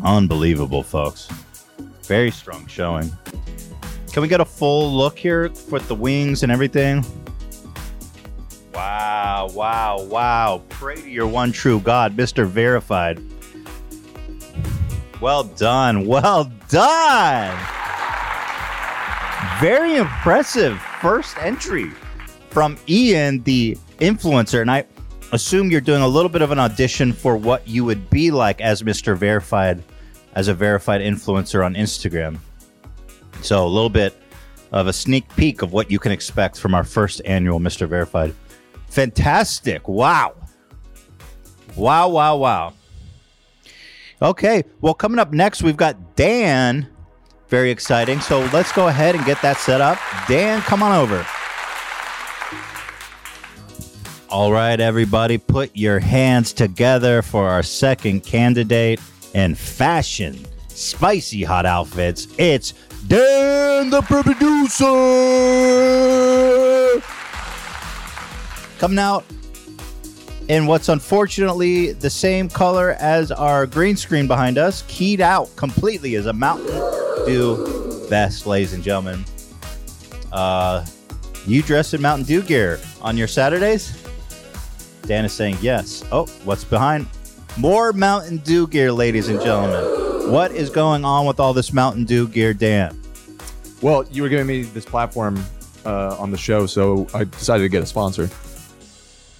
Unbelievable, 0.02 0.82
folks. 0.82 1.28
Very 2.02 2.30
strong 2.30 2.66
showing. 2.66 3.10
Can 4.14 4.22
we 4.22 4.28
get 4.28 4.40
a 4.40 4.44
full 4.44 4.92
look 4.92 5.18
here 5.18 5.50
with 5.72 5.88
the 5.88 5.94
wings 5.96 6.44
and 6.44 6.52
everything? 6.52 7.04
Wow, 8.72 9.50
wow, 9.52 10.04
wow. 10.04 10.62
Pray 10.68 10.94
to 10.94 11.10
your 11.10 11.26
one 11.26 11.50
true 11.50 11.80
God, 11.80 12.16
Mr. 12.16 12.46
Verified. 12.46 13.20
Well 15.20 15.42
done. 15.42 16.06
Well 16.06 16.44
done. 16.68 17.58
Very 19.60 19.96
impressive 19.96 20.80
first 21.00 21.36
entry 21.38 21.90
from 22.50 22.78
Ian, 22.88 23.42
the 23.42 23.76
influencer. 23.98 24.60
And 24.60 24.70
I 24.70 24.84
assume 25.32 25.72
you're 25.72 25.80
doing 25.80 26.02
a 26.02 26.08
little 26.08 26.28
bit 26.28 26.42
of 26.42 26.52
an 26.52 26.60
audition 26.60 27.12
for 27.12 27.36
what 27.36 27.66
you 27.66 27.84
would 27.84 28.08
be 28.10 28.30
like 28.30 28.60
as 28.60 28.80
Mr. 28.84 29.16
Verified, 29.16 29.82
as 30.36 30.46
a 30.46 30.54
verified 30.54 31.00
influencer 31.00 31.66
on 31.66 31.74
Instagram. 31.74 32.38
So 33.42 33.66
a 33.66 33.68
little 33.68 33.90
bit 33.90 34.20
of 34.72 34.86
a 34.86 34.92
sneak 34.92 35.28
peek 35.36 35.62
of 35.62 35.72
what 35.72 35.90
you 35.90 35.98
can 35.98 36.12
expect 36.12 36.58
from 36.58 36.74
our 36.74 36.84
first 36.84 37.20
annual 37.24 37.60
Mr. 37.60 37.88
Verified. 37.88 38.34
Fantastic. 38.88 39.86
Wow. 39.88 40.34
Wow, 41.76 42.08
wow, 42.08 42.36
wow. 42.36 42.72
Okay. 44.22 44.64
Well, 44.80 44.94
coming 44.94 45.18
up 45.18 45.32
next, 45.32 45.62
we've 45.62 45.76
got 45.76 46.16
Dan. 46.16 46.88
Very 47.48 47.70
exciting. 47.70 48.20
So 48.20 48.40
let's 48.52 48.72
go 48.72 48.88
ahead 48.88 49.14
and 49.14 49.24
get 49.24 49.40
that 49.42 49.58
set 49.58 49.80
up. 49.80 49.98
Dan, 50.26 50.60
come 50.62 50.82
on 50.82 50.92
over. 50.92 51.26
All 54.30 54.50
right, 54.50 54.80
everybody, 54.80 55.38
put 55.38 55.70
your 55.76 56.00
hands 56.00 56.52
together 56.52 57.22
for 57.22 57.48
our 57.48 57.62
second 57.62 58.24
candidate 58.24 59.00
in 59.32 59.54
fashion, 59.54 60.44
spicy 60.66 61.44
hot 61.44 61.66
outfits. 61.66 62.26
It's 62.36 62.74
Dan 63.06 63.90
the 63.90 64.00
producer. 64.02 64.84
Coming 68.78 68.98
out 68.98 69.24
in 70.48 70.66
what's 70.66 70.88
unfortunately 70.88 71.92
the 71.92 72.10
same 72.10 72.48
color 72.48 72.92
as 72.98 73.30
our 73.30 73.66
green 73.66 73.96
screen 73.96 74.26
behind 74.26 74.58
us, 74.58 74.84
keyed 74.88 75.20
out 75.20 75.54
completely 75.56 76.14
as 76.16 76.26
a 76.26 76.32
Mountain 76.32 76.66
Dew 77.26 78.06
vest, 78.08 78.46
ladies 78.46 78.72
and 78.72 78.82
gentlemen. 78.82 79.24
Uh, 80.32 80.84
you 81.46 81.62
dress 81.62 81.94
in 81.94 82.02
Mountain 82.02 82.26
Dew 82.26 82.42
gear 82.42 82.80
on 83.00 83.16
your 83.16 83.28
Saturdays? 83.28 84.02
Dan 85.02 85.24
is 85.24 85.32
saying 85.32 85.56
yes. 85.60 86.04
Oh, 86.10 86.26
what's 86.44 86.64
behind? 86.64 87.06
More 87.56 87.92
Mountain 87.92 88.38
Dew 88.38 88.66
gear, 88.66 88.90
ladies 88.90 89.28
and 89.28 89.40
gentlemen. 89.40 90.32
What 90.32 90.50
is 90.50 90.70
going 90.70 91.04
on 91.04 91.24
with 91.24 91.38
all 91.38 91.52
this 91.52 91.72
Mountain 91.72 92.04
Dew 92.04 92.26
gear, 92.26 92.52
Dan? 92.52 93.00
Well, 93.80 94.04
you 94.10 94.22
were 94.22 94.28
giving 94.28 94.46
me 94.46 94.62
this 94.62 94.84
platform 94.84 95.40
uh, 95.86 96.16
on 96.18 96.32
the 96.32 96.36
show, 96.36 96.66
so 96.66 97.06
I 97.14 97.22
decided 97.24 97.62
to 97.62 97.68
get 97.68 97.82
a 97.82 97.86
sponsor. 97.86 98.28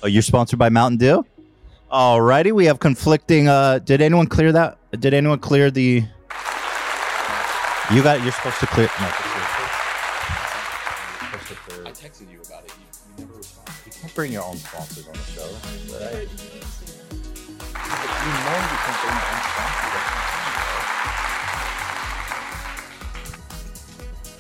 Oh, 0.03 0.07
you're 0.07 0.23
sponsored 0.23 0.61
by 0.61 0.69
Mountain 0.69 0.99
Dew? 0.99 1.27
Alrighty, 1.91 2.53
we 2.53 2.67
have 2.67 2.79
conflicting. 2.79 3.49
Uh, 3.49 3.81
did 3.81 4.01
anyone 4.01 4.29
clear 4.29 4.53
that? 4.53 4.79
Did 5.01 5.13
anyone 5.13 5.41
clear 5.41 5.73
the? 5.73 6.05
You 7.93 8.03
got. 8.03 8.23
You're 8.23 8.33
supposed 8.33 8.61
to 8.61 8.67
clear. 8.67 8.87
No, 9.01 9.07
I 11.87 11.91
texted 11.91 12.31
you 12.31 12.41
about 12.43 12.65
it. 12.65 12.73
You, 12.79 12.85
you 13.19 13.25
never 13.25 13.39
responded. 13.39 13.75
you 13.87 13.93
can't 13.93 14.15
bring 14.15 14.33
your 14.33 14.45
own 14.45 14.57
sponsors 14.57 15.07
on 15.09 15.15
the 15.15 15.19
show. 15.21 15.49
Right? 15.99 16.29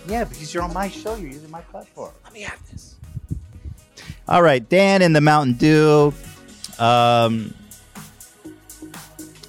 Yeah, 0.06 0.24
because 0.24 0.52
you're 0.52 0.62
on 0.62 0.72
my 0.72 0.88
show. 0.88 1.14
You're 1.16 1.30
using 1.30 1.50
my 1.50 1.62
platform. 1.62 2.12
Let 2.24 2.32
me 2.32 2.42
have 2.42 2.70
this. 2.70 2.96
All 4.28 4.42
right, 4.42 4.66
Dan 4.68 5.02
in 5.02 5.12
the 5.12 5.20
Mountain 5.20 5.54
Dew. 5.54 6.12
Um, 6.78 7.54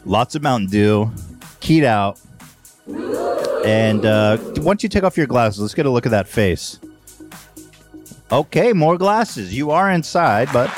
lots 0.06 0.36
of 0.36 0.42
Mountain 0.44 0.70
Dew. 0.70 1.12
Keyed 1.60 1.84
out. 1.84 2.20
And 3.66 4.06
uh, 4.06 4.38
why 4.38 4.64
don't 4.64 4.84
you 4.84 4.90
take 4.90 5.04
off 5.04 5.18
your 5.18 5.28
glasses? 5.28 5.60
Let's 5.62 5.74
get 5.74 5.86
a 5.86 5.90
look 5.90 6.06
at 6.06 6.12
that 6.12 6.28
face. 6.28 6.80
Okay, 8.32 8.74
more 8.74 8.98
glasses. 8.98 9.54
You 9.56 9.72
are 9.72 9.92
inside, 9.92 10.50
but 10.54 10.70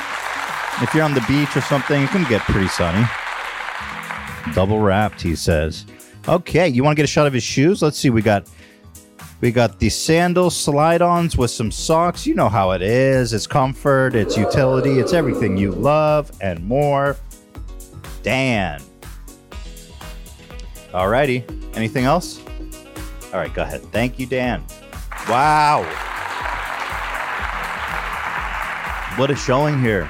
if 0.82 0.94
you're 0.94 1.04
on 1.04 1.14
the 1.14 1.26
beach 1.28 1.56
or 1.56 1.62
something, 1.62 2.04
it 2.04 2.10
can 2.10 2.28
get 2.30 2.42
pretty 2.42 2.68
sunny. 2.68 3.06
Double 4.54 4.80
wrapped, 4.80 5.22
he 5.22 5.36
says. 5.36 5.86
Okay, 6.28 6.68
you 6.68 6.84
want 6.84 6.96
to 6.96 6.98
get 6.98 7.06
a 7.06 7.12
shot 7.12 7.28
of 7.28 7.34
his 7.34 7.44
shoes? 7.44 7.82
Let's 7.82 7.98
see. 7.98 8.10
We 8.10 8.22
got 8.22 8.50
we 9.40 9.52
got 9.52 9.80
the 9.80 9.90
sandal 9.90 10.50
slide-ons 10.50 11.38
with 11.38 11.52
some 11.52 11.72
socks. 11.72 12.26
You 12.26 12.34
know 12.34 12.50
how 12.50 12.72
it 12.72 12.82
is. 12.82 13.34
It's 13.34 13.46
comfort, 13.46 14.16
it's 14.16 14.36
utility, 14.36 15.00
it's 15.00 15.14
everything 15.14 15.58
you 15.58 15.72
love 15.72 16.32
and 16.42 16.66
more. 16.66 17.18
Dan. 18.24 18.82
Alrighty. 20.92 21.44
Anything 21.78 22.06
else? 22.06 22.42
All 23.32 23.40
right, 23.40 23.54
go 23.54 23.62
ahead. 23.62 23.84
Thank 23.92 24.18
you, 24.18 24.26
Dan. 24.26 24.64
Wow. 25.30 25.84
What 29.18 29.30
a 29.30 29.36
showing 29.36 29.80
here. 29.80 30.10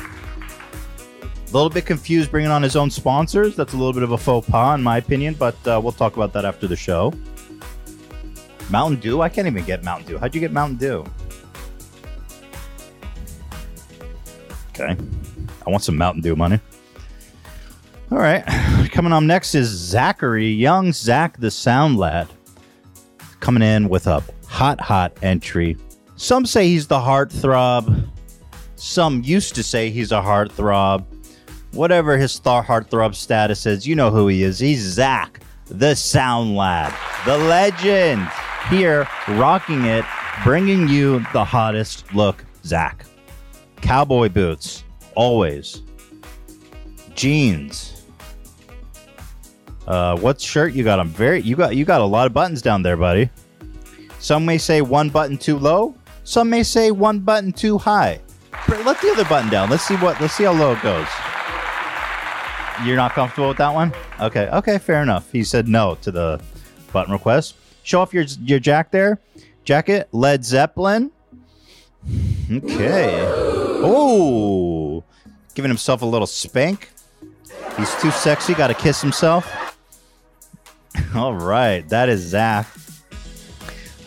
A 1.48 1.52
little 1.54 1.70
bit 1.70 1.86
confused 1.86 2.30
bringing 2.30 2.52
on 2.52 2.62
his 2.62 2.76
own 2.76 2.92
sponsors. 2.92 3.56
That's 3.56 3.74
a 3.74 3.78
little 3.78 3.94
bit 3.94 4.04
of 4.04 4.12
a 4.12 4.18
faux 4.18 4.50
pas, 4.50 4.76
in 4.78 4.84
my 4.84 4.98
opinion, 4.98 5.34
but 5.36 5.56
uh, 5.66 5.80
we'll 5.82 5.94
talk 5.94 6.18
about 6.18 6.34
that 6.34 6.44
after 6.44 6.68
the 6.68 6.76
show. 6.76 7.14
Mountain 8.70 9.00
Dew? 9.00 9.22
I 9.22 9.30
can't 9.30 9.48
even 9.48 9.64
get 9.64 9.84
Mountain 9.84 10.08
Dew. 10.08 10.18
How'd 10.18 10.36
you 10.36 10.42
get 10.42 10.52
Mountain 10.52 10.78
Dew? 10.78 11.06
Okay. 14.70 14.98
I 15.66 15.70
want 15.70 15.84
some 15.84 15.98
Mountain 15.98 16.22
Dew 16.22 16.36
money. 16.36 16.60
All 18.12 18.18
right. 18.18 18.44
Coming 18.92 19.14
on 19.14 19.26
next 19.26 19.56
is 19.56 19.70
Zachary 19.70 20.50
Young, 20.50 20.92
Zach 20.92 21.38
the 21.40 21.50
Sound 21.50 21.98
Lad. 21.98 22.28
Coming 23.40 23.64
in 23.64 23.88
with 23.88 24.08
a 24.08 24.22
hot, 24.48 24.82
hot 24.82 25.18
entry. 25.22 25.78
Some 26.18 26.46
say 26.46 26.68
he's 26.68 26.88
the 26.88 27.00
heartthrob. 27.00 28.10
Some 28.76 29.22
used 29.24 29.56
to 29.56 29.64
say 29.64 29.90
he's 29.90 30.12
a 30.12 30.22
heartthrob. 30.22 31.06
Whatever 31.78 32.18
his 32.18 32.40
th- 32.40 32.66
heartthrob 32.66 33.14
status 33.14 33.68
is, 33.68 33.88
you 33.88 33.96
know 33.96 34.10
who 34.10 34.28
he 34.28 34.42
is. 34.42 34.58
He's 34.58 34.82
Zach 34.82 35.40
the 35.70 35.96
Sound 35.96 36.56
Lab, 36.56 36.94
the 37.26 37.38
legend. 37.38 38.28
Here, 38.70 39.08
rocking 39.30 39.86
it, 39.86 40.04
bringing 40.44 40.88
you 40.88 41.20
the 41.34 41.44
hottest 41.44 42.14
look, 42.14 42.44
Zach. 42.66 43.06
Cowboy 43.82 44.30
boots, 44.30 44.84
always. 45.16 45.84
Jeans. 47.16 48.06
Uh, 49.86 50.18
what 50.18 50.42
shirt 50.42 50.74
you 50.74 50.84
got 50.84 51.00
on? 51.00 51.08
Very, 51.08 51.42
you 51.42 51.56
got 51.56 51.76
you 51.76 51.86
got 51.86 52.02
a 52.02 52.06
lot 52.06 52.28
of 52.28 52.34
buttons 52.34 52.62
down 52.62 52.82
there, 52.82 52.98
buddy. 52.98 53.30
Some 54.20 54.46
may 54.46 54.58
say 54.58 54.82
one 54.82 55.10
button 55.10 55.38
too 55.38 55.58
low. 55.58 55.96
Some 56.24 56.50
may 56.50 56.64
say 56.64 56.92
one 56.92 57.20
button 57.20 57.54
too 57.54 57.78
high. 57.78 58.20
Let 58.68 59.00
the 59.00 59.12
other 59.12 59.26
button 59.26 59.50
down. 59.50 59.70
Let's 59.70 59.84
see 59.84 59.96
what. 59.96 60.20
Let's 60.20 60.34
see 60.34 60.44
how 60.44 60.54
low 60.54 60.74
it 60.74 60.82
goes. 60.82 61.08
You're 62.84 62.96
not 62.96 63.14
comfortable 63.14 63.50
with 63.50 63.58
that 63.58 63.74
one? 63.74 63.94
Okay. 64.20 64.48
Okay. 64.50 64.78
Fair 64.78 65.02
enough. 65.02 65.32
He 65.32 65.44
said 65.44 65.68
no 65.68 65.98
to 66.02 66.12
the 66.12 66.42
button 66.94 67.14
request. 67.14 67.56
Show 67.84 68.02
off 68.02 68.14
your 68.14 68.26
your 68.42 68.60
jack 68.60 68.92
there. 68.92 69.20
Jacket. 69.64 70.08
Led 70.12 70.46
Zeppelin. 70.46 71.12
Okay. 72.52 73.20
Oh, 73.80 75.04
giving 75.54 75.70
himself 75.70 76.02
a 76.02 76.06
little 76.06 76.28
spank. 76.28 76.90
He's 77.78 77.94
too 78.02 78.12
sexy. 78.12 78.54
Got 78.54 78.68
to 78.68 78.74
kiss 78.74 79.02
himself. 79.02 79.78
All 81.16 81.34
right, 81.34 81.88
that 81.90 82.10
is 82.10 82.22
Zach. 82.22 82.68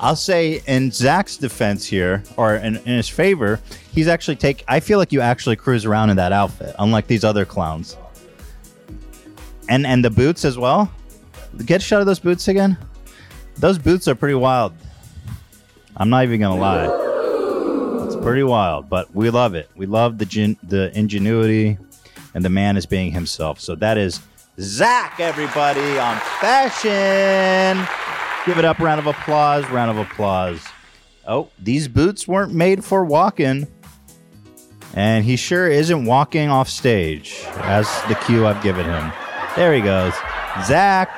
I'll 0.01 0.17
say 0.17 0.63
in 0.67 0.91
Zach's 0.91 1.37
defense 1.37 1.87
here, 1.87 2.25
or 2.39 2.57
in, 2.57 2.77
in 2.77 2.97
his 2.97 3.09
favor, 3.09 3.61
he's 3.93 4.09
actually 4.09 4.37
take. 4.37 4.65
I 4.67 4.81
feel 4.81 4.99
like 4.99 5.13
you 5.13 5.21
actually 5.21 5.57
cruise 5.57 5.85
around 5.85 6.11
in 6.11 6.17
that 6.17 6.33
outfit, 6.33 6.75
unlike 6.79 7.07
these 7.07 7.23
other 7.23 7.45
clowns. 7.45 7.97
And 9.71 9.87
and 9.87 10.05
the 10.05 10.11
boots 10.11 10.45
as 10.45 10.59
well. 10.59 10.93
Get 11.65 11.81
a 11.81 11.85
shot 11.85 12.01
of 12.01 12.07
those 12.07 12.19
boots 12.19 12.49
again. 12.49 12.77
Those 13.57 13.79
boots 13.79 14.09
are 14.09 14.15
pretty 14.15 14.35
wild. 14.35 14.75
I'm 15.97 16.11
not 16.11 16.25
even 16.25 16.41
gonna 16.41 16.61
lie. 16.61 18.05
It's 18.07 18.17
pretty 18.17 18.43
wild, 18.43 18.89
but 18.91 19.15
we 19.15 19.31
love 19.31 19.55
it. 19.55 19.71
We 19.77 19.87
love 19.87 20.19
the 20.19 20.27
gen- 20.27 20.57
the 20.63 20.97
ingenuity, 20.99 21.79
and 22.35 22.45
the 22.45 22.49
man 22.49 22.77
is 22.77 22.85
being 22.85 23.13
himself. 23.13 23.61
So 23.61 23.75
that 23.77 23.97
is 23.97 24.21
Zach, 24.59 25.21
everybody 25.21 25.99
on 25.99 26.17
fashion. 26.41 27.87
Give 28.47 28.59
it 28.59 28.65
up, 28.65 28.79
round 28.79 28.99
of 28.99 29.07
applause, 29.07 29.69
round 29.71 29.91
of 29.91 29.99
applause. 29.99 30.61
Oh, 31.27 31.49
these 31.59 31.87
boots 31.87 32.27
weren't 32.27 32.53
made 32.53 32.85
for 32.85 33.05
walking, 33.05 33.69
and 34.95 35.25
he 35.25 35.37
sure 35.37 35.69
isn't 35.69 36.07
walking 36.07 36.49
off 36.49 36.69
stage 36.69 37.45
as 37.59 37.87
the 38.09 38.15
cue 38.27 38.47
I've 38.47 38.63
given 38.63 38.87
him. 38.87 39.13
There 39.57 39.75
he 39.75 39.81
goes, 39.81 40.15
Zach. 40.65 41.11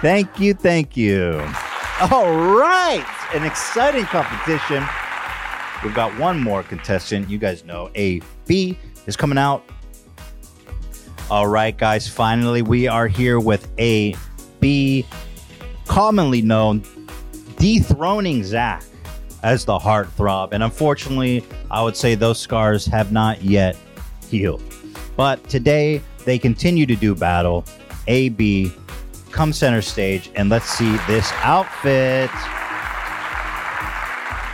Thank 0.00 0.38
you, 0.38 0.54
thank 0.54 0.96
you. 0.96 1.40
All 2.10 2.30
right, 2.32 3.04
an 3.34 3.44
exciting 3.44 4.04
competition. 4.04 4.84
We've 5.82 5.94
got 5.94 6.16
one 6.18 6.38
more 6.40 6.62
contestant. 6.62 7.30
You 7.30 7.38
guys 7.38 7.64
know 7.64 7.90
AB 7.94 8.78
is 9.06 9.16
coming 9.16 9.38
out. 9.38 9.64
All 11.30 11.46
right, 11.46 11.76
guys, 11.76 12.06
finally 12.06 12.62
we 12.62 12.86
are 12.86 13.08
here 13.08 13.40
with 13.40 13.68
AB, 13.78 15.06
commonly 15.86 16.42
known 16.42 16.84
dethroning 17.56 18.44
Zach 18.44 18.84
as 19.42 19.64
the 19.64 19.78
heartthrob. 19.78 20.50
And 20.52 20.62
unfortunately, 20.62 21.44
I 21.70 21.82
would 21.82 21.96
say 21.96 22.14
those 22.14 22.38
scars 22.38 22.84
have 22.86 23.10
not 23.10 23.42
yet 23.42 23.76
healed. 24.28 24.62
But 25.16 25.48
today 25.48 26.02
they 26.26 26.38
continue 26.38 26.84
to 26.84 26.96
do 26.96 27.14
battle. 27.14 27.64
AB, 28.08 28.70
come 29.30 29.52
center 29.52 29.80
stage 29.80 30.30
and 30.34 30.50
let's 30.50 30.68
see 30.68 30.96
this 31.06 31.32
outfit. 31.36 32.30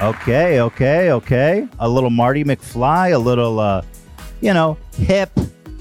Okay, 0.00 0.60
okay, 0.60 1.12
okay. 1.12 1.68
A 1.80 1.88
little 1.88 2.10
Marty 2.10 2.44
McFly, 2.44 3.14
a 3.14 3.18
little, 3.18 3.58
uh, 3.58 3.82
you 4.40 4.52
know, 4.52 4.76
hip, 4.96 5.30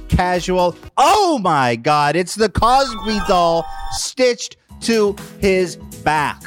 casual. 0.10 0.76
Oh 0.98 1.40
my 1.40 1.76
God, 1.76 2.16
it's 2.16 2.36
the 2.36 2.50
Cosby 2.50 3.20
doll 3.28 3.66
stitched 3.92 4.58
to 4.82 5.16
his 5.40 5.76
back. 6.04 6.44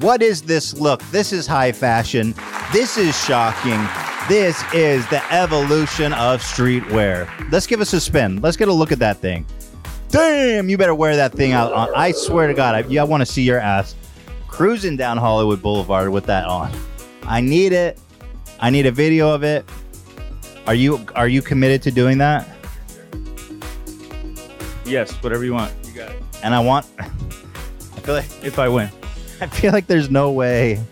What 0.00 0.22
is 0.22 0.42
this 0.42 0.78
look? 0.78 1.02
This 1.10 1.32
is 1.32 1.46
high 1.46 1.72
fashion. 1.72 2.34
This 2.72 2.96
is 2.96 3.18
shocking. 3.24 3.80
This 4.28 4.62
is 4.74 5.08
the 5.08 5.22
evolution 5.32 6.12
of 6.12 6.42
streetwear. 6.42 7.26
Let's 7.50 7.66
give 7.66 7.80
us 7.80 7.94
a 7.94 8.00
spin. 8.00 8.42
Let's 8.42 8.58
get 8.58 8.68
a 8.68 8.72
look 8.72 8.92
at 8.92 8.98
that 8.98 9.16
thing. 9.16 9.46
Damn, 10.10 10.68
you 10.68 10.76
better 10.76 10.94
wear 10.94 11.16
that 11.16 11.32
thing 11.32 11.52
out. 11.52 11.72
On. 11.72 11.88
I 11.96 12.12
swear 12.12 12.46
to 12.46 12.52
God, 12.52 12.74
I, 12.74 12.80
yeah, 12.88 13.00
I 13.00 13.04
want 13.04 13.22
to 13.22 13.26
see 13.26 13.42
your 13.42 13.58
ass 13.58 13.94
cruising 14.46 14.98
down 14.98 15.16
Hollywood 15.16 15.62
Boulevard 15.62 16.10
with 16.10 16.26
that 16.26 16.44
on. 16.44 16.70
I 17.22 17.40
need 17.40 17.72
it. 17.72 17.98
I 18.60 18.68
need 18.68 18.84
a 18.84 18.92
video 18.92 19.30
of 19.30 19.44
it. 19.44 19.64
Are 20.66 20.74
you 20.74 21.06
are 21.16 21.28
you 21.28 21.40
committed 21.40 21.80
to 21.84 21.90
doing 21.90 22.18
that? 22.18 22.46
Yes, 24.84 25.10
whatever 25.22 25.46
you 25.46 25.54
want. 25.54 25.72
You 25.86 25.92
got 25.94 26.10
it. 26.10 26.22
And 26.42 26.54
I 26.54 26.60
want. 26.60 26.84
I 26.98 28.00
feel 28.00 28.14
like 28.14 28.44
if 28.44 28.58
I 28.58 28.68
win, 28.68 28.90
I 29.40 29.46
feel 29.46 29.72
like 29.72 29.86
there's 29.86 30.10
no 30.10 30.32
way. 30.32 30.84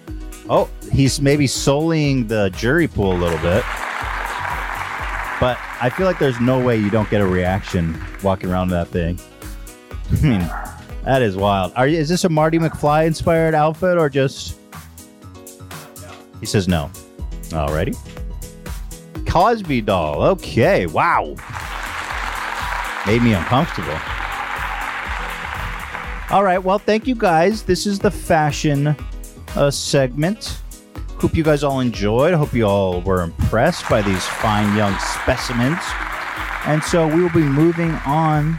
Oh, 0.49 0.71
he's 0.93 1.21
maybe 1.21 1.47
sullying 1.47 2.27
the 2.29 2.51
jury 2.51 2.87
pool 2.87 3.13
a 3.13 3.19
little 3.19 3.39
bit. 3.39 3.65
But 5.39 5.59
I 5.83 5.91
feel 5.95 6.07
like 6.07 6.19
there's 6.19 6.41
no 6.41 6.59
way 6.59 6.77
you 6.77 6.89
don't 6.89 7.11
get 7.11 7.21
a 7.21 7.27
reaction 7.27 8.01
walking 8.23 8.51
around 8.51 8.69
that 8.69 8.89
thing. 8.89 9.19
I 10.13 10.21
mean, 10.23 10.41
that 11.05 11.21
is 11.21 11.37
wild. 11.37 11.73
Are 11.77 11.87
you, 11.89 11.99
is 11.99 12.09
this 12.09 12.25
a 12.25 12.29
Marty 12.29 12.59
McFly 12.59 13.07
inspired 13.07 13.55
outfit 13.55 13.99
or 13.99 14.09
just? 14.09 14.59
He 16.41 16.47
says 16.47 16.69
no. 16.69 16.91
Alrighty. 17.51 17.97
Cosby 19.27 19.81
doll. 19.83 20.23
Okay. 20.23 20.87
Wow. 20.87 21.35
Made 23.07 23.23
me 23.23 23.35
uncomfortable. 23.35 23.99
All 26.31 26.43
right. 26.43 26.59
Well, 26.59 26.79
thank 26.79 27.07
you 27.07 27.15
guys. 27.15 27.63
This 27.63 27.87
is 27.87 27.99
the 27.99 28.11
fashion 28.11 28.97
uh, 29.57 29.71
segment. 29.71 30.63
Hope 31.19 31.35
you 31.35 31.43
guys 31.43 31.65
all 31.65 31.81
enjoyed. 31.81 32.35
Hope 32.35 32.53
you 32.53 32.67
all 32.67 33.01
were 33.01 33.23
impressed 33.23 33.89
by 33.89 34.03
these 34.03 34.25
fine 34.25 34.77
young 34.77 34.97
specimens. 34.99 35.79
And 36.67 36.83
so 36.83 37.07
we 37.07 37.23
will 37.23 37.31
be 37.31 37.43
moving 37.43 37.93
on 38.05 38.59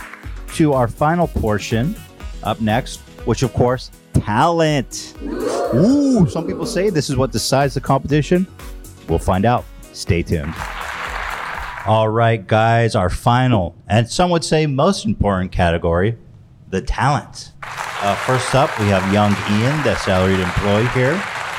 to 0.56 0.74
our 0.74 0.88
final 0.88 1.28
portion 1.28 1.96
up 2.44 2.60
next, 2.62 3.00
which 3.26 3.44
of 3.44 3.54
course, 3.54 3.92
talent. 4.14 5.14
Ooh, 5.76 6.28
some 6.28 6.48
people 6.48 6.66
say 6.66 6.90
this 6.90 7.10
is 7.10 7.16
what 7.16 7.32
decides 7.32 7.76
the 7.76 7.82
competition. 7.82 8.48
We'll 9.08 9.20
find 9.20 9.46
out. 9.46 9.66
Stay 9.94 10.24
tuned. 10.24 10.54
All 11.86 12.10
right, 12.10 12.46
guys, 12.46 12.96
our 12.96 13.10
final 13.10 13.76
and 13.88 14.10
some 14.10 14.30
would 14.32 14.44
say 14.44 14.66
most 14.66 15.06
important 15.06 15.52
category 15.52 16.18
the 16.70 16.82
talent. 16.82 17.54
Uh, 18.00 18.14
first 18.14 18.54
up, 18.54 18.70
we 18.80 18.86
have 18.86 19.12
young 19.12 19.32
Ian, 19.50 19.84
the 19.84 19.96
salaried 19.96 20.40
employee 20.40 20.88
here, 20.90 21.14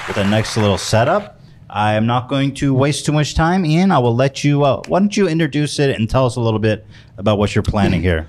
with 0.07 0.19
a 0.19 0.25
nice 0.25 0.57
little 0.57 0.79
setup. 0.79 1.41
I 1.69 1.95
am 1.95 2.07
not 2.07 2.29
going 2.29 2.55
to 2.55 2.73
waste 2.73 3.05
too 3.05 3.11
much 3.11 3.35
time, 3.35 3.67
Ian. 3.67 3.91
I 3.91 3.99
will 3.99 4.15
let 4.15 4.45
you. 4.45 4.63
Uh, 4.63 4.81
why 4.87 5.01
don't 5.01 5.17
you 5.17 5.27
introduce 5.27 5.81
it 5.81 5.91
and 5.91 6.09
tell 6.09 6.27
us 6.27 6.37
a 6.37 6.41
little 6.41 6.61
bit 6.61 6.87
about 7.17 7.39
what 7.39 7.57
you're 7.57 7.65
planning 7.65 8.03
here? 8.03 8.29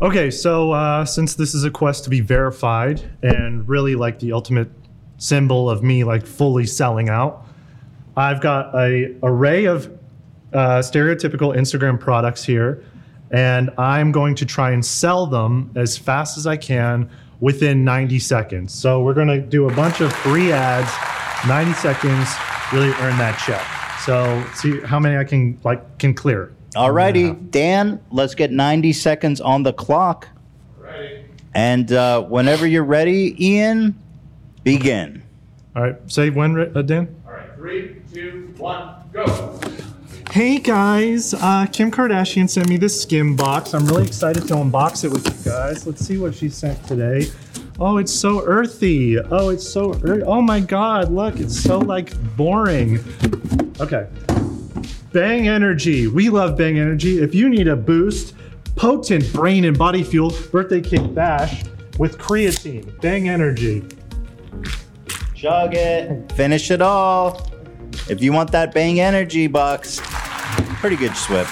Okay, 0.00 0.30
so 0.30 0.72
uh, 0.72 1.04
since 1.04 1.34
this 1.34 1.54
is 1.54 1.64
a 1.64 1.70
quest 1.70 2.04
to 2.04 2.10
be 2.10 2.20
verified 2.20 3.02
and 3.22 3.68
really 3.68 3.94
like 3.94 4.20
the 4.20 4.32
ultimate 4.32 4.70
symbol 5.18 5.68
of 5.68 5.82
me 5.82 6.04
like 6.04 6.26
fully 6.26 6.64
selling 6.64 7.10
out, 7.10 7.46
I've 8.16 8.40
got 8.40 8.74
a 8.74 9.14
array 9.22 9.66
of 9.66 9.86
uh, 10.54 10.78
stereotypical 10.78 11.54
Instagram 11.54 12.00
products 12.00 12.42
here, 12.42 12.84
and 13.30 13.70
I'm 13.78 14.12
going 14.12 14.34
to 14.36 14.46
try 14.46 14.70
and 14.72 14.84
sell 14.84 15.26
them 15.26 15.70
as 15.74 15.98
fast 15.98 16.38
as 16.38 16.46
I 16.46 16.56
can 16.56 17.10
within 17.40 17.84
90 17.84 18.18
seconds. 18.18 18.74
So 18.74 19.02
we're 19.02 19.14
going 19.14 19.28
to 19.28 19.40
do 19.40 19.68
a 19.68 19.74
bunch 19.74 20.00
of 20.00 20.12
free 20.12 20.52
ads, 20.52 20.90
90 21.46 21.72
seconds, 21.74 22.28
really 22.72 22.90
earn 23.00 23.16
that 23.18 23.38
check. 23.44 23.64
So 24.04 24.44
see 24.54 24.80
how 24.80 24.98
many 24.98 25.16
I 25.16 25.24
can 25.24 25.58
like 25.64 25.98
can 25.98 26.14
clear. 26.14 26.52
Alrighty, 26.74 27.50
Dan, 27.50 28.00
let's 28.10 28.34
get 28.34 28.50
90 28.52 28.92
seconds 28.92 29.40
on 29.40 29.62
the 29.62 29.72
clock. 29.72 30.28
And 31.54 31.90
uh, 31.92 32.22
whenever 32.22 32.66
you're 32.66 32.84
ready, 32.84 33.34
Ian, 33.44 33.94
begin. 34.64 35.22
All 35.74 35.82
right, 35.82 35.96
say 36.06 36.30
when, 36.30 36.76
uh, 36.76 36.82
Dan. 36.82 37.14
All 37.26 37.32
right, 37.32 37.54
three, 37.56 37.96
two, 38.12 38.54
one, 38.58 38.94
go. 39.12 39.58
Hey 40.30 40.58
guys, 40.58 41.32
uh, 41.32 41.64
Kim 41.72 41.90
Kardashian 41.90 42.50
sent 42.50 42.68
me 42.68 42.76
this 42.76 43.00
skim 43.00 43.34
box. 43.34 43.72
I'm 43.72 43.86
really 43.86 44.06
excited 44.06 44.46
to 44.48 44.54
unbox 44.56 45.02
it 45.02 45.08
with 45.10 45.26
you 45.26 45.50
guys. 45.50 45.86
Let's 45.86 46.04
see 46.04 46.18
what 46.18 46.34
she 46.34 46.50
sent 46.50 46.86
today. 46.86 47.28
Oh, 47.80 47.96
it's 47.96 48.12
so 48.12 48.44
earthy. 48.44 49.18
Oh, 49.18 49.48
it's 49.48 49.66
so 49.66 49.94
earthy. 50.04 50.22
Oh 50.24 50.42
my 50.42 50.60
god, 50.60 51.10
look, 51.10 51.40
it's 51.40 51.58
so 51.58 51.78
like 51.78 52.12
boring. 52.36 52.98
Okay. 53.80 54.06
Bang 55.14 55.48
Energy. 55.48 56.08
We 56.08 56.28
love 56.28 56.58
Bang 56.58 56.78
Energy. 56.78 57.22
If 57.22 57.34
you 57.34 57.48
need 57.48 57.66
a 57.66 57.76
boost, 57.76 58.34
potent 58.76 59.32
brain 59.32 59.64
and 59.64 59.78
body 59.78 60.02
fuel, 60.02 60.34
birthday 60.52 60.82
cake 60.82 61.14
bash 61.14 61.64
with 61.98 62.18
creatine. 62.18 63.00
Bang 63.00 63.30
Energy. 63.30 63.82
Chug 65.34 65.74
it. 65.74 66.30
Finish 66.32 66.70
it 66.70 66.82
all. 66.82 67.50
If 68.08 68.22
you 68.22 68.32
want 68.32 68.52
that 68.52 68.72
bang 68.72 69.00
energy 69.00 69.46
box, 69.46 70.00
pretty 70.80 70.96
good 70.96 71.16
Swift. 71.16 71.50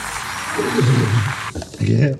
Yeah. 1.80 2.14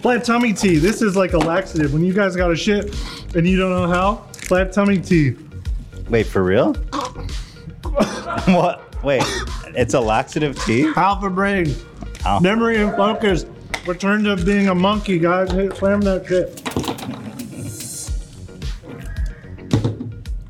Flat 0.00 0.24
tummy 0.24 0.52
tea. 0.52 0.78
This 0.78 1.02
is 1.02 1.16
like 1.16 1.34
a 1.34 1.38
laxative. 1.38 1.92
When 1.92 2.04
you 2.04 2.14
guys 2.14 2.34
got 2.34 2.50
a 2.50 2.56
shit 2.56 2.94
and 3.34 3.46
you 3.46 3.58
don't 3.58 3.70
know 3.70 3.86
how, 3.86 4.16
flat 4.32 4.72
tummy 4.72 4.98
tea. 4.98 5.36
Wait, 6.08 6.26
for 6.26 6.42
real? 6.42 6.74
what? 8.46 8.86
Wait, 9.04 9.22
it's 9.76 9.94
a 9.94 10.00
laxative 10.00 10.58
tea? 10.64 10.92
Alpha 10.96 11.30
brain. 11.30 11.74
Memory 12.40 12.82
and 12.82 12.94
focus. 12.96 13.46
Return 13.86 14.24
to 14.24 14.36
being 14.36 14.68
a 14.68 14.74
monkey, 14.74 15.18
guys. 15.18 15.50
Hey, 15.50 15.70
slam 15.70 16.00
that 16.02 16.26
shit. 16.26 16.60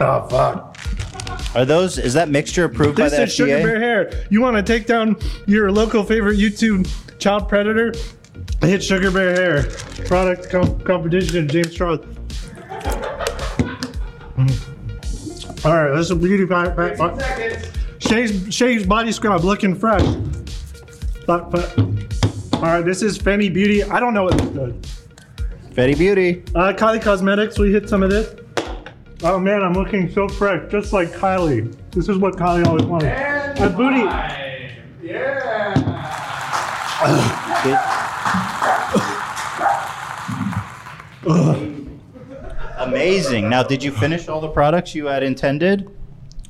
Oh 0.00 0.26
fuck. 0.28 0.69
Are 1.54 1.64
those? 1.64 1.98
Is 1.98 2.14
that 2.14 2.28
mixture 2.28 2.64
approved 2.64 2.96
This 2.96 3.12
by 3.12 3.16
the 3.16 3.22
is 3.24 3.34
sugar 3.34 3.62
bear 3.62 3.80
hair. 3.80 4.26
You 4.30 4.40
want 4.40 4.56
to 4.56 4.62
take 4.62 4.86
down 4.86 5.16
your 5.46 5.72
local 5.72 6.04
favorite 6.04 6.38
YouTube 6.38 6.88
child 7.18 7.48
predator? 7.48 7.92
Hit 8.62 8.82
sugar 8.82 9.10
bear 9.10 9.34
hair. 9.34 9.62
Product 10.06 10.48
com- 10.48 10.80
competition. 10.80 11.48
James 11.48 11.74
Charles. 11.74 12.04
All 15.62 15.74
right, 15.74 15.90
this 15.94 16.06
is 16.06 16.10
a 16.10 16.16
beauty 16.16 16.46
pack. 16.46 16.74
pack, 16.74 16.96
pack. 16.96 17.64
Shay's, 17.98 18.54
Shay's 18.54 18.86
body 18.86 19.12
scrub 19.12 19.44
looking 19.44 19.74
fresh. 19.74 20.00
But, 21.26 21.50
but, 21.50 21.78
all 22.54 22.62
right, 22.62 22.82
this 22.82 23.02
is 23.02 23.18
Fenty 23.18 23.52
Beauty. 23.52 23.82
I 23.82 24.00
don't 24.00 24.14
know 24.14 24.24
what 24.24 24.38
this 24.38 24.48
does. 24.48 24.72
Fenty 25.74 25.98
Beauty. 25.98 26.42
Uh, 26.54 26.72
Kylie 26.72 27.02
Cosmetics. 27.02 27.58
We 27.58 27.72
hit 27.72 27.90
some 27.90 28.02
of 28.02 28.08
this. 28.08 28.39
Oh 29.22 29.38
man, 29.38 29.62
I'm 29.62 29.74
looking 29.74 30.10
so 30.10 30.28
fresh, 30.28 30.70
just 30.70 30.94
like 30.94 31.10
Kylie. 31.10 31.76
This 31.90 32.08
is 32.08 32.16
what 32.16 32.36
Kylie 32.36 32.66
always 32.66 32.84
wanted. 32.84 33.14
My 33.60 33.68
booty. 33.68 34.00
Yeah. 35.06 35.50
Amazing. 42.78 43.50
Now, 43.50 43.62
did 43.62 43.82
you 43.82 43.92
finish 43.92 44.26
all 44.26 44.40
the 44.40 44.48
products 44.48 44.94
you 44.94 45.04
had 45.06 45.22
intended? 45.22 45.94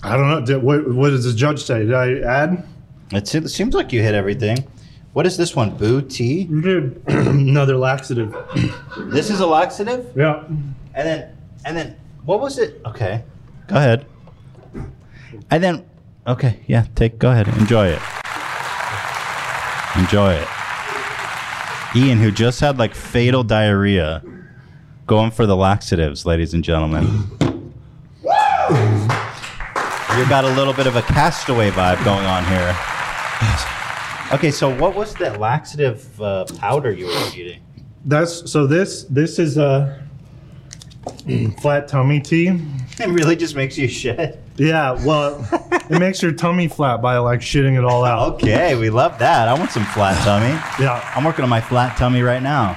I 0.05 0.17
don't 0.17 0.31
know. 0.31 0.47
Did, 0.47 0.63
what, 0.63 0.89
what 0.95 1.11
does 1.11 1.25
the 1.25 1.33
judge 1.33 1.65
say? 1.65 1.81
Did 1.81 1.95
I 1.95 2.21
add? 2.21 2.65
It, 3.11 3.35
it 3.35 3.49
seems 3.49 3.75
like 3.75 3.93
you 3.93 4.01
hit 4.01 4.15
everything. 4.15 4.65
What 5.13 5.27
is 5.27 5.37
this 5.37 5.57
one? 5.57 5.77
Boo 5.77 6.03
tea? 6.03 6.45
Another 7.09 7.77
laxative. 7.77 8.33
This 8.97 9.29
is 9.29 9.41
a 9.41 9.47
laxative? 9.47 10.13
Yeah. 10.17 10.45
And 10.47 11.09
then, 11.09 11.37
and 11.65 11.77
then, 11.77 11.97
what 12.31 12.41
was 12.41 12.59
it? 12.59 12.81
Okay. 12.87 13.25
Go 13.67 13.75
ahead. 13.75 14.07
And 15.51 15.65
then, 15.65 15.85
okay, 16.29 16.61
yeah, 16.69 16.87
take, 16.95 17.19
go 17.19 17.33
ahead, 17.33 17.49
enjoy 17.49 17.89
it. 17.89 18.01
Enjoy 19.97 20.35
it. 20.35 20.47
Ian, 21.97 22.19
who 22.19 22.31
just 22.31 22.61
had 22.61 22.79
like 22.79 22.95
fatal 22.95 23.43
diarrhea, 23.43 24.23
going 25.09 25.33
for 25.33 25.45
the 25.45 25.57
laxatives, 25.57 26.25
ladies 26.25 26.55
and 26.55 26.63
gentlemen. 26.63 27.03
You 30.15 30.29
got 30.29 30.45
a 30.45 30.55
little 30.55 30.73
bit 30.73 30.87
of 30.87 30.95
a 30.95 31.03
castaway 31.03 31.71
vibe 31.71 32.05
going 32.05 32.27
on 32.27 32.45
here. 32.45 32.77
Okay, 34.33 34.53
so 34.53 34.73
what 34.79 34.95
was 34.95 35.15
that 35.15 35.41
laxative 35.41 36.23
uh, 36.23 36.45
powder 36.59 36.93
you 36.93 37.07
were 37.07 37.31
eating? 37.35 37.61
That's 38.05 38.49
so. 38.53 38.69
This 38.69 39.03
this 39.11 39.41
is 39.41 39.59
a 39.59 40.01
Mm, 41.25 41.61
flat 41.61 41.89
tummy 41.89 42.21
tea. 42.21 42.49
It 42.99 43.09
really 43.09 43.37
just 43.37 43.55
makes 43.55 43.77
you 43.79 43.89
shit. 43.89 44.39
Yeah. 44.57 44.93
Well, 45.05 45.47
it 45.91 45.99
makes 45.99 46.23
your 46.23 46.33
tummy 46.33 46.69
flat 46.69 47.01
by 47.01 47.17
like 47.19 47.41
shitting 47.41 47.79
it 47.79 47.85
all 47.85 48.05
out. 48.05 48.35
Okay, 48.35 48.75
we 48.77 48.91
love 48.91 49.19
that. 49.19 49.49
I 49.49 49.55
want 49.55 49.71
some 49.71 49.85
flat 49.87 50.23
tummy. 50.25 50.49
Yeah. 50.85 51.03
I'm 51.15 51.25
working 51.25 51.43
on 51.43 51.49
my 51.49 51.61
flat 51.61 51.97
tummy 51.97 52.23
right 52.23 52.43
now. 52.43 52.77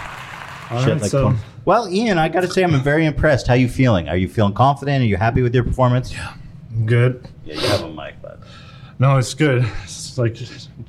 All 0.72 0.80
Shit 0.80 0.94
right, 0.94 1.02
like 1.02 1.12
so- 1.12 1.36
well, 1.66 1.88
Ian, 1.90 2.18
I 2.18 2.28
got 2.30 2.42
to 2.42 2.50
say, 2.50 2.62
I'm 2.64 2.82
very 2.84 3.06
impressed. 3.06 3.48
How 3.48 3.54
you 3.54 3.70
feeling? 3.70 4.10
Are 4.10 4.18
you 4.18 4.28
feeling 4.28 4.54
confident? 4.54 5.02
Are 5.02 5.06
you 5.08 5.16
happy 5.18 5.42
with 5.42 5.54
your 5.56 5.64
performance? 5.64 6.12
Yeah. 6.12 6.34
Good. 6.86 7.28
Yeah, 7.46 7.56
you 7.56 7.68
have 7.68 7.84
a 7.84 7.90
mic, 7.92 8.16
but 8.22 8.40
No, 9.00 9.18
it's 9.18 9.34
good. 9.34 9.66
It's 9.84 10.18
like 10.18 10.36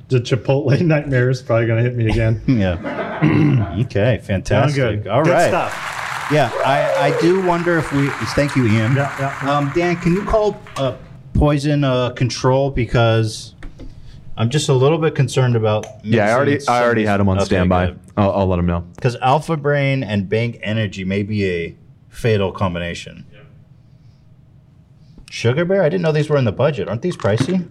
the 0.09 0.19
Chipotle 0.19 0.79
nightmare 0.81 1.29
is 1.29 1.41
probably 1.41 1.67
gonna 1.67 1.81
hit 1.81 1.95
me 1.95 2.09
again. 2.09 2.41
yeah. 2.47 3.77
okay, 3.85 4.19
fantastic. 4.23 4.75
good. 5.03 5.07
All 5.07 5.23
Good 5.23 5.31
right. 5.31 5.47
stuff. 5.47 5.94
Yeah, 6.31 6.51
I, 6.65 7.11
I 7.11 7.21
do 7.21 7.45
wonder 7.45 7.77
if 7.77 7.91
we. 7.91 8.09
Thank 8.35 8.55
you, 8.55 8.65
Ian. 8.65 8.95
Yeah, 8.95 9.15
yeah. 9.43 9.57
Um, 9.57 9.71
Dan, 9.75 9.95
can 9.97 10.13
you 10.13 10.25
call 10.25 10.59
uh, 10.77 10.95
poison 11.33 11.83
uh, 11.83 12.09
control 12.11 12.71
because 12.71 13.53
I'm 14.37 14.49
just 14.49 14.67
a 14.69 14.73
little 14.73 14.97
bit 14.97 15.13
concerned 15.15 15.55
about. 15.55 15.85
Yeah, 16.03 16.27
I 16.27 16.33
already 16.33 16.67
I 16.67 16.83
already 16.83 17.05
had 17.05 17.19
him 17.19 17.29
on 17.29 17.39
standby. 17.41 17.95
I'll, 18.17 18.31
I'll 18.31 18.47
let 18.47 18.59
him 18.59 18.65
know. 18.65 18.81
Because 18.95 19.15
Alpha 19.17 19.55
Brain 19.55 20.03
and 20.03 20.27
Bang 20.27 20.55
Energy 20.63 21.03
may 21.03 21.21
be 21.23 21.45
a 21.45 21.75
fatal 22.09 22.51
combination. 22.51 23.25
Sugar 25.29 25.65
Bear? 25.65 25.83
I 25.83 25.89
didn't 25.89 26.01
know 26.01 26.11
these 26.13 26.29
were 26.29 26.37
in 26.37 26.45
the 26.45 26.51
budget. 26.51 26.87
Aren't 26.87 27.01
these 27.01 27.17
pricey? 27.17 27.69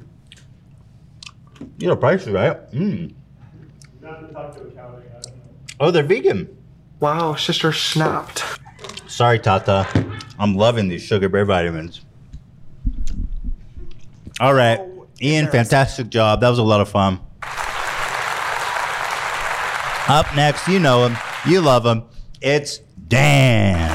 These 1.79 1.89
are 1.89 1.97
pricey, 1.97 2.33
right? 2.33 2.71
Mm. 2.73 3.15
Oh, 5.81 5.91
they're 5.91 6.03
vegan. 6.03 6.54
Wow, 7.05 7.35
sister 7.35 7.71
snapped. 7.71 8.43
Sorry, 9.09 9.39
Tata. 9.39 9.87
I'm 10.39 10.57
loving 10.57 10.89
these 10.89 11.03
Sugar 11.03 11.29
Bear 11.29 11.45
vitamins. 11.45 12.01
All 14.41 14.55
right. 14.55 14.81
Oh, 14.81 15.07
Ian, 15.21 15.49
fantastic 15.49 16.09
job. 16.09 16.41
That 16.41 16.49
was 16.49 16.59
a 16.59 16.63
lot 16.63 16.81
of 16.81 16.89
fun. 16.89 17.21
Up 20.09 20.35
next, 20.35 20.67
you 20.67 20.79
know 20.79 21.07
him. 21.07 21.19
You 21.47 21.61
love 21.61 21.85
him. 21.85 22.05
It's 22.41 22.79
Dan. 23.07 23.91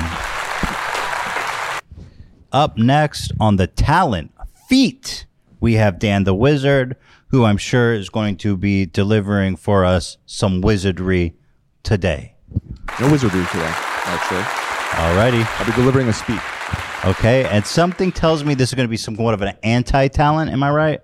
Up 2.52 2.78
next 2.78 3.32
on 3.40 3.56
the 3.56 3.66
talent 3.66 4.34
feat, 4.68 5.26
we 5.60 5.74
have 5.74 5.98
Dan 5.98 6.26
the 6.26 6.36
Wizard, 6.36 6.96
who 7.30 7.44
I'm 7.44 7.58
sure 7.58 7.92
is 7.92 8.10
going 8.12 8.38
to 8.38 8.56
be 8.56 8.86
delivering 8.86 9.56
for 9.56 9.84
us 9.84 10.20
some 10.28 10.62
wizardry 10.62 11.34
today. 11.82 12.36
No 13.00 13.12
wizardry 13.12 13.46
today, 13.52 13.72
actually. 14.06 14.42
Alrighty. 14.42 15.46
I'll 15.60 15.66
be 15.66 15.72
delivering 15.74 16.08
a 16.10 16.14
speech. 16.14 16.40
Okay, 17.06 17.46
and 17.46 17.66
something 17.66 18.12
tells 18.12 18.44
me 18.44 18.56
this 18.56 18.70
is 18.70 18.76
going 18.76 18.88
to 18.88 18.90
be 18.90 18.98
somewhat 18.98 19.34
of 19.34 19.42
an 19.42 19.56
anti-talent. 19.64 20.52
Am 20.52 20.62
I 20.64 20.70
right? 20.72 21.02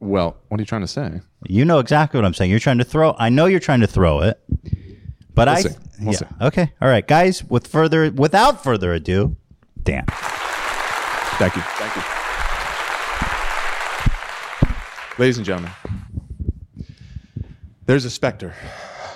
Well, 0.00 0.36
what 0.48 0.58
are 0.58 0.62
you 0.62 0.66
trying 0.66 0.80
to 0.82 0.86
say? 0.88 1.20
You 1.46 1.64
know 1.64 1.78
exactly 1.78 2.18
what 2.18 2.24
I'm 2.24 2.32
saying. 2.34 2.50
You're 2.50 2.60
trying 2.60 2.78
to 2.78 2.84
throw. 2.84 3.14
I 3.18 3.28
know 3.28 3.46
you're 3.46 3.60
trying 3.60 3.80
to 3.80 3.86
throw 3.86 4.20
it, 4.20 4.40
but 5.34 5.48
We'll 5.48 5.56
I. 5.56 5.60
see. 5.60 5.68
We'll 6.00 6.12
yeah. 6.12 6.18
see. 6.18 6.26
Okay. 6.40 6.72
All 6.80 6.88
right, 6.88 7.06
guys. 7.06 7.44
With 7.44 7.66
further, 7.66 8.10
without 8.10 8.62
further 8.62 8.94
ado, 8.94 9.36
Dan. 9.82 10.04
Thank 10.06 11.56
you. 11.56 11.62
Thank 11.62 11.96
you. 11.96 12.02
Ladies 15.18 15.36
and 15.36 15.44
gentlemen, 15.44 15.72
there's 17.86 18.04
a 18.04 18.10
specter 18.10 18.54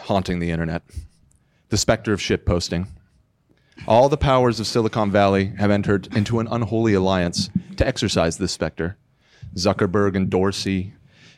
haunting 0.03 0.41
the 0.41 0.51
internet 0.51 0.83
the 1.73 1.79
specter 1.79 2.13
of 2.13 2.21
shitposting. 2.21 2.87
All 3.89 4.11
the 4.11 4.19
powers 4.19 4.61
of 4.61 4.67
Silicon 4.67 5.11
Valley 5.11 5.55
have 5.59 5.71
entered 5.71 6.15
into 6.15 6.39
an 6.39 6.47
unholy 6.51 6.93
alliance 6.93 7.49
to 7.79 7.87
exercise 7.87 8.37
this 8.37 8.53
specter. 8.53 8.99
Zuckerberg 9.57 10.15
and 10.15 10.29
Dorsey, 10.29 10.93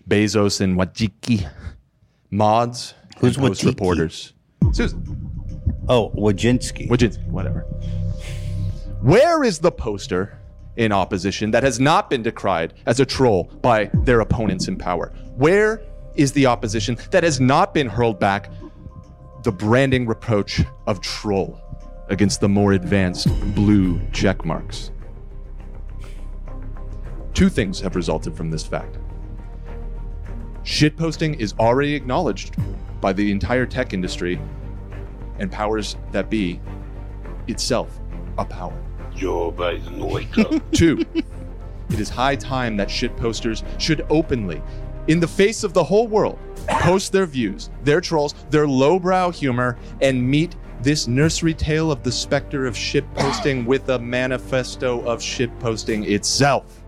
Bezos 0.08 0.60
and 0.60 0.76
Wojcicki, 0.76 1.48
mods, 2.32 2.94
Who's 3.18 3.36
and 3.36 3.46
post 3.46 3.62
Wojcicki? 3.62 3.66
reporters. 3.66 4.32
Oh, 5.88 6.10
Wojcinski. 6.16 6.88
Wojcinski, 6.88 7.28
whatever. 7.28 7.60
Where 9.02 9.44
is 9.44 9.60
the 9.60 9.70
poster 9.70 10.36
in 10.76 10.90
opposition 10.90 11.52
that 11.52 11.62
has 11.62 11.78
not 11.78 12.10
been 12.10 12.24
decried 12.24 12.74
as 12.86 12.98
a 12.98 13.06
troll 13.06 13.52
by 13.62 13.88
their 14.02 14.18
opponents 14.18 14.66
in 14.66 14.78
power? 14.78 15.12
Where 15.36 15.80
is 16.16 16.32
the 16.32 16.46
opposition 16.46 16.98
that 17.12 17.22
has 17.22 17.38
not 17.40 17.72
been 17.72 17.88
hurled 17.88 18.18
back 18.18 18.50
the 19.44 19.52
branding 19.52 20.06
reproach 20.06 20.62
of 20.86 21.00
troll 21.02 21.60
against 22.08 22.40
the 22.40 22.48
more 22.48 22.72
advanced 22.72 23.28
blue 23.54 24.00
check 24.10 24.44
marks? 24.44 24.90
Two 27.34 27.50
things 27.50 27.78
have 27.80 27.94
resulted 27.94 28.34
from 28.34 28.50
this 28.50 28.64
fact. 28.64 28.96
Shitposting 30.62 31.38
is 31.38 31.52
already 31.58 31.94
acknowledged 31.94 32.56
by 33.02 33.12
the 33.12 33.30
entire 33.30 33.66
tech 33.66 33.92
industry 33.92 34.40
and 35.38 35.52
powers 35.52 35.96
that 36.10 36.30
be 36.30 36.58
itself 37.46 38.00
a 38.38 38.46
power. 38.46 38.82
Joe 39.14 39.52
Biden, 39.52 40.10
wake 40.10 40.38
up. 40.38 40.62
Two, 40.72 41.04
it 41.14 42.00
is 42.00 42.08
high 42.08 42.36
time 42.36 42.78
that 42.78 42.88
shitposters 42.88 43.62
should 43.78 44.06
openly, 44.08 44.62
in 45.08 45.20
the 45.20 45.28
face 45.28 45.64
of 45.64 45.72
the 45.72 45.84
whole 45.84 46.08
world, 46.08 46.38
post 46.66 47.12
their 47.12 47.26
views, 47.26 47.70
their 47.82 48.00
trolls, 48.00 48.34
their 48.50 48.66
lowbrow 48.66 49.30
humor, 49.30 49.76
and 50.00 50.22
meet 50.22 50.56
this 50.80 51.06
nursery 51.06 51.54
tale 51.54 51.90
of 51.90 52.02
the 52.02 52.12
specter 52.12 52.66
of 52.66 52.74
shitposting 52.74 53.64
with 53.66 53.88
a 53.90 53.98
manifesto 53.98 55.00
of 55.04 55.20
shitposting 55.20 56.08
itself. 56.08 56.82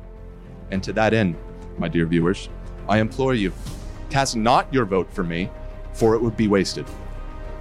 And 0.70 0.82
to 0.82 0.93
that 0.94 1.14
end, 1.14 1.36
my 1.78 1.88
dear 1.88 2.06
viewers, 2.06 2.48
I 2.88 2.98
implore 2.98 3.34
you, 3.34 3.52
cast 4.10 4.36
not 4.36 4.72
your 4.72 4.84
vote 4.84 5.12
for 5.12 5.22
me, 5.22 5.51
for 5.93 6.14
it 6.14 6.22
would 6.22 6.36
be 6.36 6.48
wasted. 6.48 6.86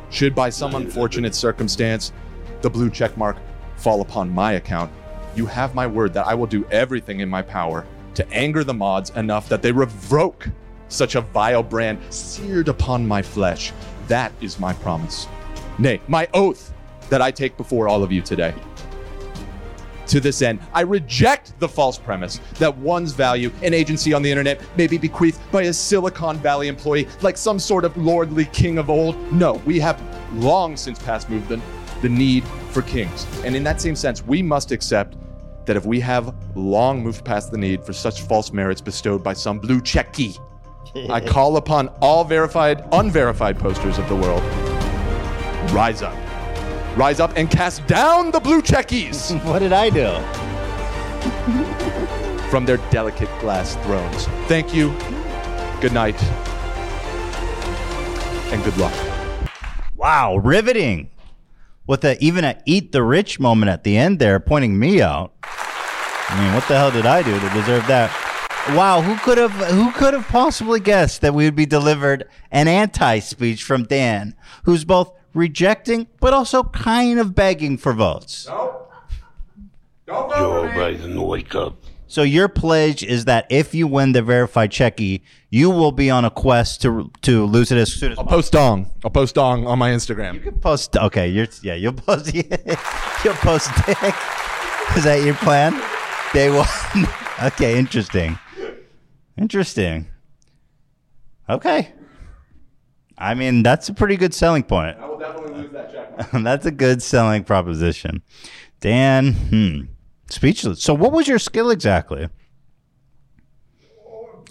Should 0.10 0.36
by 0.36 0.49
some 0.49 0.76
unfortunate 0.76 1.36
circumstance 1.36 2.14
the 2.61 2.69
blue 2.69 2.90
check 2.90 3.18
mark 3.18 3.38
fall 3.76 4.02
upon 4.02 4.30
my 4.30 4.53
account, 4.53 4.91
you 5.36 5.45
have 5.45 5.76
my 5.76 5.86
word 5.86 6.14
that 6.14 6.27
I 6.27 6.34
will 6.34 6.48
do 6.48 6.65
everything 6.72 7.19
in 7.19 7.30
my 7.30 7.41
power 7.41 7.86
to 8.15 8.29
anger 8.31 8.63
the 8.63 8.73
mods 8.73 9.11
enough 9.11 9.47
that 9.49 9.61
they 9.61 9.71
revoke 9.71 10.49
such 10.87 11.15
a 11.15 11.21
vile 11.21 11.63
brand 11.63 11.99
seared 12.13 12.67
upon 12.67 13.07
my 13.07 13.21
flesh. 13.21 13.71
That 14.07 14.31
is 14.41 14.59
my 14.59 14.73
promise. 14.73 15.27
Nay, 15.77 16.01
my 16.07 16.27
oath 16.33 16.73
that 17.09 17.21
I 17.21 17.31
take 17.31 17.57
before 17.57 17.87
all 17.87 18.03
of 18.03 18.11
you 18.11 18.21
today. 18.21 18.53
To 20.07 20.19
this 20.19 20.43
end, 20.43 20.59
I 20.73 20.81
reject 20.81 21.59
the 21.59 21.67
false 21.67 21.97
premise 21.97 22.39
that 22.59 22.75
one's 22.77 23.13
value 23.13 23.51
and 23.63 23.73
agency 23.73 24.13
on 24.13 24.21
the 24.21 24.29
internet 24.29 24.61
may 24.77 24.85
be 24.85 24.99
bequeathed 24.99 25.39
by 25.51 25.63
a 25.63 25.73
Silicon 25.73 26.37
Valley 26.37 26.67
employee 26.67 27.07
like 27.21 27.37
some 27.37 27.57
sort 27.57 27.85
of 27.85 27.97
lordly 27.97 28.45
king 28.45 28.77
of 28.77 28.89
old. 28.89 29.15
No, 29.33 29.53
we 29.65 29.79
have 29.79 29.99
long 30.35 30.77
since 30.77 30.99
past 30.99 31.29
moved 31.29 31.49
the, 31.49 31.59
the 32.03 32.09
need 32.09 32.43
for 32.69 32.83
kings. 32.83 33.25
And 33.43 33.55
in 33.55 33.63
that 33.63 33.81
same 33.81 33.95
sense, 33.95 34.23
we 34.23 34.43
must 34.43 34.71
accept 34.71 35.17
that 35.65 35.75
if 35.75 35.85
we 35.85 35.99
have 35.99 36.33
long 36.55 37.03
moved 37.03 37.25
past 37.25 37.51
the 37.51 37.57
need 37.57 37.83
for 37.83 37.93
such 37.93 38.21
false 38.21 38.51
merits 38.51 38.81
bestowed 38.81 39.23
by 39.23 39.33
some 39.33 39.59
blue 39.59 39.81
checky, 39.81 40.39
I 41.09 41.19
call 41.27 41.57
upon 41.57 41.89
all 42.01 42.23
verified, 42.23 42.87
unverified 42.91 43.59
posters 43.59 43.97
of 43.97 44.07
the 44.07 44.15
world. 44.15 44.43
Rise 45.71 46.01
up. 46.01 46.15
Rise 46.97 47.19
up 47.19 47.33
and 47.35 47.49
cast 47.49 47.85
down 47.87 48.31
the 48.31 48.39
blue 48.39 48.61
checkies. 48.61 49.43
what 49.45 49.59
did 49.59 49.73
I 49.73 49.89
do? 49.89 50.13
From 52.49 52.65
their 52.65 52.77
delicate 52.89 53.29
glass 53.39 53.75
thrones. 53.77 54.27
Thank 54.47 54.73
you. 54.73 54.95
Good 55.81 55.93
night. 55.93 56.21
And 58.53 58.63
good 58.63 58.77
luck. 58.77 58.93
Wow, 59.95 60.37
riveting. 60.37 61.09
With 61.88 62.03
a 62.03 62.24
even 62.24 62.44
a 62.44 62.62
eat 62.66 62.91
the 62.91 63.03
rich 63.03 63.40
moment 63.40 63.70
at 63.70 63.84
the 63.84 63.98
end 63.98 64.20
there, 64.20 64.40
pointing 64.40 64.80
me 64.80 65.02
out. 65.02 65.34
I 65.44 66.44
mean, 66.44 66.53
what 66.53 66.68
the 66.68 66.76
hell 66.76 66.91
did 66.91 67.06
I 67.06 67.22
do 67.22 67.40
to 67.40 67.49
deserve 67.49 67.86
that? 67.88 68.12
Wow, 68.70 69.02
who 69.02 69.16
could 69.18 69.38
have 69.38 69.52
who 69.52 69.91
could 69.91 70.16
have 70.16 70.28
possibly 70.28 70.80
guessed 70.80 71.22
that 71.22 71.36
we 71.36 71.45
would 71.45 71.56
be 71.56 71.68
delivered 71.68 72.28
an 72.49 72.68
anti 72.68 73.20
speech 73.20 73.64
from 73.64 73.84
Dan, 73.84 74.36
who's 74.64 74.84
both 74.84 75.12
rejecting 75.36 76.07
but 76.20 76.34
also 76.34 76.64
kind 76.64 77.20
of 77.20 77.36
begging 77.36 77.78
for 77.78 77.94
votes. 77.94 78.48
No. 78.48 78.82
Joe 80.07 80.70
Biden, 80.74 81.26
wake 81.28 81.56
up. 81.56 81.78
So 82.07 82.22
your 82.22 82.48
pledge 82.48 83.03
is 83.03 83.26
that 83.26 83.48
if 83.49 83.73
you 83.73 83.88
win 83.88 84.11
the 84.11 84.22
verified 84.22 84.72
checky, 84.72 85.22
you 85.49 85.69
will 85.69 85.91
be 85.91 86.10
on 86.10 86.23
a 86.23 86.30
quest 86.30 86.82
to 86.84 87.11
to 87.23 87.45
lose 87.45 87.72
it 87.72 87.77
as 87.77 87.91
soon 87.94 88.11
as 88.11 88.19
I'll 88.19 88.26
post 88.26 88.52
dong. 88.52 88.91
I'll 89.03 89.10
post 89.10 89.36
dong 89.36 89.65
on 89.65 89.80
my 89.80 89.91
Instagram. 89.91 90.36
You 90.36 90.40
can 90.40 90.60
post. 90.60 90.95
Okay, 90.95 91.27
you're 91.27 91.48
yeah, 91.64 91.73
you'll 91.73 91.94
post 91.94 92.34
you'll 92.34 93.34
post 93.36 93.69
dick. 93.86 93.98
Is 94.95 95.03
that 95.03 95.23
your 95.26 95.36
plan? 95.36 95.73
Day 96.34 96.49
one. 96.49 96.68
okay, 97.44 97.77
interesting. 97.77 98.38
Interesting. 99.38 100.07
Okay. 101.49 101.91
I 103.18 103.34
mean, 103.34 103.64
that's 103.64 103.90
a 103.90 103.94
pretty 103.94 104.18
good 104.18 104.34
selling 104.34 104.64
point. 104.64 104.98
I 104.99 105.07
will 105.07 105.18
definitely 105.18 105.61
lose 105.61 105.72
that 105.72 105.91
check. 105.91 106.32
that's 106.44 106.65
a 106.65 106.72
good 106.72 107.02
selling 107.02 107.44
proposition. 107.44 108.22
Dan, 108.80 109.34
hmm, 109.34 109.82
speechless. 110.36 110.84
So, 110.84 110.94
what 110.94 111.12
was 111.12 111.28
your 111.28 111.40
skill 111.40 111.72
exactly? 111.72 112.30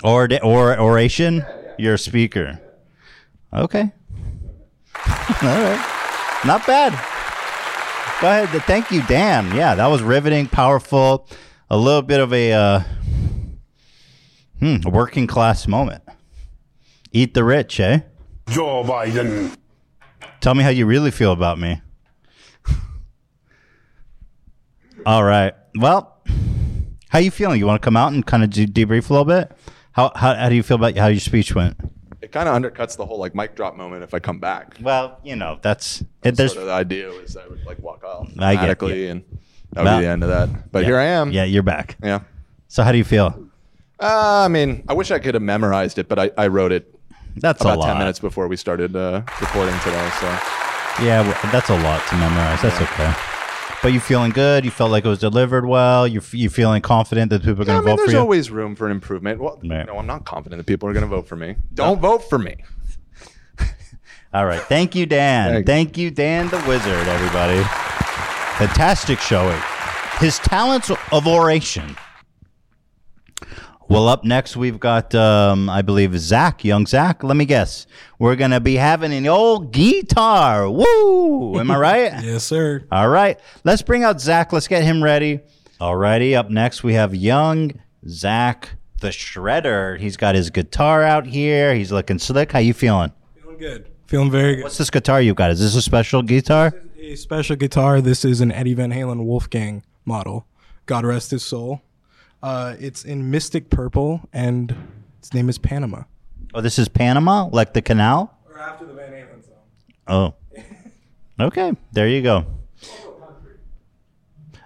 Or 0.03 0.29
or 0.43 0.79
oration? 0.79 1.45
You're 1.79 1.95
a 1.95 1.99
speaker. 1.99 2.61
Okay. 3.53 3.93
All 5.07 5.43
right. 5.43 6.41
Not 6.45 6.67
bad. 6.67 6.93
Go 8.21 8.29
ahead. 8.29 8.63
Thank 8.63 8.91
you, 8.91 9.03
Dan. 9.03 9.55
Yeah, 9.55 9.75
that 9.75 9.87
was 9.87 10.03
riveting, 10.03 10.47
powerful. 10.47 11.29
A 11.71 11.77
little 11.77 12.03
bit 12.03 12.21
of 12.21 12.33
a 12.33 12.53
uh, 12.53 12.81
hmm, 14.59 14.77
a 14.85 14.91
working 14.91 15.27
class 15.27 15.67
moment. 15.67 16.03
Eat 17.13 17.35
the 17.35 17.45
rich, 17.45 17.81
eh? 17.81 18.01
Joe 18.49 18.83
Biden. 18.85 19.57
Tell 20.41 20.55
me 20.55 20.63
how 20.63 20.71
you 20.71 20.85
really 20.85 21.11
feel 21.11 21.33
about 21.33 21.59
me. 21.59 21.81
All 25.07 25.25
right. 25.25 25.55
Well, 25.77 26.17
how 27.09 27.19
you 27.19 27.31
feeling? 27.31 27.59
You 27.59 27.67
want 27.67 27.81
to 27.81 27.85
come 27.85 27.97
out 27.97 28.13
and 28.13 28.25
kind 28.25 28.43
of 28.45 28.51
de- 28.51 28.67
debrief 28.67 29.11
a 29.11 29.13
little 29.13 29.25
bit? 29.25 29.53
How, 29.93 30.13
how 30.15 30.35
how 30.35 30.49
do 30.49 30.55
you 30.55 30.63
feel 30.63 30.77
about 30.77 30.97
how 30.97 31.07
your 31.09 31.21
speech 31.21 31.55
went? 31.55 31.77
It 32.21 32.33
kind 32.33 32.49
of 32.49 32.55
undercuts 32.61 32.97
the 32.97 33.05
whole 33.07 33.19
like 33.19 33.35
mic 33.35 33.55
drop 33.55 33.77
moment 33.77 34.03
if 34.03 34.15
I 34.15 34.19
come 34.19 34.39
back. 34.41 34.77
Well, 34.81 35.19
you 35.25 35.37
know 35.37 35.59
that's 35.63 36.03
it, 36.23 36.37
there's 36.37 36.53
sort 36.53 36.63
of 36.63 36.69
the 36.69 36.73
idea 36.75 37.09
was 37.09 37.37
I 37.37 37.47
would 37.47 37.65
like 37.65 37.79
walk 37.81 38.03
off 38.05 38.29
I 38.39 38.55
get- 38.57 38.81
yeah. 38.83 39.11
and 39.11 39.25
that 39.73 39.81
would 39.81 39.85
Well, 39.85 39.99
be 39.99 40.05
the 40.05 40.11
end 40.11 40.23
of 40.23 40.29
that. 40.31 40.73
But 40.73 40.81
yeah. 40.81 40.87
here 40.87 40.99
I 40.99 41.05
am. 41.07 41.33
Yeah, 41.33 41.45
you're 41.45 41.63
back. 41.63 41.97
Yeah. 42.03 42.21
So 42.69 42.83
how 42.83 42.93
do 42.93 42.99
you 42.99 43.05
feel? 43.05 43.49
Uh, 44.01 44.43
I 44.45 44.49
mean, 44.49 44.85
I 44.89 44.95
wish 44.95 45.11
I 45.11 45.19
could 45.19 45.35
have 45.35 45.43
memorized 45.43 45.99
it, 45.99 46.09
but 46.09 46.19
I, 46.19 46.31
I 46.37 46.49
wrote 46.49 46.73
it 46.73 46.93
That's 47.37 47.65
a 47.65 47.69
about 47.69 47.85
ten 47.85 47.99
minutes 47.99 48.19
before 48.19 48.49
we 48.49 48.57
started 48.57 48.97
uh, 48.97 49.23
recording 49.41 49.79
today. 49.81 50.11
So 50.21 50.27
Yeah, 51.05 51.23
that's 51.53 51.69
a 51.71 51.79
lot 51.83 52.05
to 52.09 52.17
memorize. 52.17 52.63
That's 52.63 52.81
okay. 52.81 53.15
But 53.85 53.93
you 53.93 54.01
feeling 54.01 54.31
good? 54.31 54.65
You 54.65 54.71
felt 54.71 54.91
like 54.91 55.05
it 55.05 55.09
was 55.09 55.19
delivered 55.19 55.67
well. 55.67 56.09
You 56.09 56.23
you 56.33 56.49
feeling 56.49 56.81
confident 56.81 57.29
that 57.29 57.43
people 57.43 57.65
are 57.65 57.67
yeah, 57.67 57.75
going 57.75 57.85
to 57.85 57.91
vote 57.91 57.97
for 57.97 58.01
you? 58.01 58.07
there's 58.07 58.19
always 58.19 58.51
room 58.51 58.75
for 58.75 58.87
an 58.87 58.93
improvement. 58.93 59.43
Well, 59.43 59.61
Right. 59.63 59.87
no, 59.87 59.99
I'm 59.99 60.07
not 60.07 60.25
confident 60.25 60.59
that 60.59 60.67
people 60.67 60.89
are 60.89 60.95
going 60.95 61.03
to 61.03 61.07
vote 61.07 61.29
for 61.29 61.37
me. 61.37 61.57
Don't 61.75 62.01
vote 62.01 62.31
for 62.31 62.39
me. 62.39 62.57
All 64.33 64.47
right. 64.47 64.63
Thank 64.63 64.95
you, 64.95 65.05
Dan. 65.05 65.53
Thanks. 65.53 65.67
Thank 65.67 65.99
you, 65.99 66.11
Dan 66.11 66.49
the 66.49 66.65
Wizard, 66.67 67.07
everybody. 67.09 67.63
Fantastic 68.57 69.19
showing. 69.21 69.61
His 70.19 70.39
talents 70.39 70.91
of 71.13 71.27
oration. 71.27 71.95
Well, 73.89 74.09
up 74.09 74.25
next, 74.25 74.57
we've 74.57 74.81
got, 74.81 75.15
um, 75.15 75.69
I 75.69 75.83
believe, 75.83 76.19
Zach, 76.19 76.65
young 76.65 76.87
Zach. 76.87 77.23
Let 77.23 77.37
me 77.37 77.45
guess. 77.45 77.87
We're 78.19 78.37
going 78.37 78.51
to 78.53 78.61
be 78.61 78.77
having 78.77 79.13
an 79.13 79.27
old 79.27 79.73
guitar. 79.73 80.71
Woo! 80.71 81.59
Am 81.59 81.71
I 81.71 81.77
right? 81.79 82.25
yes, 82.25 82.45
sir. 82.45 82.85
All 82.91 83.09
right. 83.09 83.39
Let's 83.63 83.83
bring 83.83 84.03
out 84.03 84.21
Zach. 84.21 84.53
Let's 84.53 84.69
get 84.69 84.83
him 84.85 85.03
ready. 85.03 85.41
All 85.81 85.97
righty. 85.97 86.35
Up 86.35 86.49
next, 86.51 86.83
we 86.83 86.95
have 86.95 87.15
young 87.15 87.73
Zach 88.09 88.71
the 89.01 89.09
Shredder. 89.09 89.99
He's 90.01 90.17
got 90.17 90.35
his 90.35 90.49
guitar 90.51 91.03
out 91.03 91.27
here. 91.27 91.75
He's 91.75 91.93
looking 91.93 92.19
slick. 92.19 92.53
How 92.53 92.61
you 92.61 92.73
feeling? 92.73 93.13
Feeling 93.43 93.59
good. 93.59 93.91
Feeling 94.07 94.31
very 94.31 94.57
good. 94.57 94.63
What's 94.65 94.79
this 94.79 94.91
guitar 94.91 95.21
you've 95.21 95.37
got? 95.37 95.51
Is 95.51 95.61
this 95.61 95.75
a 95.75 95.83
special 95.83 96.23
guitar? 96.23 96.73
A 96.99 97.17
special 97.17 97.57
guitar. 97.57 98.01
This 98.01 98.25
is 98.25 98.41
an 98.41 98.51
Eddie 98.51 98.73
Van 98.75 98.93
Halen 98.93 99.25
Wolfgang 99.25 99.83
model. 100.07 100.47
God 100.87 101.05
rest 101.05 101.33
his 101.33 101.45
soul. 101.45 101.83
Uh, 102.45 102.77
it's 102.79 103.07
in 103.07 103.31
Mystic 103.31 103.71
Purple, 103.71 104.21
and 104.31 104.77
its 105.19 105.33
name 105.33 105.49
is 105.49 105.57
Panama. 105.57 106.03
Oh, 106.53 106.61
this 106.61 106.79
is 106.79 106.91
Panama, 106.91 107.49
like 107.51 107.73
the 107.73 107.81
canal. 107.81 108.37
Or 108.47 108.59
after 108.59 108.85
the 108.85 108.93
Van 108.93 109.13
Halen 109.13 109.43
song. 109.43 109.55
Oh, 110.07 110.35
okay. 111.47 111.73
There 111.93 112.07
you 112.07 112.21
go. 112.21 112.45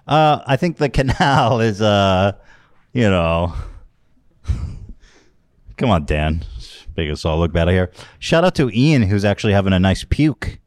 Uh, 0.09 0.43
I 0.45 0.57
think 0.57 0.79
the 0.79 0.89
canal 0.89 1.61
is, 1.69 1.81
uh, 1.81 2.33
you 2.93 3.09
know, 3.09 3.55
come 5.77 5.91
on, 5.91 6.05
Dan. 6.05 6.45
Make 6.97 7.13
us 7.13 7.25
all 7.25 7.39
look 7.39 7.53
better 7.53 7.71
here. 7.71 7.93
Shout 8.19 8.43
out 8.43 8.57
to 8.57 8.71
Ian, 8.77 9.03
who's 9.03 9.25
actually 9.25 9.53
having 9.53 9.73
a 9.73 9.79
nice 9.79 10.03
puke 10.03 10.59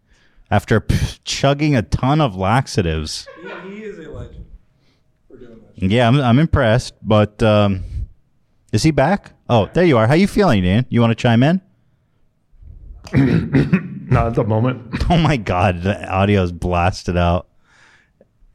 after 0.50 0.80
p- 0.80 0.96
chugging 1.26 1.76
a 1.76 1.82
ton 1.82 2.22
of 2.22 2.38
laxatives. 2.38 3.28
He, 3.42 3.70
he 3.70 3.84
is 3.84 3.98
a 3.98 4.01
legend. 4.01 4.01
Yeah, 5.82 6.08
I'm, 6.08 6.22
I'm 6.22 6.38
impressed, 6.40 6.94
but 7.02 7.42
um, 7.42 7.84
is 8.72 8.84
he 8.84 8.92
back? 8.92 9.34
Oh, 9.50 9.70
there 9.74 9.84
you 9.84 9.98
are. 9.98 10.06
How 10.08 10.14
you 10.14 10.28
feeling, 10.28 10.64
Ian? 10.64 10.86
You 10.90 11.02
want 11.02 11.12
to 11.12 11.16
chime 11.16 11.42
in? 11.44 11.60
Not 14.12 14.28
at 14.28 14.36
the 14.36 14.44
moment. 14.44 15.04
Oh 15.10 15.18
my 15.18 15.36
God, 15.36 15.82
the 15.82 16.10
audio 16.10 16.42
is 16.42 16.54
blasted 16.54 17.18
out. 17.18 17.48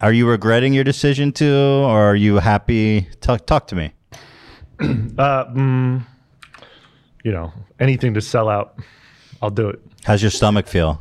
Are 0.00 0.12
you 0.12 0.26
regretting 0.26 0.72
your 0.72 0.84
decision 0.84 1.32
to, 1.32 1.46
or 1.54 2.00
are 2.00 2.16
you 2.16 2.36
happy? 2.36 3.08
Talk, 3.20 3.44
talk 3.46 3.66
to 3.68 3.74
me. 3.74 3.92
Uh, 5.18 5.46
mm, 5.46 6.04
you 7.24 7.32
know, 7.32 7.50
anything 7.80 8.12
to 8.12 8.20
sell 8.20 8.48
out, 8.50 8.78
I'll 9.40 9.48
do 9.50 9.68
it. 9.70 9.80
How's 10.04 10.22
your 10.22 10.30
stomach 10.30 10.66
feel? 10.66 11.00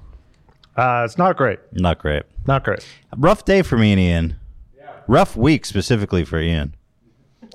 Uh, 0.77 1.03
it's 1.05 1.17
not 1.17 1.35
great. 1.35 1.59
Not 1.73 1.99
great. 1.99 2.23
Not 2.47 2.63
great. 2.63 2.85
Rough 3.17 3.43
day 3.43 3.61
for 3.61 3.77
me 3.77 3.91
and 3.91 3.99
Ian. 3.99 4.35
Rough 5.07 5.35
week 5.35 5.65
specifically 5.65 6.25
for 6.25 6.39
Ian. 6.39 6.75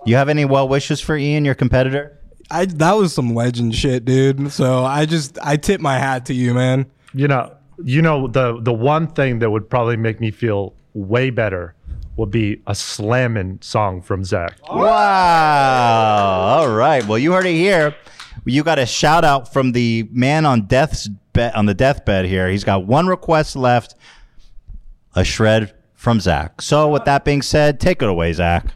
You 0.04 0.16
have 0.16 0.28
any 0.28 0.44
well 0.44 0.68
wishes 0.68 1.00
for 1.00 1.16
Ian, 1.16 1.44
your 1.44 1.54
competitor? 1.54 2.18
I 2.50 2.64
that 2.66 2.92
was 2.92 3.12
some 3.12 3.34
legend 3.34 3.74
shit, 3.74 4.04
dude. 4.04 4.52
So 4.52 4.84
I 4.84 5.06
just 5.06 5.38
I 5.42 5.56
tip 5.56 5.80
my 5.80 5.98
hat 5.98 6.26
to 6.26 6.34
you, 6.34 6.54
man. 6.54 6.86
You 7.14 7.28
know, 7.28 7.54
you 7.82 8.02
know 8.02 8.26
the 8.26 8.60
the 8.60 8.72
one 8.72 9.08
thing 9.08 9.38
that 9.40 9.50
would 9.50 9.68
probably 9.68 9.96
make 9.96 10.20
me 10.20 10.30
feel 10.30 10.74
way 10.94 11.30
better 11.30 11.74
would 12.16 12.30
be 12.30 12.60
a 12.66 12.74
slamming 12.74 13.58
song 13.62 14.02
from 14.02 14.24
Zach. 14.24 14.58
Wow. 14.68 16.40
All 16.58 16.68
right. 16.68 17.06
Well, 17.06 17.18
you 17.18 17.32
heard 17.32 17.46
it 17.46 17.54
here. 17.54 17.94
You 18.44 18.62
got 18.62 18.78
a 18.78 18.86
shout 18.86 19.24
out 19.24 19.52
from 19.52 19.72
the 19.72 20.08
man 20.10 20.44
on 20.44 20.66
death's 20.66 21.08
bed 21.32 21.54
on 21.54 21.66
the 21.66 21.74
deathbed 21.74 22.24
here. 22.26 22.48
He's 22.48 22.64
got 22.64 22.86
one 22.86 23.06
request 23.06 23.56
left. 23.56 23.94
A 25.14 25.24
shred 25.24 25.74
from 26.00 26.18
Zach. 26.18 26.62
So 26.62 26.88
with 26.88 27.04
that 27.04 27.26
being 27.26 27.42
said, 27.42 27.78
take 27.78 28.00
it 28.00 28.08
away, 28.08 28.32
Zach. 28.32 28.72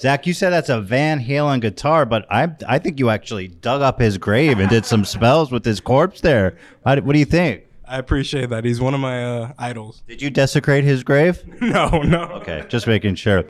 Zach, 0.00 0.26
you 0.26 0.32
said 0.32 0.50
that's 0.50 0.68
a 0.68 0.80
Van 0.80 1.20
Halen 1.20 1.60
guitar, 1.60 2.06
but 2.06 2.26
I 2.30 2.52
I 2.66 2.78
think 2.78 2.98
you 2.98 3.10
actually 3.10 3.48
dug 3.48 3.82
up 3.82 4.00
his 4.00 4.18
grave 4.18 4.58
and 4.60 4.68
did 4.70 4.84
some 4.84 5.04
spells 5.16 5.50
with 5.50 5.64
his 5.64 5.80
corpse 5.80 6.20
there. 6.20 6.56
How 6.84 6.96
what 7.00 7.12
do 7.12 7.18
you 7.18 7.24
think? 7.24 7.64
I 7.86 7.98
appreciate 7.98 8.50
that. 8.50 8.64
He's 8.64 8.80
one 8.80 8.92
of 8.92 9.00
my 9.00 9.24
uh, 9.24 9.52
idols. 9.58 10.02
Did 10.06 10.20
you 10.20 10.28
desecrate 10.30 10.84
his 10.84 11.02
grave? 11.02 11.42
No, 11.60 12.02
no. 12.02 12.24
Okay, 12.40 12.64
just 12.68 12.86
making 12.86 13.14
sure. 13.14 13.44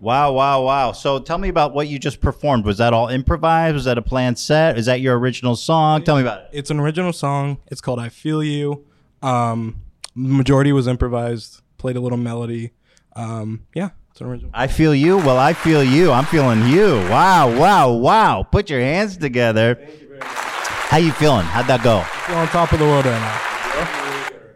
Wow, 0.00 0.32
wow, 0.32 0.62
wow. 0.62 0.92
So 0.92 1.18
tell 1.18 1.38
me 1.38 1.48
about 1.48 1.72
what 1.74 1.88
you 1.88 1.98
just 1.98 2.20
performed. 2.20 2.64
Was 2.64 2.78
that 2.78 2.92
all 2.92 3.08
improvised? 3.08 3.74
Was 3.74 3.84
that 3.84 3.96
a 3.98 4.02
planned 4.02 4.38
set? 4.38 4.76
Is 4.78 4.86
that 4.86 5.00
your 5.00 5.18
original 5.18 5.56
song? 5.56 6.04
Tell 6.04 6.16
me 6.16 6.22
about 6.22 6.40
it. 6.40 6.48
It's 6.52 6.70
an 6.70 6.80
original 6.80 7.12
song. 7.12 7.58
It's 7.68 7.80
called 7.80 7.98
"I 7.98 8.08
Feel 8.08 8.42
You." 8.42 8.84
Um, 9.22 9.82
majority 10.14 10.72
was 10.72 10.86
improvised. 10.86 11.60
Played 11.78 11.96
a 11.96 12.00
little 12.00 12.18
melody. 12.18 12.72
Um, 13.14 13.66
yeah, 13.74 13.90
it's 13.90 13.90
an 13.90 13.90
original. 13.90 14.05
I 14.54 14.66
feel 14.66 14.94
you. 14.94 15.18
Well, 15.18 15.38
I 15.38 15.52
feel 15.52 15.84
you. 15.84 16.10
I'm 16.10 16.24
feeling 16.24 16.66
you. 16.68 16.94
Wow, 17.10 17.54
wow, 17.58 17.92
wow. 17.92 18.42
Put 18.50 18.70
your 18.70 18.80
hands 18.80 19.16
together. 19.16 19.78
How 20.20 20.96
you 20.96 21.12
feeling? 21.12 21.44
How'd 21.44 21.66
that 21.66 21.82
go? 21.82 22.00
Feel 22.00 22.36
on 22.36 22.48
top 22.48 22.72
of 22.72 22.78
the 22.78 22.86
world 22.86 23.04
right 23.04 23.20
now. 23.20 23.42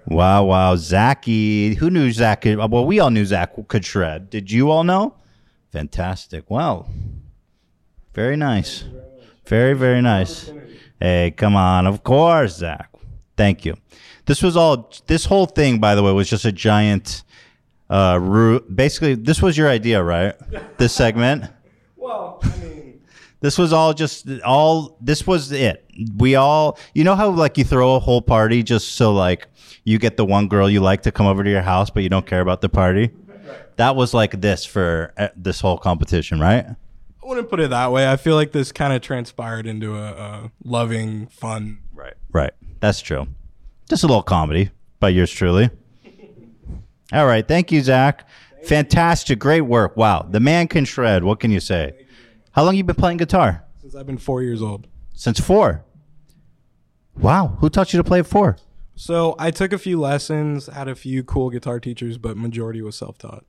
Wow, 0.07 0.45
wow, 0.45 0.77
Zachy. 0.77 1.75
Who 1.75 1.91
knew 1.91 2.11
Zach? 2.11 2.41
Could, 2.41 2.57
well, 2.57 2.87
we 2.87 3.01
all 3.01 3.11
knew 3.11 3.25
Zach 3.25 3.53
could 3.69 3.85
shred. 3.85 4.31
Did 4.31 4.51
you 4.51 4.71
all 4.71 4.83
know? 4.83 5.15
Fantastic. 5.73 6.51
Well, 6.51 6.89
very 8.15 8.37
nice. 8.37 8.85
Very, 9.47 9.75
very 9.75 10.01
nice. 10.01 10.51
Hey, 10.99 11.33
come 11.37 11.55
on. 11.55 11.87
Of 11.87 12.03
course, 12.03 12.57
Zach. 12.57 12.91
Thank 13.37 13.65
you. 13.65 13.77
This 14.25 14.43
was 14.43 14.57
all. 14.57 14.91
This 15.07 15.27
whole 15.27 15.47
thing, 15.47 15.79
by 15.79 15.95
the 15.95 16.03
way, 16.03 16.13
was 16.13 16.31
just 16.31 16.45
a 16.45 16.53
giant. 16.53 17.25
Uh, 17.91 18.19
ru- 18.23 18.61
basically, 18.61 19.17
this 19.17 19.43
was 19.43 19.59
your 19.59 19.69
idea, 19.69 20.03
right? 20.03 20.35
This 20.79 20.93
segment. 20.95 21.45
Well, 21.97 22.41
I 22.43 22.57
mean, 22.57 23.01
This 23.41 23.59
was 23.59 23.73
all 23.75 23.93
just 23.93 24.27
all. 24.43 24.97
This 25.03 25.27
was 25.27 25.53
it. 25.53 25.85
We 26.17 26.35
all, 26.35 26.79
you 26.95 27.05
know 27.05 27.15
how 27.15 27.29
like 27.29 27.59
you 27.59 27.65
throw 27.65 27.95
a 27.95 27.99
whole 28.01 28.23
party 28.23 28.63
just 28.63 28.95
so 28.95 29.13
like 29.13 29.47
you 29.85 29.99
get 29.99 30.17
the 30.17 30.25
one 30.25 30.49
girl 30.49 30.69
you 30.71 30.81
like 30.81 31.03
to 31.03 31.13
come 31.13 31.27
over 31.27 31.45
to 31.45 31.51
your 31.51 31.61
house, 31.61 31.91
but 31.91 32.03
you 32.03 32.09
don't 32.09 32.27
care 32.27 32.41
about 32.41 32.63
the 32.63 32.71
party. 32.71 33.11
That 33.77 33.97
was 33.97 34.15
like 34.15 34.41
this 34.41 34.65
for 34.65 35.13
uh, 35.19 35.29
this 35.37 35.61
whole 35.61 35.77
competition, 35.77 36.41
right? 36.41 36.65
I 37.23 37.27
wouldn't 37.27 37.51
put 37.51 37.61
it 37.61 37.69
that 37.71 37.93
way. 37.93 38.11
I 38.11 38.17
feel 38.17 38.35
like 38.35 38.53
this 38.53 38.73
kind 38.73 38.93
of 38.95 39.03
transpired 39.03 39.67
into 39.67 39.97
a, 39.97 40.09
a 40.13 40.53
loving, 40.65 41.27
fun. 41.29 41.81
Right. 41.95 42.15
Right. 42.33 42.53
That's 42.81 43.01
true. 43.03 43.27
Just 43.91 44.05
a 44.05 44.07
little 44.07 44.23
comedy 44.23 44.71
by 45.01 45.11
yours 45.11 45.31
truly. 45.31 45.69
All 47.13 47.27
right. 47.27 47.47
Thank 47.47 47.73
you, 47.73 47.83
Zach. 47.83 48.29
Fantastic. 48.65 49.39
Great 49.39 49.63
work. 49.63 49.97
Wow. 49.97 50.27
The 50.29 50.41
man 50.41 50.69
can 50.69 50.85
shred. 50.85 51.25
What 51.25 51.41
can 51.41 51.51
you 51.51 51.61
say? 51.61 52.07
How 52.53 52.65
long 52.65 52.77
you 52.77 52.85
been 52.85 52.97
playing 52.97 53.19
guitar? 53.19 53.65
Since 53.81 53.95
I've 53.95 54.07
been 54.07 54.19
four 54.19 54.43
years 54.43 54.63
old. 54.63 54.87
Since 55.15 55.41
four. 55.41 55.85
Wow. 57.17 57.57
Who 57.61 57.69
taught 57.69 57.93
you 57.93 57.99
to 57.99 58.05
play 58.05 58.21
at 58.21 58.27
four? 58.27 58.57
So 58.95 59.35
I 59.39 59.51
took 59.51 59.73
a 59.73 59.79
few 59.79 59.99
lessons, 59.99 60.67
had 60.67 60.87
a 60.87 60.95
few 60.95 61.25
cool 61.25 61.49
guitar 61.51 61.81
teachers, 61.81 62.19
but 62.19 62.37
majority 62.37 62.83
was 62.83 62.97
self-taught. 62.97 63.45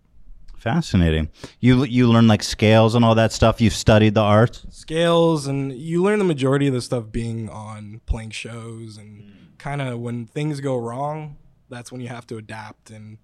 Fascinating. 0.57 1.29
You 1.59 1.83
you 1.85 2.07
learn 2.07 2.27
like 2.27 2.43
scales 2.43 2.93
and 2.93 3.03
all 3.03 3.15
that 3.15 3.31
stuff. 3.31 3.59
You've 3.59 3.73
studied 3.73 4.13
the 4.13 4.21
art. 4.21 4.63
Scales, 4.69 5.47
and 5.47 5.73
you 5.73 6.03
learn 6.03 6.19
the 6.19 6.25
majority 6.25 6.67
of 6.67 6.73
the 6.73 6.81
stuff 6.81 7.11
being 7.11 7.49
on 7.49 7.99
playing 8.05 8.29
shows, 8.29 8.95
and 8.95 9.23
hmm. 9.23 9.29
kind 9.57 9.81
of 9.81 9.99
when 9.99 10.27
things 10.27 10.61
go 10.61 10.77
wrong, 10.77 11.37
that's 11.67 11.91
when 11.91 11.99
you 11.99 12.09
have 12.09 12.27
to 12.27 12.37
adapt 12.37 12.91
and 12.91 13.17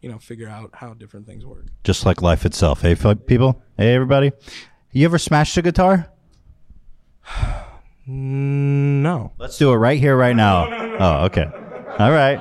you 0.00 0.08
know 0.08 0.18
figure 0.18 0.48
out 0.48 0.70
how 0.74 0.94
different 0.94 1.26
things 1.26 1.44
work. 1.44 1.66
Just 1.84 2.06
like 2.06 2.22
life 2.22 2.44
itself. 2.44 2.82
Hey, 2.82 2.94
people. 2.94 3.62
Hey, 3.76 3.94
everybody. 3.94 4.32
You 4.92 5.04
ever 5.04 5.18
smashed 5.18 5.56
a 5.56 5.62
guitar? 5.62 6.10
No. 8.10 9.32
Let's 9.36 9.58
do 9.58 9.70
it 9.70 9.76
right 9.76 10.00
here, 10.00 10.16
right 10.16 10.34
now. 10.34 10.66
Oh, 10.98 11.24
okay. 11.26 11.44
All 11.98 12.10
right. 12.10 12.40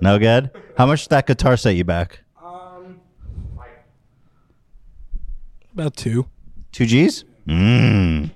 No 0.00 0.16
good. 0.16 0.52
How 0.76 0.86
much 0.86 1.02
did 1.02 1.08
that 1.10 1.26
guitar 1.26 1.56
set 1.56 1.74
you 1.74 1.82
back? 1.82 2.20
Um, 2.40 3.00
about 5.72 5.96
two. 5.96 6.28
Two 6.70 6.86
G's? 6.86 7.24
Mmm. 7.48 8.30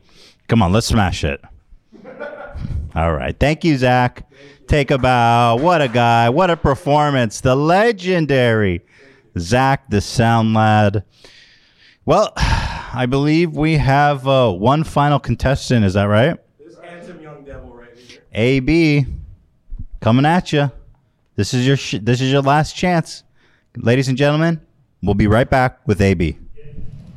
Come 0.48 0.60
on, 0.60 0.72
let's 0.72 0.88
smash 0.88 1.22
it. 1.22 1.40
All 2.94 3.12
right. 3.12 3.38
Thank 3.38 3.64
you, 3.64 3.76
Zach. 3.76 4.28
Take 4.66 4.90
a 4.90 4.98
bow. 4.98 5.56
What 5.56 5.82
a 5.82 5.88
guy. 5.88 6.28
What 6.28 6.50
a 6.50 6.56
performance. 6.56 7.40
The 7.40 7.54
legendary 7.54 8.82
Zach, 9.38 9.88
the 9.88 10.00
sound 10.00 10.54
lad. 10.54 11.04
Well, 12.04 12.32
I 12.36 13.06
believe 13.08 13.52
we 13.56 13.78
have 13.78 14.28
uh, 14.28 14.52
one 14.52 14.84
final 14.84 15.18
contestant. 15.18 15.84
Is 15.84 15.94
that 15.94 16.04
right? 16.04 16.38
This 16.58 16.76
handsome 16.78 17.22
young 17.22 17.44
devil 17.44 17.70
right 17.70 17.96
here. 17.96 18.20
AB 18.32 19.06
coming 20.00 20.26
at 20.26 20.52
you. 20.52 20.70
This 21.36 21.54
is 21.54 21.66
your 21.66 21.76
sh- 21.78 21.96
this 22.02 22.20
is 22.20 22.30
your 22.30 22.42
last 22.42 22.76
chance, 22.76 23.24
ladies 23.76 24.08
and 24.08 24.18
gentlemen. 24.18 24.60
We'll 25.02 25.14
be 25.14 25.26
right 25.26 25.48
back 25.48 25.86
with 25.86 26.00
AB. 26.02 26.38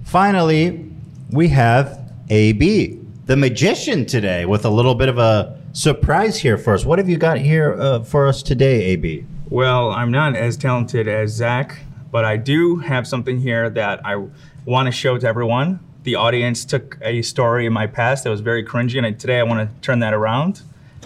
Finally, 0.05 0.89
we 1.31 1.49
have 1.49 1.99
AB, 2.29 2.99
the 3.25 3.35
magician 3.35 4.05
today, 4.05 4.45
with 4.45 4.63
a 4.65 4.69
little 4.69 4.95
bit 4.95 5.09
of 5.09 5.17
a 5.17 5.59
surprise 5.75 6.39
here 6.39 6.57
for 6.57 6.73
us. 6.73 6.85
What 6.85 6.97
have 6.99 7.09
you 7.09 7.17
got 7.17 7.37
here 7.37 7.73
uh, 7.73 7.99
for 8.01 8.27
us 8.27 8.41
today, 8.41 8.85
AB? 8.85 9.25
Well, 9.49 9.91
I'm 9.91 10.09
not 10.09 10.35
as 10.35 10.55
talented 10.57 11.07
as 11.07 11.31
Zach, 11.31 11.79
but 12.11 12.23
I 12.25 12.37
do 12.37 12.77
have 12.77 13.05
something 13.05 13.39
here 13.39 13.69
that 13.69 14.03
I 14.05 14.25
want 14.65 14.87
to 14.87 14.91
show 14.91 15.17
to 15.17 15.27
everyone. 15.27 15.81
The 16.03 16.15
audience 16.15 16.63
took 16.65 16.97
a 17.01 17.21
story 17.21 17.65
in 17.65 17.73
my 17.73 17.87
past 17.87 18.23
that 18.23 18.29
was 18.29 18.39
very 18.39 18.63
cringy, 18.63 19.05
and 19.05 19.19
today 19.19 19.39
I 19.39 19.43
want 19.43 19.69
to 19.69 19.81
turn 19.81 19.99
that 19.99 20.13
around. 20.13 20.61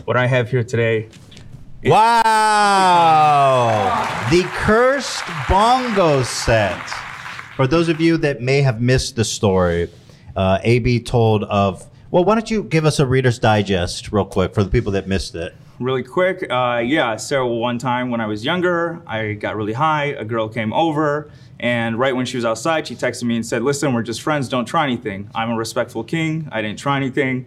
What 0.05 0.15
I 0.15 0.27
have 0.27 0.51
here 0.51 0.63
today 0.63 1.09
Wow! 1.83 2.17
The 4.29 4.43
cursed 4.43 5.23
bongo 5.47 6.21
set. 6.23 6.77
For 7.55 7.65
those 7.67 7.87
of 7.89 7.99
you 8.01 8.17
that 8.17 8.41
may 8.41 8.61
have 8.61 8.81
missed 8.81 9.15
the 9.15 9.23
story, 9.23 9.89
uh, 10.35 10.59
AB 10.63 10.99
told 11.01 11.43
of. 11.45 11.87
Well, 12.11 12.23
why 12.25 12.33
don't 12.33 12.49
you 12.49 12.63
give 12.63 12.85
us 12.85 12.99
a 12.99 13.05
Reader's 13.05 13.37
Digest 13.37 14.11
real 14.11 14.25
quick 14.25 14.55
for 14.55 14.63
the 14.63 14.69
people 14.71 14.91
that 14.93 15.07
missed 15.07 15.35
it? 15.35 15.55
Really 15.79 16.01
quick, 16.01 16.43
uh, 16.49 16.81
yeah. 16.83 17.15
So 17.17 17.45
one 17.45 17.77
time 17.77 18.09
when 18.09 18.19
I 18.19 18.25
was 18.25 18.43
younger, 18.43 18.99
I 19.05 19.33
got 19.33 19.55
really 19.55 19.73
high. 19.73 20.05
A 20.05 20.25
girl 20.25 20.49
came 20.49 20.73
over, 20.73 21.29
and 21.59 21.99
right 21.99 22.15
when 22.15 22.25
she 22.25 22.35
was 22.35 22.45
outside, 22.45 22.87
she 22.87 22.95
texted 22.95 23.23
me 23.23 23.35
and 23.35 23.45
said, 23.45 23.61
"Listen, 23.61 23.93
we're 23.93 24.01
just 24.01 24.23
friends. 24.23 24.49
Don't 24.49 24.65
try 24.65 24.85
anything. 24.85 25.29
I'm 25.35 25.51
a 25.51 25.55
respectful 25.55 26.03
king. 26.03 26.49
I 26.51 26.63
didn't 26.63 26.79
try 26.79 26.97
anything." 26.97 27.45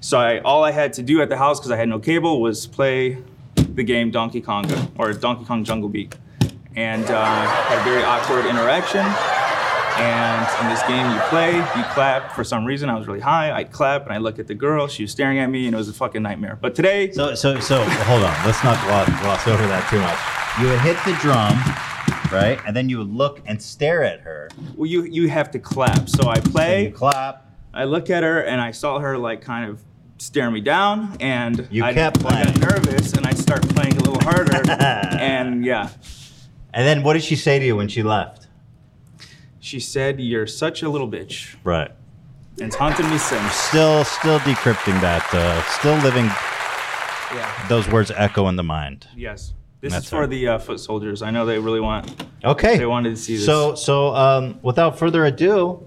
So 0.00 0.18
I, 0.18 0.40
all 0.40 0.64
I 0.64 0.72
had 0.72 0.92
to 0.94 1.04
do 1.04 1.22
at 1.22 1.28
the 1.28 1.36
house 1.36 1.60
because 1.60 1.70
I 1.70 1.76
had 1.76 1.88
no 1.88 2.00
cable 2.00 2.40
was 2.40 2.66
play 2.66 3.18
the 3.54 3.84
game 3.84 4.10
Donkey 4.10 4.42
Konga 4.42 4.90
or 4.98 5.12
Donkey 5.12 5.44
Kong 5.44 5.62
Jungle 5.62 5.88
Beat, 5.88 6.16
and 6.76 7.04
uh, 7.04 7.46
had 7.46 7.80
a 7.80 7.84
very 7.84 8.02
awkward 8.02 8.46
interaction. 8.46 9.04
And 9.98 10.48
in 10.62 10.70
this 10.70 10.82
game, 10.84 11.10
you 11.12 11.20
play, 11.28 11.56
you 11.56 11.84
clap. 11.92 12.32
For 12.32 12.42
some 12.42 12.64
reason, 12.64 12.88
I 12.88 12.96
was 12.96 13.06
really 13.06 13.20
high. 13.20 13.52
I'd 13.52 13.70
clap 13.70 14.04
and 14.04 14.12
I 14.14 14.18
look 14.18 14.38
at 14.38 14.46
the 14.46 14.54
girl. 14.54 14.88
She 14.88 15.02
was 15.02 15.10
staring 15.10 15.38
at 15.38 15.48
me, 15.48 15.66
and 15.66 15.74
it 15.74 15.76
was 15.76 15.88
a 15.88 15.92
fucking 15.92 16.22
nightmare. 16.22 16.56
But 16.60 16.74
today, 16.74 17.10
So, 17.12 17.34
so, 17.34 17.60
so, 17.60 17.82
hold 17.84 18.22
on. 18.22 18.46
Let's 18.46 18.64
not 18.64 18.82
gloss, 18.86 19.08
gloss 19.20 19.46
over 19.46 19.66
that 19.66 19.90
too 19.90 19.98
much. 20.00 20.18
You 20.62 20.68
would 20.70 20.80
hit 20.80 20.96
the 21.04 21.12
drum, 21.20 21.52
right? 22.32 22.58
And 22.66 22.74
then 22.74 22.88
you 22.88 22.98
would 22.98 23.12
look 23.12 23.42
and 23.46 23.60
stare 23.60 24.02
at 24.02 24.20
her. 24.20 24.48
well, 24.74 24.86
you 24.86 25.02
you 25.04 25.28
have 25.28 25.50
to 25.50 25.58
clap. 25.58 26.08
So 26.08 26.28
I 26.28 26.38
play, 26.40 26.84
you 26.84 26.92
clap. 26.92 27.46
I 27.74 27.84
look 27.84 28.08
at 28.08 28.22
her, 28.22 28.40
and 28.42 28.60
I 28.60 28.70
saw 28.70 29.00
her 29.00 29.18
like 29.18 29.42
kind 29.42 29.68
of 29.70 29.82
stare 30.18 30.50
me 30.50 30.60
down, 30.60 31.16
and 31.20 31.68
You 31.70 31.84
I, 31.84 31.92
kept 31.92 32.24
I 32.24 32.44
got 32.44 32.58
nervous, 32.58 33.12
and 33.12 33.26
I 33.26 33.32
start 33.32 33.62
playing 33.70 33.96
a 33.98 34.00
little 34.02 34.20
harder, 34.22 34.62
and 34.70 35.62
yeah. 35.64 35.90
And 36.72 36.86
then 36.86 37.02
what 37.02 37.14
did 37.14 37.22
she 37.22 37.36
say 37.36 37.58
to 37.58 37.64
you 37.64 37.76
when 37.76 37.88
she 37.88 38.02
left? 38.02 38.46
She 39.58 39.80
said, 39.80 40.20
"You're 40.20 40.46
such 40.46 40.82
a 40.82 40.88
little 40.88 41.08
bitch." 41.08 41.56
Right. 41.64 41.90
And 42.58 42.68
it's 42.68 42.76
haunted 42.76 43.06
me 43.06 43.18
since. 43.18 43.52
Still, 43.52 44.04
still 44.04 44.38
decrypting 44.40 45.00
that. 45.00 45.26
Uh, 45.32 45.62
still 45.78 45.96
living. 45.98 46.26
Yeah. 47.34 47.66
Those 47.68 47.88
words 47.88 48.10
echo 48.14 48.48
in 48.48 48.56
the 48.56 48.62
mind. 48.62 49.06
Yes. 49.16 49.54
This 49.80 49.92
That's 49.92 50.04
is 50.04 50.10
for 50.10 50.26
the 50.26 50.48
uh, 50.48 50.58
foot 50.58 50.78
soldiers. 50.78 51.22
I 51.22 51.30
know 51.30 51.46
they 51.46 51.58
really 51.58 51.80
want. 51.80 52.22
Okay. 52.44 52.76
They 52.76 52.86
wanted 52.86 53.10
to 53.10 53.16
see 53.16 53.36
this. 53.36 53.46
So, 53.46 53.74
so 53.74 54.14
um, 54.14 54.58
without 54.62 54.98
further 54.98 55.24
ado, 55.24 55.86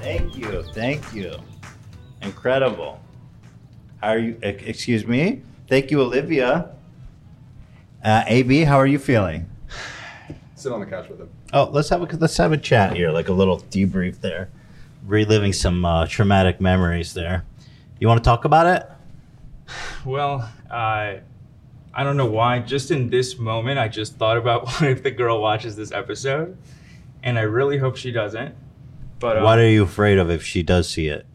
Thank 0.00 0.36
you. 0.36 0.62
Thank 0.74 1.14
you. 1.14 1.34
Incredible. 2.22 3.00
How 4.00 4.08
are 4.10 4.18
you? 4.18 4.38
Excuse 4.42 5.06
me. 5.06 5.42
Thank 5.68 5.90
you, 5.90 6.00
Olivia. 6.00 6.70
Uh, 8.02 8.24
AB, 8.26 8.62
how 8.62 8.76
are 8.76 8.86
you 8.86 8.98
feeling? 8.98 9.50
Sit 10.54 10.72
on 10.72 10.80
the 10.80 10.86
couch 10.86 11.08
with 11.08 11.20
him. 11.20 11.28
Oh, 11.52 11.68
let's 11.72 11.88
have 11.88 12.02
a 12.02 12.16
let's 12.16 12.36
have 12.36 12.52
a 12.52 12.56
chat 12.56 12.96
here, 12.96 13.10
like 13.10 13.28
a 13.28 13.32
little 13.32 13.60
debrief 13.60 14.20
there, 14.20 14.50
reliving 15.06 15.52
some 15.52 15.84
uh, 15.84 16.06
traumatic 16.06 16.60
memories 16.60 17.14
there. 17.14 17.44
You 18.00 18.08
want 18.08 18.22
to 18.22 18.28
talk 18.28 18.44
about 18.44 18.66
it? 18.66 18.97
Well, 20.04 20.50
I 20.70 21.20
I 21.94 22.04
don't 22.04 22.16
know 22.16 22.26
why. 22.26 22.60
Just 22.60 22.90
in 22.90 23.10
this 23.10 23.38
moment, 23.38 23.78
I 23.78 23.88
just 23.88 24.16
thought 24.16 24.36
about 24.36 24.64
what 24.66 24.82
if 24.82 25.02
the 25.02 25.10
girl 25.10 25.40
watches 25.40 25.76
this 25.76 25.92
episode, 25.92 26.56
and 27.22 27.38
I 27.38 27.42
really 27.42 27.78
hope 27.78 27.96
she 27.96 28.12
doesn't. 28.12 28.54
But 29.18 29.38
uh, 29.38 29.42
what 29.42 29.58
are 29.58 29.68
you 29.68 29.82
afraid 29.82 30.18
of 30.18 30.30
if 30.30 30.44
she 30.44 30.62
does 30.62 30.88
see 30.88 31.08
it? 31.08 31.26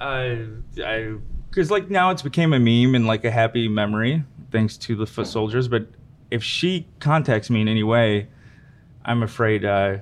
I 0.00 0.46
I 0.84 1.16
because 1.48 1.70
like 1.70 1.90
now 1.90 2.10
it's 2.10 2.22
became 2.22 2.52
a 2.52 2.58
meme 2.58 2.94
and 2.94 3.06
like 3.06 3.24
a 3.24 3.30
happy 3.30 3.68
memory 3.68 4.24
thanks 4.50 4.76
to 4.76 4.96
the 4.96 5.06
foot 5.06 5.26
soldiers. 5.26 5.68
But 5.68 5.86
if 6.30 6.42
she 6.42 6.86
contacts 7.00 7.50
me 7.50 7.60
in 7.60 7.68
any 7.68 7.82
way, 7.82 8.28
I'm 9.04 9.22
afraid 9.22 9.64
uh, 9.64 9.98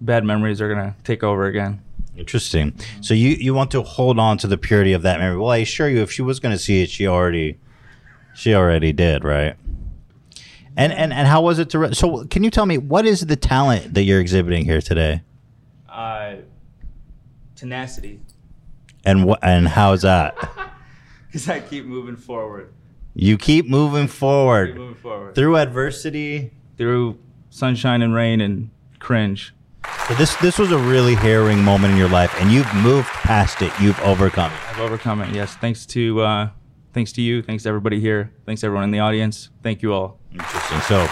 bad 0.00 0.24
memories 0.24 0.60
are 0.60 0.68
gonna 0.68 0.96
take 1.04 1.22
over 1.22 1.46
again. 1.46 1.82
Interesting. 2.16 2.74
So 3.00 3.14
you 3.14 3.30
you 3.30 3.54
want 3.54 3.70
to 3.72 3.82
hold 3.82 4.18
on 4.18 4.38
to 4.38 4.46
the 4.46 4.58
purity 4.58 4.92
of 4.92 5.02
that 5.02 5.18
memory? 5.18 5.38
Well, 5.38 5.50
I 5.50 5.58
assure 5.58 5.88
you, 5.88 6.02
if 6.02 6.12
she 6.12 6.22
was 6.22 6.40
going 6.40 6.54
to 6.54 6.58
see 6.58 6.82
it, 6.82 6.90
she 6.90 7.06
already 7.06 7.58
she 8.34 8.54
already 8.54 8.92
did, 8.92 9.24
right? 9.24 9.56
And 10.76 10.92
and 10.92 11.12
and 11.12 11.26
how 11.28 11.42
was 11.42 11.58
it 11.58 11.70
to? 11.70 11.78
Re- 11.78 11.94
so 11.94 12.24
can 12.26 12.44
you 12.44 12.50
tell 12.50 12.66
me 12.66 12.78
what 12.78 13.06
is 13.06 13.20
the 13.26 13.36
talent 13.36 13.94
that 13.94 14.02
you're 14.02 14.20
exhibiting 14.20 14.64
here 14.64 14.80
today? 14.80 15.22
Uh, 15.88 16.36
tenacity, 17.56 18.20
And 19.04 19.24
what 19.24 19.38
and 19.42 19.68
how's 19.68 20.02
that? 20.02 20.34
because 21.26 21.48
I 21.48 21.60
keep 21.60 21.84
moving 21.86 22.16
forward. 22.16 22.72
You 23.14 23.36
keep 23.36 23.68
moving 23.68 24.06
forward, 24.08 24.68
Keep 24.68 24.76
moving 24.76 24.94
forward. 24.94 25.34
through 25.34 25.56
adversity, 25.58 26.50
through 26.78 27.18
sunshine 27.50 28.00
and 28.00 28.14
rain 28.14 28.40
and 28.40 28.70
cringe. 28.98 29.54
So 30.08 30.14
this 30.14 30.34
this 30.36 30.58
was 30.58 30.72
a 30.72 30.78
really 30.78 31.14
harrowing 31.14 31.62
moment 31.62 31.92
in 31.92 31.98
your 31.98 32.08
life, 32.08 32.34
and 32.40 32.50
you've 32.50 32.72
moved 32.74 33.08
past 33.08 33.62
it. 33.62 33.72
You've 33.80 33.98
overcome 34.00 34.52
it. 34.52 34.58
I've 34.68 34.80
overcome 34.80 35.22
it. 35.22 35.34
Yes, 35.34 35.54
thanks 35.56 35.86
to 35.86 36.20
uh, 36.20 36.50
thanks 36.92 37.12
to 37.12 37.22
you. 37.22 37.42
Thanks 37.42 37.62
to 37.64 37.68
everybody 37.68 38.00
here. 38.00 38.32
Thanks 38.46 38.60
to 38.60 38.66
everyone 38.66 38.84
in 38.84 38.90
the 38.90 39.00
audience. 39.00 39.50
Thank 39.62 39.82
you 39.82 39.92
all. 39.92 40.18
Interesting. 40.32 40.80
So, 40.80 41.06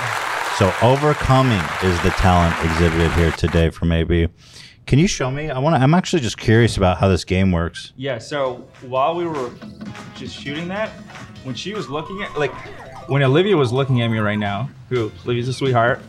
so 0.59 0.72
overcoming 0.82 1.62
is 1.82 2.01
the 2.02 2.10
talent 2.10 2.55
exhibited 2.64 3.12
here 3.12 3.30
today 3.32 3.70
for 3.70 3.84
maybe. 3.84 4.28
Can 4.86 4.98
you 4.98 5.06
show 5.06 5.30
me? 5.30 5.51
I 5.51 5.59
want 5.59 5.76
to. 5.76 5.80
I'm 5.80 5.94
actually 5.94 6.20
just 6.20 6.38
curious 6.38 6.76
about 6.76 6.98
how 6.98 7.09
this 7.09 7.24
game 7.24 7.52
works. 7.52 7.92
Yeah. 7.97 8.18
So 8.18 8.68
while 8.82 9.14
we 9.14 9.24
were 9.26 9.52
just 10.16 10.36
shooting 10.36 10.68
that, 10.68 10.90
when 11.44 11.55
she 11.55 11.74
was 11.74 11.88
looking 11.88 12.22
at 12.22 12.36
like 12.38 12.52
when 13.09 13.22
Olivia 13.22 13.56
was 13.56 13.72
looking 13.72 14.02
at 14.02 14.09
me 14.09 14.18
right 14.18 14.38
now, 14.38 14.68
who 14.88 15.12
Olivia's 15.24 15.48
a 15.48 15.52
sweetheart, 15.52 16.01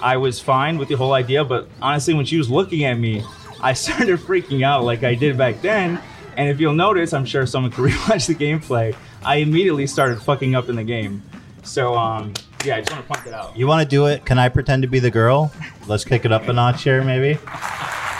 I 0.00 0.16
was 0.16 0.40
fine 0.40 0.78
with 0.78 0.88
the 0.88 0.94
whole 0.94 1.12
idea. 1.12 1.44
But 1.44 1.68
honestly, 1.80 2.14
when 2.14 2.24
she 2.24 2.38
was 2.38 2.50
looking 2.50 2.84
at 2.84 2.94
me, 2.94 3.24
I 3.60 3.72
started 3.74 4.18
freaking 4.20 4.64
out 4.64 4.84
like 4.84 5.04
I 5.04 5.14
did 5.14 5.36
back 5.36 5.60
then. 5.60 6.00
And 6.36 6.48
if 6.48 6.60
you'll 6.60 6.74
notice, 6.74 7.12
I'm 7.12 7.24
sure 7.24 7.46
someone 7.46 7.72
could 7.72 7.84
rewatch 7.90 8.26
the 8.26 8.34
gameplay. 8.34 8.94
I 9.24 9.36
immediately 9.36 9.86
started 9.86 10.22
fucking 10.22 10.54
up 10.54 10.68
in 10.68 10.76
the 10.76 10.84
game. 10.84 11.22
So 11.64 11.94
um, 11.94 12.32
yeah, 12.64 12.76
I 12.76 12.80
just 12.80 12.92
want 12.92 13.06
to 13.06 13.12
point 13.12 13.24
that 13.24 13.34
out. 13.34 13.56
You 13.56 13.66
want 13.66 13.82
to 13.82 13.88
do 13.88 14.06
it? 14.06 14.24
Can 14.24 14.38
I 14.38 14.48
pretend 14.48 14.82
to 14.82 14.88
be 14.88 15.00
the 15.00 15.10
girl? 15.10 15.52
Let's 15.86 16.04
kick 16.04 16.24
it 16.24 16.32
up 16.32 16.48
a 16.48 16.52
notch 16.52 16.84
here, 16.84 17.02
maybe. 17.02 17.34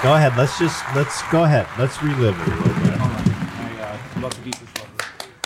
Go 0.02 0.14
ahead. 0.14 0.36
Let's 0.36 0.58
just 0.58 0.84
let's 0.94 1.22
go 1.30 1.44
ahead. 1.44 1.66
Let's 1.78 2.02
relive 2.02 2.38
it 2.40 2.48
a 2.48 2.56
little 2.56 2.82
bit. 2.82 3.00
I 3.00 3.98
uh, 4.16 4.20
love 4.20 4.34
to 4.34 4.40
beat 4.42 4.54
this. 4.54 4.68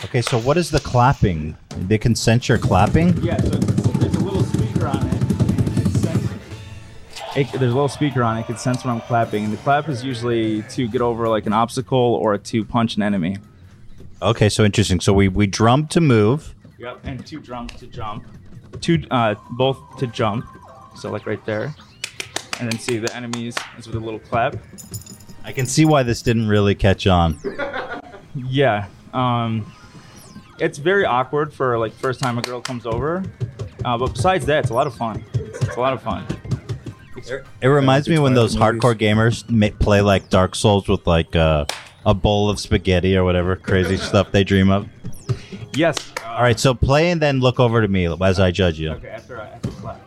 Okay, 0.05 0.21
so 0.21 0.37
what 0.39 0.57
is 0.57 0.69
the 0.69 0.79
clapping? 0.79 1.57
They 1.75 1.97
can 1.97 2.13
sense 2.13 2.47
your 2.47 2.59
clapping. 2.59 3.17
Yeah, 3.23 3.41
so 3.41 3.72
It, 7.35 7.51
there's 7.51 7.71
a 7.71 7.75
little 7.75 7.87
speaker 7.87 8.21
on 8.21 8.37
it. 8.37 8.41
It 8.41 8.45
can 8.45 8.57
sense 8.57 8.85
when 8.85 8.93
I'm 8.93 9.01
clapping, 9.01 9.43
and 9.43 9.51
the 9.51 9.57
clap 9.57 9.89
is 9.89 10.03
usually 10.03 10.61
to 10.63 10.87
get 10.87 11.01
over 11.01 11.27
like 11.27 11.47
an 11.47 11.53
obstacle 11.53 11.97
or 11.97 12.37
to 12.37 12.65
punch 12.65 12.95
an 12.95 13.01
enemy. 13.01 13.37
Okay, 14.21 14.49
so 14.49 14.63
interesting. 14.63 14.99
So 14.99 15.13
we 15.13 15.27
we 15.27 15.47
drum 15.47 15.87
to 15.87 15.99
move. 16.01 16.53
Yep, 16.77 16.99
and 17.03 17.25
two 17.25 17.39
drums 17.39 17.73
to 17.73 17.87
jump. 17.87 18.25
Two, 18.81 19.03
uh, 19.09 19.35
both 19.51 19.97
to 19.97 20.07
jump. 20.07 20.45
So 20.95 21.09
like 21.09 21.25
right 21.25 21.43
there, 21.45 21.73
and 22.59 22.71
then 22.71 22.79
see 22.79 22.99
the 22.99 23.13
enemies 23.15 23.55
is 23.77 23.87
with 23.87 23.95
a 23.95 23.99
little 23.99 24.19
clap. 24.19 24.55
I 25.43 25.51
can 25.51 25.65
see 25.65 25.85
why 25.85 26.03
this 26.03 26.21
didn't 26.21 26.47
really 26.47 26.75
catch 26.75 27.07
on. 27.07 27.39
Yeah. 28.35 28.87
Um, 29.13 29.71
it's 30.59 30.77
very 30.79 31.05
awkward 31.05 31.53
for 31.53 31.77
like 31.77 31.93
first 31.93 32.19
time 32.19 32.37
a 32.37 32.41
girl 32.41 32.61
comes 32.61 32.85
over, 32.85 33.23
uh, 33.85 33.97
but 33.97 34.13
besides 34.13 34.45
that, 34.47 34.59
it's 34.63 34.71
a 34.71 34.73
lot 34.73 34.87
of 34.87 34.95
fun. 34.95 35.23
It's 35.35 35.75
a 35.75 35.79
lot 35.79 35.93
of 35.93 36.01
fun. 36.01 36.25
It 37.61 37.67
reminds 37.67 38.09
me 38.09 38.19
when 38.19 38.33
those 38.33 38.55
hardcore 38.55 38.97
gamers 38.97 39.49
ma- 39.49 39.75
play 39.79 40.01
like 40.01 40.29
Dark 40.29 40.55
Souls 40.55 40.87
with 40.87 41.05
like 41.07 41.35
uh, 41.35 41.65
a 42.05 42.13
bowl 42.13 42.49
of 42.49 42.59
spaghetti 42.59 43.15
or 43.15 43.23
whatever 43.23 43.55
crazy 43.55 43.97
stuff 44.09 44.31
they 44.31 44.43
dream 44.43 44.69
of. 44.69 44.87
Yes. 45.75 45.97
All 46.25 46.41
right, 46.41 46.59
so 46.59 46.73
play 46.73 47.11
and 47.11 47.21
then 47.21 47.39
look 47.39 47.59
over 47.59 47.81
to 47.81 47.87
me 47.87 48.05
as 48.21 48.39
I 48.39 48.51
judge 48.51 48.79
you. 48.79 48.91
Okay, 48.91 49.07
after 49.09 49.39
I 49.39 49.47
after 49.47 49.69
clap. 49.71 49.99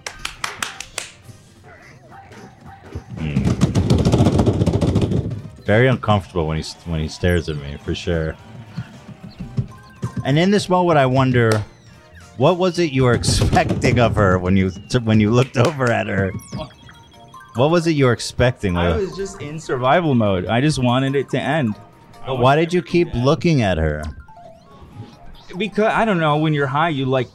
Very 5.64 5.88
uncomfortable 5.88 6.47
when 6.47 6.59
he 6.59 6.64
when 6.84 7.01
he 7.01 7.09
stares 7.09 7.48
at 7.48 7.56
me 7.56 7.76
for 7.84 7.94
sure. 7.94 8.36
And 10.24 10.38
in 10.38 10.51
this 10.51 10.68
moment, 10.68 10.98
I 10.98 11.06
wonder, 11.06 11.64
what 12.36 12.56
was 12.59 12.78
it 12.78 12.93
you 12.93 13.05
were 13.05 13.14
expecting 13.22 13.98
of 13.98 14.14
her 14.16 14.38
when 14.38 14.56
you 14.56 14.70
when 15.02 15.18
you 15.20 15.30
looked 15.30 15.56
over 15.56 15.90
at 15.90 16.06
her? 16.06 16.32
What 17.57 17.70
was 17.70 17.87
it 17.87 17.93
you 17.93 18.05
were 18.07 18.12
expecting? 18.12 18.77
I 18.77 18.97
was 18.97 19.16
just 19.16 19.41
in 19.41 19.59
survival 19.59 20.15
mode. 20.15 20.47
I 20.47 20.61
just 20.61 20.78
wanted 20.78 21.15
it 21.16 21.31
to 21.31 21.41
end. 21.41 21.74
But 22.27 22.39
why 22.39 22.57
did 22.57 22.73
you 22.73 22.83
keep 22.83 23.12
looking 23.15 23.62
at 23.62 23.78
her? 23.78 24.03
Because 25.57 25.93
I 25.93 26.05
don't 26.05 26.19
know. 26.19 26.37
When 26.39 26.53
you're 26.55 26.66
high, 26.66 26.89
you 26.91 27.07
like 27.07 27.28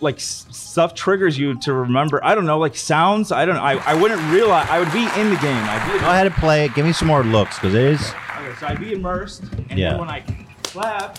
like 0.00 0.16
s- 0.16 0.46
stuff 0.50 0.94
triggers 0.94 1.36
you 1.36 1.58
to 1.60 1.72
remember. 1.72 2.24
I 2.24 2.34
don't 2.34 2.46
know, 2.46 2.58
like 2.58 2.76
sounds. 2.76 3.32
I 3.32 3.44
don't. 3.44 3.56
I 3.56 3.72
I 3.84 3.94
wouldn't 3.94 4.22
realize. 4.32 4.68
I 4.70 4.78
would 4.78 4.92
be 4.92 5.00
in 5.20 5.30
the 5.30 5.36
game. 5.40 5.64
I'd 5.64 5.92
be. 5.92 5.98
Go 5.98 6.06
ahead 6.08 6.26
and 6.26 6.34
play 6.36 6.64
it. 6.64 6.74
Give 6.74 6.86
me 6.86 6.92
some 6.92 7.08
more 7.08 7.24
looks 7.24 7.56
because 7.56 7.74
it 7.74 7.82
is 7.82 8.00
Okay, 8.38 8.54
so 8.60 8.66
I'd 8.68 8.80
be 8.80 8.92
immersed, 8.92 9.42
and 9.68 9.78
Yeah. 9.78 9.90
then 9.90 9.98
when 10.00 10.08
I 10.08 10.20
clap, 10.62 11.18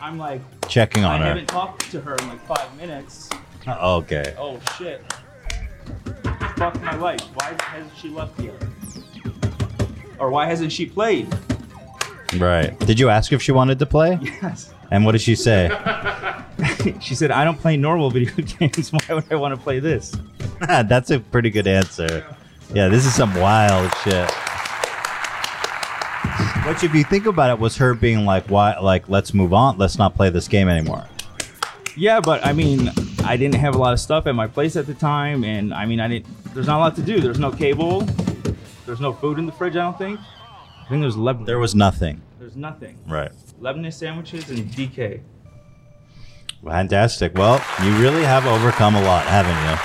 I'm 0.00 0.16
like 0.18 0.40
Checking 0.68 1.04
on 1.04 1.18
her. 1.20 1.24
I 1.26 1.28
her. 1.28 1.34
haven't 1.34 1.48
talked 1.48 1.90
to 1.90 2.00
her 2.00 2.16
in 2.16 2.28
like 2.28 2.40
five 2.46 2.74
minutes. 2.76 3.28
okay. 3.68 4.34
Oh 4.38 4.58
shit! 4.78 5.04
Fuck 6.60 6.78
my 6.82 6.94
life. 6.96 7.22
Why 7.32 7.56
hasn't 7.58 7.96
she 7.96 8.10
left 8.10 8.38
yet? 8.38 8.52
Or 10.18 10.28
why 10.30 10.44
hasn't 10.44 10.70
she 10.70 10.84
played? 10.84 11.26
Right. 12.36 12.78
Did 12.80 13.00
you 13.00 13.08
ask 13.08 13.32
if 13.32 13.40
she 13.40 13.50
wanted 13.50 13.78
to 13.78 13.86
play? 13.86 14.18
Yes. 14.42 14.74
And 14.90 15.06
what 15.06 15.12
did 15.12 15.22
she 15.22 15.36
say? 15.36 15.70
she 17.00 17.14
said, 17.14 17.30
"I 17.30 17.44
don't 17.44 17.58
play 17.58 17.78
normal 17.78 18.10
video 18.10 18.34
games. 18.58 18.92
Why 18.92 19.14
would 19.14 19.32
I 19.32 19.36
want 19.36 19.54
to 19.54 19.60
play 19.60 19.78
this?" 19.78 20.14
That's 20.60 21.10
a 21.10 21.20
pretty 21.20 21.48
good 21.48 21.66
answer. 21.66 22.26
Yeah, 22.74 22.88
this 22.88 23.06
is 23.06 23.14
some 23.14 23.34
wild 23.36 23.90
shit. 24.04 24.30
Which, 26.66 26.84
if 26.84 26.94
you 26.94 27.04
think 27.04 27.24
about 27.24 27.48
it, 27.48 27.58
was 27.58 27.78
her 27.78 27.94
being 27.94 28.26
like, 28.26 28.50
"Why? 28.50 28.76
Like, 28.78 29.08
let's 29.08 29.32
move 29.32 29.54
on. 29.54 29.78
Let's 29.78 29.96
not 29.96 30.14
play 30.14 30.28
this 30.28 30.46
game 30.46 30.68
anymore." 30.68 31.06
Yeah, 31.96 32.20
but 32.20 32.44
I 32.44 32.52
mean, 32.52 32.90
I 33.24 33.36
didn't 33.36 33.56
have 33.56 33.74
a 33.74 33.78
lot 33.78 33.92
of 33.92 34.00
stuff 34.00 34.26
at 34.26 34.34
my 34.34 34.46
place 34.46 34.76
at 34.76 34.86
the 34.86 34.94
time, 34.94 35.44
and 35.44 35.72
I 35.72 35.86
mean, 35.86 36.00
I 36.00 36.08
didn't. 36.08 36.54
There's 36.54 36.66
not 36.66 36.78
a 36.78 36.80
lot 36.80 36.96
to 36.96 37.02
do. 37.02 37.20
There's 37.20 37.38
no 37.38 37.50
cable. 37.52 38.00
There's 38.86 39.00
no 39.00 39.12
food 39.12 39.38
in 39.38 39.46
the 39.46 39.52
fridge. 39.52 39.76
I 39.76 39.82
don't 39.82 39.98
think. 39.98 40.18
I 40.20 40.88
think 40.88 41.00
there's 41.02 41.16
Lebanese. 41.16 41.46
There 41.46 41.58
was 41.58 41.74
nothing. 41.74 42.20
There's 42.38 42.56
nothing. 42.56 42.98
Right. 43.06 43.30
Lebanese 43.60 43.94
sandwiches 43.94 44.50
and 44.50 44.64
DK. 44.72 45.20
Fantastic. 46.64 47.34
Well, 47.34 47.64
you 47.84 47.96
really 47.98 48.24
have 48.24 48.46
overcome 48.46 48.96
a 48.96 49.02
lot, 49.02 49.26
haven't 49.26 49.56
you? 49.70 49.78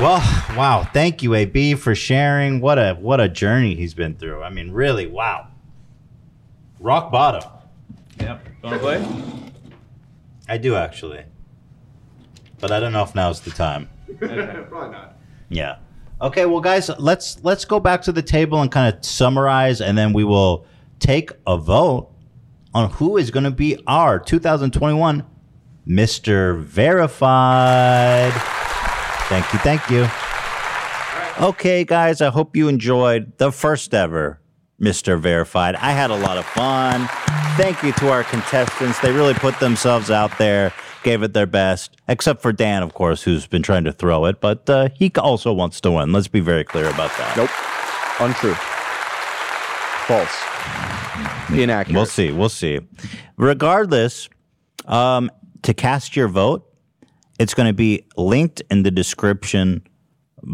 Well, 0.00 0.18
wow. 0.56 0.86
Thank 0.92 1.22
you, 1.22 1.34
AB, 1.34 1.74
for 1.74 1.94
sharing. 1.94 2.60
What 2.60 2.78
a 2.78 2.94
what 2.94 3.20
a 3.20 3.28
journey 3.28 3.74
he's 3.74 3.94
been 3.94 4.14
through. 4.14 4.42
I 4.42 4.50
mean, 4.50 4.70
really, 4.72 5.06
wow. 5.06 5.48
Rock 6.80 7.10
bottom. 7.10 7.50
Yep. 8.20 8.46
Want 8.62 8.74
to 8.74 8.78
play? 8.80 9.50
I 10.48 10.58
do 10.58 10.76
actually, 10.76 11.24
but 12.64 12.72
I 12.72 12.80
don't 12.80 12.94
know 12.94 13.02
if 13.02 13.14
now's 13.14 13.40
the 13.42 13.50
time. 13.50 13.90
Probably 14.18 14.90
not. 14.90 15.18
Yeah. 15.50 15.76
Okay, 16.22 16.46
well 16.46 16.62
guys, 16.62 16.88
let's 16.98 17.44
let's 17.44 17.66
go 17.66 17.78
back 17.78 18.00
to 18.04 18.12
the 18.12 18.22
table 18.22 18.62
and 18.62 18.72
kind 18.72 18.94
of 18.94 19.04
summarize 19.04 19.82
and 19.82 19.98
then 19.98 20.14
we 20.14 20.24
will 20.24 20.64
take 20.98 21.30
a 21.46 21.58
vote 21.58 22.10
on 22.72 22.88
who 22.92 23.18
is 23.18 23.30
going 23.30 23.44
to 23.44 23.50
be 23.50 23.76
our 23.86 24.18
2021 24.18 25.26
Mr. 25.86 26.58
Verified. 26.58 28.32
Thank 29.28 29.52
you, 29.52 29.58
thank 29.58 29.90
you. 29.90 30.08
Okay, 31.46 31.84
guys, 31.84 32.22
I 32.22 32.30
hope 32.30 32.56
you 32.56 32.68
enjoyed 32.68 33.36
the 33.36 33.52
first 33.52 33.92
ever 33.92 34.40
Mr. 34.80 35.20
Verified. 35.20 35.74
I 35.74 35.90
had 35.90 36.10
a 36.10 36.16
lot 36.16 36.38
of 36.38 36.46
fun. 36.46 37.10
Thank 37.56 37.84
you 37.84 37.92
to 37.92 38.10
our 38.10 38.24
contestants. 38.24 38.98
They 38.98 39.12
really 39.12 39.34
put 39.34 39.58
themselves 39.60 40.10
out 40.10 40.36
there, 40.38 40.72
gave 41.04 41.22
it 41.22 41.34
their 41.34 41.46
best, 41.46 41.96
except 42.08 42.42
for 42.42 42.52
Dan, 42.52 42.82
of 42.82 42.94
course, 42.94 43.22
who's 43.22 43.46
been 43.46 43.62
trying 43.62 43.84
to 43.84 43.92
throw 43.92 44.24
it, 44.24 44.40
but 44.40 44.68
uh, 44.68 44.88
he 44.92 45.12
also 45.16 45.52
wants 45.52 45.80
to 45.82 45.92
win. 45.92 46.10
Let's 46.10 46.26
be 46.26 46.40
very 46.40 46.64
clear 46.64 46.86
about 46.86 47.16
that. 47.16 47.36
Nope. 47.36 47.50
Untrue. 48.20 48.54
False. 50.06 51.56
Inaccurate. 51.56 51.96
We'll 51.96 52.06
see. 52.06 52.32
We'll 52.32 52.48
see. 52.48 52.80
Regardless, 53.36 54.28
um, 54.86 55.30
to 55.62 55.72
cast 55.72 56.16
your 56.16 56.26
vote, 56.26 56.68
it's 57.38 57.54
going 57.54 57.68
to 57.68 57.72
be 57.72 58.04
linked 58.16 58.62
in 58.68 58.82
the 58.82 58.90
description 58.90 59.86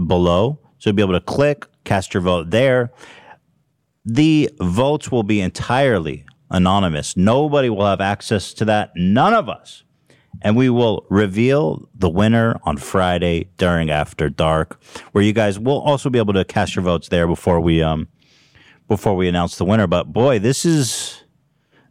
below. 0.07 0.59
So 0.79 0.91
you'll 0.91 0.97
be 0.97 1.03
able 1.03 1.15
to 1.15 1.21
click, 1.21 1.65
cast 1.85 2.13
your 2.13 2.23
vote 2.23 2.51
there. 2.51 2.93
The 4.05 4.51
votes 4.61 5.11
will 5.11 5.23
be 5.23 5.41
entirely 5.41 6.27
anonymous. 6.51 7.17
Nobody 7.17 7.71
will 7.71 7.87
have 7.87 8.01
access 8.01 8.53
to 8.55 8.65
that. 8.67 8.93
None 8.97 9.35
of 9.35 9.49
us. 9.49 9.85
And 10.43 10.57
we 10.57 10.71
will 10.71 11.07
reveal 11.11 11.89
the 11.95 12.09
winner 12.09 12.59
on 12.63 12.77
Friday 12.77 13.51
during 13.57 13.91
After 13.91 14.29
Dark, 14.29 14.83
where 15.13 15.23
you 15.23 15.33
guys 15.33 15.59
will 15.59 15.81
also 15.81 16.09
be 16.09 16.19
able 16.19 16.33
to 16.35 16.45
cast 16.45 16.77
your 16.77 16.85
votes 16.85 17.09
there 17.09 17.27
before 17.27 17.61
we 17.61 17.83
um 17.83 18.09
before 18.89 19.15
we 19.15 19.29
announce 19.29 19.57
the 19.57 19.65
winner. 19.65 19.87
But 19.87 20.13
boy, 20.13 20.39
this 20.39 20.65
is 20.65 21.23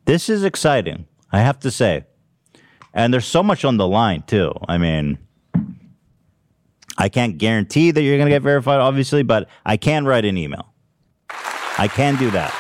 this 0.06 0.30
is 0.30 0.44
exciting. 0.44 1.06
I 1.32 1.40
have 1.40 1.60
to 1.60 1.72
say. 1.72 2.06
And 2.94 3.14
there's 3.14 3.26
so 3.26 3.44
much 3.44 3.66
on 3.66 3.78
the 3.78 3.88
line 3.88 4.24
too. 4.24 4.52
I 4.68 4.78
mean, 4.78 5.20
I 6.98 7.08
can't 7.08 7.38
guarantee 7.38 7.92
that 7.92 8.02
you're 8.02 8.18
going 8.18 8.28
to 8.28 8.36
get 8.36 8.42
verified, 8.42 8.80
obviously, 8.80 9.24
but 9.24 9.48
I 9.66 9.78
can 9.78 10.06
write 10.06 10.26
an 10.26 10.38
email. 10.38 10.74
I 11.78 11.88
can 11.88 12.18
do 12.18 12.30
that. 12.32 12.54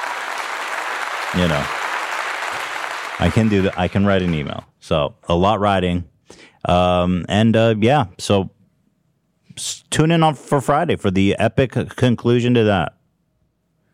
You 1.35 1.47
know, 1.47 1.78
I 3.19 3.29
can 3.29 3.49
do 3.49 3.61
that. 3.63 3.77
I 3.77 3.87
can 3.87 4.05
write 4.05 4.21
an 4.21 4.33
email. 4.33 4.63
So 4.79 5.15
a 5.27 5.35
lot 5.35 5.59
writing. 5.59 6.05
Um, 6.65 7.25
and 7.29 7.55
uh, 7.55 7.75
yeah, 7.79 8.05
so 8.17 8.49
tune 9.89 10.11
in 10.11 10.23
on 10.23 10.35
for 10.35 10.61
Friday 10.61 10.95
for 10.95 11.11
the 11.11 11.35
epic 11.39 11.71
conclusion 11.95 12.53
to 12.53 12.63
that. 12.65 12.93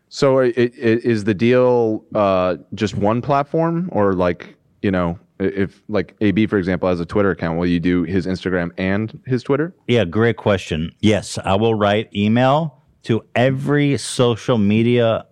So, 0.08 0.40
i- 0.40 0.44
i- 0.46 0.52
is 0.56 1.24
the 1.24 1.34
deal 1.34 2.04
uh, 2.14 2.56
just 2.74 2.94
one 2.94 3.20
platform, 3.20 3.88
or 3.92 4.12
like 4.14 4.56
you 4.82 4.90
know, 4.90 5.18
if 5.40 5.82
like 5.88 6.14
AB 6.20 6.46
for 6.46 6.58
example 6.58 6.88
has 6.88 7.00
a 7.00 7.06
Twitter 7.06 7.30
account, 7.30 7.58
will 7.58 7.66
you 7.66 7.80
do 7.80 8.04
his 8.04 8.26
Instagram 8.26 8.70
and 8.78 9.20
his 9.26 9.42
Twitter? 9.42 9.74
Yeah, 9.88 10.04
great 10.04 10.36
question. 10.36 10.92
Yes, 11.00 11.38
I 11.44 11.54
will 11.56 11.74
write 11.74 12.14
email 12.14 12.82
to 13.04 13.24
every 13.34 13.96
social 13.98 14.58
media 14.58 15.26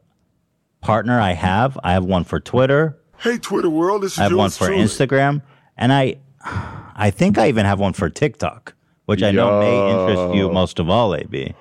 partner 0.81 1.21
I 1.21 1.33
have. 1.33 1.79
I 1.85 1.93
have 1.93 2.05
one 2.05 2.25
for 2.25 2.41
Twitter. 2.41 2.99
Hey, 3.25 3.39
Twitter 3.39 3.71
world, 3.71 4.03
this 4.03 4.13
is 4.13 4.19
I 4.19 4.25
have 4.25 4.33
one 4.33 4.45
yours 4.45 4.59
for 4.59 4.67
truly. 4.67 4.83
Instagram, 4.85 5.41
and 5.79 5.95
I, 5.95 6.17
I 6.45 7.11
think 7.11 7.39
I 7.39 7.49
even 7.49 7.65
have 7.65 7.81
one 7.81 7.95
for 7.95 8.11
TikTok, 8.11 8.75
which 9.07 9.23
I 9.23 9.31
know 9.31 9.61
may 9.61 9.91
interest 9.91 10.35
you 10.35 10.53
most 10.53 10.79
of 10.79 10.91
all, 10.91 11.15
AB. 11.15 11.55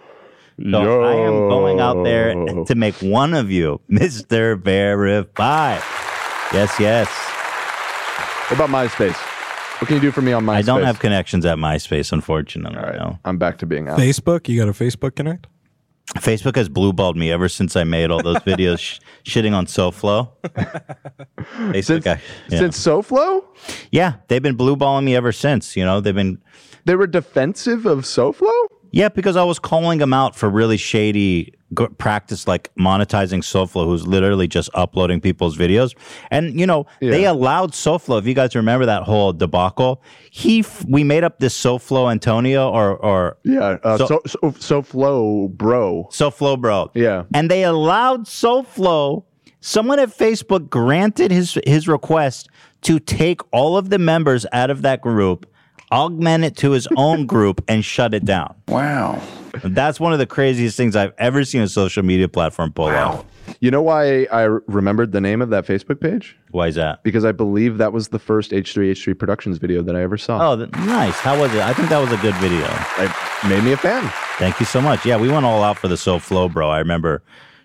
So 0.62 1.02
I 1.04 1.14
am 1.16 1.48
going 1.48 1.80
out 1.80 2.04
there 2.04 2.34
Yo. 2.34 2.66
to 2.66 2.76
make 2.76 2.96
one 2.96 3.34
of 3.34 3.50
you 3.50 3.80
Mister 3.88 4.58
Verify. 4.58 5.80
Yes, 6.52 6.78
yes. 6.82 7.08
What 8.50 8.60
about 8.60 8.70
MySpace? 8.70 9.16
What 9.80 9.88
can 9.88 9.96
you 9.96 10.02
do 10.02 10.12
for 10.12 10.22
me 10.22 10.34
on 10.34 10.44
MySpace? 10.44 10.56
I 10.56 10.62
don't 10.64 10.84
have 10.84 11.00
connections 11.00 11.46
at 11.46 11.58
MySpace, 11.58 12.12
unfortunately. 12.12 12.76
no. 12.76 13.20
I'm 13.24 13.38
back 13.38 13.58
to 13.60 13.66
being 13.66 13.88
out. 13.88 13.98
Facebook, 13.98 14.50
you 14.50 14.60
got 14.60 14.68
a 14.68 14.74
Facebook 14.74 15.16
connect? 15.16 15.48
Facebook 16.16 16.56
has 16.56 16.70
blueballed 16.70 17.16
me 17.16 17.32
ever 17.32 17.50
since 17.50 17.76
I 17.76 17.84
made 17.84 18.12
all 18.12 18.22
those 18.22 18.38
videos 18.46 18.80
sh- 18.80 19.00
shitting 19.26 19.54
on 19.54 19.66
SoFlo. 19.66 20.30
Facebook, 21.38 21.84
Since- 21.84 22.08
I- 22.08 22.22
yeah. 22.50 22.60
Since 22.60 22.86
SoFlo, 22.86 23.44
yeah, 23.92 24.14
they've 24.28 24.42
been 24.42 24.58
blueballing 24.58 25.04
me 25.04 25.16
ever 25.16 25.32
since. 25.32 25.76
You 25.76 25.86
know, 25.86 26.00
they've 26.02 26.16
been. 26.16 26.42
they 26.86 26.96
were 26.96 27.08
defensive 27.08 27.86
of 27.86 28.00
SoFlo. 28.00 28.52
Yeah, 28.92 29.10
because 29.10 29.36
I 29.36 29.44
was 29.44 29.58
calling 29.58 29.98
them 30.00 30.14
out 30.14 30.36
for 30.36 30.48
really 30.50 30.78
shady 30.78 31.54
g- 31.78 31.88
practice, 31.98 32.48
like 32.48 32.70
monetizing 32.76 33.40
SoFlo, 33.44 33.86
who's 33.86 34.06
literally 34.08 34.48
just 34.48 34.70
uploading 34.74 35.20
people's 35.22 35.58
videos. 35.58 35.96
And 36.32 36.60
you 36.60 36.66
know, 36.68 36.86
they 37.00 37.26
allowed 37.26 37.72
SoFlo. 37.74 38.20
If 38.20 38.26
you 38.28 38.34
guys 38.34 38.56
remember 38.56 38.86
that 38.86 39.04
whole 39.04 39.34
debacle, 39.34 40.02
he 40.32 40.60
f- 40.60 40.86
we 40.88 41.04
made 41.04 41.24
up 41.24 41.40
this 41.40 41.58
SoFlo 41.60 42.12
Antonio 42.12 42.70
or 42.70 42.96
or 42.98 43.38
Yeah, 43.44 43.78
uh, 43.84 43.98
So- 43.98 44.08
so, 44.08 44.22
so 44.60 44.82
SoFlo, 44.82 45.50
bro. 45.50 46.08
SoFlo 46.12 46.60
bro. 46.60 46.92
Yeah. 46.94 47.24
and 47.34 47.50
they 47.50 47.64
allowed 47.64 48.26
SoFlo. 48.26 49.24
Someone 49.62 49.98
at 50.00 50.10
Facebook 50.10 50.70
granted 50.70 51.32
his 51.32 51.58
his 51.66 51.88
request 51.88 52.50
to 52.82 53.00
take 53.00 53.40
all 53.54 53.78
of 53.78 53.90
the 53.90 53.98
members 53.98 54.46
out 54.52 54.70
of 54.70 54.82
that 54.82 55.00
group, 55.02 55.46
augment 55.94 56.44
it 56.44 56.58
to 56.58 56.72
his 56.72 56.88
own 56.98 57.26
group, 57.26 57.64
and 57.68 57.86
shut 57.86 58.14
it 58.14 58.26
down. 58.26 58.56
Wow. 58.68 59.22
That's 59.64 60.00
one 60.00 60.12
of 60.14 60.20
the 60.20 60.26
craziest 60.26 60.76
things 60.76 60.96
I've 60.96 61.14
ever 61.20 61.46
seen 61.46 61.62
a 61.62 61.68
social 61.68 62.04
media 62.04 62.28
platform 62.28 62.74
pull 62.74 62.88
off. 62.88 63.24
You 63.60 63.70
know 63.72 63.82
why 63.82 64.24
I 64.32 64.44
remembered 64.68 65.12
the 65.12 65.22
name 65.22 65.42
of 65.42 65.50
that 65.52 65.66
Facebook 65.66 66.00
page? 66.02 66.36
Why 66.52 66.68
is 66.68 66.76
that? 66.76 67.04
Because 67.04 67.24
I 67.24 67.32
believe 67.32 67.78
that 67.78 67.94
was 67.94 68.08
the 68.08 68.18
first 68.20 68.52
H3H3 68.52 69.18
Productions 69.18 69.58
video 69.60 69.82
that 69.84 69.96
I 69.96 70.02
ever 70.02 70.18
saw. 70.18 70.52
Oh, 70.54 70.56
th- 70.58 70.72
nice. 70.72 71.16
How 71.16 71.40
was 71.40 71.54
it? 71.54 71.62
I 71.62 71.74
think 71.74 71.90
that 71.90 72.00
was 72.00 72.12
a 72.12 72.18
good 72.18 72.36
video. 72.36 72.66
It 72.98 73.12
made 73.48 73.64
me 73.64 73.74
a 73.74 73.78
fan. 73.78 74.10
Thank 74.38 74.60
you 74.60 74.66
so 74.66 74.82
much. 74.82 75.06
Yeah, 75.06 75.18
we 75.18 75.30
went 75.30 75.46
all 75.46 75.62
out 75.62 75.78
for 75.78 75.88
the 75.88 75.96
SoFlo, 75.96 76.52
bro. 76.52 76.70
I 76.70 76.80
remember 76.80 77.22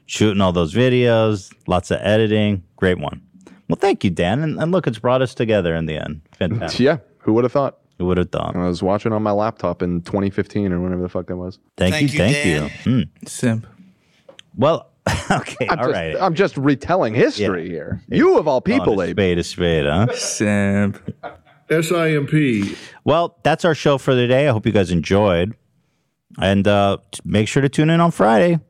shooting 0.07 0.41
all 0.41 0.53
those 0.53 0.75
videos, 0.75 1.53
lots 1.67 1.91
of 1.91 2.01
editing. 2.03 2.63
Great 2.77 2.99
one. 2.99 3.23
Well, 3.69 3.77
thank 3.77 4.05
you, 4.05 4.11
Dan. 4.11 4.43
And, 4.43 4.59
and 4.61 4.73
look, 4.73 4.87
it's 4.87 4.99
brought 4.99 5.23
us 5.23 5.35
together 5.35 5.75
in 5.75 5.87
the 5.87 5.97
end. 5.97 6.21
Fantastic. 6.33 6.81
Yeah, 6.85 6.99
who 7.19 7.33
would 7.35 7.45
have 7.45 7.53
thought? 7.53 7.79
Who 7.99 8.07
would 8.07 8.17
have 8.19 8.31
thought? 8.31 8.55
I 8.55 8.67
was 8.67 8.83
watching 8.83 9.13
on 9.13 9.23
my 9.23 9.33
laptop 9.33 9.83
in 9.83 10.03
2015 10.03 10.73
or 10.73 10.81
whenever 10.81 11.03
the 11.03 11.09
fuck 11.09 11.27
that 11.27 11.37
was. 11.37 11.59
Thank, 11.77 12.01
you, 12.01 12.09
thank 12.09 12.45
you. 12.45 12.69
Hmm. 12.85 13.27
Simp. 13.27 13.67
Well, 14.57 14.91
okay, 15.31 15.67
I'm 15.69 15.79
all 15.79 15.87
just, 15.87 15.95
right. 15.95 16.17
I'm 16.21 16.35
just 16.35 16.57
retelling 16.57 17.15
history 17.15 17.69
here. 17.69 18.03
You 18.09 18.39
of 18.39 18.47
all 18.47 18.61
people, 18.61 19.01
a 19.01 19.05
AB. 19.05 19.13
spade 19.13 19.39
a 19.39 19.45
spade, 19.45 19.87
huh? 19.87 20.07
Simp. 20.15 21.15
S-I-M-P. 21.71 22.77
Well, 23.05 23.37
that's 23.43 23.65
our 23.65 23.75
show 23.75 23.99
for 23.99 24.13
today. 24.13 24.49
I 24.49 24.53
hope 24.53 24.65
you 24.65 24.73
guys 24.73 24.91
enjoyed. 24.91 25.55
And 26.41 26.67
uh, 26.67 26.99
make 27.25 27.49
sure 27.49 27.63
to 27.63 27.69
tune 27.69 27.91
in 27.91 28.01
on 28.01 28.11
Friday. 28.11 28.61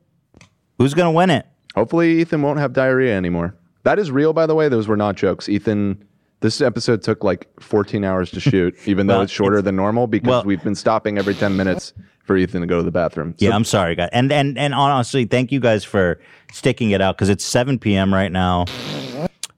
Who's 0.79 0.95
going 0.95 1.07
to 1.07 1.17
win 1.17 1.31
it? 1.31 1.47
Hopefully, 1.75 2.21
Ethan 2.21 2.43
won't 2.43 2.59
have 2.59 2.73
diarrhea 2.73 3.17
anymore. 3.17 3.55
That 3.85 3.99
is 3.99 4.11
real, 4.11 4.33
by 4.33 4.47
the 4.47 4.55
way. 4.55 4.69
Those 4.69 4.89
were 4.89 4.97
not 4.97 5.17
jokes. 5.17 5.49
Ethan, 5.49 6.05
this 6.41 6.61
episode 6.61 7.03
took 7.03 7.25
like 7.25 7.49
14 7.61 8.05
hours 8.05 8.31
to 8.31 8.41
shoot, 8.41 8.77
even 8.87 9.07
though 9.07 9.15
Well, 9.15 9.23
it's 9.23 9.33
shorter 9.33 9.61
than 9.63 9.77
normal 9.77 10.07
because 10.07 10.29
well- 10.29 10.45
we've 10.45 10.63
been 10.63 10.75
stopping 10.75 11.19
every 11.19 11.35
10 11.35 11.57
minutes 11.57 11.93
for 12.25 12.37
Ethan 12.37 12.61
to 12.61 12.67
go 12.67 12.77
to 12.77 12.83
the 12.83 12.91
bathroom. 12.91 13.35
Yeah, 13.39 13.55
I'm 13.55 13.65
sorry, 13.65 13.95
guys. 13.95 14.11
And 14.13 14.31
and 14.31 14.59
and 14.59 14.75
honestly, 14.75 15.25
thank 15.25 15.51
you 15.51 15.61
guys 15.61 15.83
for 15.83 16.21
sticking 16.53 16.91
it 16.91 17.01
out 17.01 17.17
because 17.17 17.31
it's 17.31 17.45
7 17.45 17.79
p.m. 17.79 18.13
right 18.13 18.31
now, 18.31 18.67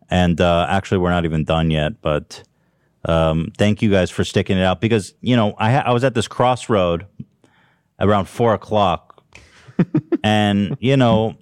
and 0.08 0.40
uh, 0.40 0.66
actually, 0.70 0.98
we're 0.98 1.10
not 1.10 1.24
even 1.24 1.42
done 1.42 1.72
yet. 1.72 2.00
But 2.00 2.44
um, 3.06 3.50
thank 3.58 3.82
you 3.82 3.90
guys 3.90 4.08
for 4.10 4.22
sticking 4.22 4.56
it 4.56 4.62
out 4.62 4.80
because 4.80 5.14
you 5.20 5.34
know 5.34 5.54
I 5.58 5.72
ha- 5.72 5.82
I 5.84 5.92
was 5.92 6.04
at 6.04 6.14
this 6.14 6.28
crossroad 6.28 7.06
around 7.98 8.26
four 8.26 8.54
o'clock, 8.54 9.20
and 10.24 10.76
you 10.80 10.96
know. 10.96 11.36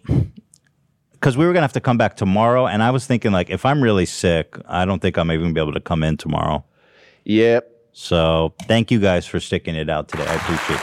Because 1.20 1.36
we 1.36 1.45
were 1.47 1.53
gonna 1.53 1.62
have 1.65 1.73
to 1.73 1.81
come 1.81 1.99
back 1.99 2.16
tomorrow, 2.16 2.66
and 2.66 2.82
I 2.82 2.90
was 2.90 3.07
thinking 3.07 3.32
like, 3.32 3.51
if 3.51 3.66
I'm 3.66 3.82
really 3.82 4.07
sick, 4.07 4.57
I 4.69 4.85
don't 4.85 5.01
think 5.03 5.16
I'm 5.19 5.31
even 5.32 5.47
gonna 5.47 5.55
be 5.55 5.61
able 5.61 5.73
to 5.73 5.81
come 5.81 6.03
in 6.05 6.16
tomorrow. 6.16 6.65
Yep. 7.24 7.70
So 7.93 8.55
thank 8.69 8.93
you 8.93 9.01
guys 9.01 9.27
for 9.27 9.40
sticking 9.40 9.74
it 9.74 9.90
out 9.90 10.07
today. 10.09 10.24
I 10.27 10.35
appreciate 10.36 10.78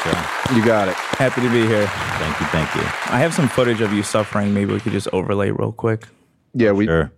you. 0.51 0.57
You 0.59 0.65
got 0.65 0.89
it. 0.89 0.95
Happy 0.95 1.39
to 1.41 1.49
be 1.49 1.65
here. 1.65 1.87
Thank 1.87 2.39
you, 2.41 2.45
thank 2.47 2.75
you. 2.75 2.81
I 2.81 3.19
have 3.19 3.33
some 3.33 3.47
footage 3.47 3.79
of 3.79 3.93
you 3.93 4.03
suffering. 4.03 4.53
Maybe 4.53 4.73
we 4.73 4.81
could 4.81 4.91
just 4.91 5.07
overlay 5.13 5.51
real 5.51 5.71
quick. 5.71 6.07
Yeah, 6.53 6.71
we 6.73 6.85
Sure. 6.85 7.11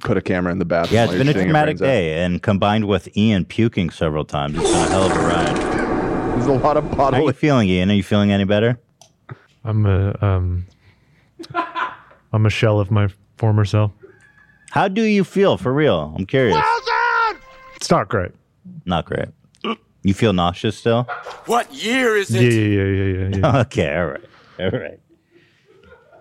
put 0.00 0.16
a 0.16 0.22
camera 0.22 0.50
in 0.52 0.58
the 0.58 0.64
bathroom. 0.64 0.94
Yeah, 0.94 1.04
it's 1.04 1.10
while 1.10 1.18
been 1.18 1.28
a 1.28 1.32
you're 1.32 1.42
traumatic 1.42 1.76
brains 1.76 1.82
out. 1.82 1.86
day, 1.86 2.24
and 2.24 2.42
combined 2.42 2.86
with 2.88 3.14
Ian 3.14 3.44
puking 3.44 3.90
several 3.90 4.24
times, 4.24 4.56
it's 4.58 4.70
been 4.70 4.74
a 4.86 4.88
hell 4.88 5.02
of 5.02 5.12
a 5.12 5.20
ride. 5.20 5.56
There's 6.36 6.46
a 6.46 6.52
lot 6.52 6.78
of 6.78 6.84
How 6.84 6.90
are 6.90 6.92
you 6.92 6.96
bodily. 6.96 7.32
feeling, 7.34 7.68
Ian? 7.68 7.90
Are 7.90 7.94
you 7.94 8.02
feeling 8.02 8.32
any 8.32 8.44
better? 8.44 8.78
I'm 9.64 9.84
a 9.84 10.16
um, 10.24 10.66
I'm 12.32 12.46
a 12.46 12.50
shell 12.50 12.80
of 12.80 12.90
my 12.90 13.08
former 13.36 13.64
self. 13.64 13.92
How 14.70 14.88
do 14.88 15.02
you 15.02 15.24
feel 15.24 15.56
for 15.56 15.72
real? 15.72 16.14
I'm 16.16 16.26
curious. 16.26 16.62
It's 17.76 17.90
not 17.90 18.08
great. 18.08 18.32
Not 18.84 19.06
great. 19.06 19.28
You 20.02 20.14
feel 20.14 20.32
nauseous 20.32 20.78
still? 20.78 21.04
What 21.46 21.72
year 21.74 22.16
is 22.16 22.30
Yeah, 22.30 22.40
yeah, 22.40 22.48
yeah, 22.50 22.84
yeah, 22.84 23.28
yeah. 23.28 23.36
yeah. 23.36 23.60
okay, 23.62 23.96
all 23.96 24.06
right, 24.06 24.24
all 24.60 24.70
right. 24.80 25.00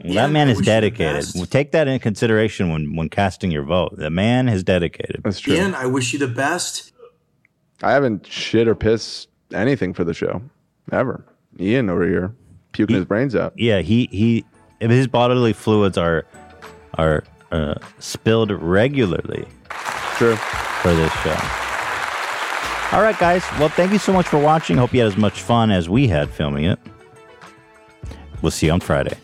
Well, 0.04 0.14
that 0.14 0.32
man 0.32 0.50
is 0.50 0.60
dedicated. 0.60 1.26
Well, 1.36 1.46
Take 1.46 1.72
that 1.72 1.88
into 1.88 2.00
consideration 2.02 2.70
when 2.70 2.96
when 2.96 3.10
casting 3.10 3.52
your 3.52 3.64
vote. 3.64 3.98
The 3.98 4.10
man 4.10 4.48
is 4.48 4.64
dedicated. 4.64 5.22
That's 5.24 5.40
true. 5.40 5.56
Ian, 5.56 5.74
I 5.74 5.86
wish 5.88 6.14
you 6.14 6.20
the 6.20 6.28
best. 6.28 6.94
I 7.82 7.92
haven't 7.92 8.26
shit 8.26 8.68
or 8.68 8.76
piss 8.76 9.28
anything 9.54 9.94
for 9.94 10.04
the 10.04 10.14
show 10.14 10.42
ever. 10.92 11.24
Ian 11.60 11.90
over 11.90 12.08
here 12.08 12.34
puking 12.72 12.96
his 12.96 13.06
brains 13.06 13.36
out. 13.36 13.54
Yeah, 13.58 13.80
he 13.82 14.08
he. 14.12 14.46
If 14.80 14.92
his 14.92 15.08
bodily 15.08 15.54
fluids 15.54 15.98
are 15.98 16.26
are 16.96 17.24
uh, 17.52 17.76
spilled 18.00 18.52
regularly. 18.52 19.48
True. 20.18 20.36
For 20.36 20.94
this 20.94 21.12
show. 21.22 21.38
All 22.92 23.02
right, 23.02 23.18
guys. 23.20 23.44
Well, 23.60 23.70
thank 23.70 23.92
you 23.92 24.00
so 24.00 24.14
much 24.14 24.28
for 24.28 24.40
watching. 24.40 24.78
Hope 24.78 24.94
you 24.94 25.02
had 25.02 25.08
as 25.08 25.18
much 25.18 25.42
fun 25.42 25.72
as 25.72 25.90
we 25.90 26.08
had 26.08 26.30
filming 26.30 26.66
it. 26.66 26.80
We'll 28.42 28.52
see 28.52 28.68
you 28.68 28.72
on 28.72 28.80
Friday. 28.80 29.18